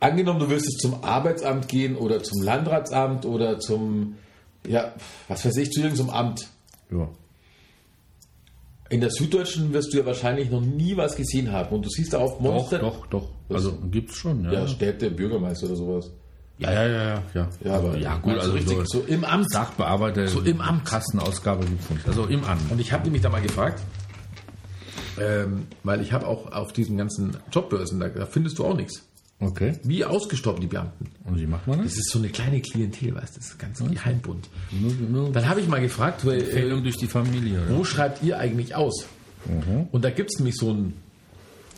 angenommen, 0.00 0.40
du 0.40 0.48
würdest 0.48 0.80
zum 0.80 1.04
Arbeitsamt 1.04 1.68
gehen 1.68 1.96
oder 1.96 2.22
zum 2.22 2.42
Landratsamt 2.42 3.26
oder 3.26 3.58
zum, 3.58 4.16
ja, 4.66 4.92
was 5.28 5.44
weiß 5.44 5.56
ich, 5.58 5.70
zu 5.70 5.80
irgendeinem 5.82 6.10
Amt. 6.10 6.46
ja. 6.90 7.08
In 8.88 9.00
der 9.00 9.10
Süddeutschen 9.10 9.72
wirst 9.72 9.92
du 9.94 9.98
ja 9.98 10.04
wahrscheinlich 10.06 10.50
noch 10.50 10.60
nie 10.62 10.96
was 10.96 11.14
gesehen 11.14 11.52
haben. 11.52 11.72
Und 11.76 11.84
du 11.84 11.88
siehst 11.90 12.12
da 12.12 12.18
auf 12.18 12.32
Doch, 12.38 12.40
Monster. 12.40 12.80
doch, 12.80 13.06
doch. 13.06 13.28
Also 13.48 13.78
gibt's 13.88 14.16
schon, 14.16 14.42
ja. 14.44 14.52
Ja, 14.52 14.66
Städte, 14.66 15.12
Bürgermeister 15.12 15.66
oder 15.66 15.76
sowas. 15.76 16.10
Ja, 16.58 16.72
ja, 16.72 16.86
ja, 16.88 17.22
ja. 17.32 17.48
Ja, 17.64 17.74
aber 17.76 17.96
ja 17.96 18.16
gut, 18.16 18.34
so 18.34 18.40
also 18.40 18.52
richtig, 18.52 18.76
so, 18.78 18.84
so 18.84 19.00
im 19.06 19.24
Amt. 19.24 19.48
Sachbearbeiter, 19.48 20.26
So 20.26 20.40
im 20.40 20.60
Amt. 20.60 20.86
Kassenausgabe 20.86 21.66
gibt's 21.66 21.88
nicht. 21.88 22.08
Also 22.08 22.24
im 22.26 22.42
Amt. 22.42 22.68
Und 22.72 22.80
ich 22.80 22.92
habe 22.92 23.04
nämlich 23.04 23.22
da 23.22 23.28
mal 23.28 23.40
gefragt, 23.40 23.80
ähm, 25.20 25.66
weil 25.84 26.00
ich 26.00 26.12
habe 26.12 26.26
auch 26.26 26.50
auf 26.52 26.72
diesen 26.72 26.96
ganzen 26.96 27.36
Jobbörsen, 27.52 28.00
da, 28.00 28.08
da 28.08 28.26
findest 28.26 28.58
du 28.58 28.64
auch 28.64 28.76
nichts. 28.76 29.04
Okay. 29.40 29.78
Wie 29.84 30.04
ausgestorben 30.04 30.60
die 30.60 30.66
Beamten. 30.66 31.06
Und 31.24 31.40
wie 31.40 31.46
macht 31.46 31.66
man 31.66 31.78
das? 31.78 31.88
Das 31.88 31.98
ist 31.98 32.10
so 32.10 32.18
eine 32.18 32.28
kleine 32.28 32.60
Klientel, 32.60 33.14
weißt 33.14 33.36
du, 33.36 33.40
das 33.40 33.48
ist 33.48 33.58
ganz 33.58 33.78
geheimbunt. 33.78 34.48
Nur, 34.70 34.92
nur 34.92 35.32
Dann 35.32 35.48
habe 35.48 35.60
ich 35.60 35.68
mal 35.68 35.80
gefragt, 35.80 36.26
weil, 36.26 36.42
äh, 36.42 36.80
durch 36.82 36.98
die 36.98 37.06
Familie. 37.06 37.62
Oder? 37.62 37.78
wo 37.78 37.84
schreibt 37.84 38.22
ihr 38.22 38.38
eigentlich 38.38 38.74
aus? 38.74 39.06
Und 39.90 40.04
da 40.04 40.10
gibt 40.10 40.30
es 40.32 40.38
nämlich 40.38 40.56
so 40.56 40.70
ein, 40.70 40.92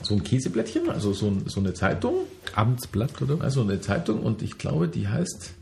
so 0.02 0.14
ein 0.14 0.24
Käseblättchen, 0.24 0.90
also 0.90 1.12
so, 1.12 1.28
ein, 1.28 1.44
so 1.46 1.60
eine 1.60 1.74
Zeitung, 1.74 2.14
Amtsblatt, 2.56 3.22
oder? 3.22 3.40
also 3.40 3.62
eine 3.62 3.80
Zeitung 3.80 4.20
und 4.20 4.42
ich 4.42 4.58
glaube, 4.58 4.88
die 4.88 5.06
heißt, 5.06 5.54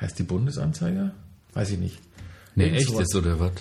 heißt 0.00 0.18
die 0.20 0.22
Bundesanzeiger? 0.22 1.12
Weiß 1.54 1.70
ich 1.70 1.78
nicht. 1.78 1.98
Nee, 2.54 2.70
echtes 2.70 3.14
oder 3.16 3.40
was? 3.40 3.52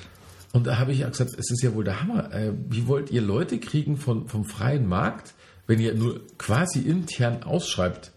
Und 0.53 0.67
da 0.67 0.77
habe 0.77 0.91
ich 0.91 1.05
auch 1.05 1.11
gesagt, 1.11 1.31
es 1.37 1.49
ist 1.49 1.63
ja 1.63 1.73
wohl 1.73 1.83
der 1.83 2.01
Hammer. 2.01 2.33
Äh, 2.33 2.53
wie 2.69 2.87
wollt 2.87 3.09
ihr 3.09 3.21
Leute 3.21 3.59
kriegen 3.59 3.97
von, 3.97 4.27
vom 4.27 4.45
freien 4.45 4.87
Markt, 4.87 5.33
wenn 5.67 5.79
ihr 5.79 5.93
nur 5.93 6.21
quasi 6.37 6.79
intern 6.79 7.43
ausschreibt? 7.43 8.11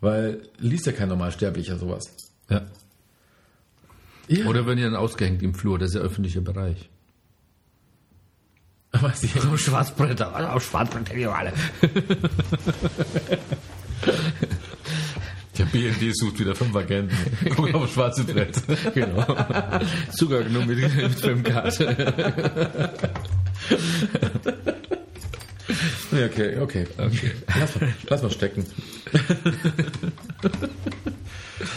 Weil 0.00 0.48
liest 0.58 0.86
ja 0.86 0.92
kein 0.92 1.08
Normalsterblicher 1.08 1.78
sowas. 1.78 2.04
Ja. 2.48 2.62
Ja. 4.28 4.46
Oder 4.46 4.66
wenn 4.66 4.78
ihr 4.78 4.86
dann 4.86 4.96
ausgehängt 4.96 5.42
im 5.42 5.54
Flur, 5.54 5.78
das 5.78 5.90
ist 5.90 5.96
ja 5.96 6.00
öffentlicher 6.00 6.40
Bereich. 6.40 6.88
Was 8.92 9.22
ich, 9.22 9.32
So 9.32 9.56
Schwarzbretter, 9.56 10.54
auf 10.54 10.64
Schwarzbrett 10.64 11.10
hätte 11.10 11.20
ich 11.20 11.26
auch 11.26 11.34
alle. 11.34 11.52
der 15.58 15.64
BND 15.66 16.14
sucht 16.14 16.38
wieder 16.38 16.54
fünf 16.54 16.74
Agenten. 16.74 17.14
Guck 17.56 17.74
auf 17.74 17.92
schwarze 17.92 18.24
Brett. 18.24 18.60
Genau. 18.94 19.24
Zucker 20.12 20.42
genommen 20.42 20.68
mit, 20.68 20.96
mit 20.96 21.20
Filmkarte. 21.20 22.92
Okay, 26.12 26.58
okay. 26.58 26.86
okay. 26.98 27.32
Lass, 27.58 27.80
mal, 27.80 27.94
lass 28.08 28.22
mal 28.22 28.30
stecken. 28.30 28.66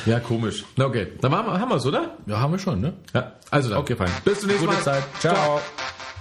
ja, 0.06 0.20
komisch. 0.20 0.66
Na 0.76 0.86
okay, 0.86 1.08
dann 1.22 1.34
haben 1.34 1.70
wir 1.70 1.78
es, 1.78 1.86
oder? 1.86 2.18
Ja, 2.26 2.40
haben 2.40 2.52
wir 2.52 2.60
schon, 2.60 2.82
ne? 2.82 2.94
Ja, 3.14 3.34
also 3.50 3.70
dann. 3.70 3.80
Okay, 3.80 3.96
fein. 3.96 4.10
Bis 4.26 4.40
zum 4.40 4.50
nächsten 4.50 4.66
Gute 4.66 4.78
Mal. 4.78 4.84
Zeit. 4.84 5.04
Ciao. 5.20 5.56
Ladies 5.56 6.15